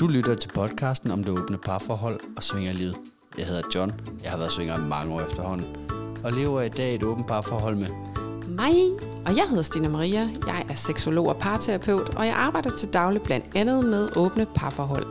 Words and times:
Du 0.00 0.06
lytter 0.06 0.34
til 0.34 0.48
podcasten 0.48 1.10
om 1.10 1.24
det 1.24 1.38
åbne 1.38 1.58
parforhold 1.58 2.20
og 2.36 2.42
svingerlivet. 2.42 2.96
Jeg 3.38 3.46
hedder 3.46 3.62
John. 3.74 3.92
Jeg 4.22 4.30
har 4.30 4.38
været 4.38 4.52
svinger 4.52 4.76
i 4.78 4.80
mange 4.80 5.14
år 5.14 5.20
efterhånden. 5.20 5.76
Og 6.24 6.32
lever 6.32 6.62
i 6.62 6.68
dag 6.68 6.94
et 6.94 7.02
åbent 7.02 7.26
parforhold 7.26 7.76
med. 7.76 7.88
Mig, 8.48 8.74
og 9.26 9.36
jeg 9.36 9.44
hedder 9.48 9.62
Stina 9.62 9.88
Maria. 9.88 10.28
Jeg 10.46 10.66
er 10.70 10.74
seksolog 10.74 11.26
og 11.26 11.36
parterapeut, 11.36 12.14
og 12.14 12.26
jeg 12.26 12.34
arbejder 12.34 12.76
til 12.76 12.92
daglig 12.92 13.22
blandt 13.22 13.46
andet 13.56 13.84
med 13.84 14.16
åbne 14.16 14.46
parforhold. 14.54 15.06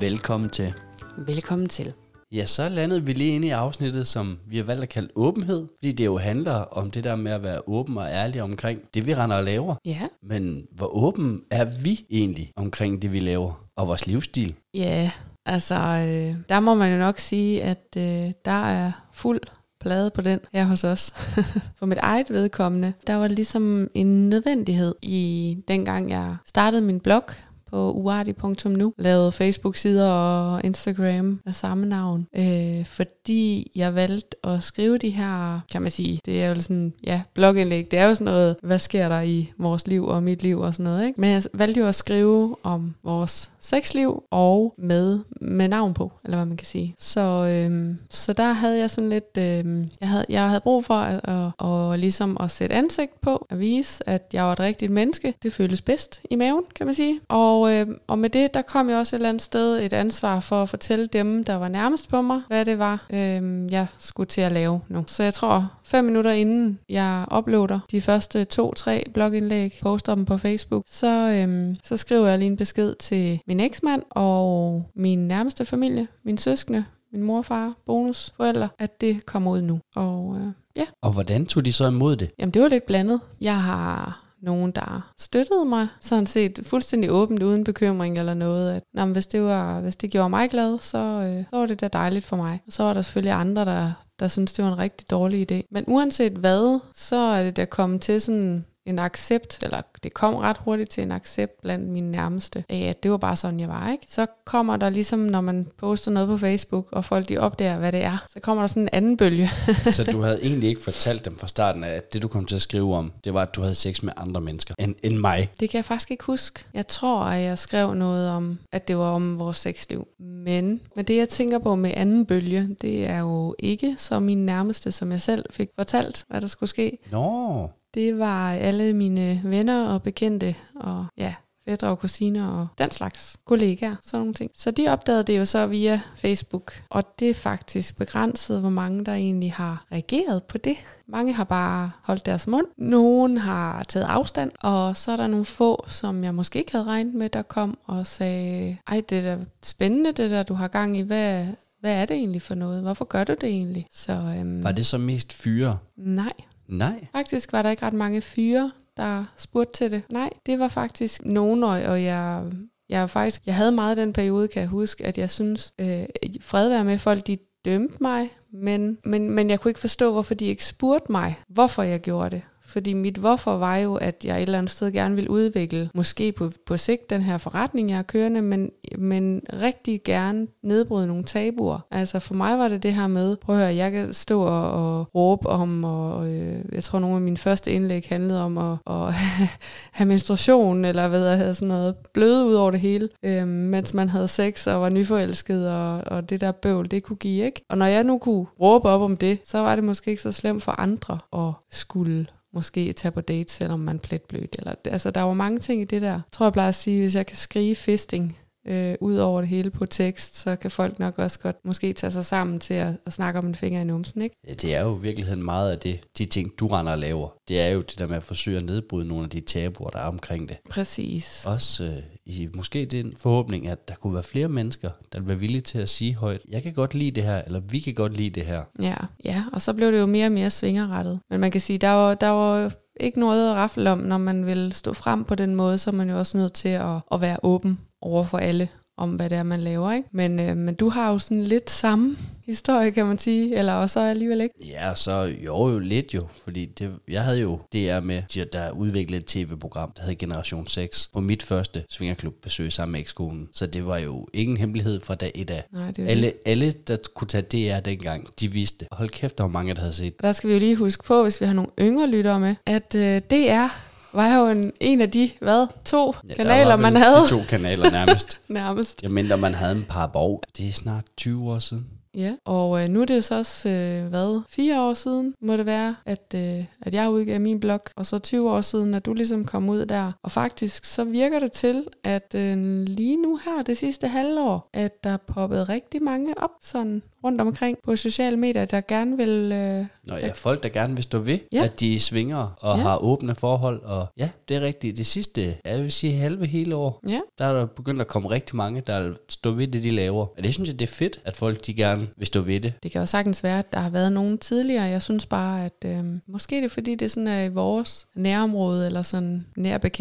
Velkommen 0.00 0.50
til. 0.50 0.74
Velkommen 1.18 1.68
til. 1.68 1.92
Ja, 2.32 2.44
så 2.44 2.68
landede 2.68 3.04
vi 3.04 3.12
lige 3.12 3.34
ind 3.34 3.44
i 3.44 3.50
afsnittet, 3.50 4.06
som 4.06 4.38
vi 4.46 4.56
har 4.56 4.64
valgt 4.64 4.82
at 4.82 4.88
kalde 4.88 5.08
åbenhed. 5.14 5.66
Fordi 5.78 5.92
det 5.92 6.04
jo 6.06 6.18
handler 6.18 6.54
om 6.54 6.90
det 6.90 7.04
der 7.04 7.16
med 7.16 7.32
at 7.32 7.42
være 7.42 7.60
åben 7.66 7.98
og 7.98 8.06
ærlig 8.06 8.42
omkring 8.42 8.80
det, 8.94 9.06
vi 9.06 9.14
render 9.14 9.36
og 9.36 9.44
laver. 9.44 9.74
Ja, 9.84 10.06
Men 10.22 10.62
hvor 10.72 10.96
åben 10.96 11.40
er 11.50 11.64
vi 11.82 12.06
egentlig 12.10 12.52
omkring 12.56 13.02
det, 13.02 13.12
vi 13.12 13.20
laver? 13.20 13.67
Og 13.78 13.88
vores 13.88 14.06
livsstil? 14.06 14.54
ja 14.74 15.10
altså 15.46 15.74
øh, 15.74 16.36
der 16.48 16.60
må 16.60 16.74
man 16.74 16.92
jo 16.92 16.98
nok 16.98 17.18
sige, 17.18 17.62
at 17.62 17.96
øh, 17.96 18.32
der 18.44 18.66
er 18.66 18.92
fuld 19.12 19.40
plade 19.80 20.10
på 20.10 20.20
den 20.20 20.40
her 20.52 20.64
hos 20.64 20.84
os. 20.84 21.12
For 21.78 21.86
mit 21.86 21.98
eget 21.98 22.30
vedkommende, 22.30 22.92
der 23.06 23.14
var 23.14 23.28
det 23.28 23.36
ligesom 23.36 23.90
en 23.94 24.28
nødvendighed 24.28 24.94
i 25.02 25.56
dengang 25.68 26.10
jeg 26.10 26.36
startede 26.46 26.82
min 26.82 27.00
blog 27.00 27.24
på 27.70 27.92
uartig.nu, 27.92 28.94
lavede 28.98 29.32
Facebook-sider 29.32 30.10
og 30.10 30.60
Instagram 30.64 31.40
af 31.46 31.54
samme 31.54 31.86
navn, 31.86 32.26
øh, 32.36 32.86
fordi 32.86 33.70
jeg 33.74 33.94
valgte 33.94 34.46
at 34.46 34.62
skrive 34.62 34.98
de 34.98 35.10
her, 35.10 35.60
kan 35.72 35.82
man 35.82 35.90
sige, 35.90 36.20
det 36.26 36.42
er 36.42 36.48
jo 36.48 36.60
sådan, 36.60 36.92
ja, 37.06 37.22
blogindlæg, 37.34 37.90
det 37.90 37.98
er 37.98 38.06
jo 38.06 38.14
sådan 38.14 38.24
noget, 38.24 38.56
hvad 38.62 38.78
sker 38.78 39.08
der 39.08 39.20
i 39.20 39.52
vores 39.58 39.86
liv 39.86 40.06
og 40.06 40.22
mit 40.22 40.42
liv 40.42 40.60
og 40.60 40.74
sådan 40.74 40.84
noget, 40.84 41.06
ikke? 41.06 41.20
Men 41.20 41.30
jeg 41.30 41.42
valgte 41.54 41.80
jo 41.80 41.86
at 41.86 41.94
skrive 41.94 42.56
om 42.62 42.94
vores 43.04 43.50
sexliv 43.60 44.22
og 44.30 44.74
med, 44.78 45.20
med 45.40 45.68
navn 45.68 45.94
på, 45.94 46.12
eller 46.24 46.36
hvad 46.36 46.46
man 46.46 46.56
kan 46.56 46.66
sige. 46.66 46.94
Så, 46.98 47.20
øhm, 47.20 47.98
så 48.10 48.32
der 48.32 48.52
havde 48.52 48.78
jeg 48.78 48.90
sådan 48.90 49.10
lidt, 49.10 49.38
øhm, 49.38 49.88
jeg, 50.00 50.08
havde, 50.08 50.26
jeg 50.28 50.48
havde 50.48 50.60
brug 50.60 50.84
for 50.84 50.94
at, 50.94 51.20
at, 51.28 51.92
at, 51.92 51.98
ligesom 51.98 52.36
at 52.40 52.50
sætte 52.50 52.74
ansigt 52.74 53.20
på, 53.20 53.46
at 53.50 53.60
vise, 53.60 54.08
at 54.08 54.22
jeg 54.32 54.44
var 54.44 54.52
et 54.52 54.60
rigtigt 54.60 54.92
menneske. 54.92 55.34
Det 55.42 55.52
føles 55.52 55.82
bedst 55.82 56.20
i 56.30 56.36
maven, 56.36 56.64
kan 56.74 56.86
man 56.86 56.94
sige. 56.94 57.20
Og, 57.28 57.57
øhm, 57.66 57.98
og 58.06 58.18
med 58.18 58.30
det, 58.30 58.54
der 58.54 58.62
kom 58.62 58.88
jeg 58.88 58.98
også 58.98 59.16
et 59.16 59.18
eller 59.18 59.28
andet 59.28 59.42
sted 59.42 59.80
et 59.82 59.92
ansvar 59.92 60.40
for 60.40 60.62
at 60.62 60.68
fortælle 60.68 61.06
dem, 61.06 61.44
der 61.44 61.54
var 61.54 61.68
nærmest 61.68 62.08
på 62.08 62.22
mig, 62.22 62.42
hvad 62.48 62.64
det 62.64 62.78
var, 62.78 63.06
øhm, 63.12 63.68
jeg 63.68 63.86
skulle 63.98 64.26
til 64.26 64.40
at 64.40 64.52
lave 64.52 64.80
nu. 64.88 65.04
Så 65.06 65.22
jeg 65.22 65.34
tror, 65.34 65.72
fem 65.84 66.04
minutter 66.04 66.30
inden 66.30 66.78
jeg 66.88 67.24
uploader 67.38 67.80
de 67.90 68.00
første 68.00 68.44
to-tre 68.44 69.04
blogindlæg, 69.14 69.78
poster 69.82 70.14
dem 70.14 70.24
på 70.24 70.36
Facebook, 70.38 70.84
så, 70.86 71.30
øhm, 71.42 71.76
så 71.84 71.96
skriver 71.96 72.26
jeg 72.28 72.38
lige 72.38 72.46
en 72.50 72.56
besked 72.56 72.94
til 72.94 73.40
min 73.46 73.60
eksmand 73.60 74.02
og 74.10 74.84
min 74.96 75.28
nærmeste 75.28 75.64
familie, 75.64 76.06
min 76.24 76.38
søskende, 76.38 76.84
min 77.12 77.22
mor, 77.22 77.42
far, 77.42 77.72
bonus, 77.86 78.32
forældre, 78.36 78.68
at 78.78 79.00
det 79.00 79.26
kommer 79.26 79.50
ud 79.50 79.62
nu. 79.62 79.80
Og 79.96 80.36
øh, 80.40 80.52
ja, 80.76 80.84
Og 81.02 81.12
hvordan 81.12 81.46
tog 81.46 81.64
de 81.64 81.72
så 81.72 81.86
imod 81.86 82.16
det? 82.16 82.30
jamen 82.38 82.50
det 82.54 82.62
var 82.62 82.68
lidt 82.68 82.86
blandet. 82.86 83.20
Jeg 83.40 83.62
har 83.62 84.24
nogen, 84.42 84.70
der 84.70 85.12
støttede 85.18 85.64
mig, 85.64 85.88
sådan 86.00 86.26
set 86.26 86.60
fuldstændig 86.62 87.10
åbent, 87.10 87.42
uden 87.42 87.64
bekymring 87.64 88.18
eller 88.18 88.34
noget. 88.34 88.74
At, 88.74 88.82
nå, 88.94 89.04
men 89.04 89.12
hvis, 89.12 89.26
det 89.26 89.42
var, 89.42 89.80
hvis 89.80 89.96
det 89.96 90.10
gjorde 90.10 90.30
mig 90.30 90.50
glad, 90.50 90.78
så, 90.78 90.98
øh, 90.98 91.44
så 91.50 91.56
var 91.56 91.66
det 91.66 91.80
da 91.80 91.88
dejligt 91.88 92.24
for 92.24 92.36
mig. 92.36 92.60
Og 92.66 92.72
så 92.72 92.82
var 92.82 92.92
der 92.92 93.02
selvfølgelig 93.02 93.32
andre, 93.32 93.64
der, 93.64 93.92
der 94.20 94.28
synes 94.28 94.52
det 94.52 94.64
var 94.64 94.72
en 94.72 94.78
rigtig 94.78 95.10
dårlig 95.10 95.52
idé. 95.52 95.68
Men 95.70 95.84
uanset 95.86 96.32
hvad, 96.32 96.80
så 96.94 97.16
er 97.16 97.42
det 97.42 97.56
der 97.56 97.64
kommet 97.64 98.00
til 98.00 98.20
sådan 98.20 98.64
en 98.88 98.98
accept, 98.98 99.58
eller 99.62 99.82
det 100.02 100.14
kom 100.14 100.34
ret 100.34 100.58
hurtigt 100.58 100.90
til 100.90 101.02
en 101.02 101.12
accept 101.12 101.62
blandt 101.62 101.88
mine 101.88 102.10
nærmeste, 102.10 102.64
af 102.68 102.86
at 102.88 103.02
det 103.02 103.10
var 103.10 103.16
bare 103.16 103.36
sådan, 103.36 103.60
jeg 103.60 103.68
var, 103.68 103.92
ikke? 103.92 104.06
Så 104.08 104.26
kommer 104.44 104.76
der 104.76 104.88
ligesom, 104.88 105.18
når 105.18 105.40
man 105.40 105.66
poster 105.78 106.10
noget 106.10 106.28
på 106.28 106.36
Facebook, 106.36 106.88
og 106.92 107.04
folk 107.04 107.28
de 107.28 107.38
opdager, 107.38 107.78
hvad 107.78 107.92
det 107.92 108.02
er, 108.02 108.24
så 108.28 108.40
kommer 108.40 108.62
der 108.62 108.66
sådan 108.66 108.82
en 108.82 108.88
anden 108.92 109.16
bølge. 109.16 109.50
Så 109.90 110.04
du 110.12 110.22
havde 110.26 110.44
egentlig 110.44 110.68
ikke 110.68 110.82
fortalt 110.82 111.24
dem 111.24 111.38
fra 111.38 111.48
starten 111.48 111.84
af, 111.84 111.90
at 111.90 112.12
det 112.12 112.22
du 112.22 112.28
kom 112.28 112.44
til 112.44 112.56
at 112.56 112.62
skrive 112.62 112.94
om, 112.96 113.12
det 113.24 113.34
var, 113.34 113.42
at 113.42 113.54
du 113.54 113.60
havde 113.60 113.74
sex 113.74 114.02
med 114.02 114.12
andre 114.16 114.40
mennesker 114.40 114.74
end, 114.78 114.94
end 115.02 115.16
mig. 115.16 115.50
Det 115.60 115.70
kan 115.70 115.76
jeg 115.78 115.84
faktisk 115.84 116.10
ikke 116.10 116.24
huske. 116.24 116.64
Jeg 116.74 116.86
tror, 116.86 117.20
at 117.20 117.42
jeg 117.42 117.58
skrev 117.58 117.94
noget 117.94 118.30
om, 118.30 118.58
at 118.72 118.88
det 118.88 118.98
var 118.98 119.10
om 119.10 119.38
vores 119.38 119.56
sexliv. 119.56 120.08
Men, 120.18 120.80
men 120.96 121.04
det, 121.04 121.16
jeg 121.16 121.28
tænker 121.28 121.58
på 121.58 121.74
med 121.74 121.92
anden 121.94 122.26
bølge, 122.26 122.68
det 122.82 123.08
er 123.08 123.18
jo 123.18 123.54
ikke 123.58 123.94
som 123.98 124.22
min 124.22 124.46
nærmeste, 124.46 124.92
som 124.92 125.12
jeg 125.12 125.20
selv 125.20 125.44
fik 125.50 125.68
fortalt, 125.78 126.24
hvad 126.28 126.40
der 126.40 126.46
skulle 126.46 126.70
ske. 126.70 126.98
Nå, 127.12 127.70
Det 127.94 128.18
var 128.18 128.52
alle 128.52 128.92
mine 128.92 129.40
venner 129.44 129.86
og 129.86 130.02
bekendte, 130.02 130.54
og 130.74 131.06
ja, 131.16 131.34
fædre 131.68 131.88
og 131.88 131.98
kusiner 131.98 132.48
og 132.48 132.66
den 132.78 132.90
slags 132.90 133.36
kollegaer, 133.44 133.96
sådan 134.02 134.20
nogle 134.20 134.34
ting. 134.34 134.50
Så 134.54 134.70
de 134.70 134.88
opdagede 134.88 135.22
det 135.22 135.38
jo 135.38 135.44
så 135.44 135.66
via 135.66 136.00
Facebook, 136.16 136.82
og 136.90 137.04
det 137.18 137.30
er 137.30 137.34
faktisk 137.34 137.96
begrænset, 137.96 138.60
hvor 138.60 138.70
mange 138.70 139.04
der 139.04 139.14
egentlig 139.14 139.52
har 139.52 139.86
reageret 139.92 140.44
på 140.44 140.58
det. 140.58 140.76
Mange 141.08 141.32
har 141.32 141.44
bare 141.44 141.90
holdt 142.02 142.26
deres 142.26 142.46
mund. 142.46 142.66
Nogen 142.76 143.36
har 143.36 143.82
taget 143.82 144.06
afstand, 144.06 144.50
og 144.60 144.96
så 144.96 145.12
er 145.12 145.16
der 145.16 145.26
nogle 145.26 145.44
få, 145.44 145.84
som 145.88 146.24
jeg 146.24 146.34
måske 146.34 146.58
ikke 146.58 146.72
havde 146.72 146.84
regnet 146.84 147.14
med, 147.14 147.30
der 147.30 147.42
kom 147.42 147.78
og 147.86 148.06
sagde, 148.06 148.76
ej, 148.88 149.02
det 149.08 149.18
er 149.18 149.22
da 149.36 149.44
spændende, 149.62 150.12
det 150.12 150.30
der, 150.30 150.42
du 150.42 150.54
har 150.54 150.68
gang 150.68 150.98
i. 150.98 151.00
Hvad, 151.00 151.46
hvad 151.80 151.94
er 151.94 152.06
det 152.06 152.16
egentlig 152.16 152.42
for 152.42 152.54
noget? 152.54 152.82
Hvorfor 152.82 153.04
gør 153.04 153.24
du 153.24 153.34
det 153.40 153.48
egentlig? 153.48 153.86
Så 153.90 154.12
øhm, 154.12 154.62
var 154.64 154.72
det 154.72 154.86
så 154.86 154.98
mest 154.98 155.32
fyre? 155.32 155.78
nej, 155.96 156.32
Nej. 156.68 157.06
Faktisk 157.12 157.52
var 157.52 157.62
der 157.62 157.70
ikke 157.70 157.86
ret 157.86 157.92
mange 157.92 158.20
fyre, 158.20 158.72
der 158.96 159.24
spurgte 159.36 159.72
til 159.72 159.90
det. 159.90 160.02
Nej, 160.10 160.30
det 160.46 160.58
var 160.58 160.68
faktisk 160.68 161.24
nogen, 161.24 161.64
og 161.64 162.02
jeg, 162.02 162.44
jeg, 162.88 163.10
faktisk, 163.10 163.42
jeg 163.46 163.54
havde 163.54 163.72
meget 163.72 163.96
den 163.96 164.12
periode, 164.12 164.48
kan 164.48 164.60
jeg 164.60 164.68
huske, 164.68 165.06
at 165.06 165.18
jeg 165.18 165.30
synes, 165.30 165.74
øh, 165.78 166.04
fred 166.40 166.68
være 166.68 166.84
med 166.84 166.98
folk, 166.98 167.26
de 167.26 167.38
dømte 167.64 167.96
mig, 168.00 168.30
men, 168.52 168.98
men, 169.04 169.30
men 169.30 169.50
jeg 169.50 169.60
kunne 169.60 169.70
ikke 169.70 169.80
forstå, 169.80 170.12
hvorfor 170.12 170.34
de 170.34 170.44
ikke 170.44 170.64
spurgte 170.64 171.12
mig, 171.12 171.38
hvorfor 171.48 171.82
jeg 171.82 172.00
gjorde 172.00 172.30
det. 172.30 172.42
Fordi 172.68 172.92
mit 172.92 173.16
hvorfor 173.16 173.56
var 173.56 173.76
jo, 173.76 173.94
at 173.94 174.24
jeg 174.24 174.36
et 174.36 174.42
eller 174.42 174.58
andet 174.58 174.72
sted 174.72 174.92
gerne 174.92 175.14
vil 175.14 175.28
udvikle, 175.28 175.90
måske 175.94 176.32
på, 176.32 176.50
på 176.66 176.76
sigt, 176.76 177.10
den 177.10 177.22
her 177.22 177.38
forretning, 177.38 177.90
jeg 177.90 177.98
er 177.98 178.02
kørende, 178.02 178.42
men, 178.42 178.70
men 178.98 179.40
rigtig 179.62 180.00
gerne 180.04 180.46
nedbryde 180.62 181.06
nogle 181.06 181.24
tabuer. 181.24 181.86
Altså 181.90 182.18
for 182.18 182.34
mig 182.34 182.58
var 182.58 182.68
det 182.68 182.82
det 182.82 182.94
her 182.94 183.06
med, 183.06 183.36
prøv 183.36 183.56
at 183.56 183.62
høre, 183.62 183.74
jeg 183.74 183.92
kan 183.92 184.12
stå 184.12 184.42
og, 184.42 184.70
og 184.70 185.08
råbe 185.14 185.48
om, 185.48 185.84
og 185.84 186.28
øh, 186.28 186.64
jeg 186.72 186.82
tror 186.82 186.98
nogle 186.98 187.16
af 187.16 187.22
mine 187.22 187.36
første 187.36 187.70
indlæg 187.70 188.06
handlede 188.08 188.42
om 188.42 188.58
at, 188.58 188.76
at 188.86 189.14
have 189.98 190.08
menstruation, 190.08 190.84
eller 190.84 191.08
hvad 191.08 191.26
jeg 191.26 191.36
havde 191.38 191.54
sådan 191.54 191.68
noget, 191.68 191.94
bløde 192.14 192.46
ud 192.46 192.54
over 192.54 192.70
det 192.70 192.80
hele, 192.80 193.08
øh, 193.22 193.48
mens 193.48 193.94
man 193.94 194.08
havde 194.08 194.28
sex 194.28 194.66
og 194.66 194.80
var 194.80 194.88
nyforelsket, 194.88 195.70
og, 195.70 196.02
og 196.06 196.30
det 196.30 196.40
der 196.40 196.52
bøvl, 196.52 196.90
det 196.90 197.02
kunne 197.02 197.16
give, 197.16 197.44
ikke? 197.44 197.64
Og 197.68 197.78
når 197.78 197.86
jeg 197.86 198.04
nu 198.04 198.18
kunne 198.18 198.46
råbe 198.60 198.88
op 198.88 199.00
om 199.00 199.16
det, 199.16 199.38
så 199.44 199.58
var 199.58 199.74
det 199.74 199.84
måske 199.84 200.10
ikke 200.10 200.22
så 200.22 200.32
slemt 200.32 200.62
for 200.62 200.72
andre 200.72 201.18
at 201.32 201.52
skulle 201.70 202.26
måske 202.52 202.92
tage 202.92 203.12
på 203.12 203.20
date, 203.20 203.52
selvom 203.52 203.80
man 203.80 203.96
er 203.96 204.00
pletblødt. 204.00 204.56
Eller, 204.58 204.74
altså, 204.84 205.10
der 205.10 205.20
var 205.20 205.34
mange 205.34 205.58
ting 205.58 205.82
i 205.82 205.84
det 205.84 206.02
der. 206.02 206.12
Jeg 206.12 206.20
tror, 206.32 206.46
jeg 206.46 206.52
plejer 206.52 206.68
at 206.68 206.74
sige, 206.74 207.00
hvis 207.00 207.14
jeg 207.14 207.26
kan 207.26 207.36
skrige 207.36 207.74
fisting 207.74 208.38
øh, 208.68 208.94
ud 209.00 209.16
over 209.16 209.40
det 209.40 209.48
hele 209.50 209.70
på 209.70 209.86
tekst, 209.86 210.36
så 210.36 210.56
kan 210.56 210.70
folk 210.70 210.98
nok 210.98 211.18
også 211.18 211.38
godt 211.38 211.56
måske 211.64 211.92
tage 211.92 212.10
sig 212.10 212.24
sammen 212.24 212.60
til 212.60 212.74
at, 212.74 212.94
at 213.06 213.12
snakke 213.12 213.38
om 213.38 213.46
en 213.46 213.54
finger 213.54 213.80
i 213.80 213.84
numsen, 213.84 214.22
ikke? 214.22 214.36
Ja, 214.48 214.54
det 214.54 214.74
er 214.74 214.82
jo 214.82 214.98
i 214.98 215.00
virkeligheden 215.00 215.42
meget 215.42 215.72
af 215.72 215.78
det, 215.78 216.00
de 216.18 216.24
ting, 216.24 216.52
du 216.58 216.66
render 216.66 216.92
og 216.92 216.98
laver. 216.98 217.28
Det 217.48 217.60
er 217.60 217.68
jo 217.68 217.80
det 217.80 217.98
der 217.98 218.06
med 218.06 218.16
at 218.16 218.22
forsøge 218.22 218.58
at 218.58 218.64
nedbryde 218.64 219.08
nogle 219.08 219.24
af 219.24 219.30
de 219.30 219.40
tabuer, 219.40 219.90
der 219.90 219.98
er 219.98 220.08
omkring 220.08 220.48
det. 220.48 220.56
Præcis. 220.70 221.44
Også 221.46 221.84
øh, 221.84 222.02
i 222.26 222.48
måske 222.54 222.86
den 222.86 223.14
forhåbning, 223.16 223.68
at 223.68 223.88
der 223.88 223.94
kunne 223.94 224.14
være 224.14 224.22
flere 224.22 224.48
mennesker, 224.48 224.90
der 225.12 225.20
vil 225.20 225.28
være 225.28 225.38
villige 225.38 225.60
til 225.60 225.78
at 225.78 225.88
sige 225.88 226.14
højt, 226.14 226.42
jeg 226.48 226.62
kan 226.62 226.72
godt 226.72 226.94
lide 226.94 227.10
det 227.10 227.24
her, 227.24 227.42
eller 227.42 227.60
vi 227.60 227.80
kan 227.80 227.94
godt 227.94 228.16
lide 228.16 228.30
det 228.30 228.46
her. 228.46 228.62
Ja, 228.82 228.96
ja, 229.24 229.44
og 229.52 229.62
så 229.62 229.72
blev 229.72 229.92
det 229.92 229.98
jo 229.98 230.06
mere 230.06 230.26
og 230.26 230.32
mere 230.32 230.50
svingerrettet. 230.50 231.20
Men 231.30 231.40
man 231.40 231.50
kan 231.50 231.60
sige, 231.60 231.78
der 231.78 231.90
var, 231.90 232.14
der 232.14 232.28
var 232.28 232.72
ikke 233.00 233.20
noget 233.20 233.50
at 233.50 233.56
rafle 233.56 233.90
om, 233.90 233.98
når 233.98 234.18
man 234.18 234.46
vil 234.46 234.72
stå 234.72 234.92
frem 234.92 235.24
på 235.24 235.34
den 235.34 235.54
måde, 235.54 235.78
så 235.78 235.90
er 235.90 235.94
man 235.94 236.10
jo 236.10 236.18
også 236.18 236.38
nødt 236.38 236.52
til 236.52 236.68
at, 236.68 237.00
at 237.12 237.20
være 237.20 237.38
åben 237.42 237.78
over 238.02 238.24
for 238.24 238.38
alle 238.38 238.68
om, 238.96 239.10
hvad 239.10 239.30
det 239.30 239.38
er, 239.38 239.42
man 239.42 239.60
laver. 239.60 239.92
Ikke? 239.92 240.08
Men, 240.12 240.40
øh, 240.40 240.56
men 240.56 240.74
du 240.74 240.88
har 240.88 241.10
jo 241.12 241.18
sådan 241.18 241.44
lidt 241.44 241.70
samme 241.70 242.16
historie, 242.46 242.90
kan 242.90 243.06
man 243.06 243.18
sige, 243.18 243.56
eller 243.56 243.72
og 243.72 243.90
så 243.90 244.00
alligevel 244.00 244.40
ikke. 244.40 244.54
Ja, 244.68 244.94
så 244.94 245.34
jo, 245.44 245.68
jo 245.68 245.78
lidt 245.78 246.14
jo, 246.14 246.26
fordi 246.44 246.66
det, 246.66 246.92
jeg 247.08 247.22
havde 247.24 247.40
jo 247.40 247.56
DR 247.72 248.00
med, 248.00 248.22
de- 248.34 248.44
der 248.52 248.70
udviklede 248.70 249.20
et 249.20 249.26
tv-program, 249.26 249.92
der 249.96 250.02
hed 250.02 250.14
Generation 250.14 250.66
6, 250.66 251.10
på 251.12 251.20
mit 251.20 251.42
første 251.42 251.84
svingerklub-besøg 251.90 252.72
sammen 252.72 252.92
med 252.92 253.00
ekskonen. 253.00 253.48
Så 253.52 253.66
det 253.66 253.86
var 253.86 253.98
jo 253.98 254.26
ingen 254.34 254.56
hemmelighed 254.56 255.00
fra 255.00 255.14
dag 255.14 255.32
et 255.34 255.50
af. 255.50 255.64
Nej, 255.72 255.86
det 255.90 255.98
er 255.98 256.02
jo 256.02 256.08
Alle, 256.08 256.32
alle, 256.46 256.70
der 256.72 256.96
kunne 257.14 257.28
tage 257.28 257.42
DR 257.76 257.80
dengang, 257.80 258.28
de 258.40 258.52
vidste. 258.52 258.86
Hold 258.92 259.08
kæft, 259.08 259.38
der 259.38 259.44
var 259.44 259.50
mange, 259.50 259.74
der 259.74 259.80
havde 259.80 259.92
set. 259.92 260.14
Der 260.22 260.32
skal 260.32 260.48
vi 260.48 260.54
jo 260.54 260.60
lige 260.60 260.76
huske 260.76 261.04
på, 261.04 261.22
hvis 261.22 261.40
vi 261.40 261.46
har 261.46 261.52
nogle 261.54 261.70
yngre 261.80 262.06
lyttere 262.10 262.40
med, 262.40 262.54
at 262.66 262.94
øh, 262.94 263.20
DR 263.30 263.87
var 264.12 264.36
jo 264.36 264.46
en, 264.46 264.72
en 264.80 265.00
af 265.00 265.10
de, 265.10 265.30
hvad, 265.40 265.66
to 265.84 266.14
Ja, 266.28 266.34
kanaler, 266.34 266.76
man 266.76 266.96
havde 266.96 267.16
De 267.22 267.28
to 267.28 267.38
kanaler 267.48 267.90
nærmest. 267.90 268.40
nærmest. 268.48 269.02
Jeg 269.02 269.10
mindre 269.10 269.36
man 269.36 269.54
havde 269.54 269.76
en 269.76 269.86
par 269.88 270.06
borg. 270.06 270.42
Det 270.56 270.68
er 270.68 270.72
snart 270.72 271.04
20 271.16 271.50
år 271.50 271.58
siden. 271.58 271.86
Ja, 272.14 272.34
og 272.44 272.82
øh, 272.82 272.88
nu 272.88 273.00
er 273.00 273.04
det 273.04 273.16
jo 273.16 273.20
så 273.20 273.34
også, 273.34 273.68
øh, 273.68 274.06
hvad, 274.06 274.40
fire 274.48 274.82
år 274.82 274.94
siden 274.94 275.34
må 275.40 275.56
det 275.56 275.66
være, 275.66 275.96
at, 276.06 276.34
øh, 276.34 276.64
at 276.82 276.94
jeg 276.94 277.10
udgav 277.10 277.40
min 277.40 277.60
blog, 277.60 277.80
og 277.96 278.06
så 278.06 278.18
20 278.18 278.50
år 278.50 278.60
siden, 278.60 278.94
at 278.94 279.06
du 279.06 279.14
ligesom 279.14 279.44
kom 279.44 279.68
ud 279.68 279.86
der. 279.86 280.12
Og 280.22 280.32
faktisk 280.32 280.84
så 280.84 281.04
virker 281.04 281.38
det 281.38 281.52
til, 281.52 281.86
at 282.04 282.34
øh, 282.34 282.82
lige 282.82 283.16
nu 283.22 283.38
her, 283.44 283.62
det 283.62 283.76
sidste 283.76 284.08
halvår, 284.08 284.70
at 284.72 285.04
der 285.04 285.10
er 285.10 285.16
poppet 285.16 285.68
rigtig 285.68 286.02
mange 286.02 286.38
op 286.38 286.50
sådan 286.62 287.02
rundt 287.24 287.40
omkring 287.40 287.78
på 287.84 287.96
sociale 287.96 288.36
medier, 288.36 288.64
der 288.64 288.80
gerne 288.88 289.16
vil... 289.16 289.52
Øh, 289.52 289.86
Nå 290.04 290.16
ja, 290.16 290.30
folk, 290.34 290.62
der 290.62 290.68
gerne 290.68 290.94
vil 290.94 291.02
stå 291.02 291.18
ved, 291.18 291.38
Ja. 291.52 291.64
at 291.64 291.80
de 291.80 291.98
svinger 292.00 292.56
og 292.60 292.76
Ja. 292.76 292.82
har 292.82 292.96
åbne 292.96 293.34
forhold. 293.34 293.82
Og 293.82 294.06
ja, 294.16 294.28
det 294.48 294.56
er 294.56 294.60
rigtigt. 294.60 294.96
Det 294.96 295.06
sidste, 295.06 295.56
jeg 295.64 295.78
vil 295.82 295.92
sige 295.92 296.12
halve 296.14 296.46
hele 296.46 296.76
år, 296.76 297.00
ja, 297.08 297.20
der 297.38 297.44
er 297.44 297.52
der 297.52 297.66
begyndt 297.66 298.00
at 298.00 298.06
komme 298.06 298.30
rigtig 298.30 298.56
mange, 298.56 298.80
der 298.86 299.02
vil 299.02 299.16
stå 299.28 299.50
ved 299.50 299.66
det, 299.68 299.82
de 299.82 299.90
laver. 299.90 300.26
Og 300.36 300.44
det 300.44 300.54
synes 300.54 300.68
jeg, 300.68 300.78
det 300.78 300.88
er 300.88 300.92
fedt, 300.94 301.20
at 301.24 301.36
folk 301.36 301.66
de 301.66 301.74
gerne 301.74 302.08
vil 302.16 302.26
stå 302.26 302.40
ved 302.40 302.60
det. 302.60 302.72
det 302.82 302.90
kan 302.92 303.00
jo 303.00 303.06
sagtens 303.06 303.42
være, 303.44 303.58
at 303.58 303.72
der 303.72 303.78
har 303.80 303.90
været 303.90 304.12
nogen 304.12 304.38
tidligere. 304.38 304.84
Jeg 304.84 305.02
synes 305.02 305.26
bare, 305.26 305.64
at 305.64 305.84
øh, 305.86 306.04
måske 306.28 306.56
er 306.56 306.60
det 306.60 306.70
fordi, 306.70 306.94
det 306.94 307.10
sådan 307.10 307.26
er 307.26 307.42
i 307.44 307.48
vores 307.48 308.06
nærområde, 308.14 308.86
eller 308.86 309.02
sådan 309.02 309.46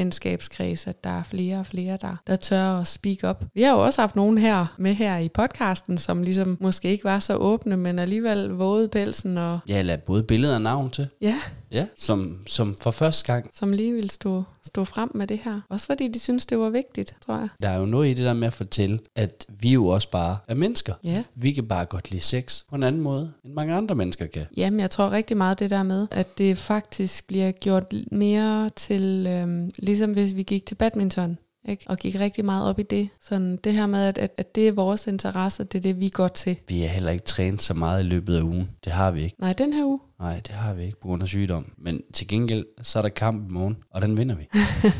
nærbekendtskabskreds, 0.01 0.87
at 0.87 1.03
der 1.03 1.09
er 1.09 1.23
flere 1.23 1.59
og 1.59 1.65
flere, 1.65 1.97
der, 2.01 2.15
der 2.27 2.35
tør 2.35 2.79
at 2.79 2.87
speak 2.87 3.17
up. 3.29 3.43
Vi 3.53 3.61
har 3.61 3.73
jo 3.73 3.85
også 3.85 4.01
haft 4.01 4.15
nogen 4.15 4.37
her 4.37 4.75
med 4.77 4.93
her 4.93 5.17
i 5.17 5.29
podcasten, 5.29 5.97
som 5.97 6.23
ligesom 6.23 6.57
måske 6.61 6.89
ikke 6.89 7.05
var 7.07 7.19
så 7.19 7.35
åbne, 7.35 7.77
men 7.77 7.99
alligevel 7.99 8.49
vågede 8.49 8.87
pelsen 8.87 9.37
og 9.37 9.59
Ja, 9.69 9.81
lad 9.81 9.97
både 9.97 10.23
billeder 10.23 10.55
og 10.55 10.61
navn 10.61 10.89
til. 10.89 11.07
ja, 11.21 11.35
Ja, 11.71 11.85
som, 11.97 12.37
som 12.47 12.75
for 12.81 12.91
første 12.91 13.33
gang. 13.33 13.49
som 13.53 13.71
lige 13.71 13.93
ville 13.93 14.09
stå, 14.09 14.43
stå 14.65 14.83
frem 14.83 15.11
med 15.15 15.27
det 15.27 15.39
her. 15.43 15.61
Også 15.69 15.85
fordi 15.85 16.07
de 16.07 16.19
synes, 16.19 16.45
det 16.45 16.57
var 16.59 16.69
vigtigt, 16.69 17.15
tror 17.25 17.35
jeg. 17.37 17.47
Der 17.61 17.69
er 17.69 17.77
jo 17.79 17.85
noget 17.85 18.07
i 18.07 18.13
det 18.13 18.25
der 18.25 18.33
med 18.33 18.47
at 18.47 18.53
fortælle, 18.53 18.99
at 19.15 19.45
vi 19.59 19.69
jo 19.73 19.87
også 19.87 20.09
bare 20.11 20.37
er 20.47 20.53
mennesker. 20.55 20.93
Ja. 21.03 21.23
Vi 21.35 21.51
kan 21.51 21.67
bare 21.67 21.85
godt 21.85 22.11
lide 22.11 22.21
sex 22.23 22.63
på 22.69 22.75
en 22.75 22.83
anden 22.83 23.01
måde, 23.01 23.31
end 23.45 23.53
mange 23.53 23.73
andre 23.75 23.95
mennesker 23.95 24.25
kan. 24.27 24.45
Jamen, 24.57 24.79
jeg 24.79 24.91
tror 24.91 25.11
rigtig 25.11 25.37
meget 25.37 25.59
det 25.59 25.69
der 25.69 25.83
med, 25.83 26.07
at 26.11 26.37
det 26.37 26.57
faktisk 26.57 27.27
bliver 27.27 27.51
gjort 27.51 27.93
mere 28.11 28.69
til, 28.75 29.27
øhm, 29.29 29.71
ligesom 29.77 30.11
hvis 30.11 30.35
vi 30.35 30.43
gik 30.43 30.65
til 30.65 30.75
badminton, 30.75 31.37
ikke? 31.67 31.85
og 31.87 31.97
gik 31.97 32.19
rigtig 32.19 32.45
meget 32.45 32.69
op 32.69 32.79
i 32.79 32.83
det. 32.83 33.09
Sådan 33.21 33.57
det 33.63 33.73
her 33.73 33.87
med, 33.87 34.05
at, 34.05 34.17
at, 34.17 34.31
at 34.37 34.55
det 34.55 34.67
er 34.67 34.71
vores 34.71 35.07
interesse, 35.07 35.63
det 35.63 35.77
er 35.77 35.81
det, 35.81 35.99
vi 35.99 36.09
går 36.09 36.27
til. 36.27 36.57
Vi 36.67 36.81
har 36.81 36.87
heller 36.87 37.11
ikke 37.11 37.25
trænet 37.25 37.61
så 37.61 37.73
meget 37.73 38.03
i 38.03 38.07
løbet 38.07 38.35
af 38.35 38.41
ugen. 38.41 38.69
Det 38.85 38.91
har 38.91 39.11
vi 39.11 39.23
ikke. 39.23 39.35
Nej, 39.39 39.53
den 39.53 39.73
her 39.73 39.85
uge. 39.85 39.99
Nej, 40.19 40.39
det 40.47 40.55
har 40.55 40.73
vi 40.73 40.83
ikke 40.83 40.99
på 41.01 41.07
grund 41.07 41.23
af 41.23 41.27
sygdom. 41.27 41.71
Men 41.77 42.01
til 42.13 42.27
gengæld, 42.27 42.65
så 42.81 42.99
er 42.99 43.01
der 43.01 43.09
kamp 43.09 43.49
i 43.49 43.53
morgen, 43.53 43.77
og 43.91 44.01
den 44.01 44.17
vinder 44.17 44.35
vi. 44.35 44.49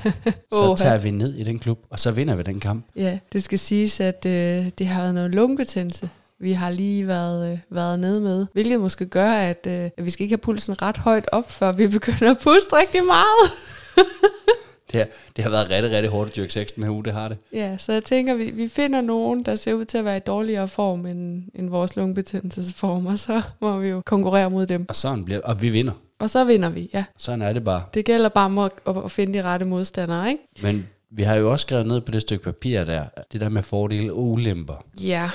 så 0.53 0.75
tager 0.77 0.97
vi 0.97 1.11
ned 1.11 1.33
i 1.35 1.43
den 1.43 1.59
klub, 1.59 1.79
og 1.89 1.99
så 1.99 2.11
vinder 2.11 2.35
vi 2.35 2.43
den 2.43 2.59
kamp. 2.59 2.85
Ja, 2.95 3.19
det 3.33 3.43
skal 3.43 3.59
siges, 3.59 3.99
at 3.99 4.25
øh, 4.25 4.69
det 4.77 4.87
har 4.87 5.01
været 5.01 5.13
noget 5.13 5.31
lungebetændelse. 5.31 6.09
Vi 6.39 6.51
har 6.51 6.69
lige 6.69 7.07
været, 7.07 7.51
øh, 7.51 7.59
været 7.69 7.99
nede 7.99 8.21
med, 8.21 8.45
hvilket 8.53 8.79
måske 8.79 9.05
gør, 9.05 9.31
at, 9.31 9.67
øh, 9.67 9.89
at 9.97 10.05
vi 10.05 10.09
skal 10.09 10.23
ikke 10.23 10.33
have 10.33 10.37
pulsen 10.37 10.81
ret 10.81 10.97
højt 10.97 11.25
op, 11.31 11.51
før 11.51 11.71
vi 11.71 11.87
begynder 11.87 12.31
at 12.31 12.37
puste 12.37 12.75
rigtig 12.75 13.05
meget. 13.05 13.51
Det 14.91 14.99
har, 14.99 15.07
det 15.35 15.43
har 15.43 15.51
været 15.51 15.69
rigtig, 15.69 15.91
rigtig 15.91 16.11
hårdt 16.11 16.29
at 16.29 16.35
dyrke 16.35 16.53
sex 16.53 16.67
den 16.75 16.83
her 16.83 16.91
uge, 16.91 17.03
det 17.03 17.13
har 17.13 17.27
det. 17.27 17.37
Ja, 17.53 17.77
så 17.77 17.93
jeg 17.93 18.03
tænker, 18.03 18.35
vi, 18.35 18.51
vi 18.51 18.67
finder 18.67 19.01
nogen, 19.01 19.43
der 19.43 19.55
ser 19.55 19.73
ud 19.73 19.85
til 19.85 19.97
at 19.97 20.05
være 20.05 20.17
i 20.17 20.19
dårligere 20.19 20.67
form 20.67 21.05
end, 21.05 21.43
end 21.55 21.69
vores 21.69 21.95
lungebetændelsesform, 21.95 23.05
og 23.05 23.19
så 23.19 23.41
må 23.61 23.79
vi 23.79 23.87
jo 23.87 24.01
konkurrere 24.05 24.49
mod 24.49 24.65
dem. 24.65 24.85
Og 24.89 24.95
sådan 24.95 25.25
bliver 25.25 25.41
og 25.41 25.61
vi 25.61 25.69
vinder. 25.69 25.93
Og 26.19 26.29
så 26.29 26.45
vinder 26.45 26.69
vi, 26.69 26.89
ja. 26.93 27.03
Sådan 27.17 27.41
er 27.41 27.53
det 27.53 27.63
bare. 27.63 27.83
Det 27.93 28.05
gælder 28.05 28.29
bare 28.29 28.45
om 28.45 28.57
at, 28.57 28.71
at 28.87 29.11
finde 29.11 29.33
de 29.33 29.43
rette 29.43 29.65
modstandere, 29.65 30.29
ikke? 30.29 30.43
Men 30.63 30.87
vi 31.11 31.23
har 31.23 31.35
jo 31.35 31.51
også 31.51 31.63
skrevet 31.63 31.87
ned 31.87 32.01
på 32.01 32.11
det 32.11 32.21
stykke 32.21 32.43
papir 32.43 32.83
der, 32.83 33.05
det 33.31 33.41
der 33.41 33.49
med 33.49 33.63
fordele 33.63 34.13
og 34.13 34.23
ulemper. 34.23 34.85
Ja. 35.01 35.29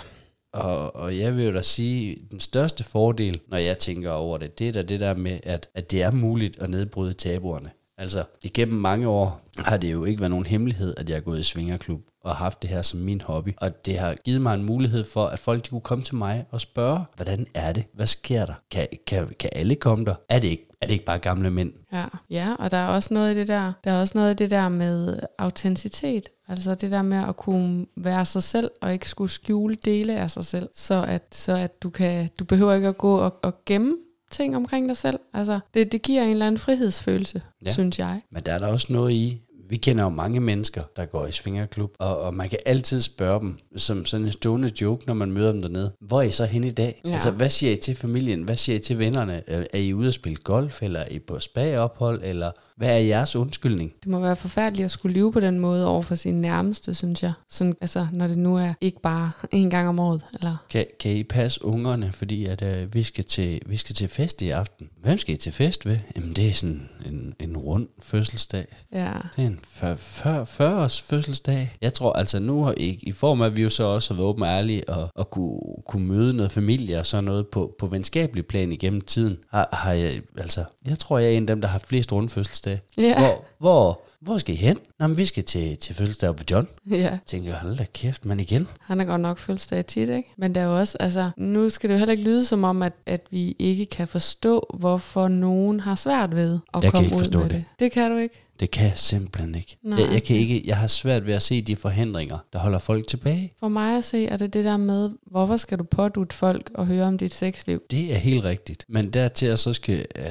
Og, 0.53 0.97
og 0.97 1.19
jeg 1.19 1.37
vil 1.37 1.45
jo 1.45 1.53
da 1.55 1.63
sige, 1.63 2.17
den 2.31 2.41
største 2.41 2.85
fordel, 2.85 3.41
når 3.49 3.57
jeg 3.57 3.79
tænker 3.79 4.11
over 4.11 4.39
det, 4.39 4.59
det 4.59 4.69
er 4.69 4.73
da 4.73 4.83
det 4.83 5.01
der 5.01 5.15
med, 5.15 5.39
at, 5.43 5.69
at 5.75 5.91
det 5.91 6.03
er 6.03 6.11
muligt 6.11 6.63
at 6.63 6.71
nedbryde 6.71 7.15
tabuerne. 7.15 7.71
Altså, 8.03 8.25
igennem 8.43 8.81
mange 8.81 9.09
år 9.09 9.41
har 9.59 9.77
det 9.77 9.93
jo 9.93 10.05
ikke 10.05 10.21
været 10.21 10.31
nogen 10.31 10.47
hemmelighed, 10.47 10.95
at 10.97 11.11
jeg 11.11 11.17
er 11.17 11.21
gået 11.21 11.41
i 11.41 11.43
svingerklub 11.43 12.01
og 12.25 12.37
haft 12.37 12.63
det 12.63 12.71
her 12.71 12.83
som 12.83 13.01
min 13.01 13.21
hobby. 13.21 13.55
Og 13.57 13.87
det 13.87 13.99
har 13.99 14.15
givet 14.25 14.41
mig 14.41 14.55
en 14.55 14.65
mulighed 14.65 15.05
for, 15.05 15.27
at 15.27 15.39
folk 15.39 15.65
de 15.65 15.71
kunne 15.71 15.81
komme 15.81 16.05
til 16.05 16.15
mig 16.15 16.45
og 16.51 16.61
spørge, 16.61 17.01
hvordan 17.17 17.47
er 17.55 17.73
det? 17.73 17.85
Hvad 17.95 18.07
sker 18.07 18.47
der? 18.47 18.55
Kan, 18.71 18.87
kan, 19.07 19.29
kan 19.39 19.51
alle 19.53 19.75
komme 19.75 20.05
der? 20.05 20.15
Er 20.29 20.39
det 20.39 20.49
ikke, 20.49 20.67
er 20.81 20.87
det 20.87 20.93
ikke 20.93 21.05
bare 21.05 21.19
gamle 21.19 21.51
mænd? 21.51 21.73
Ja, 21.93 22.05
ja, 22.31 22.55
og 22.59 22.71
der 22.71 22.77
er 22.77 22.89
også 22.89 23.15
noget 23.15 23.35
i 23.35 23.39
det 23.39 23.49
der. 23.49 23.73
Der 23.85 23.91
er 23.91 24.01
også 24.01 24.19
noget 24.19 24.31
i 24.31 24.43
det 24.43 24.51
der 24.51 24.69
med 24.69 25.19
autenticitet. 25.39 26.29
Altså 26.49 26.75
det 26.75 26.91
der 26.91 27.03
med 27.03 27.25
at 27.29 27.37
kunne 27.37 27.87
være 27.97 28.25
sig 28.25 28.43
selv 28.43 28.71
og 28.81 28.93
ikke 28.93 29.09
skulle 29.09 29.31
skjule 29.31 29.75
dele 29.75 30.19
af 30.19 30.31
sig 30.31 30.45
selv, 30.45 30.69
så 30.75 31.05
at 31.09 31.23
så 31.33 31.53
at 31.53 31.83
du 31.83 31.91
kan 31.91 32.29
du 32.39 32.45
behøver 32.45 32.75
ikke 32.75 32.89
at 32.89 32.99
gå 32.99 33.17
og, 33.17 33.35
og 33.43 33.55
gemme 33.67 33.97
ting 34.33 34.57
omkring 34.57 34.89
dig 34.89 34.97
selv. 34.97 35.19
Altså 35.35 35.61
det, 35.75 35.93
det 35.93 36.03
giver 36.03 36.23
en 36.23 36.31
eller 36.31 36.47
anden 36.47 36.59
frihedsfølelse, 36.59 37.43
ja. 37.67 37.73
Synes 37.73 37.99
jeg. 37.99 38.23
Men 38.31 38.43
der 38.43 38.55
er 38.55 38.59
der 38.59 38.67
også 38.67 38.93
noget 38.93 39.13
i, 39.13 39.41
vi 39.69 39.77
kender 39.77 40.05
jo 40.05 40.11
mange 40.11 40.41
mennesker, 40.41 40.83
der 40.97 41.05
går 41.05 41.27
i 41.27 41.33
svingerklub, 41.33 41.95
og, 41.99 42.21
og 42.21 42.35
man 42.35 42.49
kan 42.49 42.59
altid 42.67 43.01
spørge 43.01 43.41
dem, 43.41 43.59
som 43.77 44.05
sådan 44.07 44.27
en 44.27 44.33
stående 44.33 44.71
joke, 44.81 45.07
når 45.07 45.15
man 45.15 45.33
møder 45.33 45.53
dem 45.53 45.63
dernede, 45.63 45.93
hvor 46.01 46.19
er 46.19 46.23
I 46.23 46.31
så 46.31 46.45
hen 46.45 46.65
i 46.65 46.71
dag? 46.71 47.01
Ja. 47.05 47.11
Altså, 47.11 47.31
hvad 47.31 47.51
siger 47.51 47.73
I 47.73 47.77
til 47.77 47.97
familien? 47.97 48.43
Hvad 48.43 48.57
siger 48.57 48.77
I 48.77 48.79
til 48.79 48.99
vennerne? 48.99 49.43
Er 49.47 49.65
er 49.73 49.79
I 49.79 49.95
ude 49.95 50.09
at 50.09 50.15
spille 50.15 50.37
golf, 50.37 50.83
eller 50.83 51.01
er 51.01 51.09
I 51.11 51.19
på 51.19 51.41
spa-ophold, 51.41 52.21
eller 52.25 52.51
hvad 52.77 52.89
er 52.89 52.99
jeres 52.99 53.37
undskyldning? 53.37 53.93
Det 54.03 54.11
må 54.11 54.21
være 54.21 54.37
forfærdeligt 54.37 54.85
at 54.85 54.91
skulle 54.91 55.15
leve 55.15 55.33
på 55.33 55.41
den 55.41 55.59
måde 55.59 55.87
over 55.87 56.03
for 56.03 56.15
sine 56.15 56.41
nærmeste, 56.41 56.95
synes 56.95 57.23
jeg. 57.23 57.33
Sådan, 57.49 57.75
altså, 57.81 58.07
når 58.13 58.27
det 58.27 58.39
nu 58.39 58.57
er 58.57 58.75
ikke 58.81 59.01
bare 59.01 59.31
en 59.53 59.71
gang 59.71 59.89
om 59.89 59.99
året. 59.99 60.25
Eller? 60.35 60.57
Kan, 60.71 60.87
kan 61.01 61.13
I 61.13 61.23
passe 61.23 61.65
ungerne, 61.65 62.13
fordi 62.13 62.45
at, 62.45 62.63
øh, 62.63 62.95
vi, 62.95 63.03
skal 63.03 63.25
til, 63.25 63.61
vi 63.67 63.77
skal 63.77 63.95
til 63.95 64.09
fest 64.09 64.43
i 64.43 64.51
aften? 64.51 64.89
Hvem 65.03 65.19
skal 65.19 65.35
I 65.35 65.37
til 65.37 65.53
fest 65.53 65.87
ved? 65.87 65.99
Jamen, 66.17 66.33
det 66.33 66.49
er 66.49 66.53
sådan 66.53 66.89
en, 67.07 67.35
en 67.41 67.57
rund 67.57 67.89
fødselsdag. 68.03 68.67
Ja. 68.93 69.13
Det 69.37 69.43
er 69.43 69.47
en 69.47 69.59
40, 69.63 70.47
40 70.47 70.83
års 70.83 71.01
fødselsdag. 71.01 71.75
Jeg 71.81 71.93
tror 71.93 72.13
altså 72.13 72.41
nu, 72.41 72.65
har 72.65 72.75
i, 72.77 72.99
i 73.03 73.13
form 73.13 73.43
af, 73.43 73.47
at 73.47 73.57
vi 73.57 73.63
jo 73.63 73.71
så 73.71 73.85
også 73.85 74.15
har 74.15 74.17
været 74.17 74.29
åbne 74.29 74.47
og 74.47 74.51
ærlige, 74.51 74.89
og, 74.89 75.11
og 75.15 75.31
kunne, 75.31 75.61
kunne 75.87 76.07
møde 76.07 76.37
noget 76.37 76.53
familie 76.53 76.99
og 76.99 77.07
sådan 77.07 77.25
noget 77.25 77.49
på, 77.49 77.75
på 77.79 77.87
venskabelig 77.87 78.47
plan 78.47 78.73
igennem 78.73 79.01
tiden, 79.01 79.37
har, 79.51 79.69
har 79.73 79.93
jeg, 79.93 80.23
altså, 80.37 80.65
jeg 80.87 80.99
tror, 80.99 81.19
jeg 81.19 81.33
er 81.33 81.37
en 81.37 81.43
af 81.43 81.47
dem, 81.47 81.61
der 81.61 81.69
har 81.69 81.79
flest 81.79 82.13
runde 82.13 82.29
fødselsdage. 82.77 83.09
Ja. 83.09 83.19
Hvor, 83.19 83.45
hvor, 83.59 84.01
hvor 84.21 84.39
skal 84.39 84.55
I 84.55 84.57
hen? 84.59 84.79
Nå, 84.99 85.07
men 85.07 85.19
vi 85.19 85.25
skal 85.25 85.45
til, 85.45 85.77
til 85.77 85.95
fødselsdag 85.95 86.29
oppe 86.29 86.41
ved 86.41 86.47
John. 86.51 86.69
ja. 86.91 86.97
Jeg 86.97 87.19
tænker, 87.27 87.55
hold 87.55 87.77
da 87.77 87.87
kæft, 87.95 88.25
men 88.25 88.41
igen. 88.41 88.69
Han 88.81 89.01
er 89.01 89.05
godt 89.05 89.21
nok 89.21 89.39
fødselsdag 89.39 89.87
tit, 89.87 90.09
ikke? 90.09 90.35
Men 90.37 90.55
der 90.55 90.61
er 90.61 90.65
jo 90.65 90.79
også, 90.79 90.99
altså, 91.01 91.31
nu 91.37 91.69
skal 91.71 91.89
det 91.89 91.95
jo 91.95 91.99
heller 91.99 92.13
ikke 92.13 92.25
lyde 92.25 92.45
som 92.45 92.65
om, 92.65 92.83
at, 92.83 92.93
at 93.07 93.21
vi 93.31 93.57
ikke 93.59 93.87
kan 93.87 94.09
forstå, 94.09 94.67
hvorfor 94.75 95.29
nogen 95.29 95.81
har 95.81 95.95
svært 95.95 96.37
ved 96.37 96.59
at 96.75 96.83
Jeg 96.83 96.83
kan 96.83 96.91
komme 96.91 97.07
ikke 97.07 97.17
ud 97.17 97.21
forstå 97.21 97.39
med 97.39 97.49
det. 97.49 97.53
det. 97.57 97.65
Det 97.81 97.93
kan 97.93 98.11
du 98.11 98.17
ikke. 98.17 98.39
Det 98.61 98.71
kan 98.71 98.85
jeg 98.87 98.99
simpelthen 98.99 99.55
ikke. 99.55 99.77
Nej. 99.83 99.99
Jeg, 100.01 100.13
jeg, 100.13 100.23
kan 100.23 100.37
ikke. 100.37 100.63
jeg 100.67 100.77
har 100.77 100.87
svært 100.87 101.27
ved 101.27 101.35
at 101.35 101.43
se 101.43 101.63
de 101.63 101.77
forhindringer, 101.77 102.39
der 102.53 102.59
holder 102.59 102.79
folk 102.79 103.07
tilbage. 103.07 103.53
For 103.61 103.69
mig 103.69 103.99
at 103.99 104.05
se, 104.05 104.27
er 104.27 104.37
det 104.37 104.53
det 104.53 104.65
der 104.65 104.77
med, 104.77 105.11
hvorfor 105.27 105.57
skal 105.57 105.79
du 105.79 105.85
pådute 105.85 106.37
folk 106.37 106.71
og 106.75 106.87
høre 106.87 107.05
om 107.07 107.19
dit 107.19 107.35
sexliv? 107.35 107.83
Det 107.91 108.13
er 108.13 108.17
helt 108.19 108.45
rigtigt. 108.45 108.85
Men 108.89 109.11
dertil 109.11 109.47
at 109.47 109.59
så 109.59 109.73
skal 109.73 110.07
øh, 110.17 110.25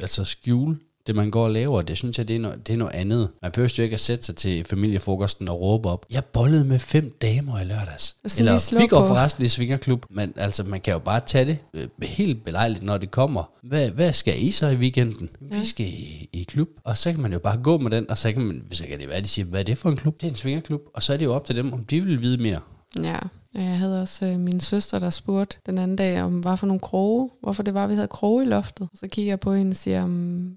altså 0.00 0.24
skjule 0.24 0.76
det, 1.06 1.16
man 1.16 1.30
går 1.30 1.44
og 1.44 1.50
laver, 1.50 1.82
det 1.82 1.98
synes 1.98 2.18
jeg, 2.18 2.28
det 2.28 2.36
er, 2.36 2.40
noget, 2.40 2.66
det 2.66 2.72
er 2.72 2.76
noget 2.76 2.92
andet. 2.92 3.30
Man 3.42 3.50
behøver 3.50 3.74
jo 3.78 3.82
ikke 3.82 3.94
at 3.94 4.00
sætte 4.00 4.24
sig 4.24 4.36
til 4.36 4.64
familiefrokosten 4.64 5.48
og 5.48 5.60
råbe 5.60 5.88
op. 5.88 6.06
Jeg 6.12 6.24
bollede 6.24 6.64
med 6.64 6.78
fem 6.78 7.16
damer 7.22 7.60
i 7.60 7.64
lørdags. 7.64 8.16
Slå 8.26 8.78
vi 8.78 8.86
går 8.86 9.06
forresten 9.06 9.44
i 9.44 9.48
svingerklub. 9.48 10.06
Men 10.10 10.32
altså, 10.36 10.62
man 10.62 10.80
kan 10.80 10.92
jo 10.92 10.98
bare 10.98 11.20
tage 11.20 11.44
det 11.44 11.58
øh, 11.74 11.88
helt 12.02 12.44
belejligt, 12.44 12.82
når 12.82 12.98
det 12.98 13.10
kommer. 13.10 13.50
Hvad, 13.62 13.90
hvad 13.90 14.12
skal 14.12 14.42
I 14.42 14.50
så 14.50 14.68
i 14.68 14.76
weekenden? 14.76 15.28
Ja. 15.52 15.58
Vi 15.58 15.66
skal 15.66 15.86
i, 15.86 16.28
i 16.32 16.42
klub. 16.42 16.68
Og 16.84 16.96
så 16.98 17.12
kan 17.12 17.20
man 17.20 17.32
jo 17.32 17.38
bare 17.38 17.56
gå 17.56 17.78
med 17.78 17.90
den, 17.90 18.10
og 18.10 18.18
så 18.18 18.32
kan, 18.32 18.42
man, 18.42 18.62
så 18.72 18.86
kan 18.86 19.00
det 19.00 19.08
være, 19.08 19.20
de 19.20 19.28
siger, 19.28 19.46
hvad 19.46 19.60
er 19.60 19.64
det 19.64 19.78
for 19.78 19.90
en 19.90 19.96
klub? 19.96 20.20
Det 20.20 20.26
er 20.26 20.30
en 20.30 20.36
svingerklub. 20.36 20.80
Og 20.94 21.02
så 21.02 21.12
er 21.12 21.16
det 21.16 21.24
jo 21.24 21.34
op 21.34 21.44
til 21.44 21.56
dem, 21.56 21.72
om 21.72 21.84
de 21.84 22.00
vil 22.00 22.22
vide 22.22 22.42
mere. 22.42 22.60
Ja, 23.02 23.18
jeg 23.54 23.78
havde 23.78 24.02
også 24.02 24.26
øh, 24.26 24.38
min 24.38 24.60
søster, 24.60 24.98
der 24.98 25.10
spurgte 25.10 25.58
den 25.66 25.78
anden 25.78 25.96
dag, 25.96 26.22
om 26.22 26.40
hvad 26.40 26.56
for 26.56 26.66
nogle 26.66 26.80
kroge, 26.80 27.30
hvorfor 27.42 27.62
det 27.62 27.74
var, 27.74 27.86
vi 27.86 27.94
havde 27.94 28.08
kroge 28.08 28.42
i 28.42 28.46
loftet. 28.46 28.88
Og 28.92 28.98
så 28.98 29.08
kigger 29.08 29.32
jeg 29.32 29.40
på 29.40 29.52
hende 29.52 29.70
og 29.70 29.76
siger, 29.76 30.06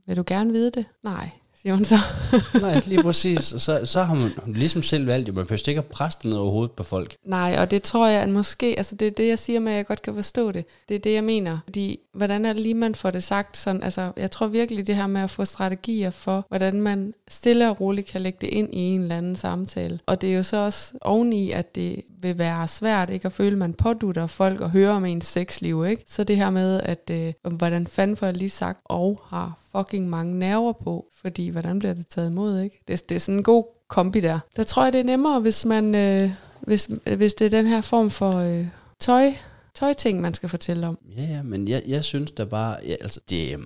vil 0.07 0.17
du 0.17 0.23
gerne 0.27 0.51
vide 0.51 0.71
det? 0.71 0.85
Nej, 1.03 1.29
siger 1.67 1.75
hun 1.75 1.85
så. 1.85 1.99
Nej, 2.67 2.81
lige 2.85 3.03
præcis. 3.03 3.39
Så, 3.39 3.81
så 3.83 4.03
har 4.03 4.15
man 4.15 4.31
ligesom 4.45 4.81
selv 4.81 5.07
valgt, 5.07 5.29
at 5.29 5.35
man 5.35 5.45
behøver 5.45 5.69
ikke 5.69 5.79
at 5.79 5.85
presse 5.85 6.19
det 6.23 6.29
ned 6.29 6.37
over 6.37 6.51
hovedet 6.51 6.71
på 6.71 6.83
folk. 6.83 7.15
Nej, 7.25 7.55
og 7.59 7.71
det 7.71 7.83
tror 7.83 8.07
jeg, 8.07 8.21
at 8.21 8.29
måske, 8.29 8.73
altså 8.77 8.95
det 8.95 9.07
er 9.07 9.11
det, 9.11 9.27
jeg 9.27 9.39
siger 9.39 9.59
med, 9.59 9.71
at 9.71 9.77
jeg 9.77 9.85
godt 9.85 10.01
kan 10.01 10.15
forstå 10.15 10.51
det. 10.51 10.65
Det 10.89 10.95
er 10.95 10.99
det, 10.99 11.13
jeg 11.13 11.23
mener. 11.23 11.57
Fordi, 11.63 11.99
hvordan 12.13 12.45
er 12.45 12.53
det 12.53 12.61
lige, 12.61 12.73
man 12.73 12.95
får 12.95 13.11
det 13.11 13.23
sagt 13.23 13.57
sådan, 13.57 13.83
altså 13.83 14.11
jeg 14.17 14.31
tror 14.31 14.47
virkelig 14.47 14.87
det 14.87 14.95
her 14.95 15.07
med 15.07 15.21
at 15.21 15.29
få 15.29 15.45
strategier 15.45 16.11
for, 16.11 16.45
hvordan 16.49 16.81
man 16.81 17.13
stille 17.27 17.69
og 17.69 17.81
roligt 17.81 18.07
kan 18.07 18.21
lægge 18.21 18.37
det 18.41 18.49
ind 18.49 18.73
i 18.73 18.79
en 18.79 19.01
eller 19.01 19.17
anden 19.17 19.35
samtale. 19.35 19.99
Og 20.05 20.21
det 20.21 20.31
er 20.31 20.35
jo 20.35 20.43
så 20.43 20.57
også 20.57 20.93
oveni, 21.01 21.51
at 21.51 21.75
det 21.75 22.01
vil 22.21 22.37
være 22.37 22.67
svært 22.67 23.09
ikke 23.09 23.25
at 23.25 23.31
føle, 23.31 23.51
at 23.51 23.57
man 23.57 23.73
pådutter 23.73 24.27
folk 24.27 24.61
og 24.61 24.71
høre 24.71 24.91
om 24.91 25.05
ens 25.05 25.25
sexliv, 25.25 25.85
ikke? 25.85 26.03
Så 26.07 26.23
det 26.23 26.37
her 26.37 26.49
med, 26.49 26.81
at 26.81 27.11
øh, 27.11 27.33
hvordan 27.53 27.87
fanden 27.87 28.17
får 28.17 28.25
jeg 28.25 28.37
lige 28.37 28.49
sagt, 28.49 28.79
og 28.85 29.21
har 29.25 29.57
fucking 29.77 30.09
mange 30.09 30.39
nerver 30.39 30.73
på, 30.73 31.05
fordi 31.21 31.49
hvordan 31.49 31.79
bliver 31.79 31.93
det 31.93 32.07
taget 32.07 32.29
imod, 32.29 32.59
ikke? 32.59 32.83
Det, 32.87 33.09
det 33.09 33.15
er 33.15 33.19
sådan 33.19 33.37
en 33.37 33.43
god 33.43 33.63
kombi 33.87 34.19
der. 34.19 34.39
Der 34.55 34.63
tror 34.63 34.83
jeg, 34.83 34.93
det 34.93 34.99
er 34.99 35.03
nemmere, 35.03 35.39
hvis 35.39 35.65
man, 35.65 35.95
øh, 35.95 36.31
hvis, 36.61 36.89
hvis 37.17 37.33
det 37.33 37.45
er 37.45 37.49
den 37.49 37.65
her 37.67 37.81
form 37.81 38.09
for 38.09 38.33
øh, 38.33 38.65
tøj, 38.99 39.33
tøjting, 39.75 40.21
man 40.21 40.33
skal 40.33 40.49
fortælle 40.49 40.87
om. 40.87 40.97
Ja, 41.17 41.23
ja, 41.23 41.43
men 41.43 41.67
jeg, 41.67 41.83
jeg 41.87 42.03
synes 42.03 42.31
da 42.31 42.45
bare, 42.45 42.77
ja, 42.87 42.95
altså, 43.01 43.19
det, 43.29 43.59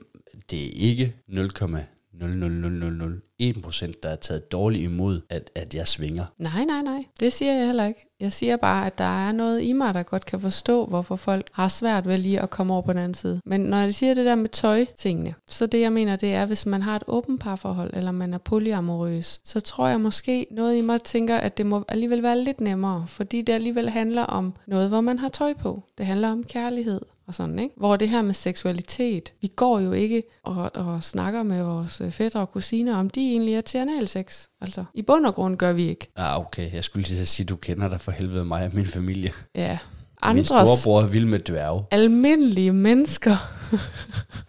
det 0.51 0.65
er 0.67 0.71
ikke 0.75 1.15
0,0001% 2.13 3.93
der 4.03 4.09
er 4.09 4.15
taget 4.15 4.51
dårligt 4.51 4.83
imod, 4.83 5.21
at, 5.29 5.49
at 5.55 5.75
jeg 5.75 5.87
svinger. 5.87 6.25
Nej, 6.37 6.65
nej, 6.65 6.81
nej. 6.81 7.05
Det 7.19 7.33
siger 7.33 7.53
jeg 7.53 7.65
heller 7.65 7.85
ikke. 7.85 8.07
Jeg 8.19 8.33
siger 8.33 8.57
bare, 8.57 8.85
at 8.85 8.97
der 8.97 9.27
er 9.27 9.31
noget 9.31 9.61
i 9.61 9.73
mig, 9.73 9.93
der 9.93 10.03
godt 10.03 10.25
kan 10.25 10.39
forstå, 10.39 10.85
hvorfor 10.85 11.15
folk 11.15 11.47
har 11.51 11.67
svært 11.67 12.07
ved 12.07 12.17
lige 12.17 12.41
at 12.41 12.49
komme 12.49 12.73
over 12.73 12.81
på 12.81 12.93
den 12.93 12.99
anden 12.99 13.13
side. 13.13 13.41
Men 13.45 13.61
når 13.61 13.77
jeg 13.77 13.93
siger 13.93 14.13
det 14.13 14.25
der 14.25 14.35
med 14.35 14.49
tøj-tingene, 14.49 15.35
så 15.49 15.65
det 15.65 15.81
jeg 15.81 15.93
mener, 15.93 16.15
det 16.15 16.33
er, 16.33 16.45
hvis 16.45 16.65
man 16.65 16.81
har 16.81 16.95
et 16.95 17.03
åbent 17.07 17.41
parforhold, 17.41 17.91
eller 17.93 18.11
man 18.11 18.33
er 18.33 18.37
polyamorøs, 18.37 19.39
så 19.43 19.59
tror 19.59 19.87
jeg 19.87 20.01
måske 20.01 20.47
noget 20.51 20.77
i 20.77 20.81
mig 20.81 21.01
tænker, 21.01 21.37
at 21.37 21.57
det 21.57 21.65
må 21.65 21.85
alligevel 21.87 22.23
være 22.23 22.39
lidt 22.39 22.61
nemmere, 22.61 23.05
fordi 23.07 23.41
det 23.41 23.53
alligevel 23.53 23.89
handler 23.89 24.23
om 24.23 24.53
noget, 24.67 24.89
hvor 24.89 25.01
man 25.01 25.19
har 25.19 25.29
tøj 25.29 25.53
på. 25.53 25.83
Det 25.97 26.05
handler 26.05 26.31
om 26.31 26.43
kærlighed 26.43 27.01
og 27.31 27.35
sådan, 27.35 27.59
ikke? 27.59 27.75
Hvor 27.77 27.95
det 27.95 28.09
her 28.09 28.21
med 28.21 28.33
seksualitet, 28.33 29.33
vi 29.41 29.47
går 29.55 29.79
jo 29.79 29.91
ikke 29.91 30.23
og, 30.43 30.71
og 30.75 31.03
snakker 31.03 31.43
med 31.43 31.63
vores 31.63 32.01
øh, 32.01 32.11
fædre 32.11 32.39
og 32.39 32.51
kusiner, 32.51 32.95
om 32.97 33.09
de 33.09 33.21
egentlig 33.31 33.55
er 33.55 33.61
til 33.61 33.77
analsex. 33.77 34.45
Altså, 34.61 34.83
i 34.93 35.01
bund 35.01 35.25
og 35.25 35.35
grund 35.35 35.57
gør 35.57 35.73
vi 35.73 35.87
ikke. 35.89 36.07
Ah, 36.15 36.39
okay. 36.39 36.73
Jeg 36.73 36.83
skulle 36.83 37.07
lige 37.07 37.25
sige, 37.25 37.43
at 37.45 37.49
du 37.49 37.55
kender 37.55 37.89
dig 37.89 38.01
for 38.01 38.11
helvede 38.11 38.45
mig 38.45 38.65
og 38.65 38.71
min 38.73 38.85
familie. 38.85 39.31
Ja. 39.55 39.77
Min 40.23 40.29
Andres 40.29 40.47
storebror 40.47 41.01
er 41.01 41.07
vild 41.07 41.25
med 41.25 41.39
dværge. 41.39 41.83
almindelige 41.91 42.73
mennesker. 42.73 43.35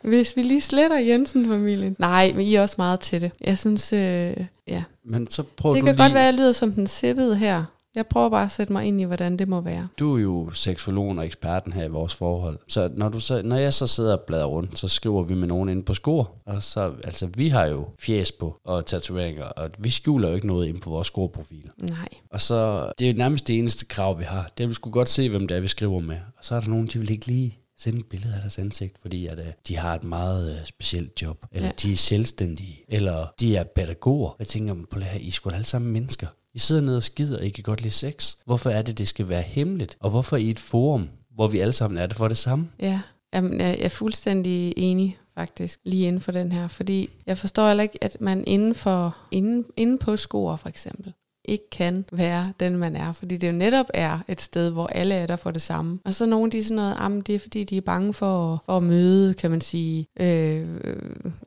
Hvis 0.09 0.37
vi 0.37 0.43
lige 0.43 0.61
sletter 0.61 0.99
Jensen-familien. 0.99 1.97
Nej, 1.99 2.33
men 2.37 2.47
I 2.47 2.55
er 2.55 2.61
også 2.62 2.75
meget 2.79 3.01
til 3.01 3.21
det. 3.21 3.33
Jeg 3.41 3.59
synes, 3.59 3.93
øh, 3.93 4.37
ja. 4.69 4.83
Men 5.05 5.31
så 5.31 5.43
prøver 5.43 5.75
Det 5.75 5.83
du 5.83 5.87
kan 5.87 5.95
lige... 5.95 6.05
godt 6.05 6.15
være, 6.15 6.23
at 6.23 6.27
jeg 6.27 6.35
lyder 6.35 6.53
som 6.53 6.73
den 6.73 6.87
sippede 6.87 7.37
her. 7.37 7.65
Jeg 7.96 8.06
prøver 8.06 8.28
bare 8.30 8.44
at 8.44 8.52
sætte 8.52 8.72
mig 8.72 8.84
ind 8.87 9.00
i, 9.00 9.04
hvordan 9.04 9.37
det 9.37 9.49
må 9.49 9.61
være. 9.61 9.88
Du 9.99 10.16
er 10.16 10.20
jo 10.22 10.50
seksologen 10.50 11.18
og 11.18 11.25
eksperten 11.26 11.72
her 11.72 11.84
i 11.84 11.88
vores 11.88 12.14
forhold. 12.14 12.58
Så 12.68 12.90
når, 12.96 13.08
du 13.08 13.20
så, 13.20 13.42
når 13.42 13.56
jeg 13.56 13.75
så 13.75 13.87
sidder 13.87 14.12
og 14.12 14.20
bladrer 14.20 14.46
rundt, 14.46 14.78
så 14.78 14.88
skriver 14.88 15.22
vi 15.22 15.34
med 15.34 15.49
nogen 15.49 15.68
inde 15.68 15.82
på 15.82 15.94
skor. 15.94 16.34
Og 16.46 16.62
så, 16.62 16.92
altså, 17.04 17.28
vi 17.37 17.49
har 17.49 17.66
jo 17.66 17.88
fjes 18.00 18.32
på 18.32 18.61
og 18.64 18.87
tatoveringer, 18.87 19.44
og 19.44 19.70
vi 19.78 19.90
skjuler 19.90 20.28
jo 20.28 20.34
ikke 20.34 20.46
noget 20.46 20.66
inde 20.66 20.80
på 20.80 20.90
vores 20.90 21.06
skorprofiler. 21.06 21.70
Nej. 21.78 22.08
Og 22.30 22.40
så, 22.40 22.92
det 22.99 23.08
er 23.08 23.12
jo 23.12 23.18
nærmest 23.18 23.46
det 23.46 23.58
eneste 23.58 23.87
krav, 23.87 24.18
vi 24.18 24.25
har. 24.25 24.50
Det 24.58 24.64
er, 24.64 24.68
vi 24.68 24.75
skulle 24.75 24.92
godt 24.92 25.08
se, 25.08 25.28
hvem 25.28 25.49
det 25.49 25.56
er, 25.56 25.61
vi 25.61 25.68
skriver 25.68 26.00
med. 26.00 26.16
Og 26.38 26.44
så 26.44 26.54
er 26.54 26.61
der 26.61 26.68
nogen, 26.68 26.87
de 26.87 26.99
vil 26.99 27.11
ikke 27.11 27.26
lige 27.26 27.58
sende 27.78 27.99
et 27.99 28.06
billede 28.06 28.34
af 28.34 28.40
deres 28.40 28.58
ansigt, 28.58 28.96
fordi 29.02 29.26
at, 29.26 29.38
uh, 29.38 29.44
de 29.68 29.76
har 29.76 29.94
et 29.94 30.04
meget 30.04 30.50
uh, 30.50 30.56
specielt 30.66 31.22
job, 31.22 31.44
eller 31.52 31.68
Ja. 31.68 31.72
de 31.82 31.92
er 31.92 31.96
selvstændige, 31.96 32.84
eller 32.88 33.26
de 33.40 33.56
er 33.56 33.64
pædagoger. 33.64 34.37
Jeg 34.38 34.46
tænker, 34.46 34.75
på 34.90 34.99
det 34.99 35.04
her, 35.06 35.20
I 35.20 35.30
sgu 35.30 35.50
da 35.50 35.54
alle 35.54 35.66
sammen 35.66 35.92
mennesker. 35.92 36.26
I 36.54 36.59
sidder 36.59 36.82
ned 36.82 36.97
og 36.97 37.02
skider, 37.02 37.38
og 37.38 37.44
I 37.44 37.50
kan 37.50 37.64
godt 37.64 37.80
lide 37.80 37.94
sex. 37.94 38.35
Hvorfor 38.44 38.71
er 38.71 38.82
det, 38.82 38.99
det 38.99 39.09
skal 39.09 39.28
være 39.28 39.42
hemmeligt? 39.42 39.97
Og 40.00 40.11
hvorfor 40.11 40.37
i 40.37 40.50
et 40.50 40.61
forum, 40.61 41.09
hvor 41.35 41.49
vi 41.49 41.59
alle 41.59 41.73
sammen 41.73 41.99
er 41.99 42.06
det 42.06 42.16
for 42.16 42.28
det 42.28 42.37
samme? 42.37 42.68
Ja, 42.80 43.00
Jamen, 43.35 43.61
jeg 43.61 43.78
er 43.80 43.88
fuldstændig 43.88 44.75
enig 44.76 45.18
faktisk 45.35 45.80
lige 45.85 46.06
inden 46.06 46.21
for 46.21 46.32
den 46.32 46.52
her, 46.52 46.68
fordi 46.68 47.11
jeg 47.26 47.38
forstår 47.38 47.66
heller 47.66 47.82
ikke, 47.82 48.04
at 48.04 48.16
man 48.21 48.44
inden, 48.47 48.75
for, 48.75 49.16
inden, 49.30 49.64
inden 49.76 49.99
på 49.99 50.16
skoer 50.16 50.56
for 50.56 50.68
eksempel, 50.68 51.14
ikke 51.44 51.70
kan 51.70 52.04
være 52.12 52.44
den, 52.61 52.76
man 52.76 52.96
er, 52.96 53.12
fordi 53.12 53.37
det 53.37 53.49
jo 53.49 53.52
netop 53.52 53.87
er 53.94 54.18
et 54.28 54.40
sted, 54.40 54.70
hvor 54.70 54.87
alle 54.87 55.14
er 55.14 55.26
der 55.26 55.37
for 55.37 55.50
det 55.50 55.62
samme. 55.62 55.99
Og 56.04 56.14
så 56.14 56.26
nogle, 56.26 56.50
de 56.50 56.58
er 56.58 56.62
sådan 56.62 56.76
noget, 56.76 56.96
jamen, 57.00 57.20
det 57.20 57.34
er 57.34 57.38
fordi, 57.38 57.64
de 57.64 57.76
er 57.76 57.80
bange 57.80 58.14
for, 58.14 58.62
for 58.66 58.76
at 58.76 58.82
møde, 58.82 59.34
kan 59.34 59.50
man 59.50 59.61
sige, 59.61 60.06
øh, 60.20 60.66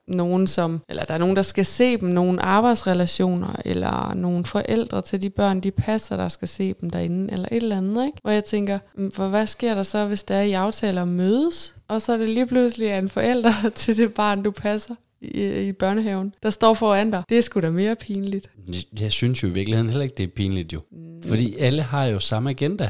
nogen 0.08 0.48
som, 0.48 0.82
eller 0.90 1.04
der 1.04 1.14
er 1.14 1.18
nogen, 1.18 1.36
der 1.36 1.42
skal 1.42 1.66
se 1.66 1.98
dem, 1.98 2.10
nogle 2.10 2.42
arbejdsrelationer, 2.42 3.56
eller 3.66 4.14
nogle 4.14 4.46
forældre 4.46 5.02
til 5.02 5.22
de 5.22 5.30
børn, 5.30 5.60
de 5.60 5.72
passer, 5.72 6.18
der 6.18 6.28
skal 6.28 6.48
se 6.48 6.74
dem 6.82 6.90
derinde, 6.90 7.34
eller 7.34 7.48
et 7.52 7.64
eller 7.64 7.78
andet, 7.78 8.06
ikke? 8.06 8.18
Hvor 8.22 8.32
jeg 8.32 8.44
tænker, 8.44 8.80
mm, 8.96 9.12
for 9.12 9.28
hvad 9.28 9.48
sker 9.48 9.76
der 9.76 9.84
så, 9.84 10.06
hvis 10.06 10.24
der 10.24 10.36
er, 10.36 10.42
I 10.42 10.52
aftaler 10.52 11.02
at 11.02 11.08
mødes, 11.08 11.76
og 11.88 12.02
så 12.02 12.14
er 12.14 12.18
det 12.18 12.30
lige 12.30 12.48
pludselig 12.48 12.90
en 12.98 13.10
forælder 13.10 13.70
til 13.76 13.98
det 13.98 14.14
barn, 14.14 14.44
du 14.44 14.52
passer 14.52 14.96
i, 15.32 15.68
i 15.68 15.72
børnehaven, 15.72 16.34
der 16.44 16.50
står 16.50 16.74
foran 16.74 17.12
dig. 17.12 17.24
Det 17.30 17.38
er 17.38 17.42
sgu 17.42 17.60
da 17.60 17.70
mere 17.70 17.96
pinligt. 17.96 18.50
Jeg- 18.68 19.00
Jeg 19.02 19.12
synes 19.12 19.44
jo 19.44 19.48
i 19.48 19.52
virkeligheden 19.52 19.90
heller 19.90 20.04
ikke, 20.04 20.16
det 20.18 20.24
er 20.24 20.28
pinligt 20.36 20.74
jo. 20.74 20.82
Fordi 21.28 21.56
alle 21.60 21.82
har 21.82 22.06
jo 22.06 22.20
samme 22.20 22.50
agenda. 22.50 22.90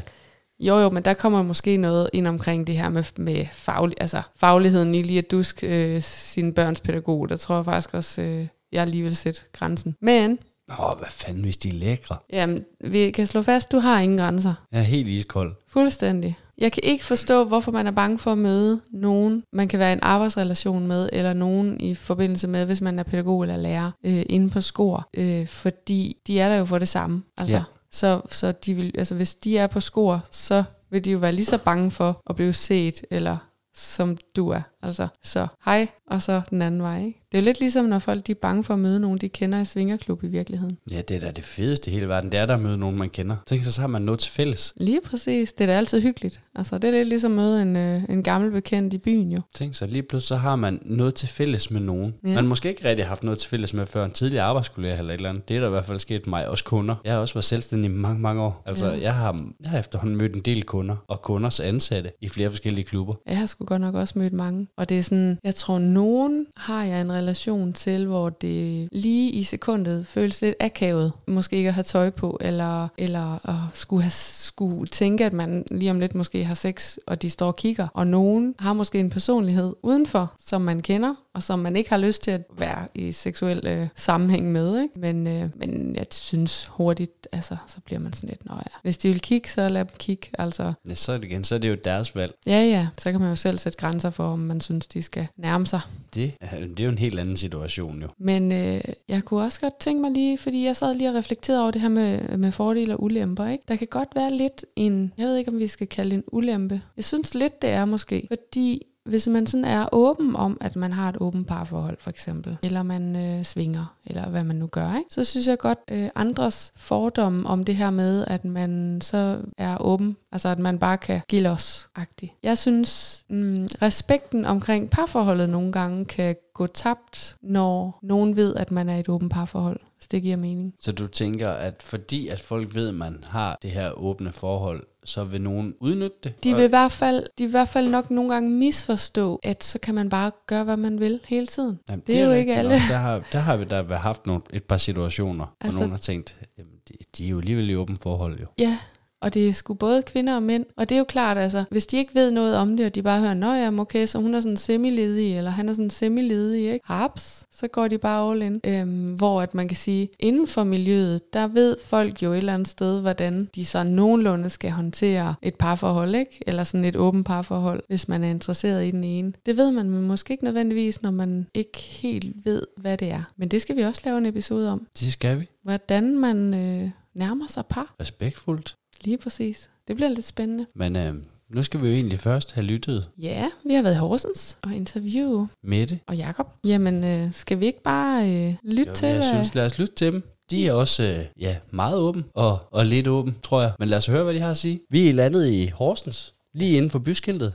Jo, 0.60 0.78
jo, 0.78 0.90
men 0.90 1.04
der 1.04 1.14
kommer 1.14 1.42
måske 1.42 1.76
noget 1.76 2.10
ind 2.12 2.26
omkring 2.26 2.66
det 2.66 2.76
her 2.76 2.88
med, 2.88 3.04
med 3.18 3.46
faglig, 3.52 3.96
altså 4.00 4.22
fagligheden 4.36 4.94
i 4.94 5.02
lige 5.02 5.18
at 5.18 5.30
duske 5.30 5.94
øh, 5.96 6.02
sine 6.02 6.52
børns 6.54 6.80
pædagog. 6.80 7.28
Der 7.28 7.36
tror 7.36 7.54
jeg 7.56 7.64
faktisk 7.64 7.94
også, 7.94 8.22
øh, 8.22 8.46
jeg 8.72 8.86
lige 8.86 9.02
vil 9.02 9.16
sætte 9.16 9.40
grænsen. 9.52 9.94
Men, 10.00 10.38
Åh, 10.80 10.98
hvad 10.98 11.08
fanden, 11.10 11.42
hvis 11.44 11.56
de 11.56 11.68
er 11.68 11.72
lækre? 11.72 12.16
jamen, 12.32 12.64
vi 12.84 13.10
kan 13.10 13.26
slå 13.26 13.42
fast, 13.42 13.72
du 13.72 13.78
har 13.78 14.00
ingen 14.00 14.18
grænser. 14.18 14.54
Jeg 14.72 14.78
er 14.80 14.84
helt 14.84 15.08
iskold. 15.08 15.54
Fuldstændig. 15.68 16.36
Jeg 16.58 16.72
kan 16.72 16.82
ikke 16.84 17.04
forstå, 17.04 17.44
hvorfor 17.44 17.72
man 17.72 17.86
er 17.86 17.90
bange 17.90 18.18
for 18.18 18.32
at 18.32 18.38
møde 18.38 18.80
nogen, 18.92 19.42
man 19.52 19.68
kan 19.68 19.78
være 19.78 19.90
i 19.90 19.92
en 19.92 19.98
arbejdsrelation 20.02 20.86
med, 20.86 21.08
eller 21.12 21.32
nogen 21.32 21.80
i 21.80 21.94
forbindelse 21.94 22.48
med, 22.48 22.64
hvis 22.66 22.80
man 22.80 22.98
er 22.98 23.02
pædagog 23.02 23.42
eller 23.42 23.56
lærer, 23.56 23.90
øh, 24.06 24.22
inde 24.28 24.50
på 24.50 24.60
skor. 24.60 25.08
Øh, 25.14 25.46
fordi 25.46 26.16
de 26.26 26.40
er 26.40 26.48
der 26.48 26.56
jo 26.56 26.64
for 26.64 26.78
det 26.78 26.88
samme. 26.88 27.22
Altså, 27.38 27.56
Ja. 27.56 27.62
så, 27.92 28.20
så 28.30 28.52
de 28.52 28.74
vil, 28.74 28.92
altså, 28.98 29.14
hvis 29.14 29.34
de 29.34 29.58
er 29.58 29.66
på 29.66 29.80
skor, 29.80 30.20
så 30.30 30.64
vil 30.90 31.04
de 31.04 31.10
jo 31.12 31.18
være 31.18 31.32
lige 31.32 31.44
så 31.44 31.58
bange 31.58 31.90
for 31.90 32.22
at 32.30 32.36
blive 32.36 32.52
set, 32.52 33.04
eller 33.10 33.36
som 33.74 34.16
du 34.36 34.48
er. 34.48 34.60
Altså, 34.86 35.08
så 35.22 35.46
hej, 35.64 35.88
og 36.10 36.22
så 36.22 36.40
den 36.50 36.62
anden 36.62 36.82
vej. 36.82 37.04
Ikke? 37.04 37.22
Det 37.32 37.38
er 37.38 37.42
jo 37.42 37.44
lidt 37.44 37.60
ligesom, 37.60 37.84
når 37.84 37.98
folk 37.98 38.26
de 38.26 38.32
er 38.32 38.36
bange 38.42 38.64
for 38.64 38.74
at 38.74 38.80
møde 38.80 39.00
nogen, 39.00 39.18
de 39.18 39.28
kender 39.28 39.60
i 39.60 39.64
svingerklub 39.64 40.24
i 40.24 40.26
virkeligheden. 40.26 40.78
Ja, 40.90 41.00
det 41.00 41.16
er 41.16 41.20
da 41.20 41.30
det 41.30 41.44
fedeste 41.44 41.90
i 41.90 41.94
hele 41.94 42.08
verden. 42.08 42.32
Det 42.32 42.40
er 42.40 42.46
der 42.46 42.54
at 42.54 42.60
møde 42.60 42.78
nogen, 42.78 42.98
man 42.98 43.10
kender. 43.10 43.36
Tænk 43.46 43.64
så, 43.64 43.72
så 43.72 43.80
har 43.80 43.88
man 43.88 44.02
noget 44.02 44.20
til 44.20 44.32
fælles. 44.32 44.74
Lige 44.76 45.00
præcis. 45.04 45.52
Det 45.52 45.64
er 45.64 45.66
da 45.66 45.72
altid 45.72 46.02
hyggeligt. 46.02 46.40
Altså, 46.54 46.78
det 46.78 46.88
er 46.88 46.92
lidt 46.92 47.08
ligesom 47.08 47.32
at 47.32 47.36
møde 47.36 47.62
en, 47.62 47.76
øh, 47.76 48.02
en 48.08 48.22
gammel 48.22 48.50
bekendt 48.50 48.94
i 48.94 48.98
byen 48.98 49.32
jo. 49.32 49.40
Tænk 49.54 49.74
så, 49.74 49.86
lige 49.86 50.02
pludselig 50.02 50.28
så 50.28 50.36
har 50.36 50.56
man 50.56 50.78
noget 50.82 51.14
til 51.14 51.28
fælles 51.28 51.70
med 51.70 51.80
nogen. 51.80 52.14
Ja. 52.24 52.34
Man 52.34 52.46
måske 52.46 52.68
ikke 52.68 52.88
rigtig 52.88 53.04
har 53.04 53.08
haft 53.08 53.22
noget 53.22 53.38
til 53.38 53.50
fælles 53.50 53.74
med 53.74 53.86
før 53.86 54.04
en 54.04 54.10
tidligere 54.10 54.44
arbejdskollega 54.44 54.98
eller 54.98 55.14
et 55.14 55.18
eller 55.18 55.30
andet. 55.30 55.48
Det 55.48 55.56
er 55.56 55.60
der 55.60 55.66
i 55.66 55.70
hvert 55.70 55.84
fald 55.84 55.98
sket 55.98 56.26
mig, 56.26 56.48
også 56.48 56.64
kunder. 56.64 56.94
Jeg 57.04 57.12
har 57.12 57.20
også 57.20 57.34
været 57.34 57.44
selvstændig 57.44 57.90
i 57.90 57.94
mange, 57.94 58.20
mange 58.20 58.42
år. 58.42 58.62
Altså, 58.66 58.86
ja. 58.86 59.00
jeg, 59.00 59.14
har, 59.14 59.44
jeg 59.62 59.70
har 59.70 59.78
efterhånden 59.78 60.16
mødt 60.16 60.34
en 60.34 60.40
del 60.40 60.62
kunder 60.62 60.96
og 61.08 61.22
kunders 61.22 61.60
ansatte 61.60 62.10
i 62.20 62.28
flere 62.28 62.50
forskellige 62.50 62.84
klubber. 62.84 63.14
Jeg 63.26 63.38
har 63.38 63.46
sgu 63.46 63.64
godt 63.64 63.80
nok 63.80 63.94
også 63.94 64.18
mødt 64.18 64.32
mange. 64.32 64.66
Og 64.78 64.88
det 64.88 64.98
er 64.98 65.02
sådan, 65.02 65.38
jeg 65.44 65.54
tror, 65.54 65.78
nogen 65.78 66.46
har 66.56 66.84
jeg 66.84 67.00
en 67.00 67.12
relation 67.12 67.72
til, 67.72 68.06
hvor 68.06 68.28
det 68.28 68.88
lige 68.92 69.30
i 69.30 69.42
sekundet 69.42 70.06
føles 70.06 70.42
lidt 70.42 70.54
akavet. 70.60 71.12
Måske 71.26 71.56
ikke 71.56 71.68
at 71.68 71.74
have 71.74 71.84
tøj 71.84 72.10
på, 72.10 72.38
eller, 72.40 72.88
eller 72.98 73.48
at 73.48 73.56
skulle, 73.72 74.02
have, 74.02 74.10
skulle 74.10 74.86
tænke, 74.86 75.24
at 75.24 75.32
man 75.32 75.64
lige 75.70 75.90
om 75.90 76.00
lidt 76.00 76.14
måske 76.14 76.44
har 76.44 76.54
sex, 76.54 76.96
og 77.06 77.22
de 77.22 77.30
står 77.30 77.46
og 77.46 77.56
kigger. 77.56 77.88
Og 77.94 78.06
nogen 78.06 78.54
har 78.58 78.72
måske 78.72 78.98
en 78.98 79.10
personlighed 79.10 79.72
udenfor, 79.82 80.34
som 80.40 80.60
man 80.60 80.80
kender, 80.80 81.14
og 81.36 81.42
som 81.42 81.58
man 81.58 81.76
ikke 81.76 81.90
har 81.90 81.96
lyst 81.96 82.22
til 82.22 82.30
at 82.30 82.42
være 82.58 82.88
i 82.94 83.12
seksuel 83.12 83.66
øh, 83.66 83.88
sammenhæng 83.96 84.52
med. 84.52 84.82
Ikke? 84.82 84.98
Men, 84.98 85.26
øh, 85.26 85.48
men 85.56 85.96
jeg 85.96 86.06
synes 86.10 86.64
hurtigt, 86.70 87.28
altså, 87.32 87.56
så 87.66 87.80
bliver 87.84 87.98
man 87.98 88.12
sådan 88.12 88.28
lidt, 88.28 88.44
nå 88.46 88.54
ja. 88.54 88.60
Hvis 88.82 88.98
de 88.98 89.08
vil 89.08 89.20
kigge, 89.20 89.48
så 89.48 89.68
lad 89.68 89.84
dem 89.84 89.94
kigge. 89.98 90.28
Altså, 90.38 90.72
Ja, 90.88 90.94
så 90.94 91.12
er 91.12 91.16
det 91.18 91.24
igen, 91.24 91.44
så 91.44 91.54
er 91.54 91.58
det 91.58 91.68
jo 91.70 91.74
deres 91.84 92.14
valg. 92.16 92.34
Ja, 92.46 92.62
ja. 92.64 92.88
Så 92.98 93.10
kan 93.12 93.20
man 93.20 93.28
jo 93.28 93.36
selv 93.36 93.58
sætte 93.58 93.78
grænser 93.78 94.10
for, 94.10 94.24
om 94.32 94.38
man 94.38 94.60
synes, 94.60 94.86
de 94.86 95.02
skal 95.02 95.26
nærme 95.36 95.66
sig. 95.66 95.80
Det, 96.14 96.32
er- 96.40 96.60
det 96.60 96.80
er 96.80 96.84
jo 96.84 96.90
en 96.90 96.98
helt 96.98 97.18
anden 97.20 97.36
situation 97.36 98.02
jo. 98.02 98.08
Men 98.18 98.52
øh, 98.52 98.80
jeg 99.08 99.22
kunne 99.24 99.42
også 99.42 99.60
godt 99.60 99.78
tænke 99.78 100.00
mig 100.02 100.10
lige, 100.10 100.38
fordi 100.38 100.64
jeg 100.64 100.76
sad 100.76 100.94
lige 100.94 101.10
og 101.10 101.14
reflekterede 101.14 101.62
over 101.62 101.70
det 101.70 101.80
her 101.80 101.88
med, 101.88 102.36
med 102.38 102.52
fordele 102.52 102.96
og 102.96 103.02
ulemper. 103.02 103.46
Ikke? 103.46 103.64
Der 103.68 103.76
kan 103.76 103.86
godt 103.90 104.08
være 104.14 104.32
lidt 104.32 104.64
en, 104.76 105.12
jeg 105.18 105.26
ved 105.26 105.36
ikke, 105.36 105.50
om 105.50 105.58
vi 105.58 105.66
skal 105.66 105.86
kalde 105.86 106.10
det 106.10 106.16
en 106.16 106.24
ulempe. 106.32 106.80
Jeg 106.96 107.04
synes 107.04 107.34
lidt, 107.34 107.62
det 107.62 107.70
er 107.70 107.84
måske, 107.84 108.26
fordi 108.30 108.82
hvis 109.06 109.26
man 109.26 109.46
sådan 109.46 109.64
er 109.64 109.88
åben 109.92 110.36
om, 110.36 110.58
at 110.60 110.76
man 110.76 110.92
har 110.92 111.08
et 111.08 111.16
åbent 111.20 111.46
parforhold, 111.46 111.96
for 112.00 112.10
eksempel, 112.10 112.58
eller 112.62 112.82
man 112.82 113.16
øh, 113.16 113.44
svinger, 113.44 113.96
eller 114.06 114.28
hvad 114.28 114.44
man 114.44 114.56
nu 114.56 114.66
gør, 114.66 114.96
ikke? 114.98 115.10
så 115.10 115.24
synes 115.24 115.48
jeg 115.48 115.58
godt, 115.58 115.78
øh, 115.90 116.08
andres 116.14 116.72
fordomme 116.76 117.48
om 117.48 117.64
det 117.64 117.76
her 117.76 117.90
med, 117.90 118.24
at 118.26 118.44
man 118.44 119.00
så 119.00 119.38
er 119.58 119.76
åben, 119.80 120.16
altså 120.32 120.48
at 120.48 120.58
man 120.58 120.78
bare 120.78 120.98
kan 120.98 121.20
give 121.28 121.48
os 121.48 121.86
-agtigt. 121.98 122.40
Jeg 122.42 122.58
synes, 122.58 123.22
mm, 123.28 123.68
respekten 123.82 124.44
omkring 124.44 124.90
parforholdet 124.90 125.50
nogle 125.50 125.72
gange 125.72 126.04
kan 126.04 126.36
gå 126.54 126.66
tabt, 126.66 127.36
når 127.42 127.98
nogen 128.02 128.36
ved, 128.36 128.54
at 128.54 128.70
man 128.70 128.88
er 128.88 128.96
i 128.96 129.00
et 129.00 129.08
åbent 129.08 129.32
parforhold, 129.32 129.80
Så 130.00 130.08
det 130.10 130.22
giver 130.22 130.36
mening. 130.36 130.74
Så 130.80 130.92
du 130.92 131.06
tænker, 131.06 131.50
at 131.50 131.82
fordi 131.82 132.28
at 132.28 132.40
folk 132.40 132.74
ved, 132.74 132.88
at 132.88 132.94
man 132.94 133.24
har 133.28 133.58
det 133.62 133.70
her 133.70 133.90
åbne 133.90 134.32
forhold, 134.32 134.82
så 135.06 135.24
vil 135.24 135.40
nogen 135.40 135.74
udnytte 135.80 136.16
det? 136.24 136.44
De 136.44 136.54
vil, 136.54 136.64
i 136.64 136.68
hvert 136.68 136.92
fald, 136.92 137.22
de 137.38 137.44
vil 137.44 137.48
i 137.48 137.50
hvert 137.50 137.68
fald 137.68 137.88
nok 137.88 138.10
nogle 138.10 138.32
gange 138.32 138.50
misforstå, 138.50 139.40
at 139.42 139.64
så 139.64 139.78
kan 139.78 139.94
man 139.94 140.08
bare 140.08 140.30
gøre, 140.46 140.64
hvad 140.64 140.76
man 140.76 141.00
vil 141.00 141.20
hele 141.24 141.46
tiden. 141.46 141.78
Jamen, 141.88 142.02
det 142.06 142.18
er 142.18 142.24
jo 142.24 142.32
ikke 142.32 142.54
alle. 142.56 142.70
nok. 142.70 142.80
Der 142.90 142.96
har, 142.96 143.22
der 143.32 143.38
har 143.38 143.56
vi 143.56 143.64
der 143.64 143.94
haft 143.96 144.26
nogle, 144.26 144.42
et 144.52 144.64
par 144.64 144.76
situationer, 144.76 145.44
hvor 145.44 145.56
Altså- 145.66 145.78
nogen 145.80 145.90
har 145.90 145.98
tænkt, 145.98 146.36
jamen, 146.58 146.72
de, 146.88 146.94
de 147.18 147.26
er 147.26 147.30
jo 147.30 147.38
alligevel 147.38 147.70
i 147.70 147.74
åbent 147.76 148.02
forhold 148.02 148.40
jo. 148.40 148.46
Ja, 148.58 148.78
og 149.26 149.34
det 149.34 149.48
er 149.48 149.52
sgu 149.52 149.74
både 149.74 150.02
kvinder 150.02 150.34
og 150.34 150.42
mænd. 150.42 150.64
Og 150.76 150.88
det 150.88 150.94
er 150.94 150.98
jo 150.98 151.04
klart, 151.04 151.38
altså, 151.38 151.64
hvis 151.70 151.86
de 151.86 151.96
ikke 151.96 152.14
ved 152.14 152.30
noget 152.30 152.56
om 152.56 152.76
det, 152.76 152.86
og 152.86 152.94
de 152.94 153.02
bare 153.02 153.20
hører, 153.20 153.34
nå 153.34 153.52
ja, 153.52 153.80
okay, 153.80 154.06
så 154.06 154.18
hun 154.18 154.34
er 154.34 154.40
sådan 154.40 154.56
semi-ledig, 154.56 155.36
eller 155.36 155.50
han 155.50 155.68
er 155.68 155.72
sådan 155.72 155.90
semi-ledig, 155.90 156.72
ikke? 156.72 156.80
Haps, 156.84 157.46
så 157.52 157.68
går 157.68 157.88
de 157.88 157.98
bare 157.98 158.30
all 158.30 158.42
in. 158.42 158.60
Øhm, 158.66 159.14
hvor 159.14 159.42
at 159.42 159.54
man 159.54 159.68
kan 159.68 159.76
sige, 159.76 160.08
inden 160.18 160.46
for 160.46 160.64
miljøet, 160.64 161.32
der 161.32 161.46
ved 161.46 161.76
folk 161.84 162.22
jo 162.22 162.32
et 162.32 162.36
eller 162.36 162.54
andet 162.54 162.68
sted, 162.68 163.00
hvordan 163.00 163.48
de 163.54 163.64
så 163.64 163.82
nogenlunde 163.82 164.50
skal 164.50 164.70
håndtere 164.70 165.34
et 165.42 165.54
parforhold, 165.54 166.14
ikke? 166.14 166.42
Eller 166.46 166.64
sådan 166.64 166.84
et 166.84 166.96
åbent 166.96 167.26
parforhold, 167.26 167.82
hvis 167.88 168.08
man 168.08 168.24
er 168.24 168.28
interesseret 168.28 168.86
i 168.86 168.90
den 168.90 169.04
ene. 169.04 169.32
Det 169.46 169.56
ved 169.56 169.70
man 169.70 169.90
men 169.90 170.02
måske 170.02 170.32
ikke 170.32 170.44
nødvendigvis, 170.44 171.02
når 171.02 171.10
man 171.10 171.46
ikke 171.54 171.78
helt 171.78 172.44
ved, 172.44 172.62
hvad 172.76 172.98
det 172.98 173.10
er. 173.10 173.22
Men 173.36 173.48
det 173.48 173.62
skal 173.62 173.76
vi 173.76 173.82
også 173.82 174.02
lave 174.04 174.18
en 174.18 174.26
episode 174.26 174.70
om. 174.70 174.86
Det 175.00 175.12
skal 175.12 175.40
vi. 175.40 175.48
Hvordan 175.62 176.16
man 176.16 176.54
øh, 176.54 176.90
nærmer 177.16 177.46
sig 177.48 177.66
par. 177.66 177.94
Respektfuldt. 178.00 178.76
Lige 179.04 179.18
præcis. 179.18 179.70
Det 179.88 179.96
bliver 179.96 180.08
lidt 180.08 180.26
spændende. 180.26 180.66
Men 180.74 180.96
øh, 180.96 181.14
nu 181.48 181.62
skal 181.62 181.82
vi 181.82 181.86
jo 181.88 181.92
egentlig 181.94 182.20
først 182.20 182.52
have 182.52 182.64
lyttet 182.64 183.08
Ja, 183.18 183.50
vi 183.64 183.74
har 183.74 183.82
været 183.82 183.94
i 183.94 183.98
Horsens 183.98 184.58
og 184.62 184.74
interviewe 184.74 185.48
Mette. 185.62 186.00
og 186.06 186.16
Jakob. 186.16 186.46
Jamen, 186.64 187.04
øh, 187.04 187.32
skal 187.32 187.60
vi 187.60 187.66
ikke 187.66 187.82
bare 187.82 188.30
øh, 188.30 188.54
lytte 188.62 188.88
Jo, 188.90 188.94
til, 188.94 189.06
jeg 189.08 189.16
hvad... 189.16 189.28
synes, 189.28 189.54
lad 189.54 189.66
os 189.66 189.78
lytte 189.78 189.94
til 189.94 190.12
dem. 190.12 190.22
De 190.50 190.66
er 190.68 190.72
også 190.72 191.02
øh, 191.02 191.42
ja, 191.42 191.56
meget 191.70 191.96
åben 191.98 192.24
og, 192.34 192.58
og 192.70 192.86
lidt 192.86 193.08
åben, 193.08 193.36
tror 193.42 193.62
jeg. 193.62 193.72
Men 193.78 193.88
lad 193.88 193.98
os 193.98 194.06
høre, 194.06 194.24
hvad 194.24 194.34
de 194.34 194.40
har 194.40 194.50
at 194.50 194.56
sige. 194.56 194.80
Vi 194.90 195.08
er 195.08 195.12
landet 195.12 195.48
i 195.48 195.66
Horsens, 195.66 196.34
lige 196.54 196.76
inden 196.76 196.90
for 196.90 196.98
byskiltet. 196.98 197.54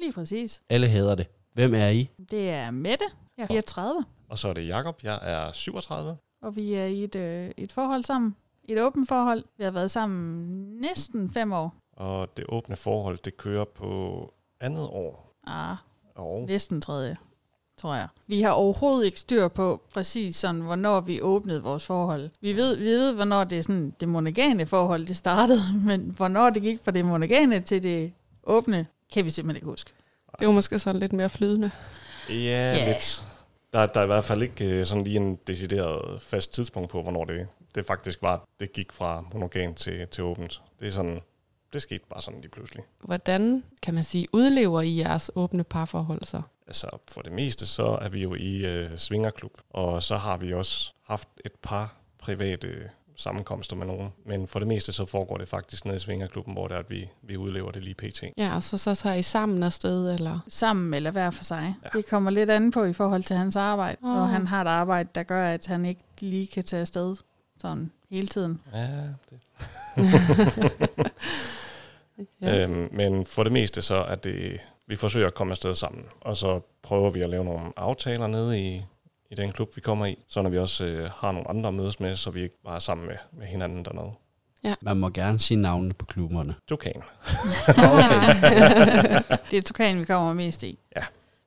Lige 0.00 0.12
præcis. 0.12 0.62
Alle 0.70 0.88
hedder 0.88 1.14
det. 1.14 1.26
Hvem 1.54 1.74
er 1.74 1.88
I? 1.88 2.08
Det 2.30 2.50
er 2.50 2.70
Mette. 2.70 3.04
Jeg 3.38 3.42
er 3.42 3.46
34, 3.46 4.04
Og 4.28 4.38
så 4.38 4.48
er 4.48 4.52
det 4.52 4.66
Jakob. 4.66 5.00
Jeg 5.02 5.18
er 5.22 5.52
37. 5.52 6.16
og 6.42 6.56
vi 6.56 6.74
er 6.74 6.84
i 6.84 7.04
et, 7.04 7.14
øh, 7.14 7.50
et 7.56 7.72
forhold 7.72 8.02
sammen. 8.04 8.34
Et 8.68 8.80
åbent 8.82 9.08
forhold. 9.08 9.44
Vi 9.58 9.64
har 9.64 9.70
været 9.70 9.90
sammen 9.90 10.46
næsten 10.80 11.30
fem 11.30 11.52
år. 11.52 11.74
Og 11.96 12.36
det 12.36 12.44
åbne 12.48 12.76
forhold, 12.76 13.18
det 13.24 13.36
kører 13.36 13.64
på 13.64 14.32
andet 14.60 14.82
år. 14.88 15.34
Ah, 15.46 15.76
Og 16.14 16.44
næsten 16.48 16.80
tredje, 16.80 17.16
tror 17.76 17.94
jeg. 17.94 18.08
Vi 18.26 18.42
har 18.42 18.50
overhovedet 18.50 19.06
ikke 19.06 19.20
styr 19.20 19.48
på 19.48 19.82
præcis 19.94 20.36
sådan, 20.36 20.60
hvornår 20.60 21.00
vi 21.00 21.20
åbnede 21.20 21.62
vores 21.62 21.86
forhold. 21.86 22.30
Vi 22.40 22.52
ved, 22.56 22.76
vi 22.76 22.84
ved 22.84 23.12
hvornår 23.12 23.44
det 23.44 23.58
er 23.58 23.62
sådan, 23.62 23.94
det 24.00 24.08
monogane 24.08 24.66
forhold, 24.66 25.06
det 25.06 25.16
startede, 25.16 25.62
men 25.86 26.00
hvornår 26.16 26.50
det 26.50 26.62
gik 26.62 26.78
fra 26.84 26.90
det 26.90 27.04
monogane 27.04 27.60
til 27.60 27.82
det 27.82 28.12
åbne, 28.44 28.86
kan 29.12 29.24
vi 29.24 29.30
simpelthen 29.30 29.56
ikke 29.56 29.66
huske. 29.70 29.90
Det 30.38 30.46
var 30.46 30.52
måske 30.52 30.78
sådan 30.78 31.00
lidt 31.00 31.12
mere 31.12 31.30
flydende. 31.30 31.70
ja, 32.28 32.34
Ja. 32.34 32.86
lidt. 32.92 33.24
Der, 33.72 33.86
der 33.86 34.00
er 34.00 34.04
i 34.04 34.06
hvert 34.06 34.24
fald 34.24 34.42
ikke 34.42 34.64
øh, 34.64 34.84
sådan 34.84 35.04
lige 35.04 35.16
en 35.16 35.36
decideret 35.46 36.22
fast 36.22 36.52
tidspunkt 36.54 36.90
på, 36.90 37.02
hvornår 37.02 37.24
det, 37.24 37.46
det 37.74 37.86
faktisk 37.86 38.22
var, 38.22 38.44
det 38.60 38.72
gik 38.72 38.92
fra 38.92 39.24
monogam 39.32 39.74
til, 39.74 40.08
til 40.08 40.24
åbent. 40.24 40.62
Det 40.80 40.88
er 40.88 40.92
sådan, 40.92 41.20
det 41.72 41.82
skete 41.82 42.04
bare 42.10 42.22
sådan 42.22 42.40
lige 42.40 42.50
pludselig. 42.50 42.84
Hvordan, 43.00 43.64
kan 43.82 43.94
man 43.94 44.04
sige, 44.04 44.26
udlever 44.32 44.80
I 44.80 44.98
jeres 44.98 45.30
åbne 45.34 45.64
parforhold 45.64 46.24
så? 46.24 46.42
Altså 46.66 46.98
for 47.08 47.22
det 47.22 47.32
meste, 47.32 47.66
så 47.66 47.98
er 48.02 48.08
vi 48.08 48.22
jo 48.22 48.34
i 48.34 48.66
øh, 48.66 48.98
Svingerklub, 48.98 49.52
og 49.70 50.02
så 50.02 50.16
har 50.16 50.36
vi 50.36 50.52
også 50.52 50.92
haft 51.06 51.28
et 51.44 51.52
par 51.62 51.94
private 52.18 52.90
sammenkomster 53.16 53.76
med 53.76 53.86
nogen. 53.86 54.12
Men 54.26 54.48
for 54.48 54.58
det 54.58 54.68
meste, 54.68 54.92
så 54.92 55.06
foregår 55.06 55.36
det 55.36 55.48
faktisk 55.48 55.84
nede 55.84 55.96
i 55.96 55.98
Svingerklubben, 55.98 56.54
hvor 56.54 56.68
det 56.68 56.74
er, 56.74 56.78
at 56.78 56.90
vi, 56.90 57.08
vi 57.22 57.36
udlever 57.36 57.70
det 57.70 57.84
lige 57.84 57.94
pt. 57.94 58.24
Ja, 58.38 58.54
og 58.54 58.62
så, 58.62 58.78
så 58.78 58.94
tager 58.94 59.16
I 59.16 59.22
sammen 59.22 59.62
afsted, 59.62 60.14
eller? 60.14 60.38
Sammen 60.48 60.94
eller 60.94 61.10
hver 61.10 61.30
for 61.30 61.44
sig. 61.44 61.74
Ja. 61.84 61.98
Det 61.98 62.06
kommer 62.06 62.30
lidt 62.30 62.50
an 62.50 62.70
på 62.70 62.84
i 62.84 62.92
forhold 62.92 63.22
til 63.22 63.36
hans 63.36 63.56
arbejde. 63.56 63.96
Åh. 64.04 64.16
Og 64.16 64.28
han 64.28 64.46
har 64.46 64.60
et 64.60 64.68
arbejde, 64.68 65.08
der 65.14 65.22
gør, 65.22 65.46
at 65.46 65.66
han 65.66 65.84
ikke 65.84 66.02
lige 66.20 66.46
kan 66.46 66.64
tage 66.64 66.80
afsted 66.80 67.16
sådan 67.62 67.90
hele 68.10 68.26
tiden. 68.26 68.60
Ja, 68.72 68.88
det. 69.30 69.40
Ja. 72.40 72.62
Øhm, 72.62 72.88
men 72.92 73.26
for 73.26 73.42
det 73.42 73.52
meste 73.52 73.82
så 73.82 73.94
er 73.94 74.14
det, 74.14 74.60
vi 74.86 74.96
forsøger 74.96 75.26
at 75.26 75.34
komme 75.34 75.50
afsted 75.50 75.74
sammen, 75.74 76.04
og 76.20 76.36
så 76.36 76.60
prøver 76.82 77.10
vi 77.10 77.20
at 77.20 77.30
lave 77.30 77.44
nogle 77.44 77.72
aftaler 77.76 78.26
nede 78.26 78.60
i, 78.60 78.82
i 79.30 79.34
den 79.34 79.52
klub, 79.52 79.76
vi 79.76 79.80
kommer 79.80 80.06
i, 80.06 80.18
så 80.28 80.42
når 80.42 80.50
vi 80.50 80.58
også 80.58 80.84
øh, 80.84 81.10
har 81.14 81.32
nogle 81.32 81.48
andre 81.48 81.68
at 81.68 81.74
mødes 81.74 82.00
med, 82.00 82.16
så 82.16 82.30
vi 82.30 82.42
ikke 82.42 82.62
bare 82.64 82.74
er 82.74 82.78
sammen 82.80 83.06
med, 83.06 83.16
med 83.32 83.46
hinanden 83.46 83.84
dernede. 83.84 84.12
Man 84.80 84.96
må 84.96 85.08
gerne 85.08 85.40
sige 85.40 85.60
navnene 85.60 85.94
på 85.94 86.04
klubberne. 86.04 86.54
Dukan. 86.70 86.92
det 89.50 89.58
er 89.58 89.62
Tukan, 89.64 89.98
vi 89.98 90.04
kommer 90.04 90.32
mest 90.34 90.62
i. 90.62 90.78
Ja. 90.96 91.02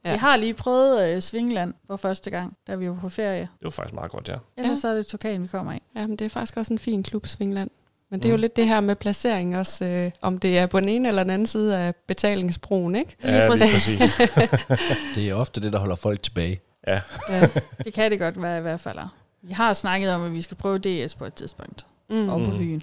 Ja. 0.06 0.12
Vi 0.12 0.18
har 0.18 0.36
lige 0.38 0.54
prøvet 0.54 1.04
øh, 1.10 1.22
Svingland 1.22 1.74
for 1.88 1.96
første 1.96 2.30
gang, 2.30 2.58
da 2.68 2.76
vi 2.76 2.90
var 2.90 2.98
på 3.02 3.10
ferie. 3.10 3.40
Det 3.42 3.48
var 3.64 3.70
faktisk 3.70 3.94
meget 3.94 4.12
godt, 4.12 4.28
ja. 4.30 4.36
Ellers 4.58 4.72
Ja. 4.72 4.76
så 4.82 4.88
er 4.88 4.94
det 4.94 5.08
Tukan, 5.08 5.42
vi 5.44 5.48
kommer 5.48 5.74
i. 5.74 5.80
Ja, 5.96 6.08
men 6.08 6.16
det 6.18 6.26
er 6.26 6.30
faktisk 6.30 6.58
også 6.58 6.74
en 6.74 6.80
fin 6.80 7.04
klub, 7.04 7.28
Svingland. 7.28 7.70
Men 8.12 8.20
det 8.20 8.26
er 8.28 8.32
jo 8.32 8.36
Mm. 8.38 8.42
lidt 8.42 8.56
det 8.56 8.68
her 8.68 8.80
med 8.80 8.96
placering 8.96 9.58
også, 9.58 9.86
øh, 9.86 10.12
om 10.22 10.38
det 10.40 10.58
er 10.58 10.66
på 10.66 10.80
den 10.80 10.90
ene 10.90 11.08
eller 11.08 11.24
den 11.24 11.30
anden 11.30 11.46
side 11.46 11.78
af 11.78 11.96
betalingsbroen, 12.08 12.96
ikke? 12.96 13.16
Ja, 13.24 13.38
lige 13.40 13.50
præcis. 13.50 13.98
præcis. 13.98 14.18
Det 15.16 15.30
er 15.30 15.34
ofte 15.34 15.62
det, 15.62 15.74
der 15.74 15.80
holder 15.80 15.96
folk 15.96 16.24
tilbage. 16.24 16.60
Ja, 16.88 17.02
Ja. 17.30 17.48
Det 17.84 17.94
kan 17.94 18.12
det 18.12 18.20
godt 18.20 18.42
være 18.42 18.58
i 18.58 18.62
hvert 18.62 18.80
fald. 18.80 18.98
Vi 19.42 19.54
har 19.54 19.74
snakket 19.74 20.12
om, 20.14 20.24
at 20.26 20.34
vi 20.34 20.42
skal 20.42 20.58
prøve 20.58 20.80
DS 20.80 21.16
på 21.16 21.26
et 21.26 21.34
tidspunkt. 21.34 21.86
Mm. 22.10 22.30
Over 22.30 22.46
på 22.46 22.52
Mm. 22.52 22.58
Fyn. 22.58 22.82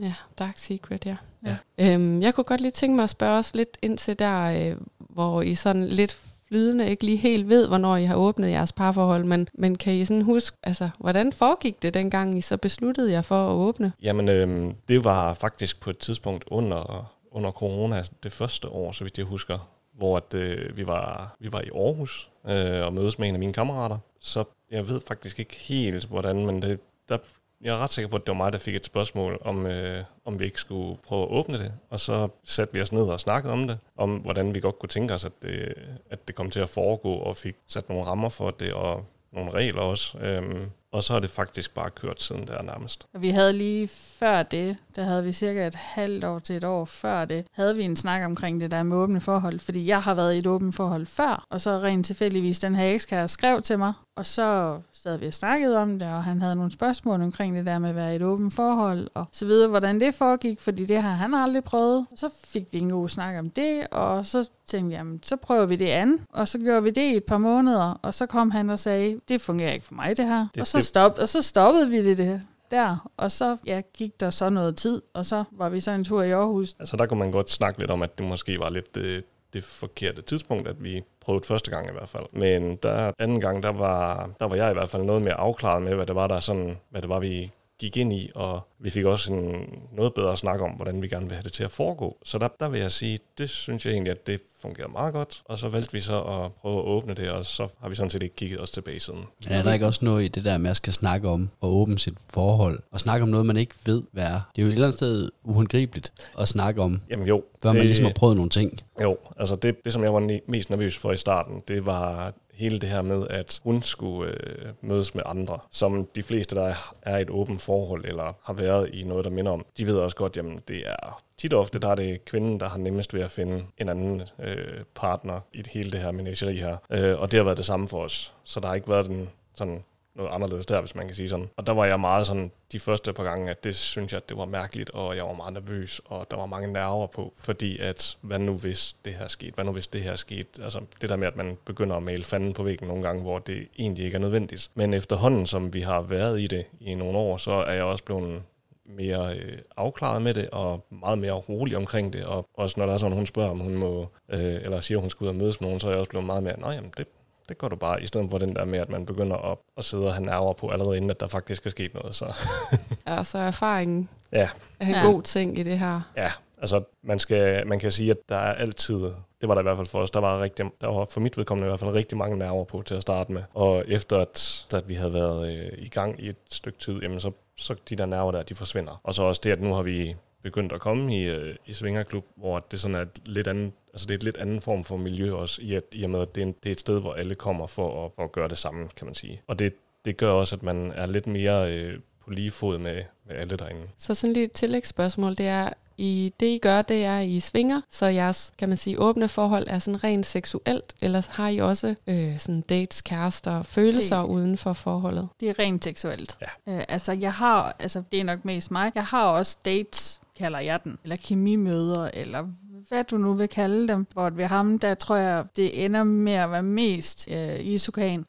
Ja, 0.00 0.14
Dark 0.38 0.54
Secret, 0.58 1.06
ja. 1.06 1.16
Ja. 1.46 1.56
Øhm, 1.78 2.22
jeg 2.22 2.34
kunne 2.34 2.44
godt 2.44 2.60
lige 2.60 2.70
tænke 2.70 2.96
mig 2.96 3.02
at 3.02 3.10
spørge 3.10 3.38
os 3.38 3.54
lidt 3.54 3.78
ind 3.82 3.98
til 3.98 4.18
der, 4.18 4.70
øh, 4.70 4.76
hvor 4.98 5.42
I 5.42 5.54
sådan 5.54 5.86
lidt 5.88 6.16
flydende 6.54 6.90
ikke 6.90 7.04
lige 7.04 7.16
helt 7.16 7.48
ved, 7.48 7.68
hvornår 7.68 7.96
I 7.96 8.04
har 8.04 8.16
åbnet 8.16 8.50
jeres 8.50 8.72
parforhold, 8.72 9.24
men, 9.24 9.48
men 9.54 9.78
kan 9.78 9.94
I 9.94 10.04
sådan 10.04 10.22
huske, 10.22 10.56
altså, 10.62 10.88
hvordan 10.98 11.32
foregik 11.32 11.82
det 11.82 11.94
dengang 11.94 12.38
I 12.38 12.40
så 12.40 12.56
besluttede 12.56 13.12
jer 13.12 13.22
for 13.22 13.48
at 13.48 13.52
åbne? 13.52 13.92
jamen 14.02 14.28
øh, 14.28 14.74
det 14.88 15.04
var 15.04 15.34
faktisk 15.34 15.80
på 15.80 15.90
et 15.90 15.98
tidspunkt 15.98 16.44
under, 16.46 17.12
under 17.30 17.50
corona, 17.50 18.02
det 18.22 18.32
første 18.32 18.68
år, 18.68 18.92
så 18.92 19.04
vidt 19.04 19.18
jeg 19.18 19.26
husker, 19.26 19.68
hvor 19.94 20.16
at, 20.16 20.34
øh, 20.34 20.76
vi, 20.76 20.86
var, 20.86 21.36
vi 21.40 21.52
var 21.52 21.60
i 21.60 21.70
Aarhus 21.74 22.30
øh, 22.48 22.86
og 22.86 22.92
mødes 22.92 23.18
med 23.18 23.28
en 23.28 23.34
af 23.34 23.38
mine 23.38 23.52
kammerater. 23.52 23.98
Så 24.20 24.44
jeg 24.70 24.88
ved 24.88 25.00
faktisk 25.08 25.38
ikke 25.38 25.56
helt, 25.56 26.04
hvordan, 26.04 26.46
men 26.46 26.62
det, 26.62 26.80
der, 27.08 27.18
jeg 27.64 27.74
er 27.74 27.78
ret 27.78 27.90
sikker 27.90 28.08
på, 28.08 28.16
at 28.16 28.26
det 28.26 28.28
var 28.28 28.44
mig, 28.44 28.52
der 28.52 28.58
fik 28.58 28.76
et 28.76 28.84
spørgsmål, 28.84 29.38
om, 29.40 29.66
øh, 29.66 30.04
om 30.24 30.40
vi 30.40 30.44
ikke 30.44 30.60
skulle 30.60 30.98
prøve 31.06 31.22
at 31.22 31.28
åbne 31.30 31.58
det. 31.58 31.72
Og 31.90 32.00
så 32.00 32.28
satte 32.44 32.74
vi 32.74 32.80
os 32.80 32.92
ned 32.92 33.02
og 33.02 33.20
snakkede 33.20 33.52
om 33.52 33.66
det, 33.66 33.78
om 33.96 34.16
hvordan 34.16 34.54
vi 34.54 34.60
godt 34.60 34.78
kunne 34.78 34.88
tænke 34.88 35.14
os, 35.14 35.24
at 35.24 35.32
det, 35.42 35.74
at 36.10 36.28
det 36.28 36.34
kom 36.34 36.50
til 36.50 36.60
at 36.60 36.68
foregå, 36.68 37.14
og 37.14 37.36
fik 37.36 37.56
sat 37.68 37.88
nogle 37.88 38.04
rammer 38.04 38.28
for 38.28 38.50
det, 38.50 38.72
og 38.72 39.04
nogle 39.32 39.50
regler 39.50 39.80
også. 39.82 40.18
Øhm, 40.18 40.70
og 40.94 41.02
så 41.02 41.12
har 41.12 41.20
det 41.20 41.30
faktisk 41.30 41.74
bare 41.74 41.90
kørt 41.90 42.22
siden 42.22 42.46
der 42.46 42.62
nærmest. 42.62 43.06
Vi 43.18 43.30
havde 43.30 43.52
lige 43.52 43.88
før 43.88 44.42
det, 44.42 44.76
der 44.96 45.02
havde 45.04 45.24
vi 45.24 45.32
cirka 45.32 45.66
et 45.66 45.74
halvt 45.74 46.24
år 46.24 46.38
til 46.38 46.56
et 46.56 46.64
år 46.64 46.84
før 46.84 47.24
det, 47.24 47.46
havde 47.52 47.76
vi 47.76 47.82
en 47.82 47.96
snak 47.96 48.22
omkring 48.24 48.60
det 48.60 48.70
der 48.70 48.82
med 48.82 48.96
åbne 48.96 49.20
forhold, 49.20 49.60
fordi 49.60 49.86
jeg 49.86 50.02
har 50.02 50.14
været 50.14 50.34
i 50.34 50.38
et 50.38 50.46
åbent 50.46 50.74
forhold 50.74 51.06
før, 51.06 51.46
og 51.50 51.60
så 51.60 51.70
rent 51.78 52.06
tilfældigvis 52.06 52.58
den 52.58 52.74
her 52.74 52.94
ekskære 52.94 53.28
skrev 53.28 53.62
til 53.62 53.78
mig, 53.78 53.92
og 54.16 54.26
så 54.26 54.80
sad 54.92 55.18
vi 55.18 55.26
og 55.26 55.34
snakkede 55.34 55.78
om 55.78 55.98
det, 55.98 56.08
og 56.08 56.24
han 56.24 56.40
havde 56.42 56.56
nogle 56.56 56.72
spørgsmål 56.72 57.22
omkring 57.22 57.56
det 57.56 57.66
der 57.66 57.78
med 57.78 57.88
at 57.88 57.96
være 57.96 58.12
i 58.12 58.16
et 58.16 58.22
åbent 58.22 58.54
forhold, 58.54 59.08
og 59.14 59.24
så 59.32 59.46
videre, 59.46 59.68
hvordan 59.68 60.00
det 60.00 60.14
foregik, 60.14 60.60
fordi 60.60 60.84
det 60.86 61.02
har 61.02 61.10
han 61.10 61.34
aldrig 61.34 61.64
prøvet. 61.64 62.06
Og 62.12 62.18
så 62.18 62.28
fik 62.44 62.64
vi 62.72 62.78
en 62.78 62.90
god 62.90 63.08
snak 63.08 63.38
om 63.38 63.50
det, 63.50 63.86
og 63.90 64.26
så 64.26 64.48
tænkte 64.66 64.88
vi, 64.88 64.94
jamen, 64.94 65.20
så 65.22 65.36
prøver 65.36 65.66
vi 65.66 65.76
det 65.76 65.86
andet, 65.88 66.20
og 66.32 66.48
så 66.48 66.58
gjorde 66.58 66.82
vi 66.82 66.90
det 66.90 67.12
i 67.12 67.16
et 67.16 67.24
par 67.24 67.38
måneder, 67.38 67.98
og 68.02 68.14
så 68.14 68.26
kom 68.26 68.50
han 68.50 68.70
og 68.70 68.78
sagde, 68.78 69.20
det 69.28 69.40
fungerer 69.40 69.72
ikke 69.72 69.86
for 69.86 69.94
mig 69.94 70.16
det 70.16 70.24
her, 70.24 70.46
Det- 70.54 70.60
og, 70.60 70.66
så 70.66 70.83
stop, 70.84 71.18
og 71.18 71.28
så 71.28 71.42
stoppede 71.42 71.90
vi 71.90 72.04
det, 72.04 72.18
det 72.18 72.42
der, 72.70 73.10
og 73.16 73.32
så 73.32 73.56
ja, 73.66 73.80
gik 73.94 74.20
der 74.20 74.30
så 74.30 74.48
noget 74.48 74.76
tid, 74.76 75.02
og 75.14 75.26
så 75.26 75.44
var 75.50 75.68
vi 75.68 75.80
så 75.80 75.90
en 75.90 76.04
tur 76.04 76.22
i 76.22 76.30
Aarhus. 76.30 76.74
Altså 76.78 76.96
der 76.96 77.06
kunne 77.06 77.18
man 77.18 77.30
godt 77.30 77.50
snakke 77.50 77.78
lidt 77.78 77.90
om, 77.90 78.02
at 78.02 78.18
det 78.18 78.26
måske 78.26 78.58
var 78.58 78.70
lidt 78.70 78.94
det, 78.94 79.24
det 79.52 79.64
forkerte 79.64 80.22
tidspunkt, 80.22 80.68
at 80.68 80.84
vi 80.84 81.02
prøvede 81.20 81.46
første 81.46 81.70
gang 81.70 81.88
i 81.88 81.92
hvert 81.92 82.08
fald. 82.08 82.24
Men 82.32 82.76
der 82.76 83.12
anden 83.18 83.40
gang, 83.40 83.62
der 83.62 83.72
var, 83.72 84.30
der 84.40 84.46
var 84.46 84.56
jeg 84.56 84.70
i 84.70 84.74
hvert 84.74 84.88
fald 84.88 85.02
noget 85.02 85.22
mere 85.22 85.34
afklaret 85.34 85.82
med, 85.82 85.94
hvad 85.94 86.06
det 86.06 86.14
var, 86.14 86.26
der 86.26 86.40
sådan, 86.40 86.76
hvad 86.90 87.02
det 87.02 87.08
var, 87.10 87.20
vi 87.20 87.52
gik 87.78 87.96
ind 87.96 88.12
i, 88.12 88.30
og 88.34 88.60
vi 88.78 88.90
fik 88.90 89.04
også 89.04 89.32
en 89.32 89.52
noget 89.92 90.14
bedre 90.14 90.36
snak 90.36 90.60
om, 90.60 90.70
hvordan 90.70 91.02
vi 91.02 91.08
gerne 91.08 91.26
vil 91.26 91.34
have 91.34 91.42
det 91.42 91.52
til 91.52 91.64
at 91.64 91.70
foregå. 91.70 92.16
Så 92.24 92.38
der, 92.38 92.48
der 92.60 92.68
vil 92.68 92.80
jeg 92.80 92.90
sige, 92.92 93.18
det 93.38 93.50
synes 93.50 93.86
jeg 93.86 93.92
egentlig, 93.92 94.10
at 94.10 94.26
det 94.26 94.40
fungerede 94.62 94.92
meget 94.92 95.12
godt, 95.14 95.42
og 95.44 95.58
så 95.58 95.68
valgte 95.68 95.92
vi 95.92 96.00
så 96.00 96.20
at 96.22 96.52
prøve 96.52 96.78
at 96.78 96.84
åbne 96.84 97.14
det, 97.14 97.30
og 97.30 97.44
så 97.44 97.68
har 97.82 97.88
vi 97.88 97.94
sådan 97.94 98.10
set 98.10 98.22
ikke 98.22 98.36
kigget 98.36 98.60
os 98.60 98.70
tilbage 98.70 99.00
siden. 99.00 99.20
Er 99.48 99.62
der 99.62 99.72
ikke 99.72 99.86
også 99.86 100.04
noget 100.04 100.24
i 100.24 100.28
det 100.28 100.44
der 100.44 100.58
med 100.58 100.70
at 100.70 100.76
skal 100.76 100.92
snakke 100.92 101.28
om 101.28 101.50
at 101.62 101.66
åbne 101.66 101.98
sit 101.98 102.14
forhold, 102.34 102.80
og 102.90 103.00
snakke 103.00 103.22
om 103.22 103.28
noget, 103.28 103.46
man 103.46 103.56
ikke 103.56 103.74
ved, 103.86 104.02
hvad 104.12 104.24
er? 104.24 104.40
Det 104.56 104.62
er 104.62 104.66
jo 104.66 104.68
et 104.68 104.72
eller 104.72 104.86
andet 104.86 104.98
sted 104.98 105.30
uhåndgribeligt 105.44 106.12
at 106.38 106.48
snakke 106.48 106.82
om, 106.82 107.00
Jamen 107.10 107.26
jo. 107.26 107.42
før 107.62 107.68
man 107.72 107.76
det- 107.76 107.86
ligesom 107.86 108.04
har 108.04 108.12
prøvet 108.12 108.36
nogle 108.36 108.50
ting. 108.50 108.80
Jo, 109.02 109.16
altså 109.38 109.56
det, 109.56 109.84
det, 109.84 109.92
som 109.92 110.02
jeg 110.02 110.14
var 110.14 110.38
mest 110.48 110.70
nervøs 110.70 110.98
for 110.98 111.12
i 111.12 111.16
starten, 111.16 111.62
det 111.68 111.86
var 111.86 112.34
hele 112.56 112.78
det 112.78 112.88
her 112.88 113.02
med, 113.02 113.28
at 113.30 113.60
hun 113.62 113.82
skulle 113.82 114.30
øh, 114.30 114.72
mødes 114.80 115.14
med 115.14 115.22
andre. 115.26 115.58
Som 115.70 116.08
de 116.16 116.22
fleste, 116.22 116.56
der 116.56 116.74
er 117.02 117.18
i 117.18 117.22
et 117.22 117.30
åbent 117.30 117.62
forhold, 117.62 118.04
eller 118.04 118.32
har 118.42 118.52
været 118.52 118.90
i 118.94 119.04
noget, 119.04 119.24
der 119.24 119.30
minder 119.30 119.52
om, 119.52 119.66
de 119.78 119.86
ved 119.86 119.96
også 119.96 120.16
godt, 120.16 120.36
jamen 120.36 120.60
det 120.68 120.82
er 120.86 121.22
tit 121.38 121.52
og 121.52 121.60
ofte, 121.60 121.78
der 121.78 121.88
er 121.88 121.94
det 121.94 122.24
kvinden, 122.24 122.60
der 122.60 122.68
har 122.68 122.78
nemmest 122.78 123.14
ved 123.14 123.22
at 123.22 123.30
finde 123.30 123.64
en 123.78 123.88
anden 123.88 124.22
øh, 124.38 124.84
partner 124.94 125.40
i 125.52 125.62
det 125.62 125.66
hele 125.66 125.90
det 125.90 126.00
her 126.00 126.12
menageri 126.12 126.56
her. 126.56 126.76
Øh, 126.90 127.20
og 127.20 127.30
det 127.30 127.36
har 127.38 127.44
været 127.44 127.58
det 127.58 127.66
samme 127.66 127.88
for 127.88 128.04
os. 128.04 128.34
Så 128.44 128.60
der 128.60 128.66
har 128.66 128.74
ikke 128.74 128.88
været 128.88 129.06
den 129.06 129.28
sådan 129.54 129.84
noget 130.14 130.30
anderledes 130.32 130.66
der, 130.66 130.80
hvis 130.80 130.94
man 130.94 131.06
kan 131.06 131.16
sige 131.16 131.28
sådan. 131.28 131.50
Og 131.56 131.66
der 131.66 131.72
var 131.72 131.84
jeg 131.84 132.00
meget 132.00 132.26
sådan, 132.26 132.50
de 132.72 132.80
første 132.80 133.12
par 133.12 133.24
gange, 133.24 133.50
at 133.50 133.64
det 133.64 133.74
synes 133.74 134.12
jeg, 134.12 134.16
at 134.16 134.28
det 134.28 134.36
var 134.36 134.44
mærkeligt, 134.44 134.90
og 134.90 135.16
jeg 135.16 135.24
var 135.24 135.32
meget 135.32 135.52
nervøs, 135.52 136.00
og 136.04 136.26
der 136.30 136.36
var 136.36 136.46
mange 136.46 136.72
nerver 136.72 137.06
på, 137.06 137.32
fordi 137.36 137.78
at, 137.78 138.18
hvad 138.20 138.38
nu 138.38 138.56
hvis 138.56 138.96
det 139.04 139.14
her 139.14 139.28
skete, 139.28 139.52
hvad 139.54 139.64
nu 139.64 139.72
hvis 139.72 139.86
det 139.86 140.00
her 140.00 140.16
skete, 140.16 140.62
altså 140.62 140.80
det 141.00 141.08
der 141.08 141.16
med, 141.16 141.26
at 141.26 141.36
man 141.36 141.58
begynder 141.64 141.96
at 141.96 142.02
male 142.02 142.24
fanden 142.24 142.52
på 142.52 142.62
væggen 142.62 142.88
nogle 142.88 143.02
gange, 143.02 143.22
hvor 143.22 143.38
det 143.38 143.68
egentlig 143.78 144.04
ikke 144.04 144.14
er 144.14 144.20
nødvendigt. 144.20 144.70
Men 144.74 144.94
efterhånden, 144.94 145.46
som 145.46 145.74
vi 145.74 145.80
har 145.80 146.02
været 146.02 146.40
i 146.40 146.46
det 146.46 146.66
i 146.80 146.94
nogle 146.94 147.18
år, 147.18 147.36
så 147.36 147.52
er 147.52 147.72
jeg 147.72 147.84
også 147.84 148.04
blevet 148.04 148.42
mere 148.86 149.36
øh, 149.36 149.58
afklaret 149.76 150.22
med 150.22 150.34
det, 150.34 150.50
og 150.50 150.86
meget 150.90 151.18
mere 151.18 151.32
rolig 151.32 151.76
omkring 151.76 152.12
det, 152.12 152.24
og 152.24 152.48
også 152.54 152.80
når 152.80 152.86
der 152.86 152.92
er 152.92 152.98
sådan, 152.98 153.16
hun 153.16 153.26
spørger, 153.26 153.50
om 153.50 153.58
hun 153.58 153.74
må, 153.74 154.08
øh, 154.28 154.40
eller 154.40 154.80
siger, 154.80 154.98
at 154.98 155.00
hun 155.00 155.10
skal 155.10 155.24
ud 155.24 155.28
og 155.28 155.34
mødes 155.34 155.60
med 155.60 155.68
nogen, 155.68 155.80
så 155.80 155.86
er 155.86 155.90
jeg 155.90 156.00
også 156.00 156.10
blevet 156.10 156.26
meget 156.26 156.42
mere, 156.42 156.60
nej, 156.60 156.70
jamen 156.70 156.92
det, 156.96 157.06
det 157.48 157.58
går 157.58 157.68
du 157.68 157.76
bare, 157.76 158.02
i 158.02 158.06
stedet 158.06 158.30
for 158.30 158.38
den 158.38 158.56
der 158.56 158.64
med, 158.64 158.78
at 158.78 158.88
man 158.88 159.06
begynder 159.06 159.36
at, 159.52 159.58
at 159.78 159.84
sidde 159.84 160.06
og 160.06 160.14
have 160.14 160.24
nerver 160.26 160.52
på, 160.52 160.68
allerede 160.68 160.96
inden, 160.96 161.10
at 161.10 161.20
der 161.20 161.26
faktisk 161.26 161.66
er 161.66 161.70
sket 161.70 161.94
noget. 161.94 162.14
Så. 162.14 162.34
Ja, 163.08 163.24
så 163.24 163.38
erfaringen 163.38 164.08
ja. 164.32 164.48
er 164.80 164.86
en 164.86 164.90
Ja. 164.92 165.02
god 165.02 165.22
ting 165.22 165.58
i 165.58 165.62
det 165.62 165.78
her. 165.78 166.00
Ja, 166.16 166.30
altså 166.60 166.82
man, 167.02 167.18
skal, 167.18 167.66
man 167.66 167.78
kan 167.78 167.92
sige, 167.92 168.10
at 168.10 168.16
der 168.28 168.36
er 168.36 168.54
altid, 168.54 168.94
det 169.40 169.48
var 169.48 169.54
der 169.54 169.60
i 169.60 169.62
hvert 169.62 169.76
fald 169.76 169.86
for 169.86 169.98
os, 170.02 170.10
der 170.10 170.20
var, 170.20 170.40
rigtig, 170.40 170.66
der 170.80 170.86
var 170.86 171.04
for 171.04 171.20
mit 171.20 171.36
vedkommende 171.38 171.66
i 171.66 171.70
hvert 171.70 171.80
fald 171.80 171.90
rigtig 171.90 172.18
mange 172.18 172.36
nerver 172.38 172.64
på 172.64 172.82
til 172.82 172.94
at 172.94 173.02
starte 173.02 173.32
med. 173.32 173.42
Og 173.54 173.84
efter 173.88 174.18
at, 174.18 174.66
at 174.74 174.88
vi 174.88 174.94
havde 174.94 175.12
været 175.14 175.52
øh, 175.58 175.72
i 175.78 175.88
gang 175.88 176.20
i 176.22 176.28
et 176.28 176.36
stykke 176.50 176.78
tid, 176.78 177.02
jamen 177.02 177.20
så, 177.20 177.30
så 177.56 177.74
de 177.88 177.96
der 177.96 178.06
nerver 178.06 178.32
der, 178.32 178.42
de 178.42 178.54
forsvinder. 178.54 179.00
Og 179.04 179.14
så 179.14 179.22
også 179.22 179.40
det, 179.44 179.50
at 179.50 179.60
nu 179.60 179.72
har 179.74 179.82
vi 179.82 180.16
begyndt 180.42 180.72
at 180.72 180.80
komme 180.80 181.16
i, 181.16 181.28
øh, 181.28 181.56
i 181.66 181.72
Svingerklub, 181.72 182.24
hvor 182.36 182.58
det 182.70 182.80
sådan 182.80 182.94
er 182.94 183.00
et 183.00 183.18
lidt 183.24 183.46
andet, 183.48 183.72
altså 183.94 184.06
det 184.06 184.10
er 184.14 184.18
et 184.18 184.22
lidt 184.22 184.36
anden 184.36 184.60
form 184.60 184.84
for 184.84 184.96
miljø 184.96 185.32
også, 185.34 185.62
i, 185.62 185.74
at, 185.74 185.82
i 185.92 186.04
og 186.04 186.10
med, 186.10 186.20
at 186.20 186.34
det 186.34 186.40
er, 186.42 186.46
en, 186.46 186.54
det 186.62 186.68
er 186.68 186.72
et 186.72 186.80
sted, 186.80 187.00
hvor 187.00 187.14
alle 187.14 187.34
kommer 187.34 187.66
for 187.66 188.06
at, 188.06 188.12
for 188.16 188.24
at 188.24 188.32
gøre 188.32 188.48
det 188.48 188.58
samme, 188.58 188.88
kan 188.96 189.06
man 189.06 189.14
sige. 189.14 189.40
Og 189.46 189.58
det, 189.58 189.74
det 190.04 190.16
gør 190.16 190.30
også, 190.30 190.56
at 190.56 190.62
man 190.62 190.92
er 190.94 191.06
lidt 191.06 191.26
mere 191.26 191.72
øh, 191.72 191.98
på 192.24 192.30
lige 192.30 192.50
fod 192.50 192.78
med, 192.78 193.02
med 193.28 193.36
alle 193.36 193.56
derinde. 193.56 193.82
Så 193.98 194.14
sådan 194.14 194.32
lidt 194.34 194.52
tillægsspørgsmål, 194.52 195.30
det 195.38 195.46
er, 195.46 195.70
i 195.98 196.32
det 196.40 196.46
I 196.46 196.58
gør, 196.58 196.82
det 196.82 197.04
er, 197.04 197.18
at 197.18 197.26
I 197.26 197.40
svinger, 197.40 197.80
så 197.90 198.06
jeres, 198.06 198.52
kan 198.58 198.68
man 198.68 198.76
sige, 198.78 198.98
åbne 199.00 199.28
forhold 199.28 199.64
er 199.66 199.78
sådan 199.78 200.04
rent 200.04 200.26
seksuelt, 200.26 200.94
eller 201.02 201.22
har 201.30 201.48
I 201.48 201.58
også 201.58 201.94
øh, 202.06 202.38
sådan 202.38 202.60
dates, 202.60 203.02
kærester, 203.02 203.62
følelser 203.62 204.18
Det- 204.20 204.28
uden 204.28 204.58
for 204.58 204.72
forholdet? 204.72 205.28
Det 205.40 205.48
er 205.50 205.58
rent 205.58 205.84
seksuelt. 205.84 206.38
Ja. 206.66 206.72
Øh, 206.72 206.82
altså, 206.88 207.12
jeg 207.12 207.32
har, 207.32 207.76
altså, 207.78 208.02
det 208.12 208.20
er 208.20 208.24
nok 208.24 208.44
mest 208.44 208.70
mig. 208.70 208.92
Jeg 208.94 209.04
har 209.04 209.24
også 209.24 209.56
dates, 209.64 210.20
kalder 210.38 210.58
jeg 210.58 210.84
den, 210.84 210.98
eller 211.02 211.16
kemimøder, 211.16 212.10
eller 212.14 212.46
hvad 212.88 213.04
du 213.04 213.18
nu 213.18 213.32
vil 213.34 213.48
kalde 213.48 213.88
dem. 213.88 214.06
Hvor 214.12 214.30
ved 214.30 214.44
ham, 214.44 214.78
der 214.78 214.94
tror 214.94 215.16
jeg, 215.16 215.44
det 215.56 215.84
ender 215.84 216.04
med 216.04 216.32
at 216.32 216.50
være 216.50 216.62
mest 216.62 217.28
øh, 217.30 217.60
i 217.60 217.78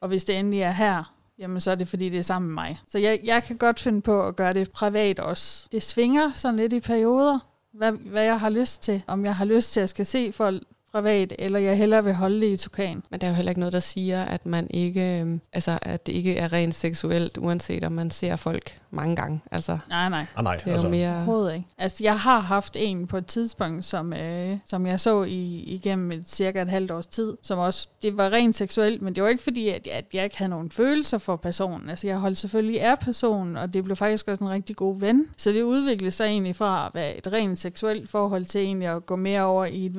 Og 0.02 0.08
hvis 0.08 0.24
det 0.24 0.40
endelig 0.40 0.62
er 0.62 0.72
her, 0.72 1.14
jamen 1.40 1.60
så 1.60 1.72
er 1.72 1.76
det 1.76 1.88
fordi, 1.88 2.10
det 2.10 2.18
er 2.20 2.24
sammen 2.24 2.50
med 2.50 2.56
mig. 2.56 2.80
Så 2.88 3.00
jeg, 3.00 3.20
jeg 3.24 3.44
kan 3.44 3.58
godt 3.58 3.80
finde 3.80 4.02
på 4.02 4.28
at 4.28 4.36
gøre 4.36 4.54
det 4.54 4.72
privat 4.72 5.20
også. 5.20 5.68
Det 5.72 5.84
svinger 5.84 6.32
sådan 6.32 6.58
lidt 6.58 6.74
i 6.74 6.80
perioder, 6.80 7.40
hvad, 7.74 7.92
hvad 7.92 8.24
jeg 8.24 8.40
har 8.40 8.50
lyst 8.50 8.84
til. 8.84 9.02
Om 9.08 9.26
jeg 9.26 9.36
har 9.36 9.46
lyst 9.46 9.74
til 9.74 9.80
at 9.80 9.90
skal 9.90 10.06
se 10.06 10.32
folk 10.32 10.64
privat, 10.96 11.34
eller 11.40 11.60
jeg 11.60 11.78
hellere 11.78 12.04
vil 12.04 12.14
holde 12.14 12.42
det 12.42 12.52
i 12.52 12.58
Tukan. 12.58 13.04
Men 13.10 13.22
der 13.22 13.28
er 13.28 13.32
jo 13.32 13.36
heller 13.36 13.50
ikke 13.50 13.60
noget, 13.60 13.74
der 13.74 13.80
siger, 13.80 14.24
at 14.24 14.46
man 14.46 14.68
ikke, 14.70 15.22
øh, 15.22 15.40
altså 15.54 15.80
at 15.82 16.06
det 16.06 16.14
ikke 16.14 16.38
er 16.38 16.54
rent 16.54 16.76
seksuelt, 16.76 17.38
uanset 17.38 17.84
om 17.84 17.92
man 17.92 18.12
ser 18.12 18.36
folk 18.36 18.80
mange 18.92 19.16
gange. 19.16 19.42
Altså, 19.52 19.78
Nej, 19.90 20.10
nej. 20.10 20.26
Ah, 20.36 20.44
nej, 20.44 20.56
det 20.56 20.74
er 20.74 20.82
jo 20.84 20.90
mere... 20.90 21.56
Ikke. 21.56 21.68
Altså, 21.78 22.04
jeg 22.04 22.20
har 22.20 22.40
haft 22.40 22.78
en 22.80 23.08
på 23.08 23.18
et 23.18 23.26
tidspunkt, 23.26 23.86
som, 23.86 24.14
øh, 24.14 24.58
som 24.66 24.86
jeg 24.86 25.00
så 25.00 25.24
i, 25.24 25.64
igennem 25.68 26.12
et, 26.12 26.30
cirka 26.30 26.62
et 26.62 26.70
halvt 26.70 26.92
års 26.92 27.08
tid, 27.08 27.38
som 27.42 27.60
også, 27.60 27.88
det 28.02 28.18
var 28.18 28.30
rent 28.30 28.56
seksuelt, 28.56 29.02
men 29.02 29.16
det 29.16 29.24
var 29.24 29.30
ikke 29.30 29.44
fordi, 29.44 29.70
at, 29.70 29.88
at 29.88 30.06
jeg 30.14 30.24
ikke 30.24 30.38
havde 30.38 30.50
nogen 30.50 30.72
følelser 30.72 31.18
for 31.18 31.36
personen. 31.36 31.90
Altså, 31.90 32.08
jeg 32.08 32.18
holdt 32.18 32.38
selvfølgelig 32.38 32.82
af 32.82 33.00
personen, 33.00 33.58
og 33.58 33.74
det 33.74 33.84
blev 33.84 33.96
faktisk 33.96 34.28
også 34.28 34.44
en 34.44 34.50
rigtig 34.50 34.76
god 34.76 35.00
ven. 35.00 35.28
Så 35.38 35.52
det 35.52 35.62
udviklede 35.62 36.12
sig 36.12 36.26
egentlig 36.26 36.56
fra 36.56 36.86
at 36.86 36.96
være 36.96 37.18
et 37.18 37.34
rent 37.34 37.60
seksuelt 37.60 38.10
forhold 38.10 38.46
til 38.46 38.62
egentlig 38.62 38.88
at 38.88 39.06
gå 39.06 39.16
mere 39.16 39.42
over 39.42 39.66
i 39.66 39.86
et 39.86 39.98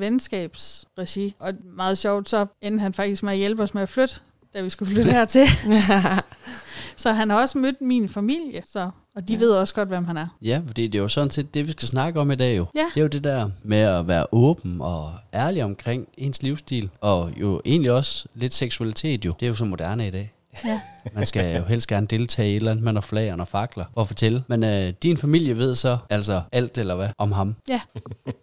venskabsregi. 0.97 1.35
Og 1.39 1.53
meget 1.75 1.97
sjovt, 1.97 2.29
så 2.29 2.45
endte 2.61 2.81
han 2.81 2.93
faktisk 2.93 3.23
med 3.23 3.31
at 3.31 3.37
hjælpe 3.37 3.63
os 3.63 3.73
med 3.73 3.81
at 3.81 3.89
flytte, 3.89 4.15
da 4.53 4.61
vi 4.61 4.69
skulle 4.69 4.93
flytte 4.93 5.11
hertil. 5.17 5.45
Så 6.95 7.11
han 7.11 7.29
har 7.29 7.41
også 7.41 7.57
mødt 7.57 7.81
min 7.81 8.09
familie, 8.09 8.63
så, 8.65 8.89
og 9.15 9.27
de 9.27 9.33
ja. 9.33 9.39
ved 9.39 9.51
også 9.51 9.73
godt, 9.73 9.87
hvem 9.87 10.05
han 10.05 10.17
er. 10.17 10.27
Ja, 10.41 10.61
fordi 10.67 10.87
det 10.87 10.97
er 10.97 11.01
jo 11.01 11.07
sådan 11.07 11.29
set 11.29 11.53
det, 11.53 11.67
vi 11.67 11.71
skal 11.71 11.87
snakke 11.87 12.19
om 12.19 12.31
i 12.31 12.35
dag 12.35 12.57
jo. 12.57 12.65
Ja. 12.75 12.85
Det 12.93 12.97
er 12.97 13.01
jo 13.01 13.07
det 13.07 13.23
der 13.23 13.49
med 13.63 13.77
at 13.77 14.07
være 14.07 14.25
åben 14.31 14.81
og 14.81 15.13
ærlig 15.33 15.63
omkring 15.63 16.07
ens 16.17 16.43
livsstil, 16.43 16.89
og 17.01 17.31
jo 17.39 17.61
egentlig 17.65 17.91
også 17.91 18.27
lidt 18.35 18.53
seksualitet 18.53 19.25
jo. 19.25 19.33
Det 19.39 19.45
er 19.45 19.49
jo 19.49 19.55
så 19.55 19.65
moderne 19.65 20.07
i 20.07 20.11
dag. 20.11 20.33
Ja. 20.65 20.81
Man 21.15 21.25
skal 21.25 21.57
jo 21.57 21.63
helst 21.63 21.87
gerne 21.87 22.07
deltage 22.07 22.49
i 22.49 22.51
et 22.51 22.55
eller 22.55 22.71
andet, 22.71 22.83
man 22.83 22.95
har 22.95 23.01
flager 23.01 23.37
og 23.37 23.47
fakler 23.47 23.85
og 23.95 24.07
fortælle. 24.07 24.43
Men 24.47 24.63
øh, 24.63 24.93
din 25.03 25.17
familie 25.17 25.57
ved 25.57 25.75
så 25.75 25.97
altså 26.09 26.41
alt 26.51 26.77
eller 26.77 26.95
hvad 26.95 27.09
om 27.17 27.31
ham. 27.31 27.55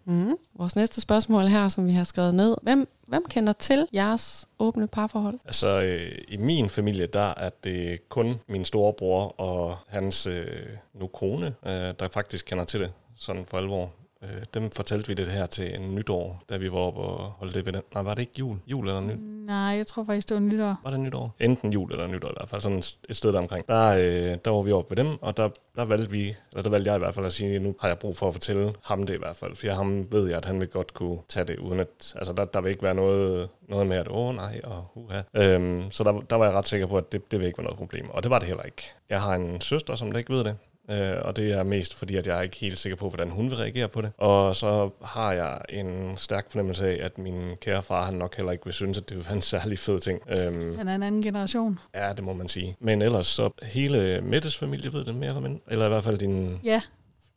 Mm. 0.05 0.35
Vores 0.59 0.75
næste 0.75 1.01
spørgsmål 1.01 1.43
her, 1.43 1.69
som 1.69 1.87
vi 1.87 1.91
har 1.91 2.03
skrevet 2.03 2.35
ned. 2.35 2.55
Hvem, 2.61 2.87
hvem 3.07 3.25
kender 3.29 3.53
til 3.53 3.87
jeres 3.93 4.47
åbne 4.59 4.87
parforhold? 4.87 5.39
Altså, 5.45 5.67
øh, 5.67 6.11
i 6.27 6.37
min 6.37 6.69
familie, 6.69 7.05
der 7.05 7.33
er 7.37 7.49
det 7.63 8.09
kun 8.09 8.35
min 8.47 8.65
storebror 8.65 9.39
og 9.39 9.77
hans 9.87 10.27
øh, 10.27 10.47
nu 10.93 11.07
kone, 11.07 11.53
øh, 11.65 11.71
der 11.71 12.07
faktisk 12.13 12.45
kender 12.45 12.65
til 12.65 12.79
det, 12.79 12.91
sådan 13.15 13.45
for 13.47 13.57
alvor. 13.57 13.91
Øh, 14.25 14.43
dem 14.53 14.71
fortalte 14.71 15.07
vi 15.07 15.13
det 15.13 15.27
her 15.27 15.45
til 15.45 15.75
en 15.75 15.95
nytår, 15.95 16.43
da 16.49 16.57
vi 16.57 16.71
var 16.71 16.77
oppe 16.77 16.99
og 17.01 17.31
holdt 17.31 17.55
det 17.55 17.65
ved 17.65 17.73
den. 17.73 17.81
Nej, 17.93 18.03
var 18.03 18.13
det 18.13 18.21
ikke 18.21 18.33
jul? 18.39 18.57
Jul 18.67 18.87
eller 18.87 19.01
nyt? 19.01 19.19
Nej, 19.45 19.57
jeg 19.57 19.87
tror 19.87 20.03
faktisk, 20.03 20.29
det 20.29 20.35
var 20.35 20.41
nytår. 20.41 20.75
Var 20.83 20.91
det 20.91 20.99
nytår? 20.99 21.35
Enten 21.39 21.73
jul 21.73 21.91
eller 21.91 22.07
nytår 22.07 22.29
i 22.29 22.33
hvert 22.37 22.49
fald, 22.49 22.61
sådan 22.61 22.77
et 23.09 23.15
sted 23.15 23.33
der 23.33 23.39
omkring. 23.39 23.67
Der, 23.67 23.95
øh, 23.95 24.37
der 24.45 24.49
var 24.49 24.61
vi 24.61 24.71
oppe 24.71 24.97
ved 24.97 25.03
dem, 25.03 25.23
og 25.23 25.37
der, 25.37 25.49
der 25.75 25.85
valgte 25.85 26.11
vi, 26.11 26.35
eller 26.51 26.63
der 26.63 26.69
valgte 26.69 26.89
jeg 26.89 26.95
i 26.95 26.99
hvert 26.99 27.13
fald 27.13 27.25
at 27.25 27.33
sige, 27.33 27.59
nu 27.59 27.75
har 27.79 27.87
jeg 27.87 27.99
brug 27.99 28.17
for 28.17 28.27
at 28.27 28.33
fortælle 28.33 28.73
ham 28.83 29.03
det 29.03 29.13
i 29.13 29.17
hvert 29.17 29.35
fald. 29.35 29.55
For 29.55 29.67
jeg 29.67 29.75
ham 29.75 30.11
ved 30.11 30.27
jeg, 30.27 30.37
at 30.37 30.45
han 30.45 30.59
vil 30.59 30.67
godt 30.67 30.93
kunne 30.93 31.19
tage 31.29 31.45
det, 31.45 31.59
uden 31.59 31.79
at, 31.79 32.13
altså 32.15 32.33
der, 32.33 32.45
der 32.45 32.61
vil 32.61 32.69
ikke 32.69 32.83
være 32.83 32.95
noget, 32.95 33.49
noget 33.69 33.87
med, 33.87 33.97
at 33.97 34.07
åh 34.09 34.35
nej, 34.35 34.61
og 34.63 34.87
uha. 34.95 35.21
Øhm, 35.33 35.91
så 35.91 36.03
der, 36.03 36.21
der 36.29 36.35
var 36.35 36.45
jeg 36.45 36.53
ret 36.53 36.67
sikker 36.67 36.87
på, 36.87 36.97
at 36.97 37.11
det, 37.11 37.31
det 37.31 37.39
vil 37.39 37.45
ikke 37.45 37.57
være 37.57 37.65
noget 37.65 37.77
problem. 37.77 38.09
Og 38.09 38.23
det 38.23 38.31
var 38.31 38.39
det 38.39 38.47
heller 38.47 38.63
ikke. 38.63 38.83
Jeg 39.09 39.21
har 39.21 39.35
en 39.35 39.61
søster, 39.61 39.95
som 39.95 40.11
der 40.11 40.19
ikke 40.19 40.33
ved 40.33 40.43
det. 40.43 40.55
Øh, 40.91 41.15
og 41.21 41.35
det 41.35 41.51
er 41.51 41.63
mest 41.63 41.95
fordi, 41.95 42.15
at 42.15 42.27
jeg 42.27 42.37
er 42.37 42.41
ikke 42.41 42.57
helt 42.57 42.77
sikker 42.77 42.95
på, 42.95 43.09
hvordan 43.09 43.29
hun 43.29 43.49
vil 43.49 43.57
reagere 43.57 43.87
på 43.87 44.01
det. 44.01 44.11
Og 44.17 44.55
så 44.55 44.89
har 45.03 45.31
jeg 45.33 45.61
en 45.69 46.17
stærk 46.17 46.51
fornemmelse 46.51 46.87
af, 46.87 47.05
at 47.05 47.17
min 47.17 47.55
kære 47.61 47.83
far, 47.83 48.05
han 48.05 48.13
nok 48.13 48.35
heller 48.35 48.51
ikke 48.51 48.65
vil 48.65 48.73
synes, 48.73 48.97
at 48.97 49.09
det 49.09 49.17
vil 49.17 49.25
være 49.25 49.35
en 49.35 49.41
særlig 49.41 49.79
fed 49.79 49.99
ting. 49.99 50.19
Øhm, 50.29 50.77
Han 50.77 50.87
er 50.87 50.95
en 50.95 51.03
anden 51.03 51.21
generation. 51.21 51.79
Ja, 51.95 52.13
det 52.13 52.23
må 52.23 52.33
man 52.33 52.47
sige. 52.47 52.77
Men 52.79 53.01
ellers 53.01 53.27
så 53.27 53.49
hele 53.63 54.21
Mettes 54.21 54.57
familie 54.57 54.93
ved 54.93 55.05
det 55.05 55.15
mere 55.15 55.27
eller 55.29 55.41
mindre. 55.41 55.59
Eller 55.67 55.85
i 55.85 55.89
hvert 55.89 56.03
fald 56.03 56.17
din... 56.17 56.59
Ja, 56.63 56.81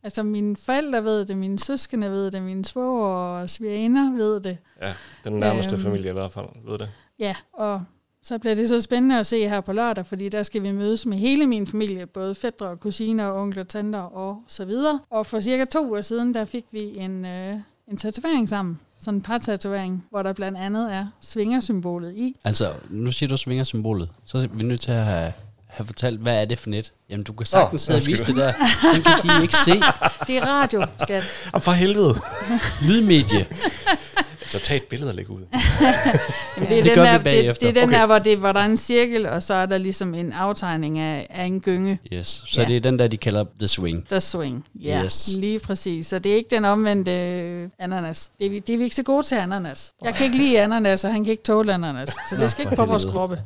altså 0.03 0.23
mine 0.23 0.57
forældre 0.57 1.03
ved 1.03 1.25
det, 1.25 1.37
mine 1.37 1.59
søskende 1.59 2.11
ved 2.11 2.31
det, 2.31 2.41
mine 2.41 2.65
svoger 2.65 3.07
og 3.15 3.49
svigerinder 3.49 4.11
ved 4.17 4.39
det. 4.41 4.57
Ja, 4.81 4.93
den 5.23 5.33
nærmeste 5.33 5.75
Øhm. 5.75 5.83
familie 5.83 6.09
i 6.09 6.13
hvert 6.13 6.31
fald 6.31 6.45
ved 6.69 6.77
det. 6.77 6.89
Ja, 7.19 7.35
og 7.53 7.83
så 8.23 8.37
bliver 8.37 8.55
det 8.55 8.69
så 8.69 8.81
spændende 8.81 9.19
at 9.19 9.27
se 9.27 9.49
her 9.49 9.61
på 9.61 9.73
lørdag, 9.73 10.05
fordi 10.05 10.29
der 10.29 10.43
skal 10.43 10.63
vi 10.63 10.71
mødes 10.71 11.05
med 11.05 11.17
hele 11.17 11.47
min 11.47 11.67
familie, 11.67 12.05
både 12.05 12.35
fædre 12.35 12.65
og 12.65 12.79
kusiner 12.79 13.25
og 13.25 13.41
onkler, 13.41 13.63
tanter 13.63 13.99
og 13.99 14.43
så 14.47 14.65
videre. 14.65 14.99
Og 15.09 15.25
for 15.25 15.39
cirka 15.39 15.65
to 15.65 15.87
uger 15.89 16.01
siden, 16.01 16.33
der 16.33 16.45
fik 16.45 16.65
vi 16.71 16.93
en, 16.97 17.25
øh, 17.25 17.55
en 17.87 17.97
tatovering 17.97 18.49
sammen. 18.49 18.79
Sådan 18.99 19.17
en 19.17 19.21
par-tatovering, 19.21 20.05
hvor 20.09 20.23
der 20.23 20.33
blandt 20.33 20.57
andet 20.57 20.93
er 20.93 21.07
svingersymbolet 21.21 22.13
i. 22.15 22.35
Altså, 22.43 22.73
nu 22.89 23.11
siger 23.11 23.29
du 23.29 23.37
svingersymbolet. 23.37 24.09
Så 24.25 24.37
er 24.37 24.47
vi 24.53 24.63
nødt 24.63 24.81
til 24.81 24.91
at 24.91 25.03
have, 25.05 25.33
have 25.67 25.85
fortalt, 25.85 26.19
hvad 26.19 26.41
er 26.41 26.45
det 26.45 26.59
for 26.59 26.69
net? 26.69 26.91
Jamen, 27.09 27.23
du 27.23 27.33
kan 27.33 27.45
sagtens 27.45 27.81
sidde 27.81 27.97
og 27.97 28.07
vise 28.07 28.25
det 28.25 28.35
der. 28.35 28.53
Den 28.93 29.03
kan 29.03 29.13
de 29.23 29.41
ikke 29.41 29.55
se. 29.55 29.71
Det 30.27 30.37
er 30.37 30.45
radio, 30.45 30.85
skat. 31.03 31.23
Og 31.53 31.61
for 31.61 31.71
helvede! 31.71 32.15
Lydmedie. 32.81 33.45
Så 34.49 34.59
tag 34.59 34.77
et 34.77 34.83
billede 34.83 35.11
og 35.11 35.15
læg 35.15 35.29
ud. 35.29 35.41
Jamen, 36.57 36.69
Det 36.69 36.79
er 36.87 36.95
gør 36.95 37.03
den 37.03 37.03
vi 37.03 37.07
der, 37.07 37.13
det, 37.13 37.23
bagefter. 37.23 37.67
det 37.67 37.77
er 37.77 37.81
den 37.81 37.89
Okay. 37.89 37.97
her, 37.97 38.05
hvor, 38.05 38.19
det, 38.19 38.37
hvor 38.37 38.51
der 38.51 38.59
er 38.59 38.65
en 38.65 38.77
cirkel, 38.77 39.25
og 39.25 39.43
så 39.43 39.53
er 39.53 39.65
der 39.65 39.77
ligesom 39.77 40.13
en 40.13 40.33
aftegning 40.33 40.99
af, 40.99 41.27
af 41.29 41.43
en 41.43 41.61
gynge, 41.61 41.99
Yes. 42.13 42.43
Så 42.47 42.61
Ja. 42.61 42.67
det 42.67 42.75
er 42.75 42.79
den 42.79 42.99
der, 42.99 43.07
de 43.07 43.17
kalder 43.17 43.45
The 43.59 43.67
Swing. 43.67 44.09
der 44.09 44.19
swing. 44.19 44.65
Ja, 44.83 45.01
Yes. 45.05 45.29
lige 45.35 45.59
præcis. 45.59 46.07
Så 46.07 46.19
det 46.19 46.31
er 46.31 46.35
ikke 46.35 46.55
den 46.55 46.65
omvendte 46.65 47.11
øh, 47.11 47.69
ananas. 47.79 48.31
Det 48.39 48.45
er, 48.45 48.49
vi- 48.49 48.59
det 48.59 48.73
er 48.73 48.77
vi 48.77 48.83
ikke 48.83 48.95
så 48.95 49.03
gode 49.03 49.23
til 49.23 49.35
ananas. 49.35 49.91
Jeg 50.03 50.13
kan 50.13 50.25
ikke 50.25 50.37
lide 50.37 50.61
ananas, 50.61 51.05
og 51.05 51.11
han 51.11 51.23
kan 51.23 51.31
ikke 51.31 51.43
tåle 51.43 51.73
ananas. 51.73 52.09
Så 52.29 52.35
det 52.35 52.51
skal 52.51 52.63
ikke 52.65 52.75
på 52.75 52.85
vores 52.85 53.05
kroppe. 53.05 53.39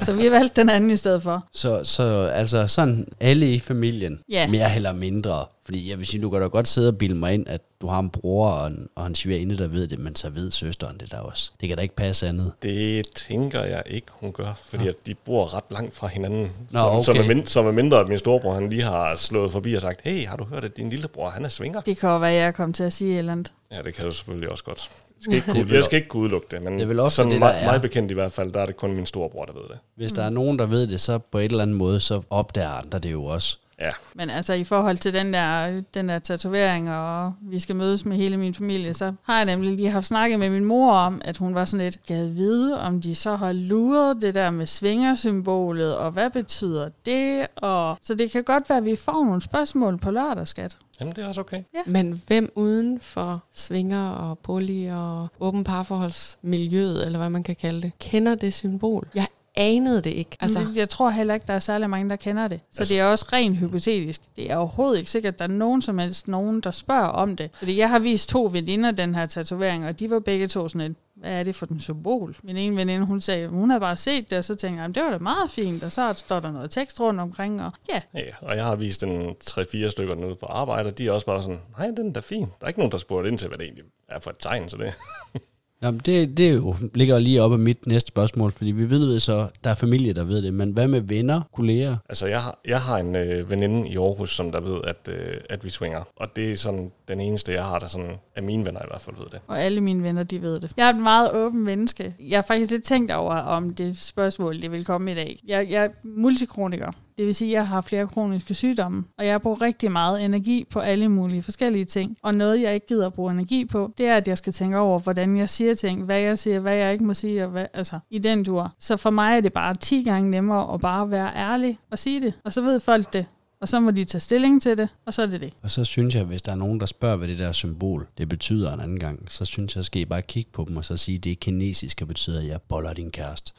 Så 0.00 0.12
vi 0.12 0.22
har 0.22 0.30
valgt 0.30 0.56
den 0.56 0.68
anden 0.68 0.90
i 0.90 0.96
stedet 0.96 1.22
for. 1.22 1.46
Så, 1.52 1.80
så 1.84 2.30
altså 2.34 2.66
sådan 2.66 3.06
alle 3.20 3.52
i 3.54 3.58
familien, 3.58 4.20
Ja. 4.28 4.46
mere 4.48 4.76
eller 4.76 4.92
mindre. 4.92 5.44
Fordi 5.64 5.90
jeg 5.90 5.98
vil 5.98 6.06
sige, 6.06 6.22
du 6.22 6.30
kan 6.30 6.40
da 6.40 6.46
godt 6.46 6.68
sidde 6.68 6.88
og 6.88 6.98
bilde 6.98 7.14
mig 7.14 7.34
ind, 7.34 7.48
at 7.48 7.60
du 7.80 7.86
har 7.86 7.98
en 7.98 8.10
bror 8.10 8.48
og 8.50 8.66
en, 8.66 8.88
og 8.94 9.06
en 9.06 9.14
svigerinde, 9.14 9.58
der 9.58 9.66
ved 9.66 9.88
det, 9.88 9.98
men 9.98 10.16
så 10.16 10.30
ved 10.30 10.50
søsteren 10.50 10.98
det 10.98 11.10
der 11.10 11.18
også. 11.18 11.52
Det 11.60 11.68
kan 11.68 11.76
da 11.76 11.82
ikke 11.82 11.96
passe 11.96 12.28
andet. 12.28 12.52
Det 12.62 13.06
tænker 13.14 13.64
jeg 13.64 13.82
ikke, 13.86 14.06
hun 14.10 14.32
gør, 14.32 14.58
fordi 14.68 14.88
at 14.88 14.94
de 15.06 15.14
bor 15.14 15.54
ret 15.54 15.64
langt 15.70 15.94
fra 15.94 16.06
hinanden. 16.06 16.50
Nå, 16.70 16.78
så, 16.78 17.02
så, 17.04 17.10
okay. 17.10 17.28
mind, 17.28 17.46
så 17.46 17.62
med 17.62 17.72
mindre, 17.72 18.00
at 18.00 18.08
min 18.08 18.18
storebror 18.18 18.54
han 18.54 18.70
lige 18.70 18.82
har 18.82 19.16
slået 19.16 19.52
forbi 19.52 19.74
og 19.74 19.82
sagt, 19.82 20.00
hey, 20.04 20.26
har 20.26 20.36
du 20.36 20.44
hørt, 20.44 20.64
at 20.64 20.76
din 20.76 20.90
lillebror 20.90 21.28
han 21.28 21.44
er 21.44 21.48
svinger? 21.48 21.80
Det 21.80 21.98
kan 21.98 22.08
jo 22.08 22.18
være, 22.18 22.32
jeg 22.32 22.54
kommer 22.54 22.72
til 22.74 22.84
at 22.84 22.92
sige 22.92 23.12
et 23.12 23.18
eller 23.18 23.32
andet. 23.32 23.52
Ja, 23.72 23.82
det 23.82 23.94
kan 23.94 24.04
du 24.04 24.14
selvfølgelig 24.14 24.50
også 24.50 24.64
godt. 24.64 24.90
skal 25.20 25.34
ikke 25.34 25.50
er 25.50 25.52
kunne, 25.52 25.74
jeg 25.74 25.84
skal 25.84 25.96
ikke 25.96 26.08
kunne 26.08 26.22
udelukke 26.22 26.46
det, 26.50 26.62
men 26.62 26.72
Det 26.74 26.82
er 26.82 26.86
vel 26.86 27.00
ofte 27.00 27.16
sådan 27.16 27.32
det, 27.32 27.42
er. 27.42 27.72
mig 27.72 27.80
bekendt 27.80 28.10
i 28.10 28.14
hvert 28.14 28.32
fald, 28.32 28.52
der 28.52 28.60
er 28.60 28.66
det 28.66 28.76
kun 28.76 28.92
min 28.94 29.06
storebror, 29.06 29.44
der 29.44 29.52
ved 29.52 29.62
det. 29.68 29.78
Hvis 29.96 30.12
der 30.12 30.22
er 30.22 30.30
nogen, 30.30 30.58
der 30.58 30.66
ved 30.66 30.86
det, 30.86 31.00
så 31.00 31.18
på 31.18 31.38
et 31.38 31.44
eller 31.44 31.62
andet 31.62 31.76
måde, 31.76 32.00
så 32.00 32.22
opdager 32.30 32.68
andre 32.68 32.98
det 32.98 33.12
jo 33.12 33.24
også. 33.24 33.58
Ja, 33.80 33.90
Men 34.14 34.30
altså 34.30 34.52
i 34.52 34.64
forhold 34.64 34.96
til 34.96 35.12
den 35.12 35.34
der, 35.34 35.80
den 35.94 36.08
der 36.08 36.18
tatovering, 36.18 36.90
og 36.90 37.32
vi 37.40 37.58
skal 37.58 37.76
mødes 37.76 38.04
med 38.04 38.16
hele 38.16 38.36
min 38.36 38.54
familie, 38.54 38.94
så 38.94 39.12
har 39.22 39.36
jeg 39.36 39.44
nemlig 39.44 39.76
lige 39.76 39.90
haft 39.90 40.06
snakket 40.06 40.38
med 40.38 40.50
min 40.50 40.64
mor 40.64 40.92
om, 40.92 41.20
at 41.24 41.36
hun 41.36 41.54
var 41.54 41.64
sådan 41.64 41.84
lidt, 41.84 42.06
gad 42.06 42.26
vide, 42.26 42.80
om 42.80 43.00
de 43.00 43.14
så 43.14 43.36
har 43.36 43.52
luret 43.52 44.22
det 44.22 44.34
der 44.34 44.50
med 44.50 44.66
svingersymbolet, 44.66 45.96
og 45.96 46.10
hvad 46.10 46.30
betyder 46.30 46.88
det? 47.06 47.46
Og, 47.56 47.98
så 48.02 48.14
det 48.14 48.30
kan 48.30 48.44
godt 48.44 48.68
være, 48.70 48.78
at 48.78 48.84
vi 48.84 48.96
får 48.96 49.24
nogle 49.24 49.40
spørgsmål 49.40 49.98
på 49.98 50.10
lørdag, 50.10 50.48
skat. 50.48 50.78
jamen 51.00 51.14
det 51.16 51.24
er 51.24 51.28
også 51.28 51.40
okay. 51.40 51.62
Men 51.86 52.22
hvem 52.26 52.52
uden 52.54 53.00
for 53.00 53.44
svinger 53.54 54.10
og 54.10 54.38
poly 54.38 54.90
og 54.90 55.28
åben 55.40 55.64
parforholdsmiljøet, 55.64 57.06
eller 57.06 57.18
hvad 57.18 57.30
man 57.30 57.42
kan 57.42 57.56
kalde 57.56 57.82
det, 57.82 57.92
kender 57.98 58.34
det 58.34 58.52
symbol? 58.52 59.08
Jeg 59.14 59.26
anede 59.60 60.02
det 60.02 60.10
ikke. 60.10 60.30
Altså, 60.40 60.58
Altså, 60.58 60.74
jeg 60.76 60.88
tror 60.88 61.10
heller 61.10 61.34
ikke, 61.34 61.46
der 61.46 61.54
er 61.54 61.58
særlig 61.58 61.90
mange, 61.90 62.10
der 62.10 62.16
kender 62.16 62.48
det. 62.48 62.60
Så 62.72 62.80
Altså- 62.82 62.94
det 62.94 63.00
er 63.00 63.04
også 63.04 63.26
rent 63.32 63.56
hypotetisk. 63.56 64.20
Det 64.36 64.50
er 64.52 64.56
overhovedet 64.56 64.98
ikke 64.98 65.10
sikkert, 65.10 65.32
at 65.34 65.38
der 65.38 65.44
er 65.44 65.48
nogen 65.48 65.82
som 65.82 65.98
helst 65.98 66.28
nogen, 66.28 66.60
der 66.60 66.70
spørger 66.70 67.06
om 67.06 67.36
det. 67.36 67.50
Fordi 67.54 67.78
jeg 67.78 67.90
har 67.90 67.98
vist 67.98 68.28
to 68.28 68.48
veninder 68.52 68.90
den 68.90 69.14
her 69.14 69.26
tatovering, 69.26 69.86
og 69.86 69.98
de 70.00 70.10
var 70.10 70.18
begge 70.20 70.46
to 70.46 70.68
sådan 70.68 70.90
et, 70.90 70.96
hvad 71.14 71.32
er 71.32 71.42
det 71.42 71.54
for 71.54 71.66
den 71.66 71.80
symbol? 71.80 72.36
Min 72.42 72.56
ene 72.56 72.76
veninde, 72.76 73.06
hun 73.06 73.20
sagde, 73.20 73.48
hun 73.48 73.70
havde 73.70 73.80
bare 73.80 73.96
set 73.96 74.30
det, 74.30 74.38
og 74.38 74.44
så 74.44 74.54
tænkte 74.54 74.76
jeg, 74.76 74.82
"Jamen, 74.82 74.94
det 74.94 75.02
var 75.02 75.10
da 75.10 75.18
meget 75.18 75.50
fint, 75.50 75.82
og 75.84 75.92
så 75.92 76.12
står 76.16 76.40
der 76.40 76.50
noget 76.52 76.70
tekst 76.70 77.00
rundt 77.00 77.20
omkring, 77.20 77.62
og 77.62 77.70
ja, 77.92 78.00
Ja, 78.14 78.20
og 78.40 78.56
jeg 78.56 78.64
har 78.64 78.76
vist 78.76 79.02
en 79.02 79.34
3-4 79.44 79.88
stykker 79.90 80.14
ude 80.14 80.34
på 80.36 80.46
arbejde, 80.46 80.88
og 80.88 80.98
de 80.98 81.06
er 81.06 81.12
også 81.12 81.26
bare 81.26 81.42
sådan, 81.42 81.60
nej, 81.78 81.86
den 81.96 82.08
er 82.08 82.12
da 82.12 82.20
fin. 82.20 82.40
Der 82.40 82.46
er 82.60 82.68
ikke 82.68 82.80
nogen, 82.80 82.92
der 82.92 82.98
spurgte 82.98 83.28
ind 83.30 83.38
til, 83.38 83.48
hvad 83.48 83.58
det 83.58 83.64
egentlig 83.64 83.84
er 84.08 84.20
for 84.20 84.30
et 84.30 84.36
tegn, 84.38 84.68
så 84.68 84.76
det. 84.76 84.94
Jamen, 85.82 86.00
det, 86.06 86.36
det 86.36 86.54
jo, 86.54 86.74
ligger 86.94 87.18
lige 87.18 87.42
op 87.42 87.52
af 87.52 87.58
mit 87.58 87.86
næste 87.86 88.08
spørgsmål, 88.08 88.52
fordi 88.52 88.70
vi 88.70 88.90
ved 88.90 89.20
så, 89.20 89.48
der 89.64 89.70
er 89.70 89.74
familie, 89.74 90.12
der 90.12 90.24
ved 90.24 90.42
det, 90.42 90.54
men 90.54 90.70
hvad 90.70 90.88
med 90.88 91.00
venner, 91.00 91.40
kolleger? 91.54 91.96
Altså, 92.08 92.26
jeg 92.26 92.42
har, 92.42 92.60
jeg 92.66 92.80
har 92.80 92.98
en 92.98 93.16
øh, 93.16 93.50
veninde 93.50 93.88
i 93.88 93.96
Aarhus, 93.96 94.36
som 94.36 94.52
der 94.52 94.60
ved, 94.60 94.80
at, 94.84 95.08
øh, 95.14 95.34
at 95.50 95.64
vi 95.64 95.70
swinger. 95.70 96.02
Og 96.16 96.36
det 96.36 96.52
er 96.52 96.56
sådan 96.56 96.90
den 97.08 97.20
eneste, 97.20 97.52
jeg 97.52 97.64
har, 97.64 97.78
der 97.78 97.86
sådan, 97.86 98.16
af 98.36 98.42
mine 98.42 98.66
venner 98.66 98.80
i 98.80 98.88
hvert 98.90 99.00
fald 99.00 99.16
ved 99.16 99.26
det. 99.30 99.40
og 99.46 99.62
alle 99.62 99.80
mine 99.80 100.02
venner, 100.02 100.22
de 100.22 100.42
ved 100.42 100.60
det. 100.60 100.72
Jeg 100.76 100.86
er 100.86 100.90
et 100.90 101.02
meget 101.02 101.32
åben 101.32 101.64
menneske. 101.64 102.14
Jeg 102.20 102.36
har 102.36 102.42
faktisk 102.42 102.70
lidt 102.70 102.84
tænkt 102.84 103.10
over, 103.10 103.34
om 103.34 103.74
det 103.74 103.98
spørgsmål, 103.98 104.62
det 104.62 104.72
vil 104.72 104.84
komme 104.84 105.12
i 105.12 105.14
dag. 105.14 105.38
Jeg, 105.46 105.70
jeg 105.70 105.84
er 105.84 105.88
multikroniker. 106.04 106.92
Det 107.20 107.26
vil 107.26 107.34
sige, 107.34 107.48
at 107.48 107.54
jeg 107.54 107.68
har 107.68 107.80
flere 107.80 108.06
kroniske 108.06 108.54
sygdomme, 108.54 109.04
og 109.18 109.26
jeg 109.26 109.42
bruger 109.42 109.62
rigtig 109.62 109.92
meget 109.92 110.24
energi 110.24 110.64
på 110.70 110.80
alle 110.80 111.08
mulige 111.08 111.42
forskellige 111.42 111.84
ting. 111.84 112.16
Og 112.22 112.34
noget, 112.34 112.62
jeg 112.62 112.74
ikke 112.74 112.86
gider 112.86 113.06
at 113.06 113.12
bruge 113.12 113.32
energi 113.32 113.64
på, 113.64 113.92
det 113.98 114.06
er, 114.06 114.16
at 114.16 114.28
jeg 114.28 114.38
skal 114.38 114.52
tænke 114.52 114.78
over, 114.78 114.98
hvordan 114.98 115.36
jeg 115.36 115.48
siger 115.48 115.74
ting, 115.74 116.04
hvad 116.04 116.18
jeg 116.18 116.38
siger, 116.38 116.60
hvad 116.60 116.74
jeg 116.74 116.92
ikke 116.92 117.04
må 117.04 117.14
sige, 117.14 117.44
og 117.44 117.50
hvad, 117.50 117.66
altså 117.74 117.98
i 118.10 118.18
den 118.18 118.44
tur. 118.44 118.74
Så 118.78 118.96
for 118.96 119.10
mig 119.10 119.36
er 119.36 119.40
det 119.40 119.52
bare 119.52 119.74
10 119.74 120.02
gange 120.02 120.30
nemmere 120.30 120.74
at 120.74 120.80
bare 120.80 121.10
være 121.10 121.36
ærlig 121.36 121.78
og 121.90 121.98
sige 121.98 122.20
det, 122.20 122.34
og 122.44 122.52
så 122.52 122.62
ved 122.62 122.80
folk 122.80 123.12
det. 123.12 123.26
Og 123.62 123.68
så 123.68 123.80
må 123.80 123.90
de 123.90 124.04
tage 124.04 124.20
stilling 124.20 124.62
til 124.62 124.78
det, 124.78 124.88
og 125.06 125.14
så 125.14 125.22
er 125.22 125.26
det 125.26 125.40
det. 125.40 125.52
Og 125.62 125.70
så 125.70 125.84
synes 125.84 126.14
jeg, 126.14 126.24
hvis 126.24 126.42
der 126.42 126.52
er 126.52 126.56
nogen, 126.56 126.80
der 126.80 126.86
spørger, 126.86 127.16
hvad 127.16 127.28
det 127.28 127.38
der 127.38 127.52
symbol, 127.52 128.06
det 128.18 128.28
betyder 128.28 128.74
en 128.74 128.80
anden 128.80 128.98
gang, 128.98 129.26
så 129.28 129.44
synes 129.44 129.76
jeg, 129.76 129.84
skal 129.84 130.00
I 130.02 130.04
bare 130.04 130.22
kigge 130.22 130.50
på 130.52 130.64
dem 130.68 130.76
og 130.76 130.84
så 130.84 130.96
sige, 130.96 131.16
at 131.18 131.24
det 131.24 131.32
er 131.32 131.36
kinesisk, 131.40 131.98
og 132.02 132.08
betyder, 132.08 132.40
at 132.40 132.46
jeg 132.46 132.60
boller 132.68 132.92
din 132.92 133.10
kæreste. 133.10 133.52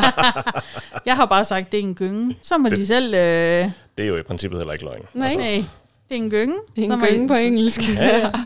Jeg 1.06 1.16
har 1.16 1.26
bare 1.26 1.44
sagt, 1.44 1.72
det 1.72 1.78
er 1.80 1.82
en 1.84 1.94
gynge. 1.94 2.36
Så 2.42 2.58
må 2.58 2.68
de 2.68 2.86
selv... 2.86 3.14
Øh, 3.14 3.20
Det 3.96 4.04
er 4.04 4.06
jo 4.06 4.16
i 4.16 4.22
princippet 4.22 4.60
heller 4.60 4.72
ikke 4.72 4.84
løgn. 4.84 5.02
Nej. 5.14 5.34
nej, 5.34 5.64
det 6.08 6.14
er 6.16 6.22
en 6.22 6.30
gynge. 6.30 6.54
det 6.76 6.86
Så 6.86 6.92
er 6.92 6.96
en 6.96 7.02
I- 7.04 7.06
gynge 7.08 7.28
på 7.28 7.34
engelsk. 7.34 7.88
Ja, 7.94 8.16
ja. 8.18 8.32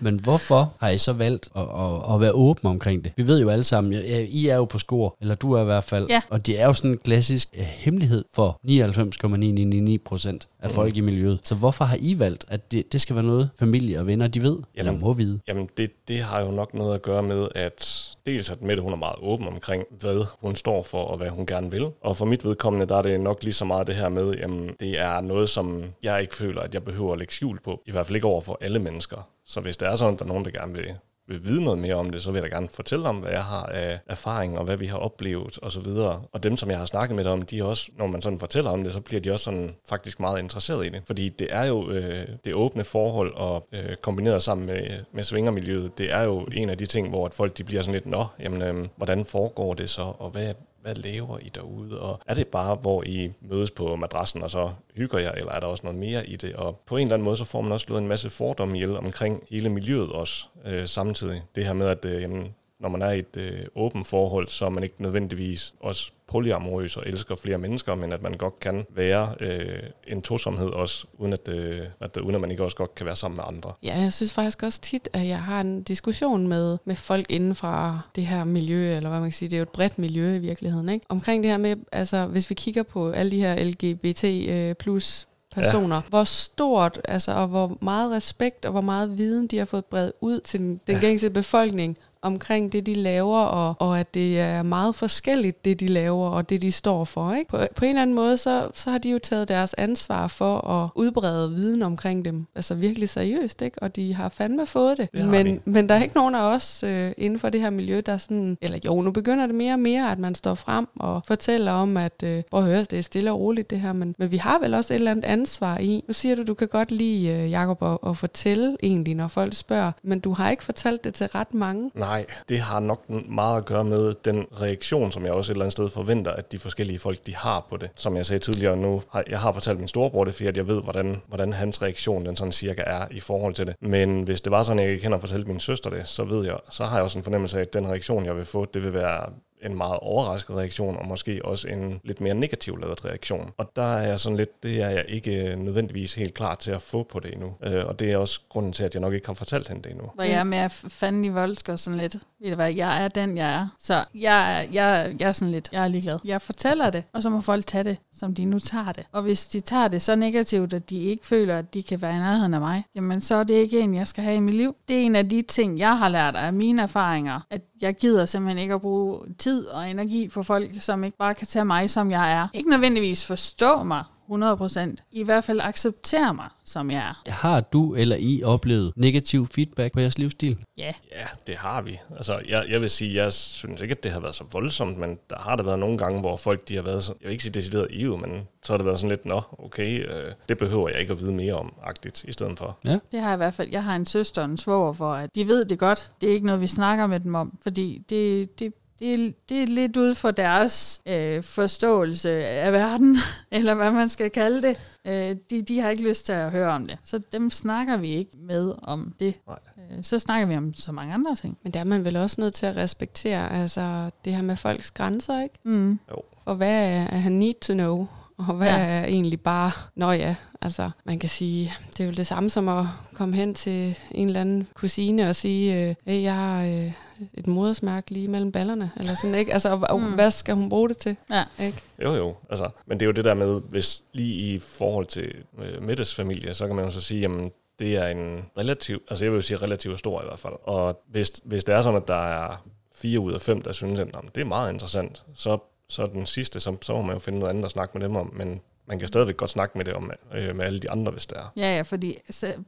Men 0.00 0.20
hvorfor 0.20 0.74
har 0.80 0.88
I 0.88 0.98
så 0.98 1.12
valgt 1.12 1.48
at, 1.56 1.62
at, 1.62 2.14
at 2.14 2.20
være 2.20 2.32
åbne 2.32 2.70
omkring 2.70 3.04
det? 3.04 3.12
Vi 3.16 3.26
ved 3.26 3.40
jo 3.40 3.48
alle 3.48 3.64
sammen, 3.64 3.92
ja, 3.92 4.26
I 4.28 4.48
er 4.48 4.56
jo 4.56 4.64
på 4.64 4.78
score, 4.78 5.10
eller 5.20 5.34
du 5.34 5.52
er 5.52 5.62
i 5.62 5.64
hvert 5.64 5.84
fald. 5.84 6.06
Ja. 6.10 6.22
Og 6.30 6.46
det 6.46 6.60
er 6.60 6.66
jo 6.66 6.72
sådan 6.72 6.90
en 6.90 6.98
klassisk 6.98 7.48
uh, 7.58 7.64
hemmelighed 7.64 8.24
for 8.34 8.60
99,999 8.62 10.02
procent 10.04 10.48
af 10.60 10.70
folk 10.70 10.96
i 10.96 11.00
miljøet. 11.00 11.38
Så 11.42 11.54
hvorfor 11.54 11.84
har 11.84 11.96
I 12.00 12.18
valgt, 12.18 12.44
at 12.48 12.72
det, 12.72 12.92
det 12.92 13.00
skal 13.00 13.16
være 13.16 13.24
noget, 13.24 13.50
familie 13.58 13.98
og 14.00 14.06
venner, 14.06 14.28
de 14.28 14.42
ved, 14.42 14.58
eller 14.74 14.90
Jamen, 14.92 15.00
må 15.00 15.12
vide? 15.12 15.40
Jamen, 15.48 15.68
det, 15.76 15.90
det 16.08 16.20
har 16.20 16.40
jo 16.40 16.50
nok 16.50 16.74
noget 16.74 16.94
at 16.94 17.02
gøre 17.02 17.22
med, 17.22 17.48
at 17.54 18.08
dels 18.26 18.50
at 18.50 18.62
Mette, 18.62 18.82
hun 18.82 18.92
er 18.92 18.96
meget 18.96 19.16
åben 19.22 19.48
omkring, 19.48 19.84
hvad 20.00 20.26
hun 20.40 20.56
står 20.56 20.82
for, 20.82 21.04
og 21.04 21.16
hvad 21.16 21.28
hun 21.28 21.46
gerne 21.46 21.70
vil. 21.70 21.86
Og 22.00 22.16
for 22.16 22.24
mit 22.24 22.44
vedkommende, 22.44 22.86
der 22.86 22.96
er 22.96 23.02
det 23.02 23.20
nok 23.20 23.42
lige 23.42 23.52
så 23.52 23.64
meget 23.64 23.86
det 23.86 23.94
her 23.94 24.08
med, 24.08 24.34
jamen, 24.34 24.70
det 24.80 24.98
er 25.00 25.20
noget, 25.20 25.48
som 25.48 25.82
jeg 26.02 26.20
ikke 26.20 26.36
føler, 26.36 26.60
at 26.60 26.74
jeg 26.74 26.84
behøver 26.84 27.12
at 27.12 27.18
lægge 27.18 27.34
skjul 27.34 27.60
på. 27.60 27.82
I 27.86 27.90
hvert 27.90 28.06
fald 28.06 28.16
ikke 28.16 28.26
over 28.26 28.40
for 28.40 28.58
alle 28.60 28.78
mennesker. 28.78 29.28
Så 29.48 29.60
hvis 29.60 29.76
der 29.76 29.88
er 29.88 29.96
sådan, 29.96 30.14
at 30.14 30.18
der 30.18 30.24
er 30.24 30.28
nogen, 30.28 30.44
der 30.44 30.50
gerne 30.50 30.74
vil, 30.74 30.94
vil 31.28 31.44
vide 31.44 31.64
noget 31.64 31.78
mere 31.78 31.94
om 31.94 32.10
det, 32.10 32.22
så 32.22 32.30
vil 32.30 32.40
jeg 32.42 32.50
da 32.50 32.56
gerne 32.56 32.68
fortælle 32.68 33.08
om, 33.08 33.16
hvad 33.16 33.30
jeg 33.30 33.44
har 33.44 33.62
af 33.62 34.00
erfaring, 34.06 34.58
og 34.58 34.64
hvad 34.64 34.76
vi 34.76 34.86
har 34.86 34.98
oplevet, 34.98 35.58
og 35.62 35.72
så 35.72 35.80
videre. 35.80 36.22
Og 36.32 36.42
dem, 36.42 36.56
som 36.56 36.70
jeg 36.70 36.78
har 36.78 36.86
snakket 36.86 37.16
med 37.16 37.26
om, 37.26 37.42
de 37.42 37.58
er 37.58 37.64
også, 37.64 37.90
når 37.98 38.06
man 38.06 38.22
sådan 38.22 38.38
fortæller 38.38 38.70
om 38.70 38.84
det, 38.84 38.92
så 38.92 39.00
bliver 39.00 39.20
de 39.20 39.32
også 39.32 39.44
sådan 39.44 39.74
faktisk 39.88 40.20
meget 40.20 40.38
interesseret 40.38 40.86
i 40.86 40.88
det. 40.88 41.02
Fordi 41.06 41.28
det 41.28 41.48
er 41.50 41.64
jo 41.64 41.90
øh, 41.90 42.28
det 42.44 42.54
åbne 42.54 42.84
forhold, 42.84 43.34
og 43.34 43.68
øh, 43.72 43.96
kombineret 43.96 44.42
sammen 44.42 44.66
med, 44.66 44.86
med 45.12 45.24
svingermiljøet, 45.24 45.98
det 45.98 46.12
er 46.12 46.24
jo 46.24 46.46
en 46.52 46.70
af 46.70 46.78
de 46.78 46.86
ting, 46.86 47.08
hvor 47.08 47.26
at 47.26 47.34
folk 47.34 47.58
de 47.58 47.64
bliver 47.64 47.82
sådan 47.82 47.94
lidt, 47.94 48.06
nå, 48.06 48.26
jamen, 48.40 48.62
øh, 48.62 48.88
hvordan 48.96 49.24
foregår 49.24 49.74
det 49.74 49.88
så, 49.88 50.12
og 50.18 50.30
hvad, 50.30 50.54
hvad 50.88 51.02
laver 51.02 51.38
I 51.38 51.48
derude? 51.54 52.00
Og 52.00 52.20
er 52.26 52.34
det 52.34 52.46
bare, 52.46 52.74
hvor 52.74 53.02
I 53.06 53.32
mødes 53.40 53.70
på 53.70 53.96
madrassen, 53.96 54.42
og 54.42 54.50
så 54.50 54.70
hygger 54.94 55.18
jer, 55.18 55.32
eller 55.32 55.52
er 55.52 55.60
der 55.60 55.66
også 55.66 55.82
noget 55.84 55.98
mere 55.98 56.26
i 56.26 56.36
det? 56.36 56.54
Og 56.54 56.80
på 56.86 56.96
en 56.96 57.02
eller 57.02 57.14
anden 57.14 57.24
måde, 57.24 57.36
så 57.36 57.44
får 57.44 57.60
man 57.60 57.72
også 57.72 57.84
slået 57.84 58.02
en 58.02 58.08
masse 58.08 58.30
fordomme 58.30 58.74
ihjel 58.76 58.96
omkring 58.96 59.42
hele 59.50 59.68
miljøet 59.68 60.12
også 60.12 60.46
øh, 60.64 60.86
samtidig. 60.86 61.42
Det 61.54 61.64
her 61.64 61.72
med, 61.72 61.86
at 61.86 62.04
øh, 62.04 62.22
jamen, 62.22 62.54
når 62.80 62.88
man 62.88 63.02
er 63.02 63.10
i 63.10 63.18
et 63.18 63.36
øh, 63.36 63.60
åbent 63.74 64.06
forhold, 64.06 64.48
så 64.48 64.64
er 64.64 64.68
man 64.70 64.82
ikke 64.82 65.02
nødvendigvis 65.02 65.74
også 65.80 66.10
polyamorøs 66.28 66.96
og 66.96 67.04
elsker 67.06 67.36
flere 67.36 67.58
mennesker, 67.58 67.94
men 67.94 68.12
at 68.12 68.22
man 68.22 68.32
godt 68.32 68.60
kan 68.60 68.86
være 68.90 69.34
øh, 69.40 69.82
en 70.06 70.22
tosomhed 70.22 70.68
også, 70.68 71.06
uden 71.18 71.32
at, 71.32 71.48
øh, 71.48 71.80
at, 72.00 72.16
uden 72.16 72.34
at 72.34 72.40
man 72.40 72.50
ikke 72.50 72.64
også 72.64 72.76
godt 72.76 72.94
kan 72.94 73.06
være 73.06 73.16
sammen 73.16 73.36
med 73.36 73.44
andre. 73.46 73.72
Ja, 73.82 74.00
jeg 74.00 74.12
synes 74.12 74.32
faktisk 74.32 74.62
også 74.62 74.80
tit, 74.80 75.08
at 75.12 75.26
jeg 75.28 75.40
har 75.42 75.60
en 75.60 75.82
diskussion 75.82 76.48
med, 76.48 76.78
med 76.84 76.96
folk 76.96 77.26
inden 77.28 77.54
fra 77.54 78.00
det 78.16 78.26
her 78.26 78.44
miljø, 78.44 78.96
eller 78.96 79.08
hvad 79.08 79.20
man 79.20 79.28
kan 79.28 79.32
sige, 79.34 79.48
det 79.48 79.56
er 79.56 79.58
jo 79.58 79.62
et 79.62 79.68
bredt 79.68 79.98
miljø 79.98 80.34
i 80.34 80.38
virkeligheden, 80.38 80.88
ikke? 80.88 81.06
Omkring 81.08 81.42
det 81.42 81.50
her 81.50 81.58
med, 81.58 81.76
altså 81.92 82.26
hvis 82.26 82.50
vi 82.50 82.54
kigger 82.54 82.82
på 82.82 83.10
alle 83.10 83.30
de 83.30 83.40
her 83.40 83.64
LGBT 83.64 84.24
øh, 84.24 84.74
plus 84.74 85.28
personer, 85.54 85.96
ja. 85.96 86.02
hvor 86.08 86.24
stort, 86.24 87.00
altså 87.04 87.32
og 87.32 87.46
hvor 87.48 87.78
meget 87.80 88.12
respekt 88.12 88.64
og 88.64 88.72
hvor 88.72 88.80
meget 88.80 89.18
viden 89.18 89.46
de 89.46 89.58
har 89.58 89.64
fået 89.64 89.84
bredt 89.84 90.12
ud 90.20 90.40
til 90.40 90.60
den, 90.60 90.80
den 90.86 90.94
Ja. 90.94 91.00
gængse 91.00 91.30
befolkning 91.30 91.98
omkring 92.22 92.72
det, 92.72 92.86
de 92.86 92.94
laver, 92.94 93.38
og, 93.38 93.74
og 93.78 94.00
at 94.00 94.14
det 94.14 94.40
er 94.40 94.62
meget 94.62 94.94
forskelligt, 94.94 95.64
det 95.64 95.80
de 95.80 95.86
laver, 95.86 96.28
og 96.28 96.48
det, 96.48 96.62
de 96.62 96.72
står 96.72 97.04
for. 97.04 97.32
Ikke? 97.32 97.50
På, 97.50 97.58
på 97.76 97.84
en 97.84 97.88
eller 97.88 98.02
anden 98.02 98.16
måde, 98.16 98.36
så, 98.36 98.68
så 98.74 98.90
har 98.90 98.98
de 98.98 99.10
jo 99.10 99.18
taget 99.18 99.48
deres 99.48 99.74
ansvar 99.74 100.28
for 100.28 100.68
at 100.68 100.90
udbrede 100.94 101.52
viden 101.52 101.82
omkring 101.82 102.24
dem, 102.24 102.46
altså 102.54 102.74
virkelig 102.74 103.08
seriøst, 103.08 103.62
ikke? 103.62 103.82
og 103.82 103.96
de 103.96 104.14
har 104.14 104.28
fandme 104.28 104.66
fået 104.66 104.98
det. 104.98 105.08
Det 105.12 105.26
men, 105.26 105.46
de. 105.46 105.60
men 105.64 105.88
der 105.88 105.94
er 105.94 106.02
ikke 106.02 106.14
nogen 106.14 106.34
af 106.34 106.42
os 106.42 106.82
øh, 106.82 107.12
inden 107.16 107.38
for 107.38 107.48
det 107.48 107.60
her 107.60 107.70
miljø, 107.70 108.02
der 108.06 108.12
er 108.12 108.18
sådan, 108.18 108.58
eller 108.62 108.78
jo, 108.86 109.02
nu 109.02 109.10
begynder 109.10 109.46
det 109.46 109.54
mere 109.54 109.72
og 109.72 109.80
mere, 109.80 110.12
at 110.12 110.18
man 110.18 110.34
står 110.34 110.54
frem 110.54 110.88
og 110.96 111.22
fortæller 111.26 111.72
om, 111.72 111.96
at 111.96 112.22
øh, 112.24 112.42
prøv 112.50 112.60
at 112.60 112.66
høre, 112.66 112.80
det 112.80 112.98
er 112.98 113.02
stille 113.02 113.32
og 113.32 113.40
roligt 113.40 113.70
det 113.70 113.80
her, 113.80 113.92
men, 113.92 114.14
men 114.18 114.30
vi 114.30 114.36
har 114.36 114.58
vel 114.58 114.74
også 114.74 114.94
et 114.94 114.98
eller 114.98 115.10
andet 115.10 115.24
ansvar 115.24 115.78
i. 115.78 116.04
Nu 116.08 116.12
siger 116.12 116.36
du, 116.36 116.42
du 116.42 116.54
kan 116.54 116.68
godt 116.68 116.90
lide, 116.92 117.28
øh, 117.28 117.50
Jacob, 117.50 117.82
at, 117.82 118.10
at 118.10 118.16
fortælle 118.16 118.76
egentlig, 118.82 119.14
når 119.14 119.28
folk 119.28 119.54
spørger, 119.54 119.92
men 120.02 120.20
du 120.20 120.32
har 120.32 120.50
ikke 120.50 120.64
fortalt 120.64 121.04
det 121.04 121.14
til 121.14 121.26
ret 121.26 121.54
mange. 121.54 121.90
Nej, 121.94 122.07
det 122.48 122.60
har 122.60 122.80
nok 122.80 123.10
meget 123.28 123.56
at 123.56 123.64
gøre 123.64 123.84
med 123.84 124.14
den 124.24 124.46
reaktion, 124.60 125.12
som 125.12 125.24
jeg 125.24 125.32
også 125.32 125.52
et 125.52 125.54
eller 125.54 125.64
andet 125.64 125.72
sted 125.72 125.90
forventer, 125.90 126.32
at 126.32 126.52
de 126.52 126.58
forskellige 126.58 126.98
folk, 126.98 127.26
de 127.26 127.36
har 127.36 127.66
på 127.70 127.76
det. 127.76 127.90
Som 127.96 128.16
jeg 128.16 128.26
sagde 128.26 128.40
tidligere 128.40 128.76
nu, 128.76 129.02
har, 129.12 129.24
jeg 129.30 129.40
har 129.40 129.52
fortalt 129.52 129.78
min 129.78 129.88
storebror 129.88 130.24
det, 130.24 130.34
fordi 130.34 130.46
at 130.46 130.56
jeg 130.56 130.68
ved, 130.68 130.82
hvordan, 130.82 131.22
hvordan 131.28 131.52
hans 131.52 131.82
reaktion 131.82 132.26
den 132.26 132.36
sådan 132.36 132.52
cirka 132.52 132.82
er 132.86 133.06
i 133.10 133.20
forhold 133.20 133.54
til 133.54 133.66
det. 133.66 133.74
Men 133.80 134.22
hvis 134.22 134.40
det 134.40 134.50
var 134.50 134.62
sådan, 134.62 134.78
at 134.78 134.84
jeg 134.84 134.92
ikke 134.92 135.02
kender 135.02 135.16
at 135.16 135.22
fortælle 135.22 135.46
min 135.46 135.60
søster 135.60 135.90
det, 135.90 136.08
så 136.08 136.24
ved 136.24 136.44
jeg, 136.44 136.56
så 136.70 136.84
har 136.84 136.96
jeg 136.96 137.04
også 137.04 137.18
en 137.18 137.24
fornemmelse 137.24 137.58
af, 137.58 137.62
at 137.62 137.72
den 137.72 137.86
reaktion, 137.86 138.24
jeg 138.24 138.36
vil 138.36 138.44
få, 138.44 138.64
det 138.64 138.82
vil 138.82 138.92
være 138.92 139.30
en 139.62 139.76
meget 139.76 139.98
overrasket 140.02 140.56
reaktion, 140.56 140.96
og 140.96 141.06
måske 141.06 141.40
også 141.44 141.68
en 141.68 142.00
lidt 142.04 142.20
mere 142.20 142.34
negativ 142.34 142.78
lavet 142.78 143.04
reaktion. 143.04 143.50
Og 143.56 143.70
der 143.76 143.82
er 143.96 144.06
jeg 144.06 144.20
sådan 144.20 144.36
lidt, 144.36 144.62
det 144.62 144.82
er 144.82 144.88
jeg 144.90 145.04
ikke 145.08 145.44
øh, 145.52 145.58
nødvendigvis 145.58 146.14
helt 146.14 146.34
klar 146.34 146.54
til 146.54 146.70
at 146.70 146.82
få 146.82 147.02
på 147.02 147.20
det 147.20 147.32
endnu. 147.32 147.52
Øh, 147.62 147.86
og 147.86 147.98
det 147.98 148.12
er 148.12 148.16
også 148.16 148.40
grunden 148.48 148.72
til, 148.72 148.84
at 148.84 148.94
jeg 148.94 149.00
nok 149.00 149.14
ikke 149.14 149.26
har 149.26 149.34
fortalt 149.34 149.68
hende 149.68 149.82
det 149.82 149.90
endnu. 149.90 150.06
Hvor 150.14 150.24
jeg 150.24 150.32
er 150.40 150.44
mere 150.44 150.70
fanden 150.70 151.24
i 151.24 151.28
voldsk 151.28 151.68
og 151.68 151.78
sådan 151.78 151.98
lidt. 151.98 152.16
Ved 152.42 152.50
du 152.50 152.54
hvad, 152.56 152.74
jeg 152.74 153.04
er 153.04 153.08
den, 153.08 153.36
jeg 153.36 153.54
er. 153.54 153.68
Så 153.78 154.04
jeg, 154.14 154.58
er- 154.58 154.66
jeg, 154.72 155.14
jeg 155.20 155.28
er 155.28 155.32
sådan 155.32 155.52
lidt, 155.52 155.68
jeg 155.72 155.84
er 155.84 155.88
ligeglad. 155.88 156.18
Jeg 156.24 156.42
fortæller 156.42 156.90
det, 156.90 157.04
og 157.12 157.22
så 157.22 157.30
må 157.30 157.40
folk 157.40 157.66
tage 157.66 157.84
det, 157.84 157.96
som 158.18 158.34
de 158.34 158.44
nu 158.44 158.58
tager 158.58 158.92
det. 158.92 159.06
Og 159.12 159.22
hvis 159.22 159.48
de 159.48 159.60
tager 159.60 159.88
det 159.88 160.02
så 160.02 160.14
negativt, 160.16 160.72
at 160.72 160.90
de 160.90 160.98
ikke 161.02 161.26
føler, 161.26 161.58
at 161.58 161.74
de 161.74 161.82
kan 161.82 162.02
være 162.02 162.14
i 162.14 162.18
nærheden 162.18 162.54
af 162.54 162.60
mig, 162.60 162.84
jamen 162.94 163.20
så 163.20 163.36
er 163.36 163.44
det 163.44 163.54
ikke 163.54 163.80
en, 163.80 163.94
jeg 163.94 164.06
skal 164.06 164.24
have 164.24 164.36
i 164.36 164.40
mit 164.40 164.54
liv. 164.54 164.76
Det 164.88 164.96
er 164.96 165.00
en 165.02 165.16
af 165.16 165.28
de 165.28 165.42
ting, 165.42 165.78
jeg 165.78 165.98
har 165.98 166.08
lært 166.08 166.36
af 166.36 166.52
mine 166.52 166.82
erfaringer, 166.82 167.40
at 167.50 167.60
jeg 167.80 167.94
gider 167.94 168.26
simpelthen 168.26 168.62
ikke 168.62 168.74
at 168.74 168.80
bruge 168.80 169.18
tid 169.38 169.66
og 169.66 169.90
energi 169.90 170.28
på 170.28 170.42
folk, 170.42 170.70
som 170.80 171.04
ikke 171.04 171.16
bare 171.16 171.34
kan 171.34 171.46
tage 171.46 171.64
mig, 171.64 171.90
som 171.90 172.10
jeg 172.10 172.32
er. 172.32 172.48
Ikke 172.54 172.70
nødvendigvis 172.70 173.26
forstå 173.26 173.82
mig 173.82 174.04
100%. 174.30 174.96
I 175.12 175.24
hvert 175.24 175.44
fald 175.44 175.60
accepterer 175.60 176.32
mig, 176.32 176.48
som 176.64 176.90
jeg 176.90 176.98
er. 176.98 177.30
Har 177.30 177.60
du 177.60 177.94
eller 177.94 178.16
I 178.16 178.42
oplevet 178.44 178.92
negativ 178.96 179.46
feedback 179.46 179.94
på 179.94 180.00
jeres 180.00 180.18
livsstil? 180.18 180.58
Ja, 180.78 180.92
Ja, 181.12 181.26
det 181.46 181.56
har 181.56 181.82
vi. 181.82 181.98
Altså, 182.16 182.40
jeg, 182.48 182.64
jeg 182.70 182.80
vil 182.80 182.90
sige, 182.90 183.14
jeg 183.14 183.32
synes 183.32 183.80
ikke, 183.80 183.92
at 183.92 184.02
det 184.02 184.12
har 184.12 184.20
været 184.20 184.34
så 184.34 184.44
voldsomt, 184.52 184.98
men 184.98 185.18
der 185.30 185.36
har 185.38 185.56
der 185.56 185.62
været 185.62 185.78
nogle 185.78 185.98
gange, 185.98 186.20
hvor 186.20 186.36
folk 186.36 186.68
de 186.68 186.74
har 186.74 186.82
været 186.82 187.04
så, 187.04 187.12
jeg 187.20 187.26
vil 187.26 187.32
ikke 187.32 187.42
sige 187.42 187.52
decideret 187.52 187.86
ive, 187.90 188.18
men 188.18 188.30
så 188.62 188.72
har 188.72 188.76
det 188.76 188.86
været 188.86 188.98
sådan 188.98 189.10
lidt, 189.10 189.26
nå, 189.26 189.42
okay, 189.58 190.08
øh, 190.08 190.32
det 190.48 190.58
behøver 190.58 190.88
jeg 190.88 191.00
ikke 191.00 191.12
at 191.12 191.20
vide 191.20 191.32
mere 191.32 191.54
om, 191.54 191.72
agtigt, 191.82 192.24
i 192.24 192.32
stedet 192.32 192.58
for. 192.58 192.78
det 192.84 193.20
har 193.20 193.28
jeg 193.28 193.34
i 193.34 193.36
hvert 193.36 193.54
fald. 193.54 193.68
Jeg 193.70 193.84
har 193.84 193.96
en 193.96 194.06
søster 194.06 194.42
og 194.42 194.50
en 194.50 194.56
svoger, 194.56 194.92
hvor 194.92 195.12
at 195.12 195.34
de 195.34 195.48
ved 195.48 195.64
det 195.64 195.78
godt. 195.78 196.12
Det 196.20 196.28
er 196.28 196.32
ikke 196.32 196.46
noget, 196.46 196.60
vi 196.60 196.66
snakker 196.66 197.06
med 197.06 197.20
dem 197.20 197.34
om, 197.34 197.58
fordi 197.62 198.02
det, 198.10 198.58
det, 198.58 198.72
det, 199.00 199.12
er, 199.14 199.30
det 199.48 199.62
er 199.62 199.66
lidt 199.66 199.96
ud 199.96 200.14
for 200.14 200.30
deres 200.30 201.00
øh, 201.06 201.42
forståelse 201.42 202.30
af 202.46 202.72
verden, 202.72 203.16
eller 203.50 203.74
hvad 203.74 203.90
man 203.92 204.08
skal 204.08 204.30
kalde 204.30 204.62
det. 204.62 204.80
Øh, 205.06 205.36
de, 205.50 205.62
de 205.62 205.80
har 205.80 205.88
ikke 205.90 206.08
lyst 206.08 206.26
til 206.26 206.32
at 206.32 206.50
høre 206.50 206.72
om 206.72 206.86
det. 206.86 206.98
Så 207.02 207.20
dem 207.32 207.50
snakker 207.50 207.96
vi 207.96 208.08
ikke 208.14 208.30
med 208.36 208.74
om 208.82 209.14
det. 209.20 209.34
Nej. 209.46 209.58
Øh, 209.98 210.04
så 210.04 210.18
snakker 210.18 210.46
vi 210.46 210.56
om 210.56 210.74
så 210.74 210.92
mange 210.92 211.14
andre 211.14 211.34
ting. 211.36 211.58
Men 211.62 211.72
der 211.72 211.80
er 211.80 211.84
man 211.84 212.04
vel 212.04 212.16
også 212.16 212.40
nødt 212.40 212.54
til 212.54 212.66
at 212.66 212.76
respektere 212.76 213.52
altså, 213.52 214.10
det 214.24 214.32
her 214.34 214.42
med 214.42 214.56
folks 214.56 214.90
grænser, 214.90 215.42
ikke? 215.42 215.54
Mm. 215.64 215.98
Og 216.44 216.56
hvad 216.56 216.84
er, 216.84 217.06
er 217.06 217.18
han 217.18 217.32
need 217.32 217.54
to 217.60 217.72
know? 217.72 218.06
Og 218.38 218.54
hvad 218.54 218.68
Ja. 218.68 218.76
ja. 218.76 218.82
er 218.84 219.04
egentlig 219.04 219.40
bare, 219.40 219.70
nå 219.96 220.10
ja, 220.10 220.34
altså 220.62 220.90
man 221.04 221.18
kan 221.18 221.28
sige, 221.28 221.72
det 221.92 222.00
er 222.00 222.04
jo 222.04 222.12
det 222.12 222.26
samme 222.26 222.50
som 222.50 222.68
at 222.68 222.84
komme 223.14 223.34
hen 223.36 223.54
til 223.54 223.98
en 224.10 224.26
eller 224.26 224.40
anden 224.40 224.66
kusine 224.74 225.28
og 225.28 225.36
sige, 225.36 225.88
øh, 225.88 225.94
hey, 226.06 226.22
jeg 226.22 226.34
har 226.34 226.62
øh, 226.64 226.92
et 227.34 227.46
modersmærke 227.46 228.10
lige 228.10 228.28
mellem 228.28 228.52
ballerne, 228.52 228.90
eller 228.96 229.14
sådan, 229.14 229.34
ikke? 229.34 229.52
Altså, 229.52 229.78
og 229.88 230.00
Mm. 230.00 230.14
hvad 230.14 230.30
skal 230.30 230.54
hun 230.54 230.68
bruge 230.68 230.88
det 230.88 230.98
til? 230.98 231.16
Ja. 231.30 231.44
Ikke? 231.60 231.80
Jo, 232.04 232.14
jo. 232.14 232.36
Altså, 232.50 232.70
men 232.86 233.00
det 233.00 233.04
er 233.04 233.08
jo 233.08 233.12
det 233.12 233.24
der 233.24 233.34
med, 233.34 233.60
hvis 233.68 234.02
lige 234.12 234.54
i 234.54 234.58
forhold 234.58 235.06
til 235.06 235.34
øh, 235.58 235.82
Mettes 235.82 236.14
familie, 236.14 236.54
så 236.54 236.66
kan 236.66 236.76
man 236.76 236.84
jo 236.84 236.90
så 236.90 237.00
sige, 237.00 237.20
jamen, 237.20 237.50
det 237.78 237.96
er 237.96 238.06
en 238.08 238.44
relativ, 238.58 239.02
altså 239.10 239.24
jeg 239.24 239.32
vil 239.32 239.36
jo 239.38 239.42
sige 239.42 239.56
relativt 239.56 239.98
stor 239.98 240.22
i 240.22 240.24
hvert 240.24 240.38
fald. 240.38 240.54
Og 240.62 241.00
hvis, 241.10 241.32
hvis 241.44 241.64
det 241.64 241.74
er 241.74 241.82
sådan, 241.82 242.02
at 242.02 242.08
der 242.08 242.26
er 242.44 242.64
fire 242.94 243.20
ud 243.20 243.32
af 243.32 243.40
fem, 243.40 243.62
der 243.62 243.72
synes, 243.72 244.00
at 244.00 244.08
"Jamen, 244.14 244.30
det 244.34 244.40
er 244.40 244.44
meget 244.44 244.72
interessant, 244.72 245.24
så, 245.34 245.58
så 245.88 246.06
den 246.06 246.26
sidste, 246.26 246.60
så, 246.60 246.76
så 246.82 246.92
må 246.94 247.02
man 247.02 247.12
jo 247.14 247.18
finde 247.18 247.38
noget 247.38 247.50
andet 247.50 247.64
at 247.64 247.70
snakke 247.70 247.98
med 247.98 248.06
dem 248.08 248.16
om, 248.16 248.32
men 248.36 248.60
man 248.88 248.98
kan 248.98 249.08
stadigvæk 249.08 249.36
godt 249.36 249.50
snakke 249.50 249.78
med 249.78 249.84
det 249.84 249.94
om, 249.94 250.10
øh, 250.34 250.56
med 250.56 250.64
alle 250.64 250.78
de 250.78 250.90
andre, 250.90 251.12
hvis 251.12 251.26
det 251.26 251.38
er. 251.38 251.52
Ja, 251.56 251.76
ja, 251.76 251.82
fordi 251.82 252.16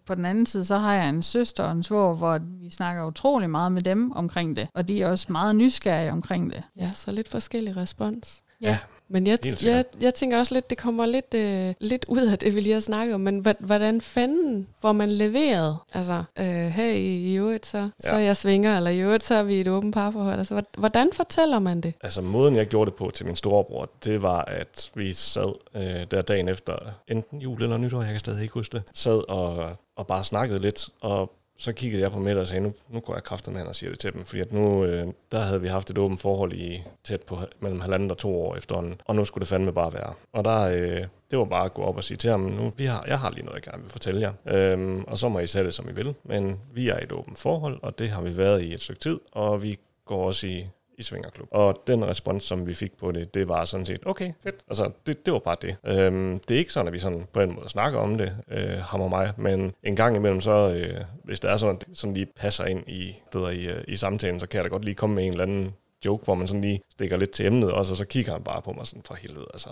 på 0.06 0.14
den 0.14 0.24
anden 0.24 0.46
side, 0.46 0.64
så 0.64 0.78
har 0.78 0.94
jeg 0.94 1.08
en 1.08 1.22
søster 1.22 1.64
og 1.64 1.72
en 1.72 1.82
svor, 1.82 2.14
hvor 2.14 2.38
vi 2.38 2.70
snakker 2.70 3.06
utrolig 3.06 3.50
meget 3.50 3.72
med 3.72 3.82
dem 3.82 4.12
omkring 4.12 4.56
det. 4.56 4.68
Og 4.74 4.88
de 4.88 5.02
er 5.02 5.08
også 5.08 5.32
meget 5.32 5.56
nysgerrige 5.56 6.12
omkring 6.12 6.50
det. 6.50 6.62
Ja, 6.76 6.90
så 6.94 7.12
lidt 7.12 7.28
forskellig 7.28 7.76
respons. 7.76 8.42
Ja. 8.62 8.78
Men 9.12 9.26
jeg, 9.26 9.38
jeg, 9.64 9.84
jeg 10.00 10.14
tænker 10.14 10.38
også 10.38 10.54
lidt, 10.54 10.70
det 10.70 10.78
kommer 10.78 11.06
lidt, 11.06 11.34
øh, 11.34 11.74
lidt 11.80 12.04
ud 12.08 12.26
af 12.26 12.38
det, 12.38 12.54
vi 12.54 12.60
lige 12.60 12.72
har 12.72 12.80
snakket 12.80 13.14
om, 13.14 13.20
men 13.20 13.46
hvordan 13.60 14.00
fanden 14.00 14.68
får 14.82 14.92
man 14.92 15.12
leveret? 15.12 15.76
Altså, 15.92 16.22
øh, 16.38 16.44
hey, 16.46 16.94
i 16.96 17.34
øvrigt 17.34 17.66
så, 17.66 17.78
ja. 17.78 17.88
så 18.00 18.16
Ja. 18.16 18.22
jeg 18.24 18.36
svinger, 18.36 18.76
eller 18.76 18.90
i 18.90 18.98
øvrigt 19.00 19.22
så 19.24 19.34
er 19.34 19.42
vi 19.42 19.54
i 19.54 19.60
et 19.60 19.68
åbent 19.68 19.94
parforhold. 19.94 20.38
Altså, 20.38 20.54
hvor- 20.54 20.78
hvordan 20.80 21.08
fortæller 21.12 21.58
man 21.58 21.80
det? 21.80 21.94
Altså 22.02 22.20
måden, 22.20 22.56
jeg 22.56 22.66
gjorde 22.66 22.90
det 22.90 22.98
på 22.98 23.10
til 23.14 23.26
min 23.26 23.36
storebror, 23.36 23.90
det 24.04 24.22
var, 24.22 24.44
at 24.44 24.90
vi 24.94 25.12
sad 25.12 25.54
øh, 25.74 26.06
der 26.10 26.22
dagen 26.22 26.48
efter, 26.48 26.76
enten 27.08 27.40
jul 27.40 27.62
eller 27.62 27.76
nytår, 27.76 28.02
jeg 28.02 28.10
kan 28.10 28.20
stadig 28.20 28.42
ikke 28.42 28.54
huske 28.54 28.72
det, 28.72 28.82
sad 28.94 29.28
og, 29.30 29.76
og 29.96 30.06
bare 30.06 30.24
snakkede 30.24 30.60
lidt, 30.62 30.88
og 31.00 31.32
så 31.60 31.72
kiggede 31.72 32.02
jeg 32.02 32.12
på 32.12 32.18
Mette 32.18 32.40
og 32.40 32.48
sagde, 32.48 32.62
nu, 32.62 32.72
nu 32.88 33.00
går 33.00 33.14
jeg 33.14 33.22
kraften 33.22 33.54
med 33.54 33.62
og 33.62 33.74
siger 33.74 33.90
det 33.90 33.98
til 33.98 34.12
dem, 34.12 34.24
fordi 34.24 34.40
at 34.40 34.52
nu, 34.52 34.84
øh, 34.84 35.06
der 35.32 35.40
havde 35.40 35.60
vi 35.60 35.68
haft 35.68 35.90
et 35.90 35.98
åbent 35.98 36.20
forhold 36.20 36.52
i 36.52 36.82
tæt 37.04 37.20
på 37.20 37.38
mellem 37.60 37.80
halvandet 37.80 38.10
og 38.10 38.18
to 38.18 38.42
år 38.42 38.56
efterhånden, 38.56 39.00
og 39.04 39.16
nu 39.16 39.24
skulle 39.24 39.42
det 39.42 39.48
fandme 39.48 39.72
bare 39.72 39.92
være. 39.92 40.12
Og 40.32 40.44
der, 40.44 40.60
øh, 40.60 41.06
det 41.30 41.38
var 41.38 41.44
bare 41.44 41.64
at 41.64 41.74
gå 41.74 41.82
op 41.82 41.96
og 41.96 42.04
sige 42.04 42.16
til 42.16 42.30
ham, 42.30 42.40
nu, 42.40 42.72
vi 42.76 42.84
har, 42.84 43.04
jeg 43.06 43.18
har 43.18 43.30
lige 43.30 43.44
noget, 43.44 43.54
jeg 43.54 43.72
gerne 43.72 43.82
vil 43.82 43.90
fortælle 43.90 44.20
jer, 44.20 44.32
øhm, 44.46 45.04
og 45.04 45.18
så 45.18 45.28
må 45.28 45.38
I 45.38 45.46
sætte 45.46 45.66
det, 45.66 45.74
som 45.74 45.88
I 45.88 45.92
vil, 45.92 46.14
men 46.24 46.60
vi 46.72 46.88
er 46.88 46.98
i 46.98 47.02
et 47.02 47.12
åbent 47.12 47.38
forhold, 47.38 47.78
og 47.82 47.98
det 47.98 48.08
har 48.08 48.22
vi 48.22 48.36
været 48.36 48.62
i 48.62 48.74
et 48.74 48.80
stykke 48.80 49.00
tid, 49.00 49.20
og 49.32 49.62
vi 49.62 49.78
går 50.04 50.26
også 50.26 50.46
i 50.46 50.66
i 51.00 51.02
Svingerklub. 51.02 51.48
Og 51.50 51.82
den 51.86 52.04
respons, 52.04 52.44
som 52.44 52.66
vi 52.66 52.74
fik 52.74 52.98
på 52.98 53.12
det, 53.12 53.34
det 53.34 53.48
var 53.48 53.64
sådan 53.64 53.86
set, 53.86 54.00
okay, 54.06 54.32
fedt. 54.42 54.54
Altså, 54.68 54.90
det, 55.06 55.26
det 55.26 55.32
var 55.32 55.38
bare 55.38 55.56
det. 55.62 55.76
Øhm, 55.86 56.38
det 56.48 56.54
er 56.54 56.58
ikke 56.58 56.72
sådan, 56.72 56.86
at 56.86 56.92
vi 56.92 56.98
sådan 56.98 57.26
på 57.32 57.40
en 57.40 57.54
måde 57.54 57.68
snakker 57.68 57.98
om 57.98 58.18
det, 58.18 58.36
øh, 58.50 58.78
ham 58.78 59.00
og 59.00 59.10
mig, 59.10 59.32
men 59.36 59.72
en 59.82 59.96
gang 59.96 60.16
imellem, 60.16 60.40
så 60.40 60.50
øh, 60.50 61.04
hvis 61.24 61.40
det 61.40 61.50
er 61.50 61.56
sådan, 61.56 61.76
at 61.76 61.86
det 61.86 61.98
sådan 61.98 62.14
lige 62.14 62.26
passer 62.26 62.64
ind 62.64 62.88
i, 62.88 63.16
det 63.32 63.40
der, 63.40 63.50
i, 63.50 63.66
øh, 63.66 63.84
i 63.88 63.96
samtalen, 63.96 64.40
så 64.40 64.46
kan 64.46 64.56
jeg 64.56 64.64
da 64.64 64.68
godt 64.68 64.84
lige 64.84 64.94
komme 64.94 65.16
med 65.16 65.24
en 65.24 65.32
eller 65.32 65.44
anden 65.44 65.74
joke, 66.04 66.24
hvor 66.24 66.34
man 66.34 66.46
sådan 66.46 66.60
lige 66.60 66.80
stikker 66.90 67.16
lidt 67.16 67.30
til 67.30 67.46
emnet 67.46 67.72
også, 67.72 67.92
og 67.92 67.96
så 67.96 68.04
kigger 68.04 68.32
han 68.32 68.42
bare 68.42 68.62
på 68.62 68.72
mig 68.72 68.86
sådan, 68.86 69.02
for 69.04 69.14
helvede, 69.14 69.46
altså. 69.52 69.68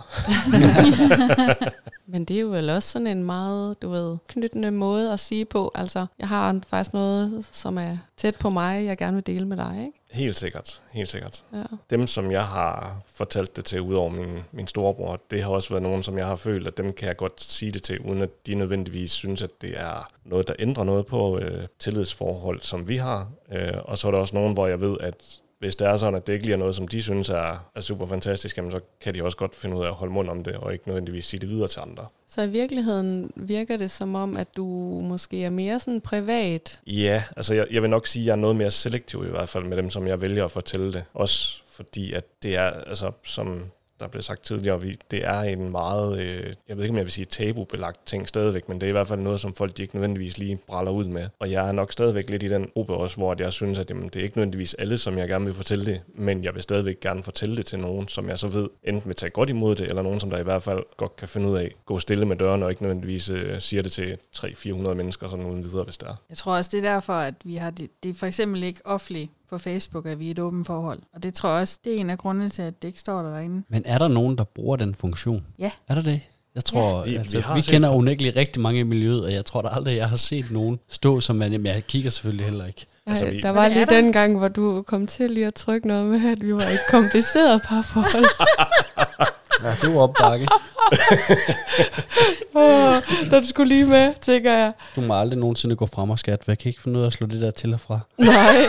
Men 2.13 2.25
det 2.25 2.37
er 2.37 2.41
jo 2.41 2.49
vel 2.49 2.71
også 2.71 2.89
sådan 2.89 3.07
en 3.07 3.25
meget, 3.25 3.83
du 3.83 3.89
ved, 3.89 4.17
knyttende 4.27 4.71
måde 4.71 5.13
at 5.13 5.21
sige 5.21 5.45
på. 5.45 5.73
Altså, 5.75 6.07
jeg 6.19 6.29
har 6.29 6.61
faktisk 6.67 6.93
noget, 6.93 7.49
som 7.53 7.79
er 7.79 7.97
tæt 8.17 8.37
på 8.41 8.51
mig, 8.51 8.85
jeg 8.85 8.99
gerne 8.99 9.15
vil 9.15 9.27
dele 9.27 9.47
med 9.47 9.57
dig, 9.57 9.77
ikke? 9.87 9.98
Helt 10.11 10.37
sikkert, 10.37 10.83
helt 10.93 11.09
sikkert. 11.09 11.45
Ja. 11.53 11.63
Dem, 11.91 12.07
som 12.07 12.31
jeg 12.31 12.47
har 12.47 13.01
fortalt 13.15 13.57
det 13.57 13.65
til, 13.65 13.81
udover 13.81 14.11
min, 14.11 14.39
min 14.53 14.67
storebror, 14.67 15.21
det 15.31 15.43
har 15.43 15.51
også 15.51 15.69
været 15.69 15.83
nogen, 15.83 16.03
som 16.03 16.19
jeg 16.19 16.27
har 16.27 16.37
følt, 16.37 16.67
at 16.67 16.77
dem 16.77 16.93
kan 16.93 17.09
jeg 17.09 17.17
godt 17.17 17.41
sige 17.41 17.71
det 17.73 17.83
til, 17.83 18.01
uden 18.01 18.23
at 18.23 18.47
de 18.47 18.55
nødvendigvis 18.55 19.11
synes, 19.11 19.43
at 19.43 19.51
det 19.61 19.81
er 19.81 20.13
noget, 20.25 20.49
der 20.49 20.55
ændrer 20.59 20.85
noget 20.85 21.07
på 21.07 21.39
øh, 21.39 21.67
tillidsforhold, 21.79 22.61
som 22.61 22.89
vi 22.89 22.97
har. 22.97 23.31
Øh, 23.53 23.73
og 23.85 23.99
så 23.99 24.07
er 24.09 24.13
der 24.13 24.19
også 24.19 24.35
nogen, 24.35 24.53
hvor 24.53 24.67
jeg 24.67 24.81
ved, 24.81 24.97
at 25.01 25.41
hvis 25.59 25.77
det 25.77 25.87
er 25.87 25.97
sådan, 25.97 26.15
at 26.15 26.27
det 26.27 26.33
ikke 26.33 26.45
lige 26.45 26.53
er 26.53 26.59
noget, 26.59 26.75
som 26.75 26.89
de 26.89 27.03
synes 27.03 27.29
er, 27.29 27.71
er 27.75 27.81
super 27.81 28.07
fantastisk, 28.07 28.57
jamen, 28.57 28.71
så 28.71 28.81
kan 29.01 29.15
de 29.15 29.25
også 29.25 29.37
godt 29.37 29.57
finde 29.57 29.77
ud 29.77 29.85
af 29.85 29.89
at 29.89 29.95
holde 29.95 30.13
mund 30.13 30.29
om 30.29 30.45
det, 30.45 30.55
og 30.55 30.73
ikke 30.73 30.89
nødvendigvis 30.89 31.25
sige 31.25 31.41
det 31.41 31.49
videre 31.49 31.69
til 31.69 31.81
andre. 31.81 32.07
Så 32.29 32.43
i 32.43 32.49
virkeligheden 32.49 33.33
virker 33.37 33.77
det 33.77 33.91
som 33.91 34.15
om, 34.15 34.37
at 34.37 34.49
du 34.57 34.65
måske 35.05 35.45
er 35.45 35.51
mere 35.51 35.81
sådan 35.81 36.01
privat. 36.01 36.81
Ja, 36.87 37.23
altså 37.37 37.55
jeg, 37.55 37.67
jeg 37.71 37.83
vil 37.83 37.91
nok 37.91 38.07
sige, 38.07 38.23
at 38.23 38.27
jeg 38.27 38.33
er 38.33 38.37
noget 38.37 38.57
mere 38.57 38.71
selektiv 38.71 39.25
i 39.27 39.31
hvert 39.31 39.49
fald 39.49 39.65
med 39.65 39.77
dem, 39.77 39.91
som 39.91 40.07
jeg 40.07 40.23
vælger 40.23 40.45
at 40.45 40.51
fortælle 40.51 40.93
det. 40.93 41.05
Også 41.15 41.63
fordi, 41.71 42.13
at 42.13 42.25
det 42.43 42.57
er, 42.57 42.71
altså 42.71 43.11
som 43.25 43.65
der 44.01 44.09
blev 44.09 44.23
sagt 44.23 44.43
tidligere, 44.43 44.81
vi, 44.81 44.97
det 45.11 45.25
er 45.25 45.41
en 45.41 45.71
meget, 45.71 46.19
øh, 46.19 46.55
jeg 46.69 46.77
ved 46.77 46.85
ikke, 46.85 46.93
om 46.93 46.97
jeg 46.97 47.05
vil 47.05 47.13
sige 47.13 47.25
tabubelagt 47.25 48.07
ting 48.07 48.29
stadigvæk, 48.29 48.69
men 48.69 48.81
det 48.81 48.87
er 48.87 48.89
i 48.89 48.93
hvert 48.93 49.09
fald 49.09 49.21
noget, 49.21 49.41
som 49.41 49.55
folk 49.55 49.77
de 49.77 49.83
ikke 49.83 49.95
nødvendigvis 49.95 50.39
lige 50.39 50.59
braller 50.67 50.91
ud 50.91 51.05
med. 51.05 51.29
Og 51.39 51.51
jeg 51.51 51.69
er 51.69 51.73
nok 51.73 51.93
stadigvæk 51.93 52.31
lidt 52.31 52.43
i 52.43 52.49
den 52.49 52.69
gruppe 52.75 52.95
også, 52.95 53.17
hvor 53.17 53.35
jeg 53.39 53.53
synes, 53.53 53.79
at 53.79 53.91
jamen, 53.91 54.09
det 54.09 54.17
er 54.17 54.23
ikke 54.23 54.37
nødvendigvis 54.37 54.75
alle, 54.75 54.99
som 54.99 55.19
jeg 55.19 55.29
gerne 55.29 55.45
vil 55.45 55.55
fortælle 55.55 55.87
det, 55.87 56.01
men 56.15 56.45
jeg 56.45 56.55
vil 56.55 56.63
stadigvæk 56.63 57.01
gerne 57.01 57.23
fortælle 57.23 57.57
det 57.57 57.67
til 57.67 57.79
nogen, 57.79 58.09
som 58.09 58.29
jeg 58.29 58.39
så 58.39 58.49
ved 58.49 58.69
enten 58.85 59.09
vil 59.09 59.17
tage 59.17 59.31
godt 59.31 59.51
imod 59.51 59.75
det, 59.75 59.89
eller 59.89 60.03
nogen, 60.03 60.21
som 60.21 60.31
der 60.31 60.39
i 60.39 60.43
hvert 60.43 60.63
fald 60.63 60.83
godt 60.97 61.17
kan 61.17 61.29
finde 61.29 61.49
ud 61.49 61.57
af 61.57 61.75
gå 61.87 61.99
stille 61.99 62.27
med 62.27 62.37
døren, 62.37 62.63
og 62.63 62.71
ikke 62.71 62.83
nødvendigvis 62.83 63.31
øh, 63.31 63.61
siger 63.61 63.83
det 63.83 63.93
til 63.93 64.19
300-400 64.37 64.95
mennesker 64.95 65.29
sådan 65.29 65.47
uden 65.47 65.65
videre, 65.65 65.85
hvis 65.85 65.99
det 65.99 66.09
er. 66.09 66.15
Jeg 66.29 66.39
tror 66.39 66.57
også, 66.57 66.71
det 66.73 66.85
er 66.85 66.93
derfor, 66.93 67.13
at 67.13 67.35
vi 67.45 67.55
har 67.55 67.71
det, 67.71 67.91
det 68.03 68.09
er 68.09 68.15
for 68.15 68.27
eksempel 68.27 68.63
ikke 68.63 68.81
offentligt 68.85 69.31
på 69.51 69.59
Facebook, 69.59 70.07
at 70.07 70.19
vi 70.19 70.27
er 70.27 70.31
et 70.31 70.39
åbent 70.39 70.67
forhold. 70.67 70.99
Og 71.15 71.23
det 71.23 71.35
tror 71.35 71.49
jeg 71.51 71.61
også, 71.61 71.79
det 71.85 71.95
er 71.97 72.01
en 72.01 72.11
af 72.11 72.19
grundene 72.19 72.49
til, 72.49 72.63
at 72.63 72.83
det 72.83 72.89
ikke 72.89 73.01
står 73.01 73.23
der 73.23 73.31
derinde. 73.31 73.63
Men 73.69 73.83
er 73.87 73.99
der 73.99 74.09
nogen, 74.09 74.39
der 74.39 74.45
bruger 74.45 74.77
den 74.77 74.95
funktion? 74.95 75.45
Ja. 75.59 75.71
Er 75.89 75.95
der 75.95 76.03
det? 76.03 76.21
Jeg 76.55 76.65
tror, 76.65 77.03
Vi- 77.05 77.05
vi, 77.05 77.11
vi 77.11 77.17
altså, 77.19 77.39
vi, 77.39 77.45
vi 77.55 77.63
set 77.63 77.71
kender 77.73 77.91
unægteligt 77.91 78.37
rigtig 78.37 78.63
mange 78.63 78.81
i 78.81 78.83
miljøet, 78.83 79.25
og 79.25 79.33
jeg 79.33 79.45
tror 79.45 79.63
da 79.63 79.69
aldrig, 79.69 79.97
jeg 79.97 80.09
har 80.09 80.17
set 80.17 80.51
nogen 80.51 80.79
stå 80.89 81.21
som 81.21 81.37
man. 81.37 81.53
Jamen, 81.53 81.67
jeg 81.67 81.87
kigger 81.87 82.11
selvfølgelig 82.11 82.47
heller 82.47 82.67
ikke. 82.67 82.87
Altså, 83.07 83.25
Altså, 83.25 83.37
vi- 83.37 83.43
der 83.43 83.51
var 83.51 83.69
lige 83.69 83.81
der. 83.87 84.01
den 84.01 84.13
gang, 84.13 84.39
hvor 84.39 84.49
du 84.49 84.83
kom 84.83 85.07
til 85.07 85.31
lige 85.31 85.47
at 85.47 85.55
trykke 85.55 85.87
noget 85.89 86.07
med, 86.07 86.31
at 86.33 86.41
vi 86.47 86.55
var 86.55 86.61
et 86.61 86.79
kompliceret 86.91 87.63
parforhold. 87.69 88.25
Ja, 89.65 89.71
det 89.83 89.95
var 89.95 90.01
opbakke. 90.01 90.49
Åh, 92.55 92.95
den 93.31 93.45
skulle 93.45 93.69
lige 93.69 93.85
med, 93.85 94.13
tænker 94.21 94.53
jeg. 94.53 94.73
Du 94.97 95.01
må 95.01 95.15
aldrig 95.15 95.39
nogensinde 95.39 95.77
gå 95.77 95.87
frem 95.87 96.11
og 96.11 96.19
skat, 96.19 96.45
for 96.45 96.51
jeg 96.53 96.59
kan 96.59 96.69
ikke 96.69 96.83
finde 96.83 96.99
ud 96.99 97.05
af 97.05 97.07
at 97.07 97.13
slå 97.13 97.27
det 97.27 97.41
der 97.41 97.51
til 97.51 97.75
og 97.75 97.81
fra. 97.81 97.99
Nej. 98.19 98.67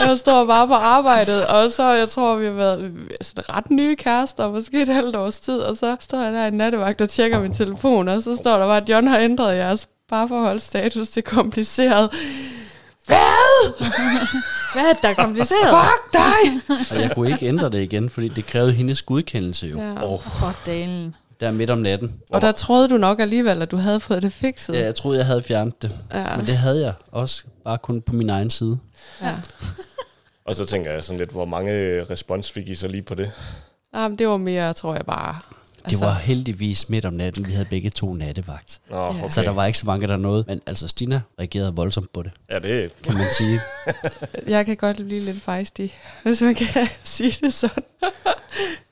Jeg 0.00 0.18
står 0.18 0.44
bare 0.46 0.66
på 0.66 0.74
arbejdet, 0.74 1.46
og 1.46 1.72
så, 1.72 1.92
jeg 1.92 2.08
tror, 2.08 2.36
vi 2.36 2.46
har 2.46 2.52
været 2.52 2.92
sådan 3.20 3.56
ret 3.56 3.70
nye 3.70 3.96
kærester, 3.96 4.50
måske 4.50 4.82
et 4.82 4.88
halvt 4.88 5.16
års 5.16 5.40
tid, 5.40 5.58
og 5.58 5.76
så 5.76 5.96
står 6.00 6.22
jeg 6.22 6.32
der 6.32 6.44
i 6.44 6.48
en 6.48 6.54
nattevagt 6.54 7.00
og 7.00 7.08
tjekker 7.08 7.40
min 7.40 7.52
telefon, 7.52 8.08
og 8.08 8.22
så 8.22 8.36
står 8.36 8.58
der 8.58 8.66
bare, 8.66 8.76
at 8.76 8.88
John 8.88 9.06
har 9.06 9.18
ændret 9.18 9.56
jeres 9.56 9.88
parforholdsstatus 10.08 11.08
til 11.08 11.22
kompliceret. 11.22 12.10
Hvad? 13.06 13.72
Hvad 14.74 14.82
er 14.82 14.92
det, 14.92 15.02
der 15.02 15.08
er 15.08 15.14
kompliceret? 15.14 15.68
Fuck 15.70 16.12
dig! 16.12 16.76
Og 16.96 17.02
jeg 17.02 17.10
kunne 17.14 17.30
ikke 17.32 17.46
ændre 17.46 17.70
det 17.70 17.82
igen, 17.82 18.10
fordi 18.10 18.28
det 18.28 18.46
krævede 18.46 18.72
hendes 18.72 19.02
godkendelse 19.02 19.66
jo. 19.66 19.78
Ja. 19.78 19.92
Ja. 19.92 20.12
Oh, 20.12 20.20
For 20.22 20.54
dalen. 20.66 21.14
Der 21.40 21.50
midt 21.50 21.70
om 21.70 21.78
natten. 21.78 22.14
Og 22.30 22.40
der 22.40 22.52
troede 22.52 22.88
du 22.88 22.96
nok 22.96 23.20
alligevel, 23.20 23.62
at 23.62 23.70
du 23.70 23.76
havde 23.76 24.00
fået 24.00 24.22
det 24.22 24.32
fikset. 24.32 24.74
Ja, 24.74 24.84
jeg 24.84 24.94
troede, 24.94 25.18
jeg 25.18 25.26
havde 25.26 25.42
fjernet 25.42 25.82
det. 25.82 25.92
Ja. 26.12 26.36
Men 26.36 26.46
det 26.46 26.56
havde 26.56 26.84
jeg 26.84 26.92
også, 27.12 27.44
bare 27.64 27.78
kun 27.78 28.02
på 28.02 28.12
min 28.14 28.30
egen 28.30 28.50
side. 28.50 28.78
ja. 29.22 29.34
Og 30.46 30.54
så 30.54 30.64
tænker 30.66 30.92
jeg 30.92 31.04
sådan 31.04 31.18
lidt, 31.18 31.30
hvor 31.30 31.44
mange 31.44 31.72
respons 32.10 32.50
fik 32.50 32.68
I 32.68 32.74
så 32.74 32.88
lige 32.88 33.02
på 33.02 33.14
det? 33.14 33.30
Jamen, 33.94 34.18
det 34.18 34.28
var 34.28 34.36
mere, 34.36 34.72
tror 34.72 34.94
jeg 34.94 35.04
bare. 35.06 35.38
Det 35.90 36.00
var 36.00 36.14
heldigvis 36.14 36.88
midt 36.88 37.04
om 37.04 37.12
natten. 37.12 37.46
Vi 37.46 37.52
havde 37.52 37.64
begge 37.70 37.90
to 37.90 38.14
nattevagt. 38.14 38.80
Nå, 38.90 38.96
Ja. 38.96 39.08
okay. 39.08 39.28
Så 39.28 39.42
der 39.42 39.50
var 39.50 39.66
ikke 39.66 39.78
så 39.78 39.86
mange, 39.86 40.06
der 40.06 40.16
nåede. 40.16 40.44
Men 40.48 40.60
altså, 40.66 40.88
Stina 40.88 41.20
reagerede 41.38 41.74
voldsomt 41.74 42.12
på 42.12 42.22
det, 42.22 42.32
Ja, 42.50 42.58
det 42.58 43.02
kan 43.02 43.14
man 43.14 43.26
sige. 43.38 43.60
Jeg 44.54 44.66
kan 44.66 44.76
godt 44.76 44.96
blive 44.96 45.20
lidt 45.20 45.42
fejstig, 45.42 45.92
hvis 46.22 46.42
man 46.42 46.54
kan 46.54 46.86
sige 47.04 47.46
det 47.46 47.52
sådan. 47.52 47.82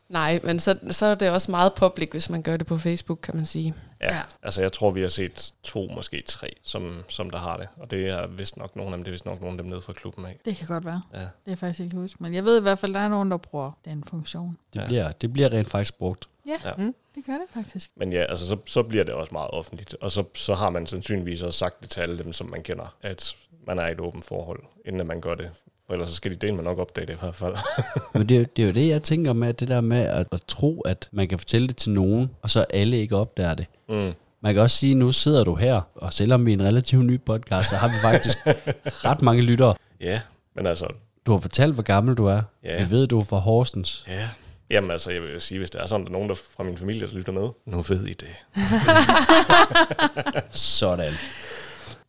Nej, 0.08 0.40
men 0.44 0.60
så, 0.60 0.78
så 0.90 1.06
er 1.06 1.14
det 1.14 1.30
også 1.30 1.50
meget 1.50 1.72
public, 1.74 2.08
hvis 2.12 2.30
man 2.30 2.42
gør 2.42 2.56
det 2.56 2.66
på 2.66 2.78
Facebook, 2.78 3.18
kan 3.22 3.36
man 3.36 3.46
sige. 3.46 3.74
Ja, 4.00 4.14
Ja. 4.14 4.20
altså 4.42 4.60
jeg 4.62 4.72
tror, 4.72 4.90
vi 4.90 5.00
har 5.00 5.08
set 5.08 5.52
to, 5.62 5.86
måske 5.94 6.22
tre, 6.26 6.48
som, 6.64 7.02
som 7.08 7.30
der 7.30 7.38
har 7.38 7.56
det. 7.56 7.68
Og 7.76 7.90
det 7.90 8.08
er 8.08 8.26
vist 8.26 8.56
nok 8.56 8.76
nogle 8.76 8.90
af 8.92 8.96
dem, 8.96 9.04
det 9.04 9.10
er 9.10 9.12
vist 9.12 9.24
nok 9.24 9.40
nogle 9.40 9.52
af 9.58 9.62
dem 9.62 9.70
nede 9.70 9.80
fra 9.80 9.92
klubben 9.92 10.24
af. 10.26 10.36
Det 10.44 10.56
kan 10.56 10.66
godt 10.66 10.84
være. 10.84 11.02
Ja. 11.14 11.18
Det 11.20 11.52
er 11.52 11.56
faktisk 11.56 11.80
ikke 11.80 11.96
huske. 11.96 12.16
Men 12.22 12.34
jeg 12.34 12.44
ved 12.44 12.58
i 12.58 12.62
hvert 12.62 12.78
fald, 12.78 12.94
der 12.94 13.00
er 13.00 13.08
nogen, 13.08 13.30
der 13.30 13.36
bruger 13.36 13.70
den 13.84 14.04
funktion. 14.06 14.58
Det, 14.74 14.80
Ja. 14.80 14.86
bliver, 14.86 15.12
det 15.12 15.32
bliver 15.32 15.52
rent 15.52 15.68
faktisk 15.70 15.98
brugt. 15.98 16.28
Ja, 16.46 16.52
Ja. 16.64 16.72
Mm. 16.78 16.94
det 17.14 17.26
gør 17.26 17.32
det 17.32 17.46
faktisk. 17.54 17.90
Men 17.96 18.12
ja, 18.12 18.22
altså 18.28 18.46
så, 18.46 18.56
så 18.66 18.82
bliver 18.82 19.04
det 19.04 19.14
også 19.14 19.28
meget 19.32 19.50
offentligt. 19.50 19.96
Og 20.00 20.10
så, 20.10 20.24
så 20.34 20.54
har 20.54 20.70
man 20.70 20.86
sandsynligvis 20.86 21.42
også 21.42 21.58
sagt 21.58 21.80
det 21.80 21.90
til 21.90 22.00
alle 22.00 22.18
dem, 22.18 22.32
som 22.32 22.46
man 22.50 22.62
kender, 22.62 22.94
at 23.02 23.36
man 23.66 23.78
er 23.78 23.86
i 23.88 23.92
et 23.92 24.00
åbent 24.00 24.24
forhold, 24.24 24.60
inden 24.84 25.00
at 25.00 25.06
man 25.06 25.20
gør 25.20 25.34
det. 25.34 25.50
For 25.86 25.92
ellers 25.92 26.08
så 26.10 26.14
skal 26.16 26.30
de 26.30 26.36
dele 26.36 26.54
med 26.54 26.64
nok 26.64 26.78
opdage 26.78 27.06
det 27.06 27.12
i 27.12 27.16
hvert 27.20 27.34
fald. 27.34 27.54
Men 28.14 28.28
det, 28.28 28.34
er 28.34 28.38
jo- 28.40 28.46
det 28.56 28.62
er 28.62 28.66
jo 28.66 28.72
det, 28.72 28.88
jeg 28.88 29.02
tænker 29.02 29.32
med, 29.32 29.54
det 29.54 29.68
der 29.68 29.80
med 29.80 29.98
at, 30.00 30.26
at 30.32 30.40
tro, 30.48 30.80
at 30.80 31.08
man 31.12 31.28
kan 31.28 31.38
fortælle 31.38 31.68
det 31.68 31.76
til 31.76 31.92
nogen, 31.92 32.30
og 32.42 32.50
så 32.50 32.64
alle 32.70 32.96
ikke 32.96 33.16
opdager 33.16 33.54
det. 33.54 33.66
mm. 33.88 34.12
Man 34.44 34.54
kan 34.54 34.62
også 34.62 34.76
sige, 34.76 34.94
nu 34.94 35.12
sidder 35.12 35.44
du 35.44 35.54
her, 35.54 35.80
og 35.94 36.12
selvom 36.12 36.46
vi 36.46 36.50
er 36.52 36.56
en 36.56 36.62
relativt 36.62 37.04
ny 37.04 37.20
podcast, 37.20 37.70
så 37.70 37.76
har 37.76 37.88
vi 37.88 37.94
faktisk 38.02 38.38
ret 39.08 39.22
mange 39.22 39.42
lyttere. 39.42 39.74
Ja, 40.00 40.20
men 40.54 40.66
altså, 40.66 40.86
Du 41.26 41.32
har 41.32 41.38
fortalt, 41.40 41.74
hvor 41.74 41.82
gammel 41.82 42.14
du 42.14 42.26
er. 42.26 42.42
Ja. 42.64 42.84
Vi 42.84 42.90
ved, 42.90 43.06
du 43.06 43.18
er 43.20 43.24
fra 43.24 43.36
Horsens. 43.38 44.04
ja. 44.08 44.28
Jamen 44.72 44.90
altså, 44.90 45.10
jeg 45.10 45.22
vil 45.22 45.40
sige, 45.40 45.58
hvis 45.58 45.70
der 45.70 45.78
er 45.82 45.86
sådan, 45.86 46.06
der 46.06 46.10
er 46.10 46.12
nogen 46.12 46.28
der 46.28 46.34
fra 46.34 46.64
min 46.64 46.78
familie, 46.78 47.06
der 47.06 47.14
lytter 47.16 47.32
med, 47.32 47.48
nu 47.66 47.82
ved 47.82 48.06
I 48.06 48.12
det. 48.14 48.28
Sådan. 50.50 51.12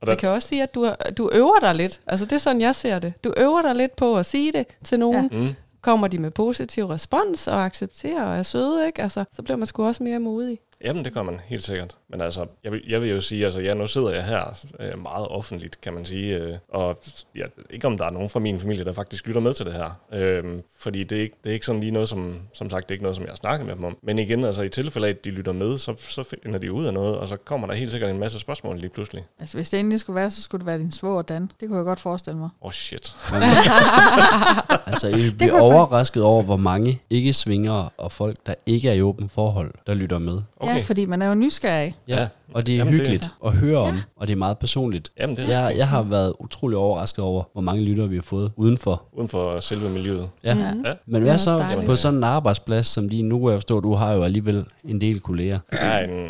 Og 0.01 0.07
der, 0.07 0.11
Jeg 0.13 0.17
kan 0.17 0.29
også 0.29 0.47
sige, 0.47 0.63
at 0.63 0.75
du, 0.75 0.93
du 1.17 1.29
øver 1.33 1.59
dig 1.61 1.75
lidt. 1.75 1.99
Altså, 2.07 2.25
det 2.25 2.31
er 2.33 2.37
sådan, 2.37 2.61
jeg 2.61 2.75
ser 2.75 2.99
det. 2.99 3.13
Du 3.23 3.33
øver 3.37 3.61
dig 3.61 3.75
lidt 3.75 3.95
på 3.95 4.17
at 4.17 4.25
sige 4.25 4.51
det 4.51 4.65
til 4.83 4.99
nogen. 4.99 5.29
Ja. 5.31 5.37
mm, 5.37 5.53
Kommer 5.81 6.07
de 6.07 6.17
med 6.17 6.31
positiv 6.31 6.85
respons 6.85 7.47
og 7.47 7.65
accepterer 7.65 8.23
og 8.23 8.37
er 8.37 8.43
søde, 8.43 8.85
ikke? 8.87 9.01
Altså, 9.01 9.23
så 9.31 9.41
bliver 9.41 9.57
man 9.57 9.67
sgu 9.67 9.85
også 9.85 10.03
mere 10.03 10.19
modig. 10.19 10.59
Jamen, 10.83 11.05
det 11.05 11.13
gør 11.13 11.23
man 11.23 11.39
helt 11.45 11.63
sikkert. 11.63 11.97
Men 12.09 12.21
altså, 12.21 12.45
jeg 12.63 12.71
vil, 12.71 12.81
jeg 12.87 13.01
vil 13.01 13.09
jo 13.09 13.21
sige, 13.21 13.45
altså, 13.45 13.59
ja, 13.61 13.73
nu 13.73 13.87
sidder 13.87 14.13
jeg 14.13 14.23
her 14.23 14.65
øh, 14.79 15.01
meget 15.01 15.27
offentligt, 15.27 15.81
kan 15.81 15.93
man 15.93 16.05
sige. 16.05 16.37
Øh, 16.37 16.57
og 16.69 16.97
ved 17.33 17.43
ikke, 17.69 17.87
om 17.87 17.97
der 17.97 18.05
er 18.05 18.09
nogen 18.09 18.29
fra 18.29 18.39
min 18.39 18.59
familie, 18.59 18.85
der 18.85 18.93
faktisk 18.93 19.27
lytter 19.27 19.41
med 19.41 19.53
til 19.53 19.65
det 19.65 19.73
her. 19.73 19.99
Øh, 20.13 20.43
fordi 20.79 21.03
det 21.03 21.17
er, 21.17 21.21
ikke, 21.21 21.35
det 21.43 21.49
er 21.49 21.53
ikke 21.53 21.65
sådan 21.65 21.81
lige 21.81 21.91
noget, 21.91 22.09
som, 22.09 22.35
som 22.53 22.69
sagt, 22.69 22.89
det 22.89 22.91
er 22.91 22.95
ikke 22.95 23.03
noget, 23.03 23.15
som 23.15 23.25
jeg 23.25 23.31
har 23.31 23.35
snakket 23.35 23.67
med 23.67 23.75
dem 23.75 23.83
om. 23.83 23.97
Men 24.03 24.19
igen, 24.19 24.43
altså, 24.43 24.61
i 24.61 24.69
tilfælde 24.69 25.07
af, 25.07 25.11
at 25.11 25.25
de 25.25 25.29
lytter 25.29 25.51
med, 25.51 25.77
så, 25.77 25.95
så 25.97 26.37
finder 26.43 26.59
de 26.59 26.71
ud 26.71 26.85
af 26.85 26.93
noget, 26.93 27.17
og 27.17 27.27
så 27.27 27.37
kommer 27.37 27.67
der 27.67 27.73
helt 27.73 27.91
sikkert 27.91 28.11
en 28.11 28.19
masse 28.19 28.39
spørgsmål 28.39 28.77
lige 28.77 28.89
pludselig. 28.89 29.23
Altså, 29.39 29.57
hvis 29.57 29.69
det 29.69 29.79
endelig 29.79 29.99
skulle 29.99 30.15
være, 30.15 30.31
så 30.31 30.41
skulle 30.41 30.59
det 30.59 30.67
være 30.67 30.79
din 30.79 30.91
svoger 30.91 31.21
Dan. 31.21 31.51
Det 31.59 31.67
kunne 31.67 31.77
jeg 31.77 31.85
godt 31.85 31.99
forestille 31.99 32.39
mig. 32.39 32.49
Åh, 32.61 32.67
oh, 32.67 32.71
shit. 32.71 33.15
Altså, 34.85 35.07
I 35.07 35.31
bliver 35.37 35.61
overrasket 35.61 36.23
over, 36.23 36.43
hvor 36.43 36.57
mange 36.57 36.99
ikke 37.09 37.33
svingere 37.33 37.89
og 37.97 38.11
folk, 38.11 38.37
der 38.45 38.53
ikke 38.65 38.89
er 38.89 38.93
i 38.93 39.01
åben 39.01 39.29
forhold, 39.29 39.73
der 39.87 39.93
lytter 39.93 40.17
med. 40.17 40.41
Okay. 40.57 40.72
Ja, 40.75 40.81
fordi 40.81 41.05
man 41.05 41.21
er 41.21 41.27
jo 41.27 41.33
nysgerrig. 41.33 41.95
Ja, 42.07 42.15
Ja. 42.15 42.27
Og 42.53 42.67
det 42.67 42.73
er 42.73 42.77
Jamen, 42.77 42.93
det- 42.93 42.99
hyggeligt 42.99 43.29
at 43.45 43.51
høre 43.53 43.77
om, 43.77 43.99
og 44.17 44.27
det 44.27 44.33
er 44.33 44.37
meget 44.37 44.57
personligt. 44.57 45.11
Jamen, 45.19 45.37
det 45.37 45.45
er 45.53 45.59
Jeg, 45.67 45.77
jeg 45.77 45.87
har 45.87 46.01
været 46.03 46.33
utrolig 46.39 46.77
overrasket 46.77 47.23
over, 47.25 47.43
hvor 47.53 47.61
mange 47.61 47.83
lyttere 47.83 48.09
vi 48.09 48.15
har 48.15 48.21
fået 48.23 48.51
udenfor. 48.55 49.03
Uden 49.13 49.27
for 49.27 49.59
selve 49.59 49.89
miljøet. 49.89 50.29
Ja. 50.43 50.53
Mhm. 50.53 50.63
Ja. 50.63 50.93
Men 51.05 51.13
Det 51.15 51.21
hvad 51.21 51.33
er 51.33 51.37
så 51.37 51.57
dejligt. 51.57 51.85
på 51.85 51.95
sådan 51.95 52.17
en 52.17 52.23
arbejdsplads 52.23 52.87
som 52.87 53.09
din? 53.09 53.25
Nu 53.29 53.39
kan 53.39 53.49
jeg 53.49 53.57
forstå, 53.59 53.77
at 53.77 53.83
du 53.83 53.93
har 53.93 54.11
jo 54.13 54.23
alligevel 54.23 54.65
en 54.89 55.01
del 55.01 55.19
kolleger. 55.19 55.59
Jeg 55.71 56.01
er 56.03 56.07
en 56.07 56.27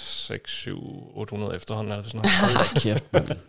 6, 0.00 0.50
7, 0.52 0.78
800 1.16 1.54
efterhånden, 1.56 1.92
er 1.92 1.96
det 1.96 2.06
sådan 2.06 2.20
noget. 2.20 2.56
Hold 2.56 2.80
kæft. 2.80 3.04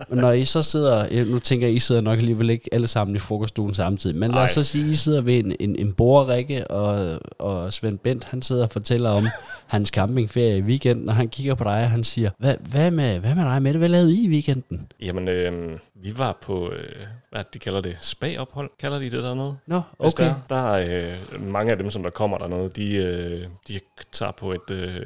Og 0.10 0.18
når 0.18 0.32
I 0.32 0.46
så 0.46 0.64
sidder, 0.64 1.06
ja, 1.12 1.24
nu 1.24 1.40
tænker 1.40 1.68
jeg, 1.68 1.76
I 1.76 1.80
sidder 1.80 2.02
nok 2.02 2.18
alligevel 2.20 2.50
ikke 2.50 2.70
alle 2.72 2.88
sammen 2.88 3.16
i 3.16 3.20
frokoststuen 3.20 3.74
samtidig, 3.74 4.16
men 4.18 4.32
lad 4.32 4.42
os 4.42 4.52
så 4.52 4.64
sige, 4.64 4.92
I 4.92 4.96
sidder 4.96 5.22
ved 5.22 5.38
en, 5.40 5.56
en, 5.60 5.76
en 5.76 5.94
bordrikke, 5.94 6.68
og, 6.72 7.20
og 7.40 7.74
Svend 7.74 8.00
Bent, 8.00 8.24
han 8.24 8.42
sidder 8.42 8.64
og 8.64 8.72
fortæller 8.72 9.10
om 9.10 9.28
hans 9.68 9.90
campingferie 9.90 10.58
i 10.58 10.62
weekenden, 10.62 11.10
og 11.10 11.16
han 11.16 11.30
kigger 11.30 11.56
på 11.56 11.64
dig, 11.64 11.72
og 11.84 11.90
han 11.90 12.04
siger, 12.12 12.30
hvad, 12.38 12.56
hvad, 12.72 12.92
med, 12.92 13.20
hvad 13.20 13.36
med 13.36 13.44
dig 13.44 13.62
med 13.62 13.74
det? 13.74 13.80
Hvad 13.80 13.90
lavede 13.90 14.14
I 14.14 14.26
i 14.26 14.30
weekenden? 14.30 14.92
Jamen, 15.02 15.28
øh, 15.28 15.80
vi 15.96 16.18
var 16.18 16.38
på, 16.42 16.72
øh, 16.72 17.06
hvad 17.32 17.44
de 17.54 17.60
kalder 17.60 17.82
det, 17.82 17.98
spa-ophold, 18.02 18.70
kalder 18.80 19.00
de 19.00 19.06
det 19.06 19.24
dernede? 19.24 19.58
Nå, 19.68 19.82
okay. 20.00 20.24
Der, 20.24 20.36
der 20.50 20.76
er 20.76 21.16
øh, 21.34 21.48
mange 21.48 21.72
af 21.72 21.78
dem, 21.78 21.92
som 21.92 22.04
der 22.04 22.10
kommer 22.10 22.38
dernede, 22.38 22.70
de, 22.70 22.96
øh, 22.96 23.48
de 23.68 23.80
tager 24.12 24.32
på 24.32 24.52
et, 24.52 24.72
øh, 24.72 25.06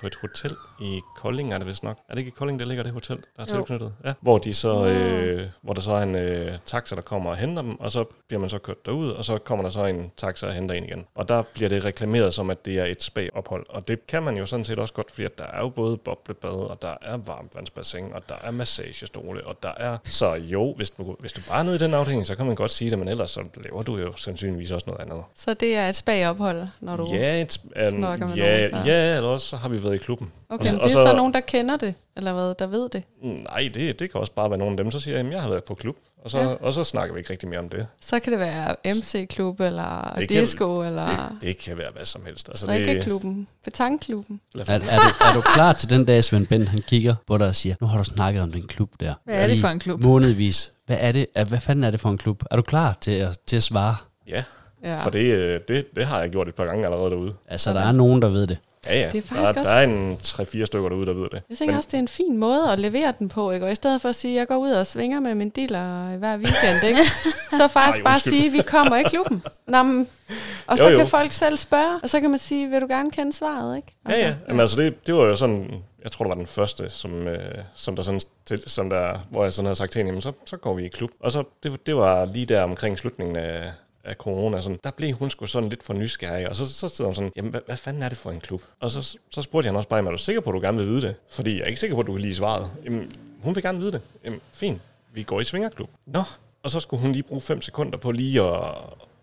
på 0.00 0.06
et 0.06 0.14
hotel 0.14 0.56
i 0.80 1.00
Kolding, 1.24 1.52
er 1.54 1.58
det 1.58 1.66
vist 1.66 1.82
nok. 1.82 1.98
Er 2.08 2.12
det 2.14 2.18
ikke 2.18 2.28
i 2.28 2.34
Kolding, 2.38 2.58
der 2.60 2.66
ligger 2.66 2.82
det 2.84 2.92
hotel, 2.92 3.16
der 3.16 3.42
er 3.42 3.46
Jo. 3.50 3.56
tilknyttet? 3.56 3.92
Ja. 4.04 4.12
Hvor, 4.20 4.38
de 4.38 4.54
så, 4.54 4.86
øh, 4.86 5.42
hvor 5.62 5.72
der 5.72 5.80
så 5.80 5.92
er 5.92 6.02
en 6.02 6.14
øh, 6.16 6.52
taxa, 6.66 6.94
der 6.96 7.02
kommer 7.02 7.30
og 7.30 7.36
henter 7.36 7.62
dem, 7.62 7.80
og 7.80 7.90
så 7.90 8.04
bliver 8.28 8.40
man 8.40 8.50
så 8.50 8.58
kørt 8.58 8.86
derud, 8.86 9.10
og 9.10 9.24
så 9.24 9.38
kommer 9.38 9.62
der 9.62 9.70
så 9.70 9.84
en 9.84 10.10
taxa 10.16 10.46
og 10.46 10.52
henter 10.52 10.74
en 10.74 10.84
igen. 10.84 11.04
Og 11.14 11.28
der 11.28 11.42
bliver 11.54 11.68
det 11.68 11.84
reklameret 11.84 12.34
som, 12.34 12.50
at 12.50 12.64
det 12.64 12.78
er 12.78 12.84
et 12.84 13.02
spa-ophold. 13.02 13.66
Og 13.68 13.88
det 13.88 14.06
kan 14.06 14.22
man 14.22 14.36
jo 14.36 14.46
sådan 14.46 14.64
set 14.64 14.78
også 14.78 14.94
godt, 14.94 15.10
fordi 15.10 15.24
at 15.24 15.38
der 15.38 15.44
er 15.44 15.60
jo 15.60 15.68
både 15.68 15.96
boblebad, 15.96 16.50
og 16.50 16.82
der 16.82 16.94
er 17.02 17.16
varmvandsbassin, 17.16 18.04
og 18.14 18.22
der 18.28 18.34
er 18.44 18.50
massagestole, 18.50 19.46
og 19.46 19.56
der 19.62 19.72
er... 19.76 19.96
Så 20.04 20.32
jo, 20.34 20.74
hvis 20.76 20.90
du, 20.90 21.16
hvis 21.20 21.32
du 21.32 21.40
bare 21.48 21.58
er 21.58 21.62
nede 21.62 21.76
i 21.76 21.78
den 21.78 21.94
afdeling, 21.94 22.26
så 22.26 22.34
kan 22.36 22.46
man 22.46 22.54
godt 22.54 22.70
sige 22.70 22.90
det, 22.90 22.98
men 22.98 23.08
ellers 23.08 23.30
så 23.30 23.40
laver 23.64 23.82
du 23.82 23.96
jo 23.98 24.12
sandsynligvis 24.16 24.70
også 24.70 24.86
noget 24.88 25.00
andet. 25.00 25.24
Så 25.34 25.54
det 25.54 25.76
er 25.76 25.88
et 25.88 25.96
spagophold, 25.96 26.62
når 26.80 26.96
du... 26.96 27.06
Ja, 27.12 27.40
et, 27.42 27.58
um, 27.76 27.98
snakker 27.98 28.26
med 28.26 28.34
ja, 28.36 28.68
nogen, 28.68 28.86
ja, 28.86 29.16
eller 29.16 29.28
også 29.28 29.46
så 29.46 29.56
har 29.56 29.68
vi 29.68 29.84
været 29.84 29.94
i 29.94 29.98
klubben. 29.98 30.32
Okay, 30.48 30.60
Og 30.60 30.66
så- 30.66 30.76
og 30.76 30.82
det 30.84 30.88
er 30.96 30.98
så, 30.98 31.04
så- 31.14 31.16
nogen, 31.16 31.34
der 31.34 31.40
kender 31.40 31.76
det, 31.76 31.94
eller 32.16 32.32
hvad, 32.32 32.54
der 32.58 32.66
ved 32.66 32.88
det. 32.88 33.04
Nej, 33.22 33.70
det, 33.74 33.98
det 33.98 34.10
kan 34.12 34.20
også 34.20 34.32
bare 34.32 34.50
være 34.50 34.58
nogle 34.58 34.72
af 34.72 34.76
dem, 34.76 34.90
så 34.90 35.00
siger 35.00 35.16
jeg, 35.16 35.26
at 35.26 35.32
jeg 35.32 35.42
har 35.42 35.48
været 35.48 35.64
på 35.64 35.74
klub, 35.74 35.96
og 36.24 36.30
så, 36.30 36.38
Ja. 36.38 36.46
og 36.46 36.72
så 36.74 36.84
snakker 36.84 37.14
vi 37.14 37.20
ikke 37.20 37.30
rigtig 37.30 37.48
mere 37.48 37.58
om 37.58 37.68
det. 37.68 37.86
Så 38.00 38.20
kan 38.20 38.32
det 38.32 38.40
være 38.40 38.74
MC-klub, 38.84 39.60
eller 39.60 40.14
Det 40.18 40.28
kan- 40.28 40.40
disco, 40.40 40.82
eller 40.82 41.02
Det, 41.02 41.42
det 41.42 41.58
kan 41.58 41.78
være 41.78 41.90
hvad 41.94 42.04
som 42.04 42.22
helst. 42.26 42.48
Altså, 42.48 42.64
strikkeklubben, 42.66 43.46
betangklubben. 43.64 44.40
det, 44.54 44.68
Er, 44.68 44.72
er, 44.74 44.78
du, 44.78 45.24
er 45.28 45.32
du 45.34 45.40
klar 45.40 45.72
til 45.72 45.90
den 45.90 46.04
dag, 46.04 46.24
Svend 46.24 46.46
Bent, 46.46 46.68
han 46.68 46.80
kigger 46.88 47.14
på 47.26 47.38
dig 47.38 47.46
og 47.48 47.54
siger, 47.54 47.74
nu 47.80 47.86
har 47.86 47.98
du 47.98 48.04
snakket 48.04 48.42
om 48.42 48.52
den 48.52 48.66
klub 48.66 48.90
der. 49.00 49.14
Hvad 49.24 49.34
er 49.34 49.46
det 49.46 49.60
for 49.60 49.68
en 49.68 49.78
klub? 49.78 50.02
Månedvis. 50.02 50.72
Hvad 50.86 50.96
er 51.00 51.12
det? 51.12 51.26
Hvad 51.48 51.60
fanden 51.60 51.84
er 51.84 51.90
det 51.90 52.00
for 52.00 52.08
en 52.08 52.18
klub? 52.18 52.42
Er 52.50 52.56
du 52.56 52.62
klar 52.62 52.96
til 53.00 53.10
at, 53.10 53.38
til 53.46 53.56
at 53.56 53.62
svare? 53.62 53.96
ja, 54.28 54.44
Ja. 54.84 54.96
for 55.04 55.10
det, 55.10 55.24
øh, 55.34 55.60
det, 55.68 55.84
det 55.96 56.06
har 56.06 56.20
jeg 56.20 56.30
gjort 56.30 56.48
et 56.48 56.54
par 56.54 56.64
gange 56.64 56.84
allerede 56.84 57.10
derude. 57.10 57.34
Altså, 57.48 57.72
der 57.72 57.80
er 57.80 57.92
nogen, 57.92 58.22
der 58.22 58.28
ved 58.28 58.46
det. 58.46 58.58
Ja, 58.86 59.00
ja. 59.00 59.10
Det 59.10 59.18
er 59.18 59.22
faktisk 59.22 59.54
der, 59.54 59.60
også- 59.60 59.70
der 59.70 59.76
er 59.76 59.82
en 59.84 60.18
3-4 60.22 60.64
stykker 60.66 60.88
derude, 60.88 61.06
der 61.06 61.12
ved 61.12 61.28
det. 61.32 61.42
Jeg 61.50 61.58
tænker 61.58 61.76
også, 61.76 61.88
det 61.92 61.94
er 61.96 62.02
en 62.02 62.08
fin 62.08 62.36
måde 62.38 62.70
at 62.72 62.78
levere 62.78 63.12
den 63.18 63.28
på, 63.28 63.50
ikke? 63.50 63.66
Og 63.66 63.72
i 63.72 63.74
stedet 63.74 64.00
for 64.02 64.08
at 64.08 64.14
sige, 64.14 64.34
at 64.34 64.38
jeg 64.38 64.46
går 64.48 64.56
ud 64.56 64.70
og 64.70 64.86
svinger 64.86 65.20
med 65.20 65.34
min 65.34 65.48
dealer 65.50 66.16
hver 66.16 66.36
weekend, 66.36 66.84
ikke? 66.88 67.02
Så 67.58 67.68
faktisk 67.68 67.98
Ej, 67.98 68.04
bare 68.04 68.20
sige, 68.20 68.46
at 68.46 68.52
vi 68.52 68.62
kommer 68.66 68.96
i 68.96 69.02
klubben. 69.02 69.42
Nå, 69.66 69.82
men, 69.82 70.08
og 70.66 70.78
så 70.78 70.88
Jo, 70.88 70.96
kan 70.98 71.06
folk 71.06 71.32
selv 71.32 71.56
spørge, 71.56 72.00
og 72.02 72.08
så 72.10 72.20
kan 72.20 72.30
man 72.30 72.38
sige, 72.38 72.70
vil 72.70 72.80
du 72.80 72.86
gerne 72.86 73.10
kende 73.10 73.32
svaret, 73.32 73.76
ikke? 73.76 73.88
Ja, 74.08 74.14
ja. 74.18 74.34
Jamen, 74.48 74.60
altså, 74.60 74.82
det, 74.82 75.06
det 75.06 75.14
var 75.14 75.24
jo 75.24 75.36
sådan, 75.36 75.70
jeg 76.02 76.12
tror, 76.12 76.24
det 76.24 76.28
var 76.28 76.34
den 76.34 76.46
første, 76.46 76.88
som, 76.88 77.28
øh, 77.28 77.54
som 77.74 77.96
der 77.96 78.02
sådan, 78.02 78.20
til, 78.46 78.62
som 78.66 78.90
der, 78.90 79.18
hvor 79.30 79.42
jeg 79.44 79.52
sådan 79.52 79.66
havde 79.66 79.76
sagt 79.76 79.92
til 79.92 79.98
hende, 79.98 80.08
jamen, 80.08 80.22
så, 80.22 80.32
så 80.46 80.56
går 80.56 80.74
vi 80.74 80.84
i 80.84 80.88
klub. 80.88 81.10
Og 81.20 81.32
så, 81.32 81.42
det, 81.62 81.86
det 81.86 81.96
var 81.96 82.24
lige 82.24 82.46
der 82.46 82.62
omkring 82.62 82.98
slutningen 82.98 83.36
af, 83.36 83.70
af 84.04 84.14
corona, 84.14 84.60
sådan, 84.60 84.78
der 84.84 84.90
blev 84.90 85.12
hun 85.12 85.30
sgu 85.30 85.46
sådan 85.46 85.68
lidt 85.68 85.82
for 85.82 85.94
nysgerrig, 85.94 86.48
og 86.48 86.56
så, 86.56 86.72
så 86.72 86.88
sidder 86.88 87.08
hun 87.08 87.14
sådan, 87.14 87.32
jamen, 87.36 87.50
hvad, 87.50 87.60
hvad 87.66 87.76
fanden 87.76 88.02
er 88.02 88.08
det 88.08 88.18
for 88.18 88.30
en 88.30 88.40
klub? 88.40 88.62
Og 88.80 88.90
så, 88.90 89.18
så 89.30 89.42
spurgte 89.42 89.68
jeg 89.68 89.76
også 89.76 89.88
bare, 89.88 90.06
er 90.06 90.10
du 90.10 90.18
sikker 90.18 90.40
på, 90.40 90.50
at 90.50 90.54
du 90.54 90.60
gerne 90.60 90.78
vil 90.78 90.86
vide 90.86 91.02
det? 91.02 91.14
Fordi 91.30 91.54
jeg 91.54 91.60
er 91.60 91.66
ikke 91.66 91.80
sikker 91.80 91.96
på, 91.96 92.00
at 92.00 92.06
du 92.06 92.12
kan 92.12 92.20
lide 92.20 92.34
svaret. 92.34 92.70
Jamen, 92.84 93.10
hun 93.42 93.54
vil 93.54 93.62
gerne 93.62 93.78
vide 93.78 93.92
det. 93.92 94.00
Jamen, 94.24 94.40
fint, 94.52 94.80
vi 95.12 95.22
går 95.22 95.40
i 95.40 95.44
svingerklub. 95.44 95.90
Nå, 96.06 96.22
og 96.62 96.70
så 96.70 96.80
skulle 96.80 97.00
hun 97.00 97.12
lige 97.12 97.22
bruge 97.22 97.40
5 97.40 97.62
sekunder 97.62 97.98
på 97.98 98.10
lige 98.10 98.42
at, 98.42 98.76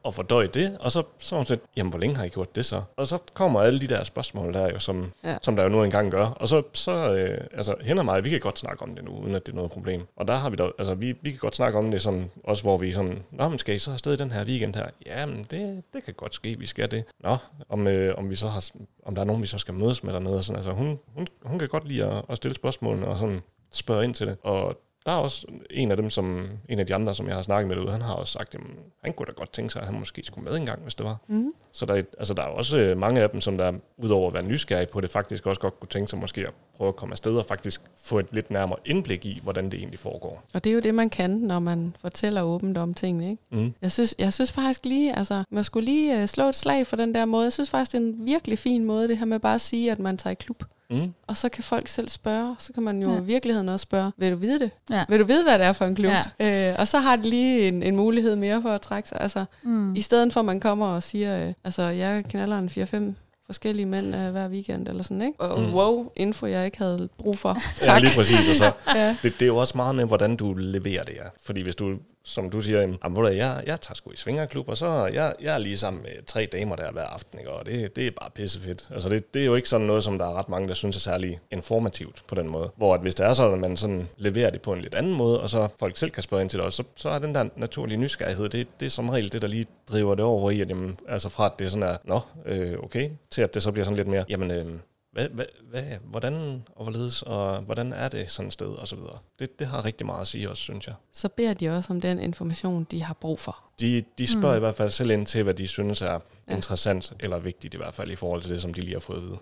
at 0.06 0.14
fordøje 0.14 0.48
det, 0.48 0.78
og 0.80 0.92
så, 0.92 1.04
så 1.18 1.36
hun 1.36 1.46
sådan, 1.46 1.64
jamen 1.78 1.90
hvor 1.90 2.00
længe 2.00 2.16
har 2.16 2.24
I 2.24 2.30
gjort 2.30 2.56
det 2.56 2.66
så? 2.66 2.82
Og 2.98 3.08
så 3.08 3.18
kommer 3.34 3.62
alle 3.62 3.80
de 3.80 3.88
der 3.88 4.04
spørgsmål 4.04 4.54
der 4.54 4.70
jo, 4.70 4.80
som, 4.80 5.12
ja. 5.24 5.38
som 5.42 5.56
der 5.56 5.64
jo 5.64 5.70
nu 5.70 5.84
engang 5.84 6.12
gør. 6.12 6.26
Og 6.26 6.48
så, 6.48 6.64
så 6.74 6.92
øh, 6.92 7.48
altså, 7.54 7.76
hende 7.82 8.00
og 8.00 8.06
mig, 8.06 8.24
vi 8.24 8.30
kan 8.30 8.40
godt 8.40 8.60
snakke 8.60 8.84
om 8.84 8.96
det 8.96 9.06
nu, 9.06 9.12
uden 9.12 9.36
at 9.36 9.46
det 9.46 9.52
er 9.52 9.56
noget 9.56 9.72
problem. 9.72 10.08
Og 10.16 10.28
der 10.28 10.36
har 10.36 10.50
vi 10.50 10.56
da, 10.56 10.70
altså 10.80 10.94
vi, 10.94 11.16
vi 11.22 11.30
kan 11.30 11.40
godt 11.40 11.56
snakke 11.56 11.80
om 11.80 11.92
det 11.92 12.02
sådan, 12.02 12.32
også 12.44 12.64
hvor 12.64 12.78
vi 12.78 12.92
sådan, 12.94 13.24
nå, 13.32 13.50
men 13.50 13.60
skal 13.60 13.76
I 13.76 13.80
så 13.80 13.92
afsted 13.92 14.18
den 14.18 14.32
her 14.32 14.46
weekend 14.46 14.76
her? 14.76 14.86
Jamen, 15.06 15.46
det, 15.52 15.84
det 15.94 16.04
kan 16.04 16.14
godt 16.14 16.34
ske, 16.34 16.60
vi 16.60 16.66
skal 16.66 16.92
det. 16.92 17.04
Nå, 17.20 17.38
om, 17.70 17.88
øh, 17.88 18.18
om 18.18 18.30
vi 18.30 18.36
så 18.36 18.48
har, 18.48 18.70
om 19.06 19.16
der 19.16 19.22
er 19.22 19.26
nogen, 19.26 19.42
vi 19.42 19.48
så 19.48 19.58
skal 19.58 19.74
mødes 19.74 20.04
med 20.04 20.14
dernede, 20.14 20.36
og 20.36 20.44
sådan, 20.44 20.58
altså 20.58 20.72
hun, 20.72 21.00
hun, 21.16 21.28
hun 21.44 21.60
kan 21.60 21.68
godt 21.68 21.88
lide 21.88 22.06
at, 22.06 22.26
at 22.30 22.38
stille 22.38 22.56
spørgsmålene 22.56 23.08
og 23.08 23.18
sådan 23.18 23.42
spørge 23.72 24.04
ind 24.04 24.14
til 24.14 24.28
det. 24.28 24.38
Og 24.44 24.78
der 25.06 25.12
er 25.12 25.16
også 25.16 25.48
en 25.70 25.92
af 25.92 25.98
dem, 25.98 26.10
som 26.10 26.48
en 26.70 26.80
af 26.80 26.88
de 26.88 26.96
andre, 26.96 27.14
som 27.14 27.28
jeg 27.28 27.36
har 27.36 27.42
snakket 27.42 27.68
med 27.68 27.76
derude, 27.76 27.92
han 27.92 28.02
har 28.02 28.14
også 28.14 28.34
sagt, 28.34 28.56
at 28.56 28.62
han 29.04 29.14
kunne 29.14 29.26
da 29.26 29.32
godt 29.32 29.54
tænke 29.54 29.74
sig, 29.74 29.82
at 29.82 29.88
han 29.88 30.00
måske 30.00 30.24
skulle 30.24 30.50
med 30.50 30.58
en 30.58 30.66
gang, 30.66 30.82
hvis 30.82 30.96
det 30.96 31.06
var. 31.06 31.18
Mm. 31.28 31.52
Så 31.72 31.86
der, 31.86 31.94
er- 31.96 32.04
altså, 32.18 32.34
der 32.34 32.42
er 32.44 32.48
også 32.48 32.78
øh, 32.78 32.98
mange 32.98 33.22
af 33.22 33.30
dem, 33.30 33.42
som 33.42 33.58
der, 33.58 33.74
udover 33.98 34.28
at 34.28 34.34
være 34.34 34.44
nysgerrige 34.44 34.88
på 34.88 35.02
det, 35.02 35.10
faktisk 35.10 35.46
også 35.46 35.62
godt 35.62 35.80
kunne 35.80 35.90
tænke 35.90 36.08
sig 36.10 36.20
måske 36.20 36.42
at 36.48 36.54
prøve 36.82 36.90
at 36.90 36.96
komme 36.96 37.14
afsted 37.14 37.36
og 37.36 37.46
faktisk 37.46 37.82
få 38.04 38.20
et 38.20 38.26
lidt 38.32 38.52
nærmere 38.52 38.80
indblik 38.86 39.26
i, 39.26 39.40
hvordan 39.44 39.66
det 39.66 39.74
egentlig 39.74 40.00
foregår. 40.00 40.44
Og 40.54 40.64
det 40.64 40.70
er 40.70 40.74
jo 40.74 40.80
det, 40.80 40.96
man 40.96 41.10
kan, 41.10 41.30
når 41.32 41.60
man 41.60 41.96
fortæller 42.02 42.42
åbent 42.42 42.78
om 42.78 42.94
tingene, 42.94 43.30
ikke? 43.32 43.44
Mm. 43.52 43.74
Jeg 43.82 43.92
synes, 43.92 44.16
jeg 44.20 44.34
synes 44.34 44.52
faktisk 44.52 44.86
lige, 44.86 45.16
altså, 45.18 45.44
man 45.50 45.64
skulle 45.64 45.86
lige 45.86 46.22
uh, 46.24 46.26
slå 46.30 46.50
et 46.50 46.56
slag 46.56 46.88
for 46.88 46.96
den 46.96 47.14
der 47.14 47.26
måde. 47.26 47.44
Jeg 47.44 47.54
synes 47.54 47.70
faktisk, 47.70 47.92
det 47.92 47.98
er 47.98 48.02
en 48.02 48.16
virkelig 48.26 48.60
fin 48.60 48.84
måde, 48.86 49.08
det 49.08 49.18
her 49.18 49.26
med 49.26 49.40
bare 49.40 49.56
at 49.56 49.62
sige, 49.62 49.92
at 49.92 50.00
man 50.00 50.18
tager 50.18 50.32
i 50.32 50.36
klub. 50.36 50.64
Mm. 50.90 51.14
Og 51.28 51.38
så 51.38 51.50
kan 51.50 51.64
folk 51.64 51.88
selv 51.88 52.10
spørge. 52.10 52.56
Så 52.60 52.74
kan 52.74 52.84
man 52.84 53.02
jo 53.02 53.12
Ja. 53.14 53.20
i 53.20 53.24
virkeligheden 53.24 53.70
også 53.70 53.84
spørge, 53.84 54.12
vil 54.18 54.32
du 54.32 54.36
vide 54.38 54.60
det? 54.60 54.72
Ja. 54.90 55.06
Vil 55.10 55.20
du 55.20 55.26
vide, 55.26 55.44
hvad 55.44 55.60
det 55.60 55.66
er 55.68 55.72
for 55.74 55.86
en 55.86 55.96
klub? 55.96 56.12
Ja. 56.40 56.70
Øh, 56.72 56.76
og 56.80 56.88
så 56.88 57.00
har 57.00 57.16
de 57.16 57.30
lige 57.30 57.68
en, 57.68 57.84
en 57.84 57.96
mulighed 57.96 58.36
mere 58.36 58.62
for 58.62 58.70
at 58.70 58.82
trække 58.82 59.10
sig. 59.10 59.22
Altså, 59.22 59.46
Mm. 59.64 59.96
I 59.96 60.02
stedet 60.02 60.34
for, 60.34 60.40
at 60.40 60.46
man 60.46 60.60
kommer 60.60 60.86
og 60.86 61.04
siger, 61.04 61.48
øh, 61.48 61.54
altså, 61.64 61.82
jeg 61.84 62.24
knaller 62.30 62.58
en 62.58 62.70
4-5 62.70 63.16
forskellige 63.52 63.86
mænd 63.86 64.16
øh, 64.16 64.32
hver 64.32 64.48
weekend, 64.50 64.88
eller 64.88 65.04
sådan, 65.04 65.22
ikke? 65.22 65.40
Og 65.42 65.60
Mm. 65.62 65.74
wow, 65.74 66.12
info, 66.16 66.46
jeg 66.46 66.66
ikke 66.66 66.78
havde 66.78 67.10
brug 67.18 67.38
for. 67.38 67.50
Ja, 67.82 67.86
Tak. 67.86 68.02
lige 68.02 68.12
præcis. 68.16 68.50
Og 68.50 68.56
så, 68.56 68.72
Ja. 69.00 69.10
det, 69.24 69.34
det 69.34 69.42
er 69.42 69.46
jo 69.48 69.58
også 69.58 69.78
meget 69.78 69.96
med, 69.96 70.06
hvordan 70.06 70.36
du 70.36 70.54
leverer 70.54 71.04
det 71.04 71.14
her. 71.14 71.30
Fordi 71.44 71.62
hvis 71.62 71.76
du, 71.76 71.96
som 72.24 72.50
du 72.50 72.62
siger, 72.62 72.82
jamen, 72.82 72.98
"Jamen, 73.04 73.18
ved 73.24 73.30
du 73.30 73.36
jeg, 73.36 73.64
jeg 73.66 73.82
tager 73.82 73.96
sgu 73.96 74.12
i 74.12 74.16
svingerklub, 74.16 74.70
og 74.70 74.78
så 74.78 75.06
jeg, 75.14 75.34
jeg 75.42 75.54
er 75.54 75.58
lige 75.58 75.78
sammen 75.78 76.04
med 76.04 76.12
tre 76.26 76.48
damer 76.52 76.76
der 76.76 76.92
hver 76.92 77.04
aften, 77.04 77.40
ikke? 77.40 77.52
og 77.52 77.66
det, 77.66 77.96
det 77.96 78.08
er 78.08 78.12
bare 78.22 78.30
pissefedt. 78.36 78.90
Altså 78.94 79.10
det, 79.10 79.34
det 79.34 79.42
er 79.42 79.46
jo 79.46 79.56
ikke 79.56 79.70
sådan 79.70 79.88
noget, 79.88 80.04
som 80.04 80.18
der 80.18 80.26
er 80.26 80.34
ret 80.40 80.50
mange, 80.50 80.68
der 80.68 80.74
synes 80.74 80.96
er 80.96 81.00
særlig 81.00 81.40
informativt 81.52 82.24
på 82.28 82.36
den 82.36 82.50
måde. 82.50 82.70
Hvor 82.78 82.94
at 82.94 83.02
hvis 83.02 83.16
det 83.16 83.26
er 83.26 83.34
sådan, 83.34 83.54
at 83.54 83.60
man 83.60 83.78
sådan 83.78 84.08
leverer 84.18 84.50
det 84.50 84.62
på 84.62 84.74
en 84.74 84.82
lidt 84.82 84.96
anden 84.96 85.14
måde, 85.14 85.42
og 85.42 85.50
så 85.50 85.68
folk 85.80 85.98
selv 85.98 86.12
kan 86.12 86.24
spørge 86.24 86.42
ind 86.42 86.50
til 86.50 86.58
det 86.60 86.66
også, 86.66 86.78
så, 86.78 86.84
så 86.96 87.10
er 87.10 87.20
den 87.20 87.36
der 87.36 87.46
naturlige 87.56 87.98
nysgerrighed, 87.98 88.50
det, 88.50 88.68
det 88.80 88.86
er 88.86 88.90
som 88.90 89.10
regel 89.10 89.32
det, 89.32 89.42
der 89.42 89.48
lige 89.48 89.66
driver 89.92 90.16
det 90.16 90.26
over 90.26 90.52
i, 90.52 90.62
at 90.62 90.70
jamen, 90.70 90.98
altså 91.10 91.30
fra 91.30 91.46
at 91.46 91.52
det 91.60 91.66
er 91.66 91.70
sådan 91.70 91.84
er, 91.90 91.98
nå, 92.06 92.20
øh, 92.46 92.74
okay, 92.84 93.10
til 93.32 93.41
at 93.44 93.54
det 93.54 93.64
så 93.64 93.72
bliver 93.72 93.86
sådan 93.86 93.98
lidt 93.98 94.08
mere, 94.08 94.26
jamen, 94.30 94.52
øh, 94.52 94.66
hvad, 95.14 95.28
hvad, 95.30 95.46
hvad, 95.70 95.84
hvordan 96.04 96.64
og 96.76 96.84
hvorledes, 96.84 97.22
og 97.22 97.58
hvordan 97.62 97.94
er 97.94 98.08
det 98.08 98.30
sådan 98.30 98.48
et 98.48 98.54
sted, 98.54 98.68
og 98.68 98.88
så 98.88 98.96
videre. 98.96 99.18
Det, 99.40 99.60
det 99.60 99.68
har 99.68 99.86
rigtig 99.86 100.06
meget 100.08 100.22
at 100.22 100.28
sige 100.28 100.50
også, 100.50 100.64
synes 100.64 100.88
jeg. 100.88 100.96
Så 101.14 101.30
beder 101.30 101.54
de 101.54 101.70
også 101.70 101.94
om 101.94 102.02
den 102.02 102.20
information, 102.20 102.88
de 102.92 103.04
har 103.04 103.14
brug 103.14 103.40
for. 103.40 103.58
De, 103.80 104.04
de 104.18 104.28
spørger 104.28 104.56
Mm. 104.56 104.58
i 104.58 104.60
hvert 104.60 104.76
fald 104.76 104.90
selv 104.90 105.12
ind 105.12 105.26
til, 105.28 105.44
hvad 105.44 105.54
de 105.54 105.68
synes 105.68 106.02
er 106.02 106.12
Ja. 106.12 106.18
ja. 106.50 106.56
interessant 106.56 107.14
eller 107.20 107.40
vigtigt 107.40 107.74
i 107.74 107.78
hvert 107.78 107.94
fald 107.94 108.12
i 108.12 108.16
forhold 108.16 108.42
til 108.42 108.52
det, 108.52 108.62
som 108.62 108.74
de 108.74 108.82
lige 108.82 108.94
har 108.94 109.00
fået 109.00 109.18
at 109.18 109.24
vide. 109.24 109.38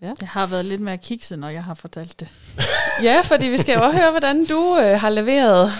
Jeg 0.00 0.28
har 0.28 0.46
været 0.46 0.64
lidt 0.64 0.80
mere 0.80 0.98
kikset, 0.98 1.38
når 1.38 1.48
jeg 1.48 1.64
har 1.64 1.74
fortalt 1.74 2.20
det. 2.20 2.28
Ja, 3.02 3.20
fordi 3.24 3.46
vi 3.46 3.58
skal 3.58 3.74
jo 3.78 3.82
også 3.84 3.98
høre, 3.98 4.10
hvordan 4.10 4.44
du 4.46 4.78
øh, 4.82 5.00
har 5.00 5.10
leveret 5.10 5.70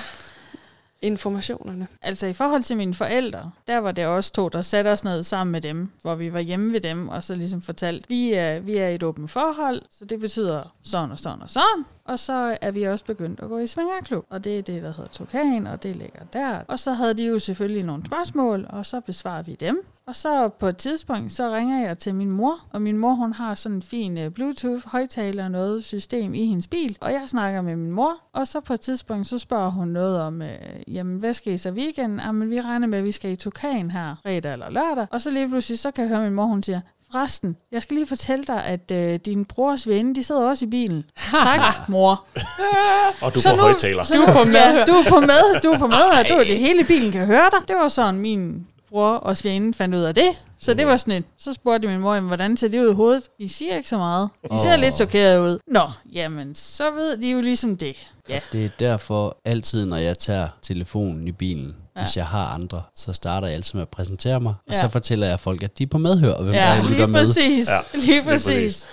informationerne. 1.07 1.87
Altså 2.03 2.27
i 2.27 2.33
forhold 2.33 2.63
til 2.63 2.77
mine 2.77 2.95
forældre, 2.95 3.51
der 3.67 3.79
var 3.79 3.93
det 3.93 4.07
også 4.07 4.33
to, 4.33 4.49
der 4.49 4.63
satte 4.63 4.89
os 4.89 5.05
ned 5.05 5.23
sammen 5.23 5.53
med 5.53 5.61
dem, 5.61 5.91
hvor 6.03 6.15
vi 6.15 6.33
var 6.33 6.41
hjemme 6.41 6.73
ved 6.73 6.81
dem, 6.81 7.09
og 7.09 7.25
så 7.25 7.35
ligesom 7.35 7.63
fortalte, 7.63 8.09
vi 8.09 8.33
er, 8.33 8.61
vi 8.61 8.77
er 8.77 8.89
i 8.89 8.95
et 8.95 9.03
åbent 9.03 9.31
forhold, 9.31 9.83
så 9.91 10.05
det 10.05 10.21
betyder 10.21 10.75
sådan 10.83 11.11
og 11.11 11.19
sådan 11.19 11.43
og 11.43 11.51
sådan. 11.51 11.85
Og 12.09 12.19
så 12.19 12.59
er 12.61 12.71
vi 12.71 12.83
også 12.83 13.05
begyndt 13.05 13.41
at 13.41 13.49
gå 13.49 13.59
i 13.59 13.67
svingerklub, 13.67 14.27
og 14.31 14.45
det 14.45 14.59
er 14.59 14.63
det, 14.63 14.83
der 14.83 14.93
hedder 14.93 15.11
Tokan, 15.11 15.67
og 15.67 15.83
det 15.83 15.97
ligger 15.97 16.25
der. 16.33 16.61
Og 16.69 16.79
så 16.79 16.93
havde 16.93 17.15
de 17.15 17.27
jo 17.27 17.39
selvfølgelig 17.39 17.83
nogle 17.83 18.07
spørgsmål, 18.07 18.67
og 18.69 18.87
så 18.87 19.01
besvarede 19.01 19.47
vi 19.47 19.55
dem. 19.61 19.87
Og 20.07 20.17
så 20.17 20.49
på 20.49 20.67
et 20.67 20.77
tidspunkt, 20.77 21.33
så 21.33 21.55
ringer 21.55 21.87
jeg 21.87 21.99
til 21.99 22.15
min 22.15 22.31
mor, 22.31 22.55
og 22.73 22.83
min 22.83 22.99
mor, 22.99 23.15
hun 23.15 23.33
har 23.33 23.55
sådan 23.55 23.77
en 23.77 23.83
fin 23.83 24.19
uh, 24.19 24.33
Bluetooth-højtaler 24.33 25.49
noget 25.49 25.85
system 25.85 26.35
i 26.35 26.47
hendes 26.47 26.67
bil, 26.67 26.99
og 27.01 27.13
jeg 27.13 27.23
snakker 27.27 27.63
med 27.63 27.77
min 27.77 27.93
mor, 27.93 28.13
og 28.33 28.47
så 28.47 28.61
på 28.61 28.73
et 28.73 28.81
tidspunkt, 28.81 29.27
så 29.27 29.39
spørger 29.39 29.71
hun 29.71 29.89
noget 29.89 30.21
om, 30.21 30.41
uh, 30.41 30.95
jamen, 30.95 31.17
hvad 31.19 31.35
skal 31.35 31.53
I 31.53 31.59
så 31.59 31.71
weekenden? 31.71 32.21
Jamen, 32.21 32.51
vi 32.51 32.61
regner 32.61 32.87
med, 32.87 32.99
at 32.99 33.05
vi 33.05 33.13
skal 33.13 33.33
i 33.33 33.37
Tukan 33.37 33.91
her 33.91 34.15
fredag 34.23 34.53
eller 34.53 34.71
lørdag, 34.71 35.07
og 35.11 35.21
så 35.21 35.31
lige 35.31 35.49
pludselig, 35.49 35.79
så 35.79 35.91
kan 35.91 36.03
jeg 36.05 36.09
høre 36.17 36.25
min 36.25 36.35
mor, 36.35 36.45
hun 36.45 36.63
siger, 36.63 36.81
Forresten, 37.13 37.57
jeg 37.73 37.83
skal 37.83 37.95
lige 37.95 38.07
fortælle 38.07 38.45
dig, 38.45 38.65
at 38.65 38.91
øh, 38.91 39.21
din 39.25 39.45
brors 39.45 39.89
veninde, 39.89 40.15
de 40.15 40.25
sidder 40.25 40.49
også 40.49 40.65
i 40.65 40.69
bilen. 40.69 41.05
Tak, 41.45 41.89
mor. 41.89 42.25
Og 43.23 43.35
du 43.35 43.39
er 43.39 43.51
på 43.51 43.57
nu- 43.57 43.63
højtaler. 43.63 44.03
Du 44.05 44.21
er 44.23 44.33
på 44.33 44.45
med. 44.45 44.87
Du 44.87 44.93
er 44.93 45.05
på 45.09 45.21
med. 45.21 45.61
Du 45.63 45.69
er 45.71 45.79
på 45.79 45.87
med, 45.87 45.97
og 46.19 46.29
du, 46.29 46.39
det 46.39 46.59
hele 46.59 46.85
bilen 46.85 47.13
kan 47.13 47.27
høre 47.27 47.51
dig. 47.53 47.69
Det 47.69 47.77
var 47.77 47.89
sådan, 47.89 48.15
min 48.21 48.67
bror 48.91 49.11
og 49.11 49.37
svigerinde 49.37 49.75
fandt 49.75 49.95
ud 49.95 50.01
af 50.01 50.15
det. 50.15 50.43
Så 50.59 50.75
det 50.75 50.87
var 50.87 50.97
sådan 50.97 51.15
et. 51.15 51.25
Så 51.39 51.53
spurgte 51.53 51.89
min 51.89 52.01
mor, 52.01 52.21
hvordan 52.21 52.57
ser 52.57 52.69
det 52.69 52.81
ud 52.85 52.91
i 52.91 52.95
hovedet? 52.95 53.23
I 53.39 53.49
siger 53.49 53.77
ikke 53.77 53.89
så 53.89 53.97
meget. 53.97 54.29
I 54.45 54.49
ser 54.63 54.75
Åh. 54.75 54.81
lidt 54.81 54.95
chokeret 54.95 55.41
ud. 55.41 55.59
Nå, 55.71 55.91
jamen, 56.13 56.55
så 56.55 56.91
ved 56.91 57.17
de 57.17 57.31
jo 57.31 57.41
ligesom 57.41 57.77
det. 57.77 58.09
Ja. 58.29 58.41
Det 58.53 58.65
er 58.65 58.69
derfor 58.79 59.37
altid, 59.45 59.85
når 59.87 59.97
jeg 59.97 60.19
tager 60.19 60.49
telefonen 60.63 61.29
i 61.29 61.33
bilen, 61.33 61.77
Ja. 61.97 62.03
hvis 62.03 62.17
jeg 62.17 62.27
har 62.27 62.45
andre, 62.47 62.83
så 62.95 63.13
starter 63.13 63.47
jeg 63.49 63.57
altid 63.57 63.75
med 63.75 63.83
at 63.83 63.89
præsentere 63.89 64.41
mig, 64.41 64.55
og 64.69 64.75
Ja. 64.75 64.81
så 64.81 64.89
fortæller 64.89 65.27
jeg 65.27 65.41
folk, 65.41 65.63
at 65.63 65.79
de 65.79 65.83
er 65.83 65.87
på 65.87 65.99
medhør, 65.99 66.33
og 66.33 66.43
hvem 66.45 66.55
der 66.55 66.61
Ja, 66.63 66.77
er, 66.77 66.83
lytter 66.83 66.97
lige 66.97 67.07
med. 67.07 67.21
præcis. 67.27 67.69
Ja, 67.69 67.79
Lige 68.01 68.23
præcis. 68.25 68.47
præcis. 68.47 68.87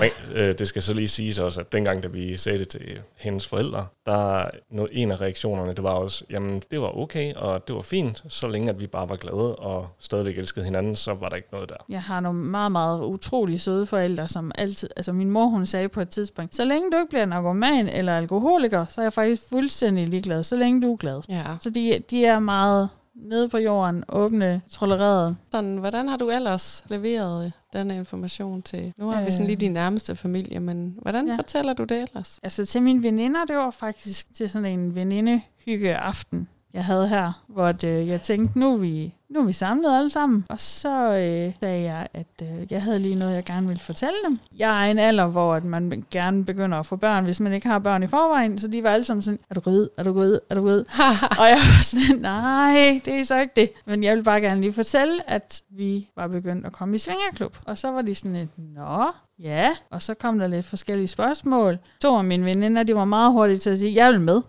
Men 0.00 0.36
øh, 0.36 0.58
det 0.58 0.68
skal 0.68 0.82
så 0.82 0.94
lige 0.94 1.08
siges 1.08 1.38
også, 1.38 1.60
at 1.60 1.72
dengang, 1.72 2.02
da 2.02 2.08
vi 2.08 2.36
sagde 2.36 2.58
det 2.58 2.68
til 2.68 3.00
hendes 3.16 3.46
forældre, 3.46 3.86
der 4.06 4.44
no, 4.70 4.86
en 4.92 5.10
af 5.10 5.20
reaktionerne, 5.20 5.74
det 5.74 5.82
var 5.82 5.90
også, 5.90 6.24
jamen 6.30 6.62
det 6.70 6.80
var 6.80 6.98
okay, 6.98 7.34
og 7.34 7.68
det 7.68 7.76
var 7.76 7.82
fint, 7.82 8.24
så 8.28 8.48
længe 8.48 8.70
at 8.70 8.80
vi 8.80 8.86
bare 8.86 9.08
var 9.08 9.16
glade 9.16 9.56
og 9.56 9.88
stadigvæk 9.98 10.38
elskede 10.38 10.64
hinanden, 10.64 10.96
så 10.96 11.14
var 11.14 11.28
der 11.28 11.36
ikke 11.36 11.48
noget 11.52 11.68
der. 11.68 11.76
Jeg 11.88 12.02
har 12.02 12.20
nogle 12.20 12.38
meget, 12.38 12.72
meget 12.72 13.04
utrolig 13.04 13.60
søde 13.60 13.86
forældre, 13.86 14.28
som 14.28 14.52
altid, 14.58 14.88
altså 14.96 15.12
min 15.12 15.30
mor, 15.30 15.46
hun 15.46 15.66
sagde 15.66 15.88
på 15.88 16.00
et 16.00 16.08
tidspunkt, 16.08 16.54
så 16.54 16.64
længe 16.64 16.90
du 16.90 16.96
ikke 16.96 17.10
bliver 17.10 17.26
narkoman 17.26 17.88
eller 17.88 18.16
alkoholiker, 18.16 18.86
så 18.88 19.00
er 19.00 19.04
jeg 19.04 19.12
faktisk 19.12 19.42
fuldstændig 19.48 20.08
ligeglad, 20.08 20.42
så 20.44 20.56
længe 20.56 20.82
du 20.82 20.92
er 20.92 20.96
glad. 20.96 21.22
Ja. 21.28 21.44
Så 21.60 21.70
de, 21.70 22.02
de 22.10 22.24
er 22.24 22.38
meget 22.38 22.88
nede 23.16 23.48
på 23.48 23.58
jorden, 23.58 24.04
åbne, 24.08 24.60
tolererede. 24.70 25.36
Sådan, 25.52 25.76
hvordan 25.76 26.08
har 26.08 26.16
du 26.16 26.30
ellers 26.30 26.84
leveret 26.88 27.44
øh, 27.46 27.50
denne 27.72 27.96
information 27.96 28.62
til? 28.62 28.92
Nu 28.96 29.08
har 29.08 29.24
vi 29.24 29.30
sådan 29.30 29.44
Øh. 29.44 29.46
lige 29.48 29.56
din 29.56 29.72
nærmeste 29.72 30.16
familie, 30.16 30.60
men 30.60 30.98
hvordan 31.02 31.28
Ja. 31.28 31.36
fortæller 31.36 31.72
du 31.72 31.84
det 31.84 32.02
ellers? 32.02 32.40
Altså 32.42 32.64
til 32.66 32.82
mine 32.82 33.02
veninder, 33.02 33.44
det 33.44 33.56
var 33.56 33.70
faktisk 33.70 34.34
til 34.34 34.48
sådan 34.48 34.78
en 34.78 34.94
venindehyggeaften, 34.94 36.48
jeg 36.76 36.84
havde 36.84 37.08
her, 37.08 37.32
hvor 37.48 37.72
det, 37.72 38.06
jeg 38.06 38.20
tænkte, 38.20 38.58
nu 38.58 38.72
er, 38.72 38.76
vi, 38.76 39.14
nu 39.30 39.40
er 39.40 39.44
vi 39.44 39.52
samlet 39.52 39.96
alle 39.96 40.10
sammen. 40.10 40.44
Og 40.48 40.60
så 40.60 41.12
øh, 41.12 41.52
sagde 41.60 41.84
jeg, 41.84 42.08
at 42.14 42.26
øh, 42.42 42.72
jeg 42.72 42.82
havde 42.82 42.98
lige 42.98 43.14
noget, 43.14 43.34
jeg 43.34 43.44
gerne 43.44 43.66
ville 43.66 43.80
fortælle 43.80 44.16
dem. 44.26 44.38
Jeg 44.56 44.86
er 44.86 44.90
en 44.90 44.98
alder, 44.98 45.26
hvor 45.26 45.54
at 45.54 45.64
man 45.64 46.04
gerne 46.10 46.44
begynder 46.44 46.78
at 46.78 46.86
få 46.86 46.96
børn, 46.96 47.24
hvis 47.24 47.40
man 47.40 47.52
ikke 47.52 47.68
har 47.68 47.78
børn 47.78 48.02
i 48.02 48.06
forvejen. 48.06 48.58
Så 48.58 48.68
de 48.68 48.82
var 48.82 48.90
alle 48.90 49.04
sammen 49.04 49.22
sådan, 49.22 49.38
er 49.50 49.54
du 49.54 49.60
gravid? 49.60 49.88
Er 49.98 50.02
du 50.02 50.12
gravid? 50.12 50.38
Er 50.50 50.54
du 50.54 50.60
gravid? 50.60 50.84
og 51.40 51.48
jeg 51.48 51.56
var 51.56 51.82
sådan, 51.82 52.20
nej, 52.20 53.00
det 53.04 53.14
er 53.14 53.24
så 53.24 53.40
ikke 53.40 53.52
det. 53.56 53.70
Men 53.86 54.04
jeg 54.04 54.16
vil 54.16 54.22
bare 54.22 54.40
gerne 54.40 54.60
lige 54.60 54.72
fortælle, 54.72 55.30
at 55.30 55.62
vi 55.70 56.08
var 56.16 56.28
begyndt 56.28 56.66
at 56.66 56.72
komme 56.72 56.94
i 56.94 56.98
svingerklub. 56.98 57.56
Og 57.64 57.78
så 57.78 57.90
var 57.90 58.02
de 58.02 58.14
sådan 58.14 58.36
lidt, 58.36 58.58
nå, 58.74 59.06
ja. 59.42 59.70
Og 59.90 60.02
så 60.02 60.14
kom 60.14 60.38
der 60.38 60.46
lidt 60.46 60.66
forskellige 60.66 61.08
spørgsmål. 61.08 61.78
To 62.02 62.16
af 62.16 62.24
mine 62.24 62.44
veninder, 62.44 62.82
de 62.82 62.94
var 62.94 63.04
meget 63.04 63.32
hurtige 63.32 63.56
til 63.56 63.70
at 63.70 63.78
sige, 63.78 63.94
jeg 64.04 64.12
vil 64.12 64.20
med. 64.20 64.42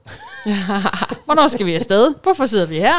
Hvornår 1.26 1.48
skal 1.48 1.66
vi 1.66 1.74
afsted? 1.76 2.14
Hvorfor 2.24 2.46
sidder 2.46 2.66
vi 2.68 2.76
her? 2.76 2.98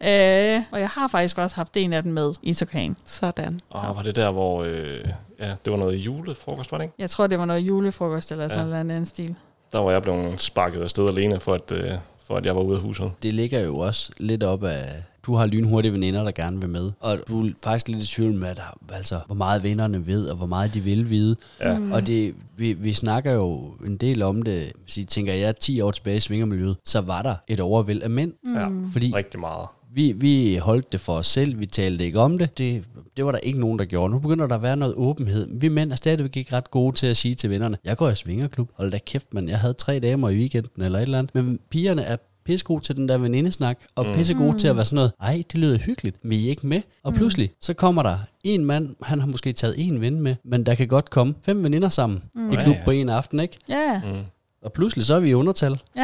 Øh, 0.00 0.62
og 0.72 0.80
jeg 0.80 0.88
har 0.88 1.08
faktisk 1.08 1.38
også 1.38 1.56
haft 1.56 1.76
en 1.76 1.92
af 1.92 2.02
dem 2.02 2.12
med 2.12 2.32
i 2.42 2.54
Tokan. 2.54 2.96
Sådan. 3.04 3.60
Og 3.70 3.96
var 3.96 4.02
det 4.02 4.16
der, 4.16 4.30
hvor 4.30 4.62
øh, 4.64 5.04
ja, 5.40 5.52
det 5.64 5.72
var 5.72 5.76
noget 5.76 5.96
julefrokost, 5.96 6.72
var 6.72 6.78
det 6.78 6.84
ikke? 6.84 6.94
Jeg 6.98 7.10
tror, 7.10 7.26
det 7.26 7.38
var 7.38 7.44
noget 7.44 7.60
julefrokost 7.60 8.32
eller 8.32 8.48
sådan 8.48 8.68
Ja. 8.72 8.80
en 8.80 8.90
anden 8.90 9.06
stil. 9.06 9.34
Der 9.72 9.80
var 9.80 9.90
jeg 9.90 10.02
blevet 10.02 10.40
sparket 10.40 10.82
afsted 10.82 11.08
alene, 11.08 11.40
for 11.40 11.54
at, 11.54 11.72
øh, 11.72 11.92
for 12.26 12.36
at 12.36 12.46
jeg 12.46 12.56
var 12.56 12.62
ude 12.62 12.76
af 12.76 12.82
huset. 12.82 13.10
Det 13.22 13.34
ligger 13.34 13.60
jo 13.60 13.78
også 13.78 14.12
lidt 14.18 14.42
op 14.42 14.64
af, 14.64 14.88
du 15.26 15.34
har 15.34 15.46
lynhurtige 15.46 15.92
veninder, 15.92 16.24
der 16.24 16.30
gerne 16.30 16.60
vil 16.60 16.68
med. 16.70 16.92
Og 17.00 17.18
du 17.28 17.46
er 17.46 17.50
faktisk 17.62 17.88
lidt 17.88 18.02
i 18.02 18.06
tvivl 18.06 18.34
med, 18.34 18.48
at, 18.48 18.60
altså, 18.92 19.20
hvor 19.26 19.34
meget 19.34 19.62
vennerne 19.62 20.06
ved, 20.06 20.26
og 20.26 20.36
hvor 20.36 20.46
meget 20.46 20.74
de 20.74 20.80
vil 20.80 21.10
vide. 21.10 21.36
Ja. 21.60 21.78
Mm. 21.78 21.92
Og 21.92 22.06
det, 22.06 22.34
vi, 22.56 22.72
vi 22.72 22.92
snakker 22.92 23.32
jo 23.32 23.72
en 23.86 23.96
del 23.96 24.22
om 24.22 24.42
det. 24.42 24.72
Hvis 24.82 24.96
I 24.96 25.04
tænker, 25.04 25.32
jeg 25.32 25.48
er 25.48 25.52
10 25.52 25.80
år 25.80 25.90
tilbage 25.90 26.16
i 26.16 26.20
svingermiljøet, 26.20 26.76
så 26.84 27.00
var 27.00 27.22
der 27.22 27.34
et 27.48 27.60
overvæld 27.60 28.02
af 28.02 28.10
mænd. 28.10 28.32
Mm. 28.44 28.54
Ja, 28.54 28.68
Fordi 28.92 29.12
rigtig 29.14 29.40
meget. 29.40 29.68
vi, 29.94 30.12
vi 30.12 30.56
holdt 30.56 30.92
det 30.92 31.00
for 31.00 31.12
os 31.12 31.26
selv, 31.26 31.60
vi 31.60 31.66
talte 31.66 32.04
ikke 32.04 32.20
om 32.20 32.38
det. 32.38 32.58
det. 32.58 32.84
Det 33.16 33.24
var 33.24 33.32
der 33.32 33.38
ikke 33.38 33.60
nogen, 33.60 33.78
der 33.78 33.84
gjorde. 33.84 34.12
Nu 34.12 34.18
begynder 34.18 34.46
der 34.46 34.54
at 34.54 34.62
være 34.62 34.76
noget 34.76 34.94
åbenhed. 34.94 35.48
Vi 35.60 35.68
mænd 35.68 35.92
er 35.92 35.96
stadigvæk 35.96 36.36
ikke 36.36 36.56
ret 36.56 36.70
gode 36.70 36.96
til 36.96 37.06
at 37.06 37.16
sige 37.16 37.34
til 37.34 37.50
vennerne, 37.50 37.78
jeg 37.84 37.96
går 37.96 38.10
i 38.10 38.14
svingerklub. 38.14 38.70
Hold 38.74 38.90
da 38.90 38.98
kæft, 39.06 39.34
man. 39.34 39.48
Jeg 39.48 39.58
havde 39.60 39.74
tre 39.74 40.00
damer 40.00 40.28
i 40.28 40.36
weekenden 40.36 40.82
eller 40.82 40.98
et 40.98 41.02
eller 41.02 41.18
andet. 41.18 41.34
Men 41.34 41.58
pigerne 41.70 42.02
er 42.02 42.16
pissegod 42.46 42.80
til 42.80 42.96
den 42.96 43.08
der 43.08 43.18
venindesnak, 43.18 43.78
og 43.94 44.06
Mm. 44.06 44.14
pissegod 44.14 44.54
til 44.54 44.68
at 44.68 44.76
være 44.76 44.84
sådan 44.84 44.94
noget, 44.96 45.12
ej, 45.20 45.42
det 45.52 45.60
lyder 45.60 45.78
hyggeligt, 45.78 46.16
men 46.24 46.32
I 46.32 46.46
er 46.46 46.50
ikke 46.50 46.66
med. 46.66 46.82
Og 47.02 47.14
pludselig, 47.14 47.50
så 47.60 47.74
kommer 47.74 48.02
der 48.02 48.18
en 48.44 48.64
mand, 48.64 48.96
han 49.02 49.20
har 49.20 49.26
måske 49.26 49.52
taget 49.52 49.74
en 49.78 50.00
ven 50.00 50.20
med, 50.20 50.34
men 50.44 50.66
der 50.66 50.74
kan 50.74 50.88
godt 50.88 51.10
komme 51.10 51.34
fem 51.42 51.62
veninder 51.64 51.88
sammen 51.88 52.22
mm. 52.34 52.50
i 52.50 52.54
Ja, 52.54 52.62
klub 52.62 52.74
ja. 52.76 52.84
på 52.84 52.90
en 52.90 53.08
aften, 53.08 53.40
ikke? 53.40 53.58
Ja, 53.68 54.00
Mm. 54.04 54.20
Og 54.62 54.72
pludselig 54.72 55.04
så 55.04 55.14
er 55.14 55.20
vi 55.20 55.28
i 55.30 55.34
undertal. 55.34 55.72
Mm. 55.96 56.00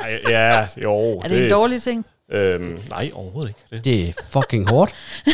Ej, 0.00 0.20
ja, 0.28 0.66
jo. 0.82 0.92
er 1.24 1.28
det 1.28 1.44
en 1.44 1.50
dårlig 1.50 1.82
ting? 1.82 2.04
Øhm, 2.32 2.78
nej, 2.90 3.10
overhovedet 3.14 3.48
ikke. 3.50 3.60
Det, 3.70 3.84
Det 3.84 4.08
er 4.08 4.12
fucking 4.30 4.68
hårdt. 4.70 4.94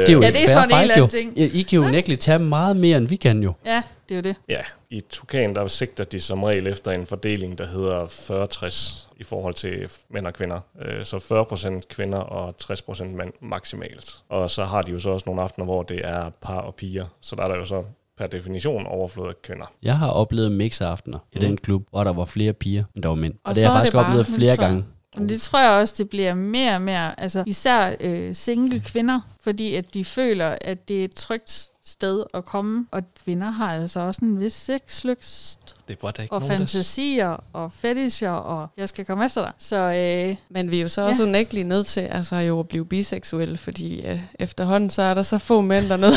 øh, 0.00 0.06
Det 0.06 0.08
er 0.08 0.12
jo 0.12 0.20
Ja, 0.22 0.28
det 0.30 0.44
er 0.44 0.48
sådan 0.48 0.70
en 0.70 0.80
eller 0.82 0.98
jo. 0.98 1.04
anden 1.04 1.34
ting. 1.34 1.38
I, 1.38 1.60
I 1.60 1.62
kan 1.62 1.78
jo 1.78 1.88
nægteligt 1.90 2.20
tage 2.20 2.38
meget 2.38 2.76
mere, 2.76 2.96
end 2.98 3.08
vi 3.08 3.16
kan 3.16 3.42
jo. 3.42 3.52
Ja, 3.66 3.82
det 4.08 4.14
er 4.14 4.16
jo 4.18 4.22
det. 4.22 4.36
Ja, 4.48 4.60
i 4.90 5.00
Tukan, 5.10 5.54
der 5.54 5.66
sigter 5.66 6.04
de 6.04 6.20
som 6.20 6.42
regel 6.44 6.66
efter 6.66 6.90
en 6.92 7.06
fordeling, 7.06 7.58
der 7.58 7.66
hedder 7.66 8.06
40-60 8.06 9.08
i 9.20 9.24
forhold 9.24 9.54
til 9.54 9.90
mænd 10.10 10.26
og 10.26 10.32
kvinder. 10.34 10.60
Øh, 10.84 11.04
Så 11.04 11.16
40% 11.16 11.80
kvinder 11.94 12.18
og 12.18 12.54
60% 12.62 13.04
mænd 13.04 13.32
maksimalt. 13.42 14.14
Og 14.28 14.50
så 14.50 14.64
har 14.64 14.82
de 14.82 14.92
jo 14.92 14.98
så 14.98 15.10
også 15.10 15.24
nogle 15.26 15.42
aftener, 15.42 15.64
hvor 15.64 15.82
det 15.82 16.00
er 16.04 16.30
par 16.42 16.60
og 16.60 16.74
piger. 16.74 17.04
Så 17.20 17.36
der 17.36 17.42
er 17.42 17.48
der 17.48 17.56
jo 17.56 17.64
så 17.64 17.82
per 18.18 18.26
definition 18.26 18.86
overflod 18.86 19.28
af 19.28 19.34
kvinder. 19.42 19.72
Jeg 19.82 19.98
har 19.98 20.08
oplevet 20.10 20.52
mixaftener 20.52 21.18
i 21.32 21.36
Mm. 21.36 21.40
den 21.40 21.56
klub, 21.56 21.82
hvor 21.90 22.04
der 22.04 22.12
var 22.12 22.24
flere 22.24 22.52
piger, 22.52 22.84
end 22.94 23.02
der 23.02 23.08
var 23.08 23.16
mænd. 23.16 23.32
Og, 23.34 23.38
Og 23.44 23.54
det 23.54 23.62
så 23.62 23.68
har 23.68 23.74
er 23.74 23.78
jeg 23.78 23.92
faktisk 23.92 23.94
oplevet 23.94 24.26
flere 24.26 24.56
gange. 24.56 24.84
Men 25.18 25.28
det 25.28 25.40
tror 25.40 25.58
jeg 25.60 25.70
også, 25.70 25.94
det 25.98 26.10
bliver 26.10 26.34
mere 26.34 26.74
og 26.74 26.82
mere, 26.82 27.20
altså 27.20 27.44
især 27.46 27.94
øh, 28.00 28.34
single 28.34 28.80
kvinder, 28.80 29.20
fordi 29.40 29.74
at 29.74 29.94
de 29.94 30.04
føler, 30.04 30.56
at 30.60 30.88
det 30.88 31.00
er 31.00 31.04
et 31.04 31.14
trygt 31.14 31.68
sted 31.84 32.24
at 32.34 32.44
komme, 32.44 32.86
og 32.90 33.02
kvinder 33.24 33.50
har 33.50 33.74
altså 33.74 34.00
også 34.00 34.20
en 34.24 34.40
vis 34.40 34.52
sexlyst 34.52 35.58
Det 35.88 35.98
var 36.02 36.10
da 36.10 36.22
ikke 36.22 36.34
og 36.34 36.40
nogen, 36.40 36.52
der- 36.52 36.58
fantasier 36.58 37.44
og 37.52 37.72
fetisher, 37.72 38.30
og 38.30 38.68
jeg 38.76 38.88
skal 38.88 39.04
komme 39.04 39.24
efter 39.26 39.40
dig. 39.40 39.52
Så 39.58 39.76
øh, 39.76 40.36
Men 40.48 40.70
vi 40.70 40.78
er 40.78 40.82
jo 40.82 40.88
så 40.88 41.00
også 41.06 41.22
ja. 41.22 41.28
unægteligt 41.28 41.66
nødt 41.68 41.86
til 41.86 42.00
altså, 42.00 42.36
jo 42.36 42.60
at 42.60 42.68
blive 42.68 42.86
biseksuelle, 42.86 43.56
fordi 43.58 44.00
øh, 44.06 44.20
efterhånden 44.38 44.90
så 44.90 45.02
er 45.02 45.14
der 45.14 45.22
så 45.22 45.38
få 45.38 45.60
mænd 45.60 45.88
dernede. 45.88 46.12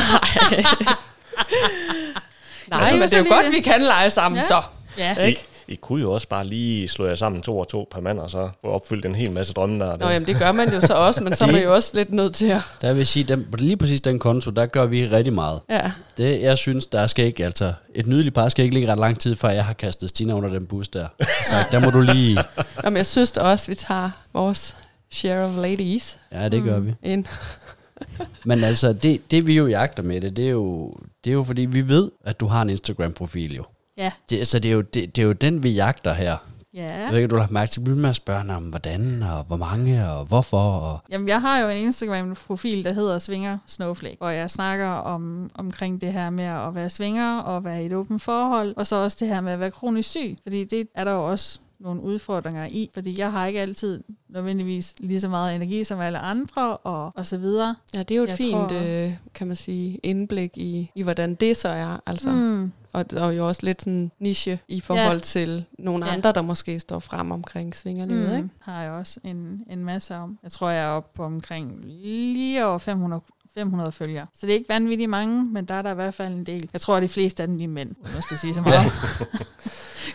Nej, 2.68 2.80
Nej 2.80 2.88
siger 2.88 3.00
men 3.00 3.10
det 3.10 3.14
er 3.14 3.18
jo 3.18 3.26
godt, 3.30 3.46
det. 3.46 3.54
vi 3.56 3.60
kan 3.62 3.82
lege 3.82 4.10
sammen 4.10 4.36
Ja. 4.42 4.48
så. 4.48 4.62
ja, 4.98 5.28
I, 5.28 5.36
I 5.72 5.76
kunne 5.76 6.02
jo 6.02 6.12
også 6.12 6.28
bare 6.28 6.48
lige 6.48 6.88
slå 6.88 7.06
jer 7.06 7.16
sammen 7.16 7.42
to 7.42 7.60
og 7.60 7.68
to 7.68 7.88
per 7.92 8.02
mand, 8.02 8.20
og 8.20 8.30
så 8.30 8.50
få 8.62 8.68
opfyldt 8.68 9.06
en 9.06 9.16
hel 9.16 9.32
masse 9.32 9.54
drømme 9.54 9.80
der. 9.86 9.98
Nå 9.98 10.08
jamen, 10.08 10.28
det 10.28 10.36
gør 10.40 10.52
man 10.52 10.74
jo 10.74 10.82
så 10.82 10.94
også, 10.94 11.24
men 11.24 11.36
så 11.36 11.46
er 11.46 11.52
man 11.52 11.64
jo 11.64 11.74
også 11.74 11.92
lidt 11.94 12.14
nødt 12.14 12.36
til 12.36 12.48
at... 12.48 12.62
Der 12.82 12.94
vil 12.94 13.08
sige, 13.08 13.24
den, 13.24 13.48
på 13.52 13.58
lige 13.58 13.78
præcis 13.78 14.02
den 14.02 14.20
konto, 14.20 14.52
der 14.52 14.66
gør 14.66 14.86
vi 14.86 15.08
rigtig 15.08 15.34
meget. 15.34 15.62
Ja. 15.70 15.92
Det, 16.18 16.42
jeg 16.42 16.58
synes, 16.58 16.86
der 16.86 17.08
skal 17.08 17.26
ikke, 17.26 17.46
altså, 17.46 17.74
et 17.96 18.08
nydeligt 18.08 18.36
par 18.36 18.50
skal 18.50 18.64
ikke 18.64 18.76
ligge 18.76 18.92
ret 18.92 19.00
lang 19.00 19.20
tid, 19.20 19.36
før 19.36 19.50
jeg 19.50 19.66
har 19.66 19.74
kastet 19.74 20.10
Stina 20.10 20.34
under 20.34 20.50
den 20.50 20.66
bus 20.66 20.88
der. 20.88 21.08
Så 21.46 21.56
der 21.72 21.80
må 21.80 21.90
du 21.90 22.02
lige... 22.02 22.36
Nå, 22.84 22.90
men 22.90 22.98
jeg 22.98 23.06
synes 23.06 23.32
da 23.32 23.42
også, 23.42 23.68
vi 23.68 23.76
tager 23.76 24.10
vores 24.34 24.76
share 25.12 25.46
of 25.46 25.58
ladies 25.58 26.18
Ja, 26.32 26.50
det 26.50 26.64
gør 26.64 26.80
vi. 26.80 26.94
ind. 27.04 27.26
Men 28.46 28.64
altså, 28.64 28.94
det, 28.94 29.32
det 29.32 29.48
vi 29.48 29.54
jo 29.58 29.68
jagter 29.68 30.04
med 30.04 30.22
det, 30.22 30.38
det 30.38 30.46
er 30.46 30.50
jo, 30.50 30.94
det 31.24 31.30
er 31.30 31.34
jo 31.34 31.44
fordi, 31.44 31.62
vi 31.62 31.88
ved, 31.88 32.12
at 32.26 32.40
du 32.40 32.48
har 32.48 32.62
en 32.62 32.70
Instagram-profil 32.70 33.56
jo. 33.56 33.64
Ja, 34.04 34.12
Det, 34.30 34.48
så 34.48 34.60
det 34.60 34.70
er, 34.72 34.76
jo, 34.76 34.82
det, 34.82 35.16
det 35.16 35.22
er 35.22 35.26
jo 35.26 35.32
den, 35.34 35.64
vi 35.64 35.70
jagter 35.70 36.14
her. 36.14 36.38
ja. 36.74 37.02
Jeg 37.04 37.12
ved 37.12 37.18
ikke, 37.18 37.28
du 37.28 37.36
har 37.36 37.42
lagt 37.42 37.52
mærke 37.52 37.70
til, 37.72 37.80
at 37.80 37.82
vi 37.82 37.86
bliver 37.86 38.02
med 38.02 38.10
at 38.10 38.16
spørge 38.16 38.56
om, 38.56 38.64
hvordan, 38.64 39.24
og 39.24 39.44
hvor 39.44 39.58
mange, 39.58 40.10
og 40.10 40.26
hvorfor. 40.26 40.58
Og 40.72 41.00
Jamen, 41.10 41.28
jeg 41.28 41.42
har 41.42 41.60
jo 41.60 41.70
en 41.70 41.78
Instagram-profil, 41.78 42.84
der 42.84 42.94
hedder 42.94 43.20
Svinger 43.20 43.58
Snowflake, 43.66 44.18
hvor 44.20 44.30
jeg 44.30 44.50
snakker 44.52 44.88
om, 44.88 45.52
omkring 45.56 46.02
det 46.02 46.14
her 46.14 46.30
med 46.30 46.44
at 46.46 46.76
være 46.76 46.90
svinger 46.90 47.40
og 47.40 47.64
være 47.66 47.84
i 47.84 47.86
et 47.86 47.94
åbent 47.94 48.22
forhold, 48.22 48.74
og 48.78 48.88
så 48.88 48.96
også 48.96 49.18
det 49.20 49.28
her 49.28 49.42
med 49.42 49.52
at 49.52 49.60
være 49.60 49.72
kronisk 49.72 50.10
syg, 50.10 50.38
fordi 50.44 50.64
det 50.64 50.88
er 50.96 51.04
der 51.04 51.12
jo 51.12 51.30
også 51.32 51.60
nogle 51.80 52.02
udfordringer 52.02 52.66
i, 52.66 52.90
fordi 52.94 53.20
jeg 53.20 53.32
har 53.32 53.46
ikke 53.46 53.62
altid 53.62 54.04
nødvendigvis 54.30 54.96
lige 55.00 55.20
så 55.22 55.30
meget 55.30 55.56
energi 55.56 55.84
som 55.84 56.00
alle 56.00 56.20
andre, 56.20 56.78
og, 56.78 57.12
og 57.16 57.26
så 57.26 57.38
videre. 57.38 57.76
Ja, 57.96 58.00
det 58.04 58.12
er 58.12 58.16
jo 58.18 58.24
et 58.24 58.28
Jeg 58.30 58.38
fint, 58.38 58.52
tror- 58.52 59.06
øh, 59.06 59.14
kan 59.34 59.48
man 59.48 59.56
sige, 59.56 60.00
indblik 60.04 60.58
i, 60.58 60.92
i 60.96 61.04
hvordan 61.04 61.36
det 61.36 61.58
så 61.58 61.70
er. 61.70 62.00
Altså. 62.06 62.32
Mm. 62.32 62.72
Og, 62.94 63.06
og 63.18 63.38
jo 63.38 63.48
også 63.48 63.66
lidt 63.66 63.82
sådan 63.82 64.12
niche 64.20 64.60
i 64.68 64.80
forhold 64.80 65.18
ja. 65.18 65.20
til 65.20 65.66
nogle 65.80 66.06
Ja. 66.06 66.14
andre, 66.14 66.32
der 66.32 66.42
måske 66.42 66.80
står 66.80 67.00
frem 67.00 67.32
omkring 67.32 67.76
svingerlivet, 67.76 68.30
mm. 68.30 68.36
ikke? 68.38 68.50
har 68.60 68.82
jeg 68.82 68.92
også 68.92 69.20
en, 69.24 69.64
en 69.70 69.86
masse 69.86 70.16
om. 70.16 70.40
Jeg 70.44 70.52
tror, 70.52 70.70
jeg 70.70 70.86
er 70.86 70.90
oppe 70.90 71.16
på 71.16 71.24
omkring 71.24 71.86
lige 71.86 72.66
over 72.66 72.78
500 72.78 73.22
500 73.54 73.92
følgere. 73.92 74.26
Så 74.34 74.46
det 74.46 74.50
er 74.50 74.58
ikke 74.58 74.70
vanvittigt 74.70 75.10
mange, 75.10 75.46
men 75.46 75.66
der 75.66 75.74
er 75.74 75.82
der 75.82 75.92
i 75.92 75.96
hvert 75.96 76.14
fald 76.14 76.34
en 76.34 76.46
del. 76.46 76.70
Jeg 76.74 76.82
tror, 76.82 76.96
at 76.96 77.04
de 77.04 77.08
fleste 77.08 77.44
af 77.44 77.48
dem 77.48 77.58
de 77.58 77.64
er 77.64 77.68
mænd, 77.68 77.96
uden 78.00 78.18
at 78.18 78.24
skal 78.24 78.38
sige 78.38 78.54
så 78.54 78.62
meget. 78.62 78.92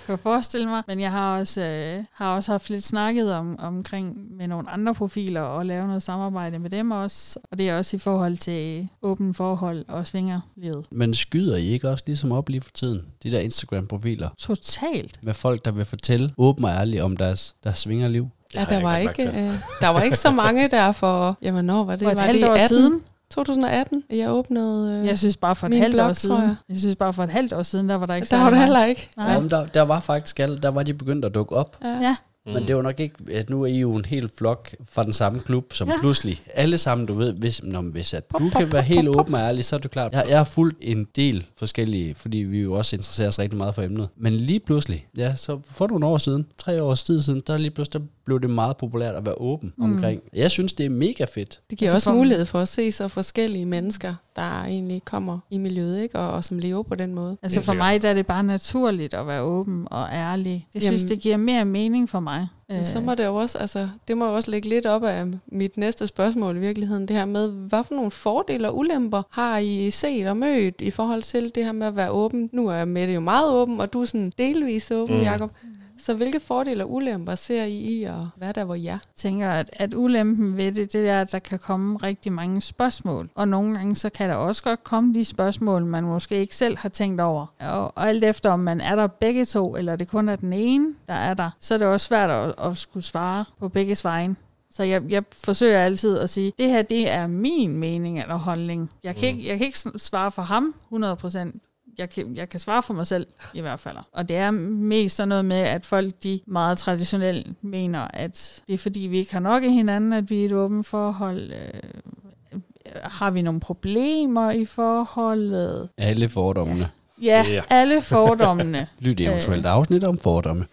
kan 0.06 0.18
forestille 0.18 0.68
mig. 0.68 0.82
Men 0.86 1.00
jeg 1.00 1.10
har 1.10 1.38
også, 1.38 1.60
øh, 1.60 2.04
har 2.12 2.34
også 2.34 2.52
haft 2.52 2.70
lidt 2.70 2.84
snakket 2.84 3.34
om, 3.34 3.56
omkring 3.58 4.36
med 4.36 4.48
nogle 4.48 4.70
andre 4.70 4.94
profiler 4.94 5.40
og 5.40 5.66
lave 5.66 5.86
noget 5.86 6.02
samarbejde 6.02 6.58
med 6.58 6.70
dem 6.70 6.90
også. 6.90 7.38
Og 7.50 7.58
det 7.58 7.68
er 7.68 7.76
også 7.76 7.96
i 7.96 7.98
forhold 7.98 8.36
til 8.36 8.88
åben 9.02 9.34
forhold 9.34 9.84
og 9.88 10.06
svingerlivet. 10.06 10.86
Men 10.90 11.14
skyder 11.14 11.56
I 11.56 11.64
ikke 11.64 11.90
også 11.90 12.04
ligesom 12.06 12.32
op 12.32 12.48
lige 12.48 12.60
for 12.60 12.70
tiden, 12.74 13.06
de 13.22 13.30
der 13.30 13.40
Instagram-profiler, 13.40 14.28
Totalt. 14.38 15.18
med 15.22 15.34
folk, 15.34 15.64
der 15.64 15.70
vil 15.70 15.84
fortælle 15.84 16.32
åben 16.38 16.64
og 16.64 16.70
ærligt 16.70 17.02
om 17.02 17.16
deres, 17.16 17.54
deres 17.64 17.78
svingerliv? 17.78 18.28
Ja, 18.54 18.64
der 18.64 18.82
var, 18.82 18.96
ikke 18.96 19.28
øh, 19.28 19.52
der 19.80 19.88
var 19.88 20.02
ikke 20.02 20.16
så 20.16 20.30
mange 20.30 20.68
der 20.68 20.92
for, 20.92 21.38
jamen 21.42 21.64
når 21.64 21.84
var 21.84 21.96
det? 21.96 22.04
For 22.04 22.10
et 22.10 22.16
var 22.16 22.24
halvt 22.24 22.42
det 22.42 22.50
år 22.50 22.54
18? 22.54 22.68
siden. 22.68 23.02
2018 23.30 24.02
jeg 24.10 24.30
åbnede. 24.30 25.00
Øh, 25.00 25.06
Jeg 25.06 25.18
synes 25.18 25.36
bare 25.36 25.56
for 25.56 25.66
et 25.66 25.70
Min 25.70 25.80
halvt 25.82 25.94
blog, 25.94 26.04
år 26.04 26.08
tror 26.08 26.14
siden. 26.14 26.42
jeg. 26.42 26.54
Jeg 26.68 26.76
synes 26.76 26.96
bare 26.96 27.12
for 27.12 27.24
et 27.24 27.30
halvt 27.30 27.52
år 27.52 27.62
siden, 27.62 27.88
der 27.88 27.94
var 27.94 28.06
der 28.06 28.14
ikke 28.14 28.26
der 28.30 28.36
var 28.36 28.44
mange. 28.44 28.58
heller 28.60 28.84
ikke. 28.84 29.08
Nej. 29.16 29.32
Jamen, 29.32 29.50
der, 29.50 29.66
der 29.66 29.82
var 29.82 30.00
faktisk 30.00 30.40
alle, 30.40 30.58
der 30.62 30.68
var 30.68 30.82
de 30.82 30.94
begyndt 30.94 31.24
at 31.24 31.34
dukke 31.34 31.56
op. 31.56 31.76
Ja. 31.84 31.88
Ja, 32.00 32.16
Mm. 32.46 32.52
Men 32.52 32.68
det 32.68 32.76
var 32.76 32.82
nok 32.82 33.00
ikke, 33.00 33.14
at 33.32 33.50
nu 33.50 33.62
er 33.62 33.66
I 33.66 33.78
jo 33.78 33.94
en 33.96 34.04
hel 34.04 34.30
flok 34.38 34.74
fra 34.88 35.02
den 35.02 35.12
samme 35.12 35.40
klub, 35.40 35.72
som 35.72 35.88
Ja. 35.88 35.94
pludselig, 36.00 36.42
alle 36.54 36.78
sammen, 36.78 37.06
du 37.06 37.14
ved, 37.14 37.32
hvis, 37.32 37.62
når, 37.62 37.80
hvis 37.82 38.14
at 38.14 38.24
Pop, 38.24 38.40
du 38.40 38.50
pop, 38.52 38.60
kan 38.62 38.72
være 38.72 38.82
pop, 38.82 38.86
helt 38.88 39.08
åben 39.08 39.34
og 39.34 39.40
ærlig, 39.40 39.64
så 39.64 39.76
er 39.76 39.80
du 39.80 39.88
klart. 39.88 40.12
Jeg, 40.12 40.24
jeg 40.28 40.36
har 40.38 40.44
fulgt 40.44 40.78
en 40.80 41.06
del 41.16 41.46
forskellige, 41.58 42.14
fordi 42.14 42.38
vi 42.38 42.60
jo 42.62 42.72
også 42.72 42.96
interesserer 42.96 43.28
os 43.28 43.38
rigtig 43.38 43.58
meget 43.58 43.74
for 43.74 43.82
emnet. 43.82 44.08
Men 44.16 44.32
lige 44.32 44.60
pludselig, 44.60 45.06
ja, 45.16 45.36
så 45.36 45.58
for 45.70 45.86
nogle 45.88 46.06
år 46.06 46.18
siden, 46.18 46.46
tre 46.58 46.82
års 46.82 47.04
tid 47.04 47.22
siden, 47.22 47.42
der 47.46 47.56
lige 47.58 47.70
pludselig 47.70 48.00
der 48.02 48.06
blev 48.26 48.40
det 48.40 48.50
meget 48.50 48.76
populært 48.76 49.14
at 49.14 49.26
være 49.26 49.34
åben 49.40 49.72
mm. 49.76 49.84
omkring. 49.84 50.22
Jeg 50.32 50.50
synes, 50.50 50.72
det 50.72 50.86
er 50.86 50.90
mega 50.90 51.24
fedt. 51.24 51.60
Det 51.70 51.78
giver 51.78 51.90
Altså 51.90 51.96
også 51.96 52.10
for- 52.10 52.16
mulighed 52.16 52.44
for 52.46 52.58
at 52.58 52.68
se 52.68 52.92
så 52.92 53.08
forskellige 53.08 53.66
mennesker, 53.66 54.14
der 54.36 54.62
egentlig 54.64 55.02
kommer 55.04 55.38
i 55.50 55.58
miljøet, 55.58 56.02
ikke? 56.02 56.18
Og, 56.18 56.30
og 56.30 56.44
som 56.44 56.58
lever 56.58 56.82
på 56.82 56.94
den 56.94 57.14
måde. 57.14 57.36
Altså 57.42 57.60
for 57.60 57.72
mig 57.74 58.02
der 58.02 58.08
er 58.08 58.14
det 58.14 58.26
bare 58.26 58.42
naturligt 58.42 59.14
at 59.14 59.26
være 59.26 59.42
åben 59.42 59.88
og 59.90 60.08
ærlig. 60.12 60.66
Jeg 60.74 60.82
synes, 60.82 61.02
Jamen- 61.02 61.08
det 61.10 61.20
giver 61.20 61.36
mere 61.36 61.64
mening 61.64 62.08
for 62.10 62.20
mig. 62.20 62.48
Men 62.68 62.84
så 62.84 63.00
må 63.00 63.14
det 63.14 63.24
jo 63.24 63.34
også, 63.34 63.58
altså, 63.58 63.88
det 64.08 64.16
må 64.18 64.26
jo 64.26 64.34
også 64.34 64.50
ligge 64.50 64.68
lidt 64.68 64.86
op 64.86 65.04
af 65.04 65.24
mit 65.46 65.76
næste 65.76 66.06
spørgsmål 66.06 66.56
i 66.56 66.60
virkeligheden, 66.60 67.08
det 67.08 67.16
her 67.16 67.24
med, 67.24 67.48
hvad 67.50 67.84
for 67.84 67.94
nogle 67.94 68.10
fordele 68.10 68.68
og 68.68 68.78
ulemper 68.78 69.22
har 69.30 69.58
I 69.58 69.90
set 69.90 70.26
og 70.26 70.36
mødt 70.36 70.80
i 70.80 70.90
forhold 70.90 71.22
til 71.22 71.52
det 71.54 71.64
her 71.64 71.72
med 71.72 71.86
at 71.86 71.96
være 71.96 72.10
åben? 72.10 72.50
Nu 72.52 72.68
er 72.68 72.84
Mette 72.84 73.14
jo 73.14 73.20
meget 73.20 73.52
åben, 73.52 73.80
og 73.80 73.92
du 73.92 74.00
er 74.00 74.04
sådan 74.04 74.32
delvis 74.38 74.90
åben, 74.90 75.14
Mm. 75.14 75.20
mm. 75.20 75.26
Jacob. 75.26 75.50
Så 75.98 76.14
hvilke 76.14 76.40
fordele 76.40 76.84
og 76.84 76.92
ulemper 76.92 77.34
ser 77.34 77.64
I 77.64 77.76
i 77.76 78.04
at 78.04 78.14
være 78.36 78.52
der, 78.52 78.64
hvor 78.64 78.74
I 78.74 78.86
er? 78.86 78.90
Jeg 78.90 78.98
tænker, 79.16 79.48
at, 79.48 79.70
at 79.72 79.94
ulempen 79.94 80.56
ved 80.56 80.72
det, 80.72 80.92
det 80.92 81.08
er, 81.08 81.20
at 81.20 81.32
der 81.32 81.38
kan 81.38 81.58
komme 81.58 81.96
rigtig 81.96 82.32
mange 82.32 82.60
spørgsmål. 82.60 83.30
Og 83.34 83.48
nogle 83.48 83.74
gange, 83.74 83.96
så 83.96 84.10
kan 84.10 84.30
der 84.30 84.36
også 84.36 84.62
godt 84.62 84.84
komme 84.84 85.14
de 85.14 85.24
spørgsmål, 85.24 85.84
man 85.84 86.04
måske 86.04 86.34
ikke 86.34 86.56
selv 86.56 86.78
har 86.78 86.88
tænkt 86.88 87.20
over. 87.20 87.46
Og, 87.60 87.92
og 87.96 88.08
alt 88.08 88.24
efter, 88.24 88.50
om 88.50 88.60
man 88.60 88.80
er 88.80 88.96
der 88.96 89.06
begge 89.06 89.44
to, 89.44 89.76
eller 89.76 89.96
det 89.96 90.08
kun 90.08 90.28
er 90.28 90.36
den 90.36 90.52
ene, 90.52 90.94
der 91.08 91.14
er 91.14 91.34
der, 91.34 91.50
så 91.60 91.74
er 91.74 91.78
det 91.78 91.86
også 91.86 92.06
svært 92.06 92.30
at, 92.30 92.54
at 92.58 92.78
skulle 92.78 93.04
svare 93.04 93.44
på 93.58 93.68
begge 93.68 93.96
vejen. 94.02 94.36
Så 94.70 94.82
jeg, 94.82 95.02
jeg 95.08 95.24
forsøger 95.32 95.78
altid 95.78 96.18
at 96.18 96.30
sige, 96.30 96.52
det 96.58 96.70
her 96.70 96.82
det 96.82 97.10
er 97.10 97.26
min 97.26 97.76
mening 97.76 98.20
eller 98.20 98.36
holdning. 98.36 98.90
Jeg 99.04 99.16
kan, 99.16 99.28
ikke, 99.28 99.48
jeg 99.48 99.58
kan 99.58 99.66
ikke 99.66 99.78
svare 99.96 100.30
for 100.30 100.42
ham 100.42 100.74
100%. 100.92 101.58
Jeg 101.98 102.10
kan, 102.10 102.36
jeg 102.36 102.48
kan 102.48 102.60
svare 102.60 102.82
for 102.82 102.94
mig 102.94 103.06
selv 103.06 103.26
i 103.54 103.60
hvert 103.60 103.80
fald. 103.80 103.96
Og 104.12 104.28
det 104.28 104.36
er 104.36 104.50
mest 104.50 105.16
sådan 105.16 105.28
noget 105.28 105.44
med, 105.44 105.56
at 105.56 105.86
folk 105.86 106.12
de 106.22 106.40
meget 106.46 106.78
traditionelt 106.78 107.64
mener, 107.64 108.00
at 108.14 108.62
det 108.66 108.74
er 108.74 108.78
fordi, 108.78 109.00
vi 109.00 109.18
ikke 109.18 109.32
har 109.32 109.40
nok 109.40 109.64
i 109.64 109.68
hinanden, 109.68 110.12
at 110.12 110.30
vi 110.30 110.40
er 110.42 110.46
et 110.46 110.52
åbent 110.52 110.86
forhold. 110.86 111.52
Øh, 111.52 112.60
har 113.02 113.30
vi 113.30 113.42
nogle 113.42 113.60
problemer 113.60 114.50
i 114.50 114.64
forholdet? 114.64 115.88
Alle 115.98 116.28
fordommene. 116.28 116.90
Ja, 117.22 117.44
Ja. 117.48 117.62
alle 117.70 118.02
fordommene. 118.02 118.86
Lyt 118.98 119.20
Øh. 119.20 119.26
eventuelt 119.26 119.66
afsnit 119.66 120.04
om 120.04 120.18
fordomme. 120.18 120.66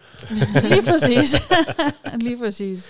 Lige 0.64 0.82
præcis. 0.88 1.36
Lige 2.26 2.38
præcis. 2.38 2.90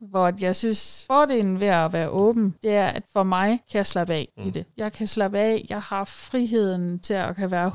Hvor 0.00 0.32
jeg 0.40 0.56
synes, 0.56 1.04
fordelen 1.06 1.60
ved 1.60 1.68
at 1.68 1.92
være 1.92 2.08
åben, 2.08 2.54
det 2.62 2.70
er, 2.70 2.86
at 2.86 3.02
for 3.12 3.22
mig 3.22 3.48
kan 3.70 3.78
jeg 3.78 3.86
slappe 3.86 4.14
af 4.14 4.28
mm. 4.36 4.48
i 4.48 4.50
det. 4.50 4.64
Jeg 4.76 4.92
kan 4.92 5.06
slappe 5.06 5.38
af. 5.38 5.66
Jeg 5.68 5.80
har 5.80 6.04
friheden 6.04 6.98
til 6.98 7.14
at 7.14 7.36
kan 7.36 7.50
være 7.50 7.72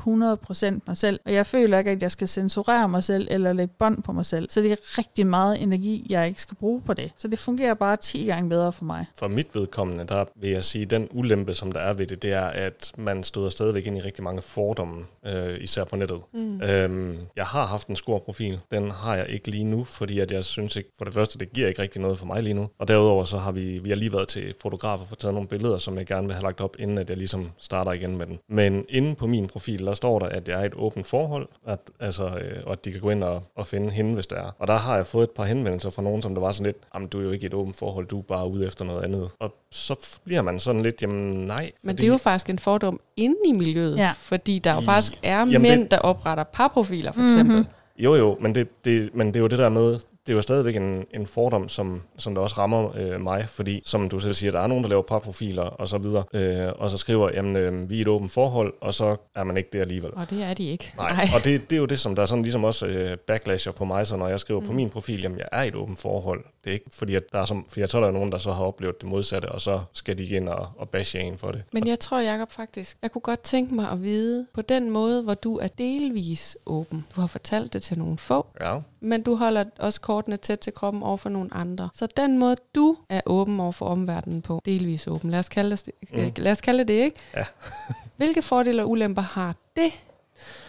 100% 0.74 0.80
mig 0.86 0.96
selv. 0.96 1.20
Og 1.24 1.32
jeg 1.32 1.46
føler 1.46 1.78
ikke, 1.78 1.90
at 1.90 2.02
jeg 2.02 2.10
skal 2.10 2.28
censurere 2.28 2.88
mig 2.88 3.04
selv 3.04 3.28
eller 3.30 3.52
lægge 3.52 3.74
bånd 3.78 4.02
på 4.02 4.12
mig 4.12 4.26
selv. 4.26 4.50
Så 4.50 4.62
det 4.62 4.72
er 4.72 4.98
rigtig 4.98 5.26
meget 5.26 5.62
energi, 5.62 6.06
jeg 6.08 6.28
ikke 6.28 6.42
skal 6.42 6.56
bruge 6.56 6.80
på 6.80 6.94
det. 6.94 7.12
Så 7.16 7.28
det 7.28 7.38
fungerer 7.38 7.74
bare 7.74 7.96
10 7.96 8.24
gange 8.24 8.48
bedre 8.48 8.72
for 8.72 8.84
mig. 8.84 9.06
For 9.14 9.28
mit 9.28 9.54
vedkommende, 9.54 10.04
der 10.04 10.24
vil 10.36 10.50
jeg 10.50 10.64
sige, 10.64 10.82
at 10.82 10.90
den 10.90 11.08
ulempe, 11.10 11.54
som 11.54 11.72
der 11.72 11.80
er 11.80 11.92
ved 11.92 12.06
det, 12.06 12.22
det 12.22 12.32
er, 12.32 12.44
at 12.44 12.92
man 12.98 13.24
støder 13.24 13.48
stadigvæk 13.48 13.86
ind 13.86 13.96
i 13.96 14.00
rigtig 14.00 14.24
mange 14.24 14.42
fordomme, 14.42 15.04
øh, 15.26 15.60
især 15.60 15.84
på 15.84 15.96
nettet. 15.96 16.20
Mm. 16.32 16.60
Øhm, 16.62 17.18
jeg 17.36 17.44
har 17.44 17.66
haft 17.66 17.88
en 17.88 17.96
score-profil. 17.96 18.58
Den 18.70 18.90
har 18.90 19.16
jeg 19.16 19.28
ikke 19.28 19.50
lige 19.50 19.64
nu, 19.64 19.84
fordi 19.84 20.18
at 20.18 20.32
jeg 20.32 20.44
synes 20.44 20.76
ikke, 20.76 20.90
for 20.98 21.04
det 21.04 21.14
første, 21.14 21.38
det 21.38 21.52
giver 21.52 21.68
ikke 21.68 21.82
rigtig 21.82 22.02
noget 22.02 22.09
for 22.18 22.26
mig 22.26 22.42
lige 22.42 22.54
nu. 22.54 22.68
Og 22.78 22.88
derudover 22.88 23.24
så 23.24 23.38
har 23.38 23.52
vi, 23.52 23.78
vi 23.78 23.88
har 23.88 23.96
lige 23.96 24.12
været 24.12 24.28
til 24.28 24.54
fotografer 24.62 25.04
for 25.06 25.14
taget 25.16 25.34
nogle 25.34 25.48
billeder, 25.48 25.78
som 25.78 25.98
jeg 25.98 26.06
gerne 26.06 26.26
vil 26.26 26.34
have 26.34 26.42
lagt 26.42 26.60
op, 26.60 26.76
inden 26.78 26.98
at 26.98 27.08
jeg 27.10 27.16
ligesom 27.16 27.50
starter 27.58 27.92
igen 27.92 28.16
med 28.18 28.26
den. 28.26 28.38
Men 28.48 28.84
inde 28.88 29.14
på 29.14 29.26
min 29.26 29.46
profil, 29.46 29.86
der 29.86 29.94
står 29.94 30.18
der, 30.18 30.26
at 30.26 30.48
jeg 30.48 30.58
er 30.58 30.62
i 30.62 30.66
et 30.66 30.74
åbent 30.76 31.06
forhold, 31.06 31.48
at, 31.66 31.78
altså, 32.00 32.24
øh, 32.26 32.62
og 32.66 32.72
at 32.72 32.84
de 32.84 32.92
kan 32.92 33.00
gå 33.00 33.10
ind 33.10 33.24
og, 33.24 33.42
og 33.56 33.66
finde 33.66 33.90
hende, 33.90 34.14
hvis 34.14 34.26
det 34.26 34.38
er. 34.38 34.54
Og 34.58 34.66
der 34.68 34.76
har 34.78 34.96
jeg 34.96 35.06
fået 35.06 35.22
et 35.24 35.30
par 35.30 35.44
henvendelser 35.44 35.90
fra 35.90 36.02
nogen, 36.02 36.22
som 36.22 36.34
der 36.34 36.40
var 36.40 36.52
sådan 36.52 36.66
lidt, 36.66 36.76
jamen 36.94 37.08
du 37.08 37.18
er 37.20 37.22
jo 37.24 37.30
ikke 37.30 37.46
et 37.46 37.54
åbent 37.54 37.76
forhold, 37.76 38.06
du 38.06 38.18
er 38.18 38.22
bare 38.22 38.48
ude 38.50 38.66
efter 38.66 38.84
noget 38.84 39.04
andet. 39.04 39.28
Og 39.40 39.54
så 39.70 40.18
bliver 40.24 40.42
man 40.42 40.58
sådan 40.60 40.82
lidt, 40.82 41.02
jamen 41.02 41.46
nej. 41.46 41.70
Men 41.82 41.96
det 41.96 42.04
er 42.04 42.08
jo 42.08 42.16
faktisk 42.16 42.50
en 42.50 42.58
fordom 42.58 43.00
inde 43.16 43.36
i 43.46 43.52
miljøet, 43.52 43.96
Ja. 43.96 44.10
fordi 44.18 44.58
der 44.58 44.74
jo 44.74 44.80
I- 44.80 44.84
faktisk 44.84 45.18
er 45.22 45.38
Jamen, 45.38 45.62
mænd, 45.62 45.82
det- 45.82 45.90
der 45.90 45.98
opretter 45.98 46.44
parprofiler, 46.44 47.12
for 47.12 47.22
eksempel. 47.22 47.56
Mhm. 47.56 47.66
Jo, 47.98 48.14
jo, 48.14 48.36
men 48.40 48.54
det, 48.54 48.68
det, 48.84 49.10
men 49.14 49.26
det 49.26 49.36
er 49.36 49.40
jo 49.40 49.46
det 49.46 49.58
der 49.58 49.68
med, 49.68 49.98
det 50.30 50.34
er 50.34 50.38
jo 50.38 50.42
stadigvæk 50.42 50.76
en, 50.76 51.04
en 51.14 51.26
fordom, 51.26 51.68
som, 51.68 52.02
som 52.18 52.34
der 52.34 52.42
også 52.42 52.54
rammer 52.58 52.96
øh, 52.96 53.20
mig, 53.20 53.48
fordi 53.48 53.82
som 53.84 54.08
du 54.08 54.20
selv 54.20 54.34
siger, 54.34 54.50
der 54.50 54.60
er 54.60 54.66
nogen, 54.66 54.84
der 54.84 54.90
laver 54.90 55.02
parprofiler 55.02 55.62
og 55.62 55.88
så 55.88 55.98
videre, 55.98 56.24
øh, 56.32 56.72
og 56.78 56.90
så 56.90 56.98
skriver, 56.98 57.30
jamen 57.34 57.56
øh, 57.56 57.90
vi 57.90 57.96
er 57.96 58.00
et 58.00 58.08
åbent 58.08 58.32
forhold, 58.32 58.74
og 58.80 58.94
så 58.94 59.16
er 59.34 59.44
man 59.44 59.56
ikke 59.56 59.68
det 59.72 59.80
alligevel. 59.80 60.10
Og 60.14 60.30
det 60.30 60.42
er 60.42 60.54
de 60.54 60.68
ikke. 60.68 60.92
Nej, 60.96 61.12
Nej. 61.12 61.26
og 61.36 61.44
det, 61.44 61.70
det 61.70 61.76
er 61.76 61.80
jo 61.80 61.86
det, 61.86 61.98
som 61.98 62.14
der 62.14 62.22
er 62.22 62.26
sådan 62.26 62.42
ligesom 62.42 62.64
også 62.64 62.86
øh, 62.86 63.16
backlasher 63.18 63.72
på 63.72 63.84
mig, 63.84 64.06
så 64.06 64.16
når 64.16 64.28
jeg 64.28 64.40
skriver 64.40 64.60
mm. 64.60 64.66
på 64.66 64.72
min 64.72 64.90
profil, 64.90 65.22
jamen 65.22 65.38
jeg 65.38 65.46
er 65.52 65.62
i 65.62 65.68
et 65.68 65.74
åbent 65.74 65.98
forhold. 65.98 66.44
Det 66.64 66.70
er 66.70 66.74
ikke 66.74 66.90
fordi, 66.92 67.14
at 67.14 67.22
der 67.32 67.38
er 67.38 67.44
som, 67.44 67.66
for 67.68 67.80
jeg 67.80 67.90
tror, 67.90 68.00
der 68.00 68.06
er 68.06 68.12
nogen, 68.12 68.32
der 68.32 68.38
så 68.38 68.52
har 68.52 68.64
oplevet 68.64 69.00
det 69.00 69.08
modsatte, 69.08 69.46
og 69.46 69.60
så 69.60 69.80
skal 69.92 70.18
de 70.18 70.28
ind 70.28 70.48
og, 70.48 70.68
og 70.76 70.88
bashe 70.88 71.20
en 71.20 71.38
for 71.38 71.52
det. 71.52 71.62
Men 71.72 71.86
jeg 71.86 72.00
tror, 72.00 72.20
Jacob 72.20 72.50
faktisk, 72.50 72.98
jeg 73.02 73.10
kunne 73.10 73.22
godt 73.22 73.40
tænke 73.40 73.74
mig 73.74 73.90
at 73.90 74.02
vide, 74.02 74.46
på 74.54 74.62
den 74.62 74.90
måde, 74.90 75.22
hvor 75.22 75.34
du 75.34 75.58
er 75.58 75.68
delvis 75.68 76.56
åben. 76.66 77.06
Du 77.16 77.20
har 77.20 77.28
fortalt 77.28 77.72
det 77.72 77.82
til 77.82 77.98
nogle 77.98 78.18
få, 78.18 78.46
Ja, 78.60 78.78
men 79.00 79.22
du 79.22 79.34
holder 79.34 79.64
også 79.78 80.00
kortene 80.20 80.36
tæt 80.36 80.58
til 80.58 80.72
kroppen 80.72 81.02
over 81.02 81.16
for 81.16 81.28
nogle 81.28 81.54
andre. 81.54 81.88
Så 81.94 82.06
den 82.16 82.38
måde, 82.38 82.56
du 82.74 82.96
er 83.08 83.20
åben 83.26 83.60
over 83.60 83.72
for 83.72 83.86
omverdenen 83.86 84.42
på, 84.42 84.60
delvis 84.64 85.06
åben, 85.06 85.30
lad 85.30 85.38
os 85.38 85.48
kalde 85.48 85.70
det, 85.76 85.90
Mm. 86.12 86.18
mm. 86.20 86.32
lad 86.36 86.52
os 86.52 86.60
kalde 86.60 86.84
det, 86.84 86.94
ikke? 86.94 87.16
Ja. 87.36 87.44
Hvilke 88.16 88.42
fordele 88.42 88.82
og 88.82 88.90
ulemper 88.90 89.22
har 89.22 89.54
det? 89.76 89.92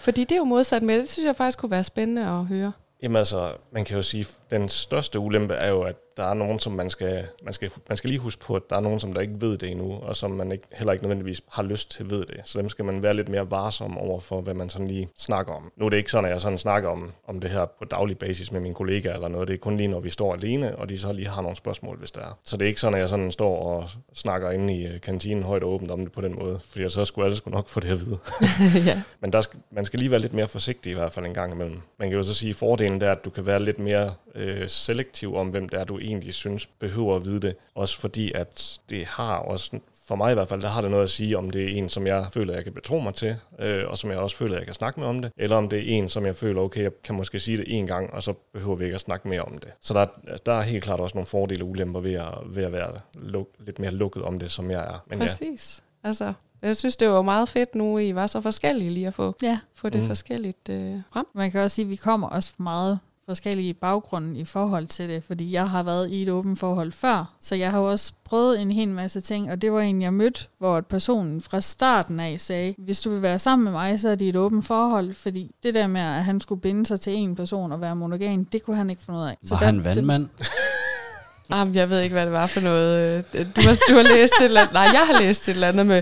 Fordi 0.01 0.21
det 0.23 0.31
er 0.31 0.37
jo 0.37 0.43
modsat 0.43 0.83
med, 0.83 0.99
det 0.99 1.09
synes 1.09 1.25
jeg 1.25 1.35
faktisk 1.35 1.57
kunne 1.59 1.71
være 1.71 1.83
spændende 1.83 2.21
at 2.25 2.45
høre. 2.45 2.71
Jamen 3.03 3.15
altså, 3.15 3.53
man 3.73 3.85
kan 3.85 3.95
jo 3.95 4.01
sige, 4.01 4.25
den 4.49 4.69
største 4.69 5.19
ulempe 5.19 5.53
er 5.53 5.69
jo, 5.69 5.81
at 5.81 5.95
der 6.21 6.27
er 6.27 6.33
nogen, 6.33 6.59
som 6.59 6.73
man 6.73 6.89
skal, 6.89 7.25
man 7.43 7.53
skal, 7.53 7.71
man 7.89 7.97
skal 7.97 8.09
lige 8.09 8.19
huske 8.19 8.41
på, 8.41 8.55
at 8.55 8.61
der 8.69 8.75
er 8.75 8.79
nogen, 8.79 8.99
som 8.99 9.13
der 9.13 9.21
ikke 9.21 9.41
ved 9.41 9.57
det 9.57 9.71
endnu, 9.71 9.93
og 9.93 10.15
som 10.15 10.31
man 10.31 10.51
ikke, 10.51 10.63
heller 10.73 10.93
ikke 10.93 11.03
nødvendigvis 11.03 11.41
har 11.49 11.63
lyst 11.63 11.91
til 11.91 12.03
at 12.03 12.09
vide 12.09 12.25
det. 12.27 12.41
Så 12.43 12.59
dem 12.59 12.69
skal 12.69 12.85
man 12.85 13.03
være 13.03 13.13
lidt 13.13 13.29
mere 13.29 13.51
varsom 13.51 13.97
over 13.97 14.19
for, 14.19 14.41
hvad 14.41 14.53
man 14.53 14.69
sådan 14.69 14.87
lige 14.87 15.09
snakker 15.17 15.53
om. 15.53 15.71
Nu 15.77 15.85
er 15.85 15.89
det 15.89 15.97
ikke 15.97 16.11
sådan, 16.11 16.25
at 16.25 16.31
jeg 16.31 16.41
sådan 16.41 16.57
snakker 16.57 16.89
om, 16.89 17.11
om 17.27 17.39
det 17.39 17.49
her 17.49 17.65
på 17.65 17.85
daglig 17.85 18.17
basis 18.17 18.51
med 18.51 18.59
mine 18.59 18.75
kollegaer 18.75 19.13
eller 19.13 19.27
noget. 19.27 19.47
Det 19.47 19.53
er 19.53 19.57
kun 19.57 19.77
lige, 19.77 19.87
når 19.87 19.99
vi 19.99 20.09
står 20.09 20.33
alene, 20.33 20.75
og 20.75 20.89
de 20.89 20.99
så 20.99 21.13
lige 21.13 21.27
har 21.27 21.41
nogle 21.41 21.57
spørgsmål, 21.57 21.97
hvis 21.97 22.11
der 22.11 22.21
er. 22.21 22.37
Så 22.43 22.57
det 22.57 22.65
er 22.65 22.67
ikke 22.67 22.81
sådan, 22.81 22.93
at 22.93 22.99
jeg 22.99 23.09
sådan 23.09 23.31
står 23.31 23.59
og 23.65 23.89
snakker 24.13 24.51
inde 24.51 24.75
i 24.75 24.85
øh, 24.85 25.01
kantinen 25.01 25.43
højt 25.43 25.63
og 25.63 25.69
åbent 25.73 25.91
om 25.91 25.99
det 25.99 26.11
på 26.11 26.21
den 26.21 26.35
måde, 26.39 26.59
fordi 26.69 26.89
så 26.89 27.05
skulle 27.05 27.25
alle 27.25 27.37
skulle 27.37 27.55
nok 27.55 27.69
få 27.69 27.79
det 27.79 27.91
at 27.91 27.99
vide. 27.99 28.17
ja. 28.89 29.01
Men 29.19 29.33
der 29.33 29.41
skal, 29.41 29.59
man 29.71 29.85
skal 29.85 29.99
lige 29.99 30.11
være 30.11 30.19
lidt 30.19 30.33
mere 30.33 30.47
forsigtig 30.47 30.91
i 30.91 30.95
hvert 30.95 31.13
fald 31.13 31.25
en 31.25 31.33
gang 31.33 31.53
imellem. 31.53 31.79
Man 31.99 32.09
kan 32.09 32.17
jo 32.17 32.23
så 32.23 32.33
sige, 32.33 32.49
at 32.49 32.55
fordelen 32.55 33.01
der 33.01 33.07
er, 33.07 33.11
at 33.11 33.25
du 33.25 33.29
kan 33.29 33.45
være 33.45 33.63
lidt 33.63 33.79
mere 33.79 34.13
øh, 34.35 34.69
selektiv 34.69 35.35
om, 35.35 35.47
hvem 35.47 35.69
det 35.69 35.79
er, 35.79 35.83
du 35.83 35.99
egentlig 35.99 36.10
synes 36.31 36.65
behøver 36.65 37.15
at 37.15 37.25
vide 37.25 37.39
det. 37.39 37.55
Også 37.75 37.99
fordi, 37.99 38.31
at 38.35 38.79
det 38.89 39.05
har 39.05 39.35
også, 39.37 39.79
for 40.07 40.15
mig 40.15 40.31
i 40.31 40.33
hvert 40.33 40.47
fald, 40.47 40.61
der 40.61 40.67
har 40.69 40.81
det 40.81 40.91
noget 40.91 41.03
at 41.03 41.09
sige, 41.09 41.37
om 41.37 41.49
det 41.49 41.63
er 41.63 41.67
en, 41.77 41.89
som 41.89 42.07
jeg 42.07 42.27
føler, 42.33 42.53
jeg 42.53 42.63
kan 42.63 42.73
betro 42.73 42.99
mig 42.99 43.13
til, 43.13 43.35
øh, 43.59 43.83
og 43.87 43.97
som 43.97 44.09
jeg 44.09 44.19
også 44.19 44.37
føler, 44.37 44.57
jeg 44.57 44.65
kan 44.65 44.73
snakke 44.73 44.99
med 44.99 45.07
om 45.07 45.21
det, 45.21 45.31
eller 45.37 45.55
om 45.55 45.69
det 45.69 45.79
er 45.79 45.83
en, 45.97 46.09
som 46.09 46.25
jeg 46.25 46.35
føler, 46.35 46.61
okay, 46.61 46.81
jeg 46.83 46.91
kan 47.03 47.15
måske 47.15 47.39
sige 47.39 47.57
det 47.57 47.65
en 47.67 47.87
gang, 47.87 48.13
og 48.13 48.23
så 48.23 48.33
behøver 48.53 48.75
vi 48.75 48.83
ikke 48.83 48.95
at 48.95 49.01
snakke 49.01 49.27
mere 49.27 49.41
om 49.41 49.57
det. 49.57 49.69
Så 49.81 49.93
der, 49.93 50.05
der 50.45 50.53
er 50.53 50.61
helt 50.61 50.83
klart 50.83 50.99
også 50.99 51.15
nogle 51.17 51.25
fordele 51.27 51.63
og 51.63 51.69
ulemper 51.69 51.99
ved 51.99 52.13
at, 52.13 52.27
ved 52.45 52.63
at 52.63 52.71
være 52.71 52.91
luk, 53.13 53.47
lidt 53.59 53.79
mere 53.79 53.91
lukket 53.91 54.23
om 54.23 54.39
det, 54.39 54.51
som 54.51 54.71
jeg 54.71 54.79
er. 54.83 55.03
Men 55.07 55.19
ja, 55.19 55.25
Præcis. 55.27 55.83
Altså, 56.03 56.33
jeg 56.61 56.75
synes, 56.77 56.97
det 56.97 57.09
var 57.09 57.21
meget 57.21 57.49
fedt 57.49 57.75
nu, 57.75 57.97
I 57.99 58.15
var 58.15 58.27
så 58.27 58.41
forskellige 58.41 58.89
lige 58.91 59.07
at 59.07 59.13
få, 59.13 59.35
Ja, 59.43 59.59
få 59.75 59.89
det 59.89 60.01
Mm. 60.01 60.07
forskelligt 60.07 60.69
øh, 60.69 60.95
frem. 61.13 61.25
man 61.35 61.51
kan 61.51 61.61
også 61.61 61.75
sige, 61.75 61.85
at 61.85 61.89
vi 61.89 61.95
kommer 61.95 62.27
også 62.27 62.53
meget 62.57 62.99
forskellige 63.25 63.73
baggrunde 63.73 64.39
i 64.39 64.45
forhold 64.45 64.87
til 64.87 65.09
det, 65.09 65.23
fordi 65.23 65.53
jeg 65.53 65.69
har 65.69 65.83
været 65.83 66.09
i 66.09 66.23
et 66.23 66.29
åbent 66.29 66.59
forhold 66.59 66.91
før, 66.91 67.33
så 67.39 67.55
jeg 67.55 67.71
har 67.71 67.79
jo 67.79 67.91
også 67.91 68.13
prøvet 68.25 68.61
en 68.61 68.71
hel 68.71 68.89
masse 68.89 69.21
ting, 69.21 69.51
og 69.51 69.61
det 69.61 69.71
var 69.71 69.81
en, 69.81 70.01
jeg 70.01 70.13
mødte, 70.13 70.45
hvor 70.57 70.81
personen 70.81 71.41
fra 71.41 71.61
starten 71.61 72.19
af 72.19 72.41
sagde, 72.41 72.75
hvis 72.77 73.01
du 73.01 73.09
vil 73.09 73.21
være 73.21 73.39
sammen 73.39 73.63
med 73.63 73.71
mig, 73.71 73.99
så 73.99 74.09
er 74.09 74.15
det 74.15 74.29
et 74.29 74.35
åbent 74.35 74.65
forhold, 74.65 75.13
fordi 75.13 75.51
det 75.63 75.73
der 75.73 75.87
med, 75.87 76.01
at 76.01 76.23
han 76.23 76.39
skulle 76.39 76.61
binde 76.61 76.85
sig 76.85 76.99
til 77.01 77.13
en 77.13 77.35
person 77.35 77.71
og 77.71 77.81
være 77.81 77.95
monogam, 77.95 78.45
det 78.45 78.63
kunne 78.63 78.75
han 78.75 78.89
ikke 78.89 79.01
finde 79.03 79.19
ud 79.19 79.23
af. 79.25 79.37
Var 79.49 79.57
der- 79.57 79.65
han 79.65 79.85
vandmand? 79.85 80.27
Jamen, 81.51 81.75
jeg 81.75 81.89
ved 81.89 81.99
ikke, 81.99 82.13
hvad 82.13 82.25
det 82.25 82.33
var 82.33 82.47
for 82.47 82.61
noget. 82.61 83.25
øh, 83.33 83.45
Du 83.55 83.61
har, 83.61 83.77
du 83.89 83.95
har 83.95 84.03
læst 84.15 84.33
et 84.39 84.45
eller 84.45 84.61
andet. 84.61 84.73
Nej, 84.73 84.83
jeg 84.83 85.03
har 85.11 85.19
læst 85.21 85.47
et 85.47 85.53
eller 85.53 85.67
andet 85.67 85.85
med 85.85 86.01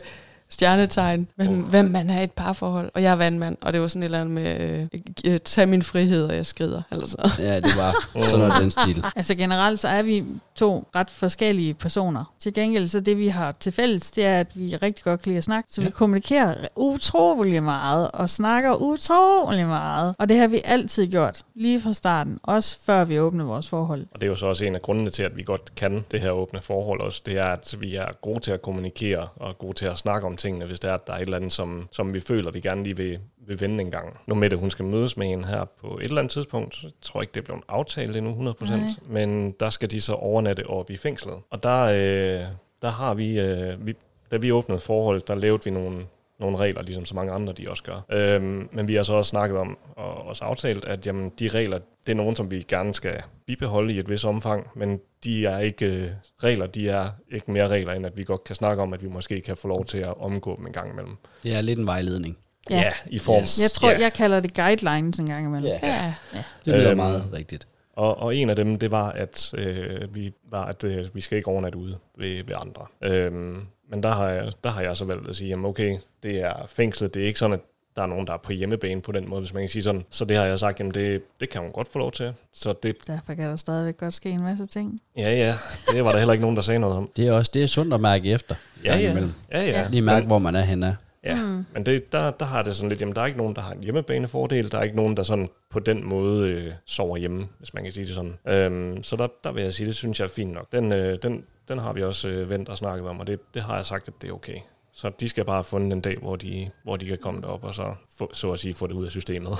stjernetegn, 0.49 1.27
hvem, 1.35 1.61
hvem 1.61 1.85
man 1.85 2.09
er 2.09 2.21
i 2.21 2.23
et 2.23 2.31
parforhold. 2.31 2.91
Og 2.93 3.03
jeg 3.03 3.11
er 3.11 3.15
vandmand, 3.15 3.57
og 3.61 3.73
det 3.73 3.81
var 3.81 3.87
sådan 3.87 4.03
et 4.03 4.05
eller 4.05 4.21
andet 4.21 4.33
med, 4.33 4.89
øh, 5.25 5.33
øh, 5.33 5.39
tag 5.39 5.69
min 5.69 5.83
frihed, 5.83 6.25
og 6.25 6.35
jeg 6.35 6.45
skrider. 6.45 6.81
Eller 6.91 7.05
så. 7.05 7.31
Ja, 7.39 7.55
det 7.55 7.71
var 7.77 8.25
sådan 8.25 8.39
noget 8.39 8.61
den 8.61 8.71
stil. 8.71 9.05
Altså 9.15 9.35
generelt 9.35 9.79
så 9.79 9.87
er 9.87 10.01
vi 10.01 10.25
to 10.55 10.87
ret 10.95 11.09
forskellige 11.09 11.73
personer. 11.73 12.33
Til 12.39 12.53
gengæld 12.53 12.87
så 12.87 12.99
det 12.99 13.17
vi 13.17 13.27
har 13.27 13.55
til 13.59 13.71
fælles, 13.71 14.11
det 14.11 14.25
er, 14.25 14.39
at 14.39 14.47
vi 14.53 14.75
rigtig 14.75 15.03
godt 15.03 15.21
kan 15.21 15.29
lide 15.29 15.37
at 15.37 15.43
snakke. 15.43 15.73
Så 15.73 15.81
ja. 15.81 15.87
vi 15.87 15.91
kommunikerer 15.91 16.55
utrolig 16.75 17.63
meget 17.63 18.11
og 18.11 18.29
snakker 18.29 18.75
utrolig 18.75 19.67
meget. 19.67 20.15
Og 20.19 20.29
det 20.29 20.37
har 20.37 20.47
vi 20.47 20.61
altid 20.65 21.07
gjort, 21.07 21.41
lige 21.55 21.81
fra 21.81 21.93
starten. 21.93 22.39
Også 22.43 22.79
før 22.85 23.05
vi 23.05 23.19
åbnede 23.19 23.47
vores 23.47 23.69
forhold. 23.69 24.05
Og 24.11 24.21
det 24.21 24.27
er 24.27 24.29
jo 24.29 24.35
så 24.35 24.45
også 24.45 24.65
en 24.65 24.75
af 24.75 24.81
grundene 24.81 25.09
til, 25.09 25.23
at 25.23 25.37
vi 25.37 25.43
godt 25.43 25.75
kan 25.75 26.05
det 26.11 26.21
her 26.21 26.31
åbne 26.31 26.61
forhold 26.61 27.01
også. 27.01 27.21
Det 27.25 27.37
er, 27.37 27.45
at 27.45 27.75
vi 27.79 27.95
er 27.95 28.07
gode 28.21 28.39
til 28.39 28.51
at 28.51 28.61
kommunikere 28.61 29.27
og 29.35 29.57
gode 29.57 29.73
til 29.73 29.85
at 29.85 29.97
snakke 29.97 30.27
om 30.27 30.37
tingene, 30.39 30.65
hvis 30.65 30.79
det 30.79 30.89
er, 30.89 30.93
at 30.93 31.07
der 31.07 31.13
er 31.13 31.17
et 31.17 31.21
eller 31.21 31.37
andet, 31.37 31.51
som, 31.51 31.87
som 31.91 32.13
vi 32.13 32.19
føler, 32.19 32.51
vi 32.51 32.59
gerne 32.59 32.83
lige 32.83 32.97
vil, 32.97 33.19
vil 33.47 33.61
vende 33.61 33.83
en 33.83 33.91
gang. 33.91 34.19
Nu 34.27 34.35
med 34.35 34.49
det, 34.49 34.59
hun 34.59 34.71
skal 34.71 34.85
mødes 34.85 35.17
med 35.17 35.31
en 35.31 35.43
her 35.43 35.65
på 35.81 35.97
et 35.97 36.03
eller 36.03 36.17
andet 36.17 36.31
tidspunkt. 36.31 36.83
Jeg 36.83 36.91
tror 37.01 37.21
ikke, 37.21 37.31
det 37.31 37.41
er 37.41 37.45
blevet 37.45 37.63
aftalt 37.67 38.15
endnu 38.15 38.53
100%. 38.53 38.75
Nej. 38.75 38.87
Men 39.07 39.51
der 39.51 39.69
skal 39.69 39.91
de 39.91 40.01
så 40.01 40.13
overnatte 40.13 40.67
oppe 40.67 40.93
i 40.93 40.97
fængslet. 40.97 41.35
Og 41.49 41.63
der, 41.63 41.81
øh, 41.83 42.47
der 42.81 42.89
har 42.89 43.13
vi, 43.13 43.39
øh, 43.39 43.85
vi, 43.87 43.93
da 44.31 44.37
vi 44.37 44.51
åbnede 44.51 44.79
forhold, 44.79 45.21
der 45.21 45.35
lavede 45.35 45.63
vi 45.63 45.71
nogle, 45.71 46.05
nogle 46.39 46.57
regler, 46.57 46.81
ligesom 46.81 47.05
så 47.05 47.15
mange 47.15 47.31
andre 47.31 47.53
de 47.53 47.69
også 47.69 47.83
gør. 47.83 48.05
Øhm, 48.11 48.69
men 48.73 48.87
vi 48.87 48.95
har 48.95 49.03
så 49.03 49.13
også 49.13 49.29
snakket 49.29 49.57
om, 49.57 49.77
og 49.95 50.13
også 50.27 50.43
aftalt, 50.43 50.85
at 50.85 51.07
jamen, 51.07 51.31
de 51.39 51.47
regler, 51.47 51.79
det 52.05 52.11
er 52.11 52.15
nogen, 52.15 52.35
som 52.35 52.51
vi 52.51 52.65
gerne 52.67 52.93
skal 52.93 53.15
bibeholde 53.47 53.93
i 53.93 53.99
et 53.99 54.09
vis 54.09 54.25
omfang, 54.25 54.67
men 54.75 54.99
de 55.23 55.45
er 55.45 55.59
ikke 55.59 55.85
øh, 55.85 56.09
regler, 56.43 56.67
de 56.67 56.89
er 56.89 57.05
ikke 57.31 57.51
mere 57.51 57.67
regler, 57.67 57.93
end 57.93 58.05
at 58.05 58.17
vi 58.17 58.23
godt 58.23 58.43
kan 58.43 58.55
snakke 58.55 58.83
om, 58.83 58.93
at 58.93 59.03
vi 59.03 59.07
måske 59.07 59.41
kan 59.41 59.57
få 59.57 59.67
lov 59.67 59.85
til 59.85 59.97
at 59.97 60.17
omgå 60.21 60.55
dem 60.57 60.67
en 60.67 60.73
gang 60.73 60.91
imellem. 60.91 61.15
Det 61.43 61.55
er 61.55 61.61
lidt 61.61 61.79
en 61.79 61.87
vejledning. 61.87 62.37
Ja. 62.69 62.75
ja 62.77 62.91
i 63.09 63.19
form. 63.19 63.41
Yes. 63.41 63.61
Jeg 63.61 63.71
tror, 63.71 63.89
Ja. 63.89 63.99
jeg 63.99 64.13
kalder 64.13 64.39
det 64.39 64.53
guidelines 64.55 65.19
en 65.19 65.25
gang 65.25 65.45
imellem. 65.45 65.71
Ja. 65.83 65.87
Ja. 66.33 66.43
Det 66.65 66.73
lyder 66.75 66.89
Øhm, 66.89 66.97
meget 66.97 67.29
rigtigt. 67.33 67.67
Og, 67.95 68.17
og 68.17 68.35
en 68.35 68.49
af 68.49 68.55
dem, 68.55 68.79
det 68.79 68.91
var, 68.91 69.09
at 69.09 69.53
øh, 69.57 70.15
vi 70.15 70.33
var, 70.51 70.65
at 70.65 70.83
øh, 70.83 71.05
vi 71.13 71.21
skal 71.21 71.35
ikke 71.37 71.47
overnatte 71.47 71.77
ude 71.77 71.97
ved, 72.17 72.43
ved 72.43 72.55
andre. 72.57 72.85
Øhm, 73.03 73.61
men 73.89 74.03
der 74.03 74.11
har, 74.11 74.29
jeg, 74.29 74.51
der 74.63 74.69
har 74.69 74.81
jeg 74.81 74.97
så 74.97 75.05
valgt 75.05 75.29
at 75.29 75.35
sige, 75.35 75.49
jamen 75.49 75.65
okay, 75.65 75.97
det 76.23 76.41
er 76.41 76.53
fængslet, 76.67 77.13
det 77.13 77.23
er 77.23 77.27
ikke 77.27 77.39
sådan, 77.39 77.53
at 77.53 77.59
der 77.95 78.01
er 78.01 78.07
nogen, 78.07 78.27
der 78.27 78.33
er 78.33 78.37
på 78.37 78.51
hjemmebane 78.53 79.01
på 79.01 79.11
den 79.11 79.29
måde, 79.29 79.41
hvis 79.41 79.53
man 79.53 79.61
kan 79.63 79.69
sige 79.69 79.83
sådan. 79.83 80.05
Så 80.09 80.25
det 80.25 80.37
har 80.37 80.45
jeg 80.45 80.59
sagt, 80.59 80.79
jamen 80.79 80.93
det, 80.93 81.21
det 81.39 81.49
kan 81.49 81.61
hun 81.61 81.71
godt 81.71 81.91
få 81.91 81.99
lov 81.99 82.11
til. 82.11 82.33
Så 82.53 82.73
det, 82.83 82.95
Derfor 83.07 83.33
kan 83.33 83.47
der 83.49 83.55
stadigvæk 83.55 83.97
godt 83.97 84.13
ske 84.13 84.29
en 84.29 84.43
masse 84.43 84.65
ting. 84.65 84.99
ja 85.17 85.31
ja, 85.35 85.55
det 85.91 86.05
var 86.05 86.11
der 86.11 86.17
heller 86.17 86.33
ikke 86.33 86.41
nogen, 86.41 86.55
der 86.55 86.61
sagde 86.61 86.79
noget 86.79 86.97
om. 86.97 87.09
Det 87.15 87.27
er 87.27 87.31
også 87.31 87.51
det 87.53 87.63
er 87.63 87.67
sundt 87.67 87.93
at 87.93 88.01
mærke 88.01 88.31
efter. 88.31 88.55
Ja, 88.85 88.97
ja. 88.97 89.17
Ja, 89.51 89.65
ja. 89.65 89.87
Lige 89.89 90.01
mærke, 90.01 90.27
hvor 90.27 90.39
man 90.39 90.55
er 90.55 90.61
henne. 90.61 90.97
Ja, 91.23 91.35
Mm. 91.43 91.65
men 91.73 91.85
det, 91.85 92.11
der, 92.11 92.31
der 92.31 92.45
har 92.45 92.61
det 92.63 92.75
sådan 92.75 92.89
lidt, 92.89 93.01
jamen 93.01 93.15
der 93.15 93.21
er 93.21 93.25
ikke 93.25 93.37
nogen, 93.37 93.55
der 93.55 93.61
har 93.61 93.71
en 93.73 93.83
hjemmebanefordel, 93.83 94.71
der 94.71 94.77
er 94.77 94.83
ikke 94.83 94.95
nogen, 94.95 95.17
der 95.17 95.23
sådan 95.23 95.49
på 95.69 95.79
den 95.79 96.09
måde 96.09 96.49
øh, 96.49 96.71
sover 96.85 97.17
hjemme, 97.17 97.47
hvis 97.57 97.73
man 97.73 97.83
kan 97.83 97.93
sige 97.93 98.05
det 98.05 98.13
sådan. 98.15 98.37
Øhm, 98.47 99.03
så 99.03 99.15
der, 99.15 99.27
der 99.43 99.51
vil 99.51 99.63
jeg 99.63 99.73
sige, 99.73 99.87
det 99.87 99.95
synes 99.95 100.19
jeg 100.19 100.25
er 100.25 100.29
fint 100.29 100.51
nok. 100.53 100.71
Den, 100.71 100.91
øh, 100.91 101.17
den, 101.23 101.43
den 101.67 101.79
har 101.79 101.93
vi 101.93 102.03
også 102.03 102.27
øh, 102.27 102.49
vendt 102.49 102.69
og 102.69 102.77
snakket 102.77 103.07
om, 103.07 103.19
og 103.19 103.27
det, 103.27 103.39
det 103.53 103.61
har 103.61 103.75
jeg 103.75 103.85
sagt, 103.85 104.07
at 104.07 104.13
det 104.21 104.29
er 104.29 104.33
okay. 104.33 104.57
Så 104.93 105.11
de 105.19 105.29
skal 105.29 105.45
bare 105.45 105.55
have 105.55 105.63
fundet 105.63 105.93
en 105.93 106.01
dag, 106.01 106.17
hvor 106.21 106.35
de, 106.35 106.69
hvor 106.83 106.97
de 106.97 107.05
kan 107.05 107.17
komme 107.17 107.41
derop 107.41 107.63
og 107.63 107.75
så, 107.75 107.93
få, 108.17 108.29
så 108.33 108.51
at 108.51 108.59
sige, 108.59 108.73
få 108.73 108.87
det 108.87 108.93
ud 108.93 109.05
af 109.05 109.11
systemet. 109.11 109.51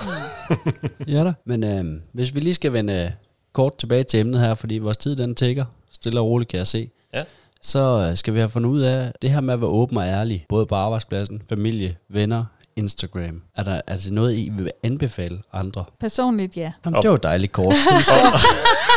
Ja 1.08 1.24
da. 1.24 1.34
Men 1.46 1.64
øh, 1.64 2.02
hvis 2.12 2.36
vi 2.36 2.40
lige 2.40 2.54
skal 2.54 2.74
vende 2.74 2.94
øh, 3.06 3.12
kort 3.54 3.78
tilbage 3.78 4.04
til 4.04 4.20
emnet 4.20 4.42
her, 4.42 4.54
fordi 4.56 4.78
vores 4.78 4.98
tid 4.98 5.16
den 5.16 5.36
tigger, 5.36 5.66
stille 5.92 6.20
og 6.20 6.26
roligt 6.26 6.50
kan 6.50 6.58
jeg 6.58 6.68
se. 6.68 6.90
Ja. 7.14 7.24
Så 7.62 8.08
øh, 8.10 8.18
skal 8.18 8.34
vi 8.34 8.40
have 8.40 8.50
fundet 8.50 8.70
ud 8.70 8.82
af 8.82 9.12
det 9.22 9.30
her 9.30 9.42
med 9.42 9.54
at 9.54 9.62
være 9.62 9.70
åben 9.70 9.98
og 9.98 10.08
ærlig, 10.08 10.46
både 10.50 10.66
på 10.66 10.76
arbejdspladsen, 10.76 11.42
familie, 11.50 11.96
venner, 12.10 12.46
Instagram. 12.76 13.42
Er 13.56 13.64
der 13.64 13.82
altså 13.88 14.14
noget, 14.14 14.34
I 14.34 14.50
vil 14.58 14.72
anbefale 14.84 15.42
andre? 15.54 15.84
Personligt, 16.00 16.58
ja. 16.58 16.72
Nå, 16.86 16.92
men 16.92 17.02
det 17.02 17.12
var 17.12 17.18
dejligt 17.18 17.52
kort. 17.52 17.74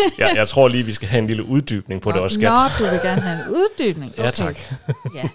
jeg, 0.18 0.32
jeg 0.34 0.48
tror 0.48 0.68
lige, 0.68 0.84
vi 0.84 0.92
skal 0.92 1.08
have 1.08 1.18
en 1.18 1.26
lille 1.26 1.44
uddybning 1.44 2.00
på 2.00 2.12
det 2.12 2.20
også, 2.20 2.34
skat. 2.34 2.50
Nå, 2.50 2.86
du 2.86 2.90
vil 2.90 3.00
gerne 3.02 3.20
have 3.20 3.46
en 3.46 3.54
uddybning. 3.54 4.12
Ja, 4.18 4.30
tak. 4.30 4.56
ja. 5.14 5.28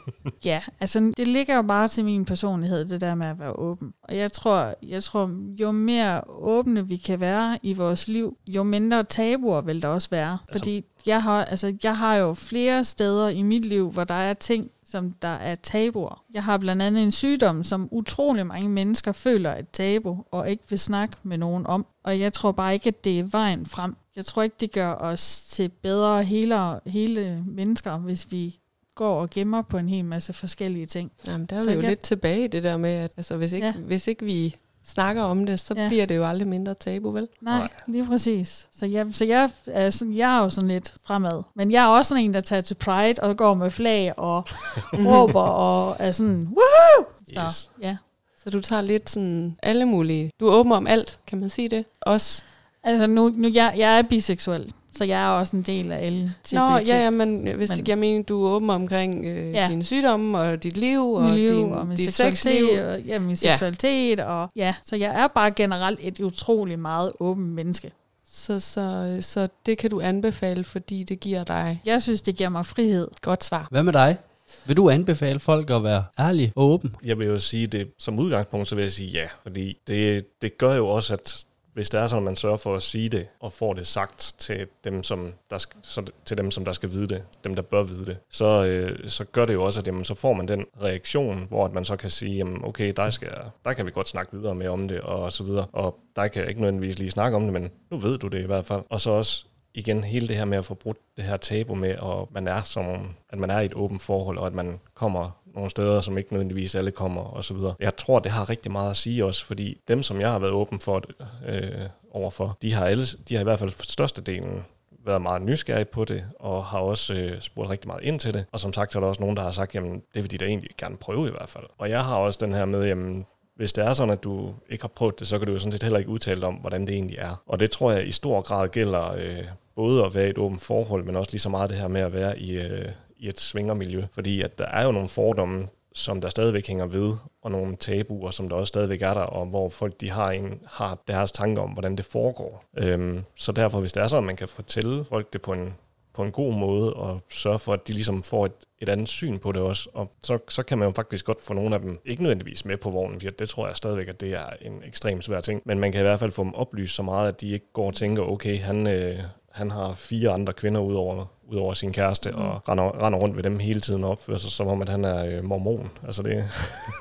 ja, 0.45 0.61
altså 0.80 1.11
det 1.18 1.28
ligger 1.28 1.55
jo 1.55 1.61
bare 1.61 1.88
til 1.88 2.05
min 2.05 2.26
personlighed, 2.26 2.86
det 2.86 3.01
der 3.01 3.16
med 3.16 3.26
at 3.26 3.39
være 3.39 3.53
åben. 3.59 3.93
Og 4.03 4.18
jeg 4.18 4.32
tror, 4.32 4.74
jeg 4.84 5.03
tror, 5.03 5.32
jo 5.61 5.72
mere 5.72 6.22
åbne 6.30 6.88
vi 6.88 6.95
kan 6.95 7.20
være 7.20 7.59
i 7.63 7.74
vores 7.74 8.07
liv, 8.07 8.38
jo 8.47 8.63
mindre 8.63 9.03
tabuer 9.03 9.61
vil 9.61 9.82
der 9.82 9.88
også 9.88 10.09
være. 10.09 10.38
Fordi 10.51 10.84
jeg 11.05 11.24
har, 11.24 11.45
altså, 11.45 11.76
jeg 11.84 11.97
har 11.97 12.16
jo 12.16 12.34
flere 12.34 12.84
steder 12.84 13.30
i 13.30 13.41
mit 13.41 13.66
liv, 13.66 13.91
hvor 13.91 14.03
der 14.03 14.13
er 14.13 14.34
ting, 14.34 14.70
som 14.86 15.11
der 15.22 15.28
er 15.28 15.55
tabuer. 15.55 16.24
Jeg 16.34 16.43
har 16.43 16.57
blandt 16.57 16.82
andet 16.82 17.03
en 17.03 17.11
sygdom, 17.11 17.63
som 17.63 17.88
utrolig 17.91 18.47
mange 18.47 18.70
mennesker 18.70 19.11
føler 19.11 19.49
er 19.49 19.59
et 19.59 19.70
tabu, 19.70 20.18
og 20.32 20.49
ikke 20.49 20.63
vil 20.70 20.80
snakke 20.80 21.16
med 21.24 21.38
nogen 21.38 21.68
om. 21.68 21.86
Og 22.03 22.20
jeg 22.20 22.34
tror 22.34 22.51
bare 22.51 22.74
ikke, 22.74 22.88
at 22.88 23.03
det 23.03 23.20
er 23.20 23.24
vejen 23.24 23.66
frem. 23.66 23.95
Jeg 24.16 24.26
tror 24.26 24.43
ikke, 24.43 24.55
det 24.59 24.72
gør 24.72 24.93
os 24.93 25.43
til 25.49 25.70
bedre 25.70 26.24
hele, 26.24 26.80
hele 26.86 27.43
mennesker, 27.47 27.97
hvis 27.97 28.32
vi 28.32 28.59
går 28.95 29.22
og 29.22 29.30
gemmer 29.30 29.61
på 29.61 29.78
en 29.78 29.89
hel 29.89 30.05
masse 30.05 30.34
forskellige 30.34 30.86
ting. 30.86 31.11
Jamen, 31.28 31.45
der 31.45 31.55
er 31.55 31.59
Så 31.59 31.70
vi 31.70 31.76
jo 31.76 31.82
jeg- 31.82 31.89
lidt 31.89 31.99
tilbage 31.99 32.43
i 32.43 32.47
det 32.47 32.63
der 32.63 32.78
med, 32.78 32.89
at 32.89 33.11
altså, 33.18 33.38
hvis, 33.38 33.53
ikke, 33.53 33.68
Ja. 33.68 33.74
hvis 33.74 34.07
ikke 34.07 34.26
vi 34.26 34.55
snakker 34.84 35.24
om 35.24 35.45
det, 35.45 35.59
så 35.59 35.74
Ja. 35.78 35.88
bliver 35.88 36.05
det 36.05 36.16
jo 36.16 36.26
aldrig 36.26 36.47
mindre 36.47 36.74
tabu, 36.74 37.11
vel? 37.11 37.28
Nej, 37.41 37.57
Nej. 37.59 37.70
lige 37.88 38.05
præcis. 38.05 38.68
Så, 38.72 38.86
jeg, 38.86 39.07
så 39.11 39.26
jeg, 39.26 39.49
er 39.68 39.89
sådan, 39.89 40.13
jeg 40.18 40.38
er 40.38 40.43
jo 40.43 40.49
sådan 40.49 40.68
lidt 40.68 40.95
fremad. 41.05 41.43
Men 41.55 41.72
jeg 41.72 41.84
er 41.84 41.88
også 41.88 42.09
sådan 42.09 42.24
en, 42.24 42.34
der 42.34 42.39
tager 42.39 42.61
til 42.61 42.76
Pride 42.76 43.22
og 43.22 43.38
går 43.38 43.53
med 43.53 43.72
flag 43.72 44.20
og 44.20 44.45
råber 45.07 45.41
og 45.41 45.95
er 45.99 46.11
sådan, 46.11 46.36
woohoo! 46.47 47.11
Så 47.34 47.41
Yes. 47.47 47.70
ja. 47.82 47.97
Så 48.43 48.49
du 48.49 48.61
tager 48.61 48.82
lidt 48.82 49.09
sådan 49.09 49.57
alle 49.63 49.86
mulige... 49.86 50.32
Du 50.39 50.47
er 50.47 50.51
åben 50.53 50.72
om 50.72 50.88
alt, 50.88 51.20
kan 51.28 51.39
man 51.39 51.49
sige 51.49 51.70
det? 51.70 51.86
Også. 52.01 52.43
Altså 52.86 53.08
nu, 53.08 53.34
nu 53.36 53.50
jeg, 53.54 53.74
jeg 53.78 53.98
er 53.98 54.02
biseksuel, 54.02 54.74
så 54.92 55.04
jeg 55.04 55.24
er 55.24 55.28
også 55.28 55.58
en 55.58 55.62
del 55.64 55.92
af 55.92 56.12
LGBT. 56.12 56.54
Nå, 56.54 56.62
ja, 56.78 57.04
ja, 57.04 57.10
men 57.10 57.48
hvis 57.56 57.70
Men- 57.70 57.78
det 57.78 57.86
giver 57.86 57.98
mening, 57.98 58.28
du 58.28 58.46
er 58.46 58.50
åben 58.50 58.70
omkring 58.70 59.26
øh, 59.26 59.52
Ja. 59.54 59.62
ja. 59.64 59.68
dine 59.70 59.84
sygdomme 59.84 60.38
og 60.40 60.64
dit 60.64 60.78
liv 60.78 61.02
og 61.12 61.24
Mit 61.24 61.34
liv 61.34 61.50
din, 61.50 61.72
og 61.72 61.88
min 61.88 61.98
dit 61.98 62.06
seksualitet, 62.06 62.38
sexliv. 62.68 62.86
og, 62.86 63.02
ja, 63.02 63.20
min 63.20 63.30
Ja. 63.30 63.36
seksualitet, 63.36 64.20
og 64.20 64.50
ja, 64.56 64.76
så 64.84 64.96
jeg 64.96 65.22
er 65.24 65.28
bare 65.28 65.52
generelt 65.52 66.00
et 66.04 66.20
utrolig 66.20 66.80
meget 66.80 67.12
åbent 67.20 67.48
menneske. 67.48 67.92
Så, 68.32 68.60
så, 68.60 69.18
så 69.22 69.48
det 69.66 69.78
kan 69.78 69.90
du 69.90 70.02
anbefale, 70.02 70.64
fordi 70.64 71.04
det 71.04 71.20
giver 71.20 71.44
dig 71.44 71.82
Jeg 71.86 72.02
synes, 72.02 72.22
det 72.22 72.36
giver 72.36 72.50
mig 72.50 72.66
frihed. 72.66 73.08
godt 73.22 73.44
svar. 73.44 73.68
Hvad 73.72 73.84
med 73.84 73.94
dig? 73.94 74.18
Vil 74.66 74.78
du 74.78 74.90
anbefale 74.90 75.40
folk 75.40 75.70
at 75.70 75.84
være 75.84 76.04
ærlige 76.20 76.54
og 76.56 76.64
åben? 76.70 76.96
Jeg 77.06 77.18
vil 77.20 77.28
jo 77.28 77.40
sige 77.40 77.68
det 77.68 77.88
som 78.00 78.20
udgangspunkt, 78.20 78.68
så 78.68 78.76
vil 78.76 78.82
jeg 78.82 78.92
sige 78.92 79.10
ja. 79.12 79.26
Fordi 79.44 79.78
det, 79.88 80.26
det 80.42 80.58
gør 80.58 80.76
jo 80.76 80.88
også, 80.88 81.14
at 81.14 81.46
hvis 81.76 81.89
det 81.89 81.99
er 81.99 82.07
sådan, 82.07 82.23
at 82.23 82.26
man 82.26 82.36
sørger 82.36 82.57
for 82.57 82.76
at 82.76 82.84
sige 82.84 83.09
det, 83.09 83.28
og 83.39 83.53
får 83.53 83.73
det 83.73 83.88
sagt 83.88 84.36
til 84.38 84.67
dem, 84.84 85.03
som 85.03 85.34
der 85.49 85.57
skal, 85.57 85.80
så, 85.84 86.05
til 86.26 86.38
dem, 86.38 86.51
som 86.51 86.65
der 86.65 86.71
skal 86.71 86.91
vide 86.91 87.07
det, 87.07 87.23
dem, 87.43 87.55
der 87.55 87.61
bør 87.61 87.84
vide 87.84 88.05
det, 88.05 88.17
så, 88.30 88.65
øh, 88.65 89.09
så 89.09 89.23
gør 89.23 89.45
det 89.45 89.53
jo 89.53 89.63
også, 89.63 89.80
at 89.80 89.88
jamen, 89.88 90.03
så 90.03 90.15
får 90.15 90.34
man 90.34 90.47
den 90.47 90.65
reaktion, 90.82 91.45
hvor 91.49 91.65
at 91.65 91.73
man 91.73 91.86
så 91.86 91.95
kan 91.95 92.09
sige, 92.09 92.36
jamen, 92.36 92.65
okay, 92.65 92.93
der, 92.97 93.09
skal, 93.09 93.32
der 93.65 93.73
kan 93.73 93.86
vi 93.86 93.91
godt 93.91 94.07
snakke 94.07 94.38
videre 94.38 94.55
med 94.55 94.67
om 94.67 94.88
det, 94.88 95.01
og 95.01 95.32
så 95.32 95.43
videre. 95.43 95.65
Og 95.73 95.99
der 96.15 96.28
kan 96.28 96.41
jeg 96.41 96.49
ikke 96.49 96.61
nødvendigvis 96.61 96.99
lige 96.99 97.11
snakke 97.11 97.36
om 97.36 97.43
det, 97.43 97.53
men 97.53 97.71
nu 97.91 97.97
ved 97.97 98.17
du 98.17 98.28
det 98.28 98.43
i 98.43 98.45
hvert 98.45 98.65
fald. 98.65 98.82
Og 98.89 99.01
så 99.01 99.11
også 99.11 99.45
igen 99.73 100.03
hele 100.03 100.28
det 100.28 100.36
her 100.36 100.45
med 100.45 100.57
at 100.57 100.65
få 100.65 100.73
brudt 100.73 100.97
det 101.15 101.23
her 101.23 101.38
tabu 101.38 101.76
med, 101.76 101.89
at 101.89 102.32
man 102.32 102.47
er, 102.47 102.61
som, 102.61 103.15
at 103.30 103.39
man 103.39 103.49
er 103.49 103.59
i 103.59 103.65
et 103.65 103.73
åbent 103.73 104.01
forhold, 104.01 104.38
og 104.38 104.47
at 104.47 104.53
man 104.53 104.80
kommer 104.93 105.32
nogle 105.56 105.70
steder, 105.70 106.01
som 106.01 106.18
ikke 106.18 106.34
nødvendigvis 106.34 106.76
alle 106.76 106.91
kommer, 106.91 107.22
og 107.22 107.43
så 107.43 107.53
videre. 107.53 107.76
Jeg 107.80 107.95
tror, 107.95 108.20
det 108.20 108.32
har 108.32 108.49
rigtig 108.49 108.72
meget 108.72 108.89
at 108.89 108.95
sige 108.95 109.26
også, 109.26 109.45
fordi 109.45 109.78
dem, 109.88 110.03
som 110.03 110.22
jeg 110.22 110.32
har 110.32 110.39
været 110.39 110.53
åben 110.53 110.80
for, 110.80 111.01
øh, 111.47 111.72
overfor, 112.12 112.58
de 112.62 112.74
har, 112.74 112.86
alle, 112.86 113.06
de 113.30 113.36
har 113.36 113.41
i 113.41 113.43
hvert 113.43 113.60
fald 113.60 113.72
for 113.72 113.84
størstedelen 113.84 114.64
været 115.06 115.22
meget 115.22 115.41
nysgerrige 115.41 115.86
på 115.86 116.06
det, 116.06 116.24
og 116.39 116.66
har 116.66 116.80
også 116.80 117.14
øh, 117.14 117.41
spurgt 117.41 117.70
rigtig 117.70 117.88
meget 117.88 118.03
ind 118.03 118.20
til 118.20 118.34
det. 118.34 118.45
Og 118.51 118.60
som 118.60 118.74
sagt, 118.74 118.91
så 118.91 118.99
er 118.99 119.01
der 119.01 119.08
også 119.08 119.22
nogen, 119.22 119.38
der 119.38 119.43
har 119.43 119.51
sagt, 119.51 119.76
jamen, 119.76 120.01
det 120.14 120.24
vil 120.24 120.32
de 120.32 120.38
da 120.38 120.45
egentlig 120.45 120.70
gerne 120.78 120.97
prøve 120.97 121.28
i 121.28 121.32
hvert 121.32 121.49
fald. 121.49 121.66
Og 121.78 121.89
jeg 121.89 122.06
har 122.06 122.16
også 122.16 122.39
den 122.41 122.53
her 122.53 122.66
med, 122.66 122.88
jamen, 122.88 123.26
hvis 123.56 123.74
det 123.74 123.86
er 123.86 123.93
sådan, 123.93 124.14
at 124.14 124.24
du 124.24 124.53
ikke 124.70 124.84
har 124.84 124.88
prøvet 124.95 125.20
det, 125.20 125.28
så 125.28 125.38
kan 125.38 125.47
du 125.47 125.53
jo 125.53 125.60
sådan 125.60 125.72
set 125.72 125.84
heller 125.84 125.99
ikke 125.99 126.12
udtale 126.12 126.45
om, 126.47 126.53
hvordan 126.53 126.88
det 126.88 126.95
egentlig 126.95 127.18
er. 127.18 127.41
Og 127.47 127.60
det 127.60 127.72
tror 127.72 127.91
jeg 127.91 128.08
i 128.08 128.12
stor 128.12 128.41
grad 128.41 128.70
gælder 128.70 129.12
øh, 129.12 129.45
både 129.76 130.06
at 130.06 130.16
være 130.16 130.28
i 130.28 130.30
et 130.30 130.38
åbent 130.38 130.62
forhold, 130.62 131.03
men 131.03 131.16
også 131.16 131.32
lige 131.32 131.41
så 131.41 131.49
meget 131.49 131.70
det 131.70 131.78
her 131.78 131.88
med 131.88 132.01
at 132.01 132.14
være 132.14 132.39
i, 132.39 132.51
øh, 132.51 132.89
i 133.26 133.28
et 133.28 133.39
svingermiljø. 133.39 134.03
Fordi 134.11 134.41
at 134.41 134.57
der 134.57 134.65
er 134.65 134.86
jo 134.86 134.91
nogle 134.91 135.07
fordomme, 135.07 135.67
som 135.93 136.21
der 136.21 136.30
stadigvæk 136.30 136.67
hænger 136.67 136.86
ved, 136.86 137.13
og 137.41 137.51
nogle 137.51 137.76
tabuer, 137.76 138.32
som 138.32 138.49
der 138.49 138.55
også 138.55 138.67
stadigvæk 138.67 139.01
er 139.01 139.13
der, 139.13 139.21
og 139.21 139.45
hvor 139.45 139.69
folk 139.69 140.01
de 140.01 140.09
har, 140.09 140.32
en, 140.32 140.59
har 140.67 140.97
deres 141.07 141.32
tanker 141.32 141.61
om, 141.61 141.69
hvordan 141.69 141.95
det 141.95 142.05
foregår. 142.05 142.63
Øhm, 142.78 143.23
så 143.36 143.51
derfor, 143.51 143.80
hvis 143.80 143.93
det 143.93 144.03
er 144.03 144.07
sådan, 144.07 144.23
at 144.23 144.28
man 144.28 144.36
kan 144.36 144.47
fortælle 144.47 145.05
folk 145.09 145.34
det 145.34 145.41
på 145.41 145.53
en, 145.53 145.73
på 146.13 146.23
en 146.23 146.32
god 146.32 146.53
måde, 146.53 146.93
og 146.93 147.19
sørge 147.30 147.59
for, 147.59 147.73
at 147.73 147.88
de 147.88 147.93
ligesom 147.93 148.23
får 148.23 148.45
et, 148.45 148.51
et 148.80 148.89
andet 148.89 149.07
syn 149.07 149.39
på 149.39 149.51
det 149.51 149.61
også, 149.61 149.89
og 149.93 150.11
så, 150.23 150.38
så 150.49 150.63
kan 150.63 150.78
man 150.78 150.88
jo 150.88 150.91
faktisk 150.91 151.26
godt 151.26 151.41
få 151.41 151.53
nogle 151.53 151.76
af 151.76 151.82
dem, 151.82 151.99
ikke 152.05 152.23
nødvendigvis 152.23 152.65
med 152.65 152.78
på 152.78 152.89
vognen, 152.89 153.21
for 153.21 153.30
det 153.30 153.49
tror 153.49 153.67
jeg 153.67 153.76
stadigvæk, 153.76 154.07
at 154.07 154.21
det 154.21 154.34
er 154.34 154.49
en 154.61 154.84
ekstremt 154.86 155.23
svær 155.23 155.41
ting, 155.41 155.61
men 155.65 155.80
man 155.80 155.91
kan 155.91 156.01
i 156.01 156.03
hvert 156.03 156.19
fald 156.19 156.32
få 156.32 156.43
dem 156.43 156.55
oplyst 156.55 156.95
så 156.95 157.03
meget, 157.03 157.28
at 157.28 157.41
de 157.41 157.49
ikke 157.49 157.73
går 157.73 157.88
og 157.88 157.93
tænker, 157.93 158.23
okay, 158.23 158.59
han, 158.59 158.88
øh, 158.88 159.19
han 159.56 159.72
har 159.72 159.93
fire 159.95 160.30
andre 160.32 160.53
kvinder 160.53 160.82
ud 160.82 160.93
over, 160.95 161.26
ud 161.51 161.58
over 161.58 161.74
sin 161.74 161.91
kæreste, 161.93 162.32
mm. 162.32 162.38
og 162.38 162.70
render, 162.70 163.06
render 163.06 163.20
rundt 163.20 163.36
ved 163.36 163.43
dem 163.43 163.60
hele 163.60 163.80
tiden 163.80 164.03
og 164.03 164.10
opfører 164.10 164.38
sig 164.38 164.51
som 164.51 164.68
om, 164.68 164.82
at 164.82 164.89
han 164.89 165.06
er 165.06 165.26
øh, 165.26 165.43
mormon. 165.43 165.89
Altså 166.06 166.24
det, 166.24 166.43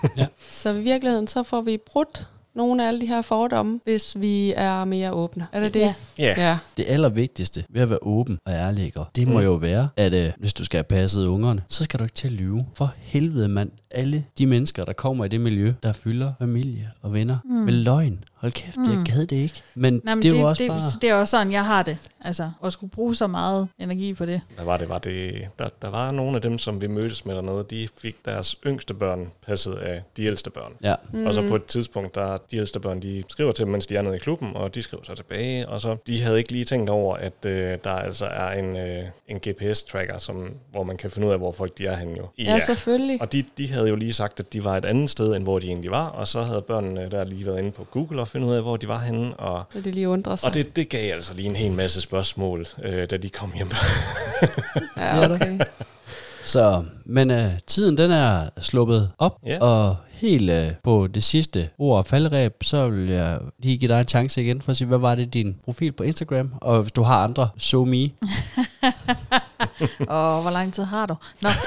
Så 0.51 0.71
i 0.71 0.81
virkeligheden, 0.83 1.27
så 1.27 1.43
får 1.43 1.61
vi 1.61 1.79
brudt 1.93 2.27
nogle 2.55 2.85
af 2.85 2.89
alle 2.89 3.01
de 3.01 3.07
her 3.07 3.23
fordomme, 3.23 3.81
hvis 3.85 4.17
vi 4.21 4.53
er 4.57 4.85
mere 4.85 5.13
åbne. 5.13 5.47
Er 5.53 5.61
det 5.63 5.75
det? 5.75 5.81
Ja. 5.81 5.95
ja, 6.19 6.35
ja. 6.49 6.59
Det 6.77 6.85
allervigtigste 6.89 7.65
ved 7.69 7.83
at 7.83 7.91
være 7.91 7.99
åben 8.03 8.39
og 8.47 8.53
ærlig, 8.53 8.93
det 9.17 9.29
må 9.29 9.39
Mm. 9.39 9.45
jo 9.45 9.53
være, 9.53 9.89
at 9.97 10.15
øh, 10.15 10.33
hvis 10.39 10.55
du 10.55 10.65
skal 10.65 10.79
have 10.79 10.85
passet 10.85 11.27
ungerne, 11.27 11.63
så 11.69 11.85
skal 11.85 11.99
du 11.99 12.05
ikke 12.05 12.15
til 12.15 12.29
at 12.29 12.33
lyve. 12.35 12.67
For 12.75 12.93
helvede 12.99 13.49
mand, 13.49 13.71
alle 13.95 14.25
de 14.39 14.47
mennesker, 14.47 14.85
der 14.85 14.93
kommer 14.93 15.25
i 15.25 15.29
det 15.29 15.41
miljø, 15.41 15.73
der 15.83 15.93
fylder 15.93 16.33
familie 16.39 16.91
og 17.03 17.13
venner 17.13 17.39
mm. 17.45 17.51
med 17.55 17.73
løgn. 17.73 18.25
Hold 18.35 18.53
kæft, 18.53 18.77
mm. 18.77 18.85
jeg 18.85 19.05
gad 19.05 19.27
det 19.27 19.37
ikke. 19.37 19.63
Men, 19.75 20.01
Nej, 20.05 20.15
men 20.15 20.23
det 20.23 20.31
det, 20.31 20.37
er 20.37 20.41
jo 20.43 20.49
også 20.49 20.63
det, 20.63 20.71
bare... 20.71 20.79
det 21.03 21.11
er 21.11 21.15
også 21.15 21.31
sådan, 21.31 21.53
jeg 21.53 21.65
har 21.65 21.83
det. 21.83 21.97
Altså, 22.21 22.51
at 22.65 22.73
skulle 22.73 22.91
bruge 22.91 23.15
så 23.15 23.27
meget 23.27 23.69
energi 23.79 24.15
på 24.15 24.27
det. 24.27 24.41
Hvad 24.55 24.65
var 24.65 24.77
det? 24.77 24.89
Var 24.89 24.99
det 24.99 25.49
der, 25.59 25.69
der 25.83 25.91
var 25.91 26.13
nogle 26.13 26.37
af 26.37 26.43
dem, 26.43 26.59
som 26.59 26.83
vi 26.83 26.87
mødtes 26.87 27.27
med 27.27 27.35
dernede, 27.35 27.65
de 27.71 27.89
fik 27.99 28.17
deres 28.25 28.57
yngste 28.67 28.95
børn 28.95 29.31
passet 29.47 29.75
af 29.75 30.03
de 30.17 30.25
ældste 30.25 30.51
børn. 30.51 30.73
Ja, 30.83 30.95
Mm. 31.13 31.27
Og 31.27 31.35
så 31.35 31.49
på 31.49 31.57
et 31.57 31.65
tidspunkt, 31.65 32.15
der 32.15 32.37
de 32.51 32.57
ældste 32.57 32.81
børn, 32.81 33.03
de 33.03 33.25
skriver 33.29 33.53
til 33.53 33.65
dem, 33.65 33.73
mens 33.73 33.87
de 33.87 33.97
er 33.97 34.03
nede 34.03 34.17
i 34.17 34.19
klubben, 34.19 34.57
og 34.57 34.75
de 34.75 34.83
skriver 34.83 35.05
så 35.05 35.15
tilbage, 35.15 35.69
og 35.69 35.81
så 35.81 35.97
de 36.07 36.23
havde 36.23 36.39
ikke 36.39 36.53
lige 36.53 36.65
tænkt 36.65 36.91
over, 36.91 37.17
at 37.17 37.33
øh, 37.47 37.79
der 37.85 37.91
altså 37.91 38.27
er 38.27 38.51
en, 38.51 38.77
øh, 38.77 39.05
en 39.29 39.41
GPS-tracker, 39.49 40.19
som, 40.19 40.49
hvor 40.71 40.83
man 40.83 40.97
kan 40.97 41.11
finde 41.11 41.27
ud 41.29 41.33
af, 41.33 41.39
hvor 41.39 41.53
folk 41.53 41.79
de 41.79 41.87
er 41.87 41.97
henne 41.97 42.15
jo. 42.19 42.29
Ja, 42.39 42.59
selvfølgelig. 42.59 43.21
Og 43.21 43.33
de, 43.33 43.45
de 43.59 43.73
havde 43.73 43.84
jo 43.89 43.97
lige 43.97 44.13
sagt, 44.13 44.41
at 44.41 44.53
de 44.53 44.65
var 44.65 44.77
et 44.77 44.85
andet 44.85 45.11
sted, 45.11 45.35
end 45.37 45.45
hvor 45.45 45.59
de 45.59 45.67
egentlig 45.67 45.91
var, 45.91 46.07
og 46.07 46.29
så 46.29 46.43
havde 46.43 46.63
børnene 46.63 47.09
der 47.11 47.25
lige 47.25 47.47
været 47.47 47.59
inde 47.59 47.71
på 47.73 47.85
Google 47.91 48.21
og 48.21 48.29
finde 48.29 48.47
ud 48.47 48.55
af, 48.55 48.63
hvor 48.63 48.77
de 48.77 48.89
var 48.89 48.99
henne, 48.99 49.35
og 49.37 49.63
Så 49.73 49.81
det 49.81 49.95
lige 49.95 50.09
undrer 50.09 50.37
sig. 50.37 50.49
og 50.49 50.55
det, 50.55 50.77
det 50.77 50.89
gav 50.89 51.15
altså 51.15 51.35
lige 51.35 51.49
en 51.49 51.57
hel 51.57 51.73
masse 51.73 52.01
spørgsmål, 52.01 52.67
øh, 52.83 53.11
da 53.11 53.17
de 53.17 53.29
kom 53.29 53.53
hjem. 53.55 53.71
ja, 54.97 55.33
okay. 55.35 55.59
så, 56.45 56.85
men 57.05 57.31
øh, 57.31 57.51
tiden 57.67 57.99
den 57.99 58.11
er 58.11 58.49
sluppet 58.61 59.11
op, 59.19 59.37
Ja. 59.47 59.59
og 59.61 59.97
helt 60.11 60.51
øh, 60.51 60.71
på 60.85 61.07
det 61.07 61.23
sidste 61.25 61.69
ord 61.79 61.99
og 61.99 62.07
faldræb, 62.07 62.53
så 62.63 62.89
vil 62.89 63.09
jeg 63.09 63.39
lige 63.63 63.79
give 63.79 63.89
dig 63.93 64.01
en 64.01 64.09
chance 64.09 64.43
igen 64.43 64.63
for 64.63 64.71
at 64.71 64.77
sige, 64.77 64.89
hvad 64.89 64.99
var 64.99 65.15
det 65.15 65.35
din 65.35 65.57
profil 65.65 65.93
på 65.93 66.03
Instagram? 66.03 66.51
Og 66.61 66.83
hvis 66.83 66.93
du 66.93 67.03
har 67.03 67.25
andre, 67.25 67.49
so 67.59 67.85
me. 67.85 68.11
Og 70.09 70.43
hvor 70.43 70.51
lang 70.51 70.75
tid 70.75 70.85
har 70.85 71.07
du? 71.07 71.15
Nå. 71.43 71.49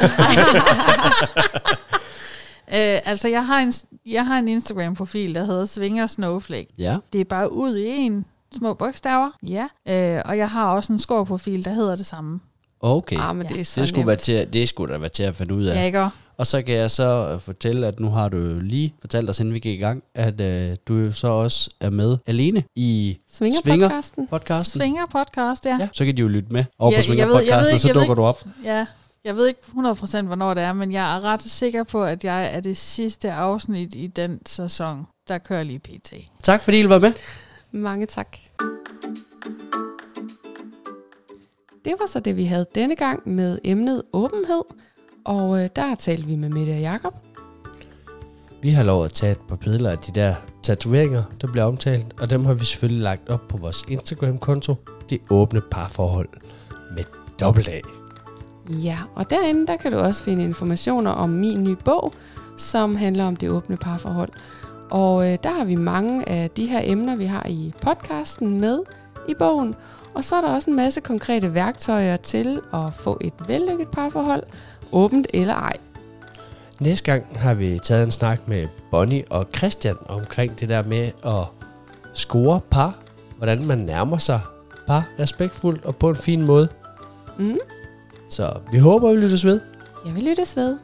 øh, 2.73 2.99
altså, 3.05 3.27
jeg 3.27 3.45
har 3.45 3.59
en, 3.59 3.73
jeg 4.05 4.25
har 4.25 4.37
en 4.39 4.47
Instagram-profil, 4.47 5.35
der 5.35 5.45
hedder 5.45 5.65
Svinger 5.65 6.07
Snowflake. 6.07 6.67
Ja. 6.79 6.97
Det 7.13 7.21
er 7.21 7.25
bare 7.25 7.51
ud 7.53 7.75
i 7.77 7.87
en 7.87 8.25
små 8.57 8.73
bogstaver. 8.73 9.29
Ja. 9.49 9.67
Øh, 9.87 10.21
og 10.25 10.37
jeg 10.37 10.49
har 10.49 10.67
også 10.71 10.93
en 10.93 10.99
skår-profil, 10.99 11.65
der 11.65 11.71
hedder 11.73 11.95
det 11.95 12.05
samme. 12.05 12.39
Okay. 12.81 13.17
Ah, 13.19 13.35
men 13.35 13.47
Ja. 13.49 13.53
det 13.53 13.61
er 13.61 13.65
så 13.65 13.81
Det 13.81 13.89
skulle, 13.89 14.07
være 14.07 14.15
til, 14.15 14.31
at- 14.31 14.53
det 14.53 14.69
skulle 14.69 14.93
da 14.93 14.99
være 14.99 15.09
til 15.09 15.23
at 15.23 15.35
finde 15.35 15.53
ud 15.55 15.63
af. 15.65 15.75
Ja, 15.75 15.83
ikke 15.85 16.01
også? 16.01 16.15
Og 16.37 16.47
så 16.47 16.61
kan 16.61 16.75
jeg 16.75 16.91
så 16.91 17.29
øh, 17.33 17.39
fortælle, 17.39 17.87
at 17.87 17.99
nu 17.99 18.09
har 18.09 18.29
du 18.29 18.59
lige 18.61 18.93
fortalt 19.01 19.29
os, 19.29 19.39
inden 19.39 19.53
vi 19.53 19.59
gik 19.59 19.79
i 19.79 19.81
gang, 19.81 20.03
at 20.15 20.41
øh, 20.41 20.75
du 20.87 20.93
jo 20.95 21.11
så 21.11 21.27
også 21.27 21.69
er 21.79 21.89
med 21.89 22.17
alene 22.27 22.63
i 22.75 23.17
Svinger 23.31 23.59
Svinger. 23.63 23.87
podcasten. 23.89 24.27
podcasten. 24.27 24.79
Svinger 24.81 25.05
podcast, 25.11 25.65
ja. 25.65 25.77
Ja, 25.79 25.87
så 25.93 26.05
kan 26.05 26.17
de 26.17 26.21
jo 26.21 26.27
lytte 26.27 26.53
med 26.53 26.65
over 26.79 26.91
Ja, 26.91 26.95
på 26.95 26.97
jeg 26.97 27.05
Svinger 27.05 27.25
ved- 27.25 27.33
jeg 27.33 27.41
ved 27.43 27.49
podcasten, 27.51 27.73
og 27.75 27.79
så 27.81 27.87
jeg 27.87 27.95
dukker 27.95 28.05
ikke- 28.11 28.21
du 28.21 28.25
op. 28.25 28.43
Ja, 28.63 28.85
jeg 29.27 29.35
ved 29.35 29.47
ikke 29.47 29.59
100% 29.67 30.21
hvornår 30.21 30.53
det 30.53 30.63
er, 30.63 30.73
men 30.73 30.91
jeg 30.91 31.15
er 31.15 31.23
ret 31.23 31.41
sikker 31.41 31.83
på, 31.83 32.03
at 32.03 32.23
jeg 32.23 32.55
er 32.55 32.59
det 32.59 32.77
sidste 32.77 33.31
afsnit 33.31 33.95
i 33.95 34.07
den 34.07 34.39
sæson, 34.45 35.07
der 35.27 35.37
kører 35.37 35.63
lige 35.63 35.79
pt. 35.79 36.13
Tak 36.43 36.61
fordi 36.61 36.79
I 36.79 36.89
var 36.89 36.99
med. 36.99 37.13
Mange 37.71 38.05
tak. 38.05 38.37
Det 41.85 41.95
var 41.99 42.07
så 42.07 42.19
det, 42.19 42.37
vi 42.37 42.43
havde 42.43 42.65
denne 42.75 42.95
gang 42.95 43.29
med 43.29 43.59
emnet 43.63 44.03
åbenhed. 44.13 44.63
Og 45.25 45.63
øh, 45.63 45.69
der 45.75 45.95
talte 45.95 46.25
vi 46.25 46.35
med 46.35 46.49
Mette 46.49 46.71
og 46.71 46.79
Jakob. 46.79 47.13
Vi 48.61 48.69
har 48.69 48.83
lov 48.83 49.05
at 49.05 49.11
tage 49.11 49.31
et 49.31 49.41
par 49.49 49.55
billeder 49.55 49.91
af 49.91 49.97
de 49.97 50.11
der 50.11 50.35
tatoveringer, 50.63 51.23
der 51.41 51.51
bliver 51.51 51.65
omtalt, 51.65 52.05
og 52.19 52.29
dem 52.29 52.45
har 52.45 52.53
vi 52.53 52.65
selvfølgelig 52.65 53.03
lagt 53.03 53.29
op 53.29 53.47
på 53.49 53.57
vores 53.57 53.83
Instagram-konto. 53.87 54.75
Det 55.09 55.21
åbne 55.29 55.61
parforhold 55.71 56.29
med 56.95 57.03
dobbelt 57.39 57.67
A. 57.69 57.79
Ja, 58.69 58.97
og 59.15 59.29
derinde 59.29 59.67
der 59.67 59.77
kan 59.77 59.91
du 59.91 59.97
også 59.97 60.23
finde 60.23 60.43
informationer 60.43 61.11
om 61.11 61.29
min 61.29 61.63
nye 61.63 61.75
bog, 61.75 62.13
som 62.57 62.95
handler 62.95 63.25
om 63.25 63.35
det 63.35 63.49
åbne 63.49 63.77
parforhold. 63.77 64.29
Og 64.89 65.31
øh, 65.31 65.37
der 65.43 65.49
har 65.49 65.65
vi 65.65 65.75
mange 65.75 66.29
af 66.29 66.49
de 66.49 66.65
her 66.65 66.81
emner, 66.83 67.15
vi 67.15 67.25
har 67.25 67.45
i 67.49 67.73
podcasten 67.81 68.59
med 68.59 68.79
i 69.29 69.33
bogen. 69.39 69.75
Og 70.13 70.23
så 70.23 70.35
er 70.35 70.41
der 70.41 70.55
også 70.55 70.69
en 70.69 70.75
masse 70.75 71.01
konkrete 71.01 71.53
værktøjer 71.53 72.17
til 72.17 72.61
at 72.73 72.93
få 72.93 73.17
et 73.21 73.33
vellykket 73.47 73.87
parforhold, 73.87 74.43
åbent 74.91 75.27
eller 75.33 75.53
ej. 75.53 75.77
Næste 76.79 77.11
gang 77.11 77.25
har 77.35 77.53
vi 77.53 77.79
taget 77.83 78.03
en 78.03 78.11
snak 78.11 78.47
med 78.47 78.67
Bonnie 78.91 79.23
og 79.29 79.47
Christian 79.57 79.95
omkring 80.05 80.59
det 80.59 80.69
der 80.69 80.83
med 80.83 81.11
at 81.25 81.45
score 82.13 82.61
par. 82.71 82.99
Hvordan 83.37 83.65
man 83.65 83.77
nærmer 83.77 84.17
sig 84.17 84.39
par 84.87 85.09
respektfuldt 85.19 85.85
og 85.85 85.95
på 85.95 86.09
en 86.09 86.15
fin 86.15 86.41
måde. 86.41 86.67
Mm. 87.39 87.57
Så 88.29 88.53
vi 88.71 88.77
håber, 88.77 89.11
vi 89.11 89.17
lyttes 89.17 89.45
ved. 89.45 89.59
Jeg 90.05 90.15
vil 90.15 90.23
lyttes 90.23 90.57
ved. 90.57 90.77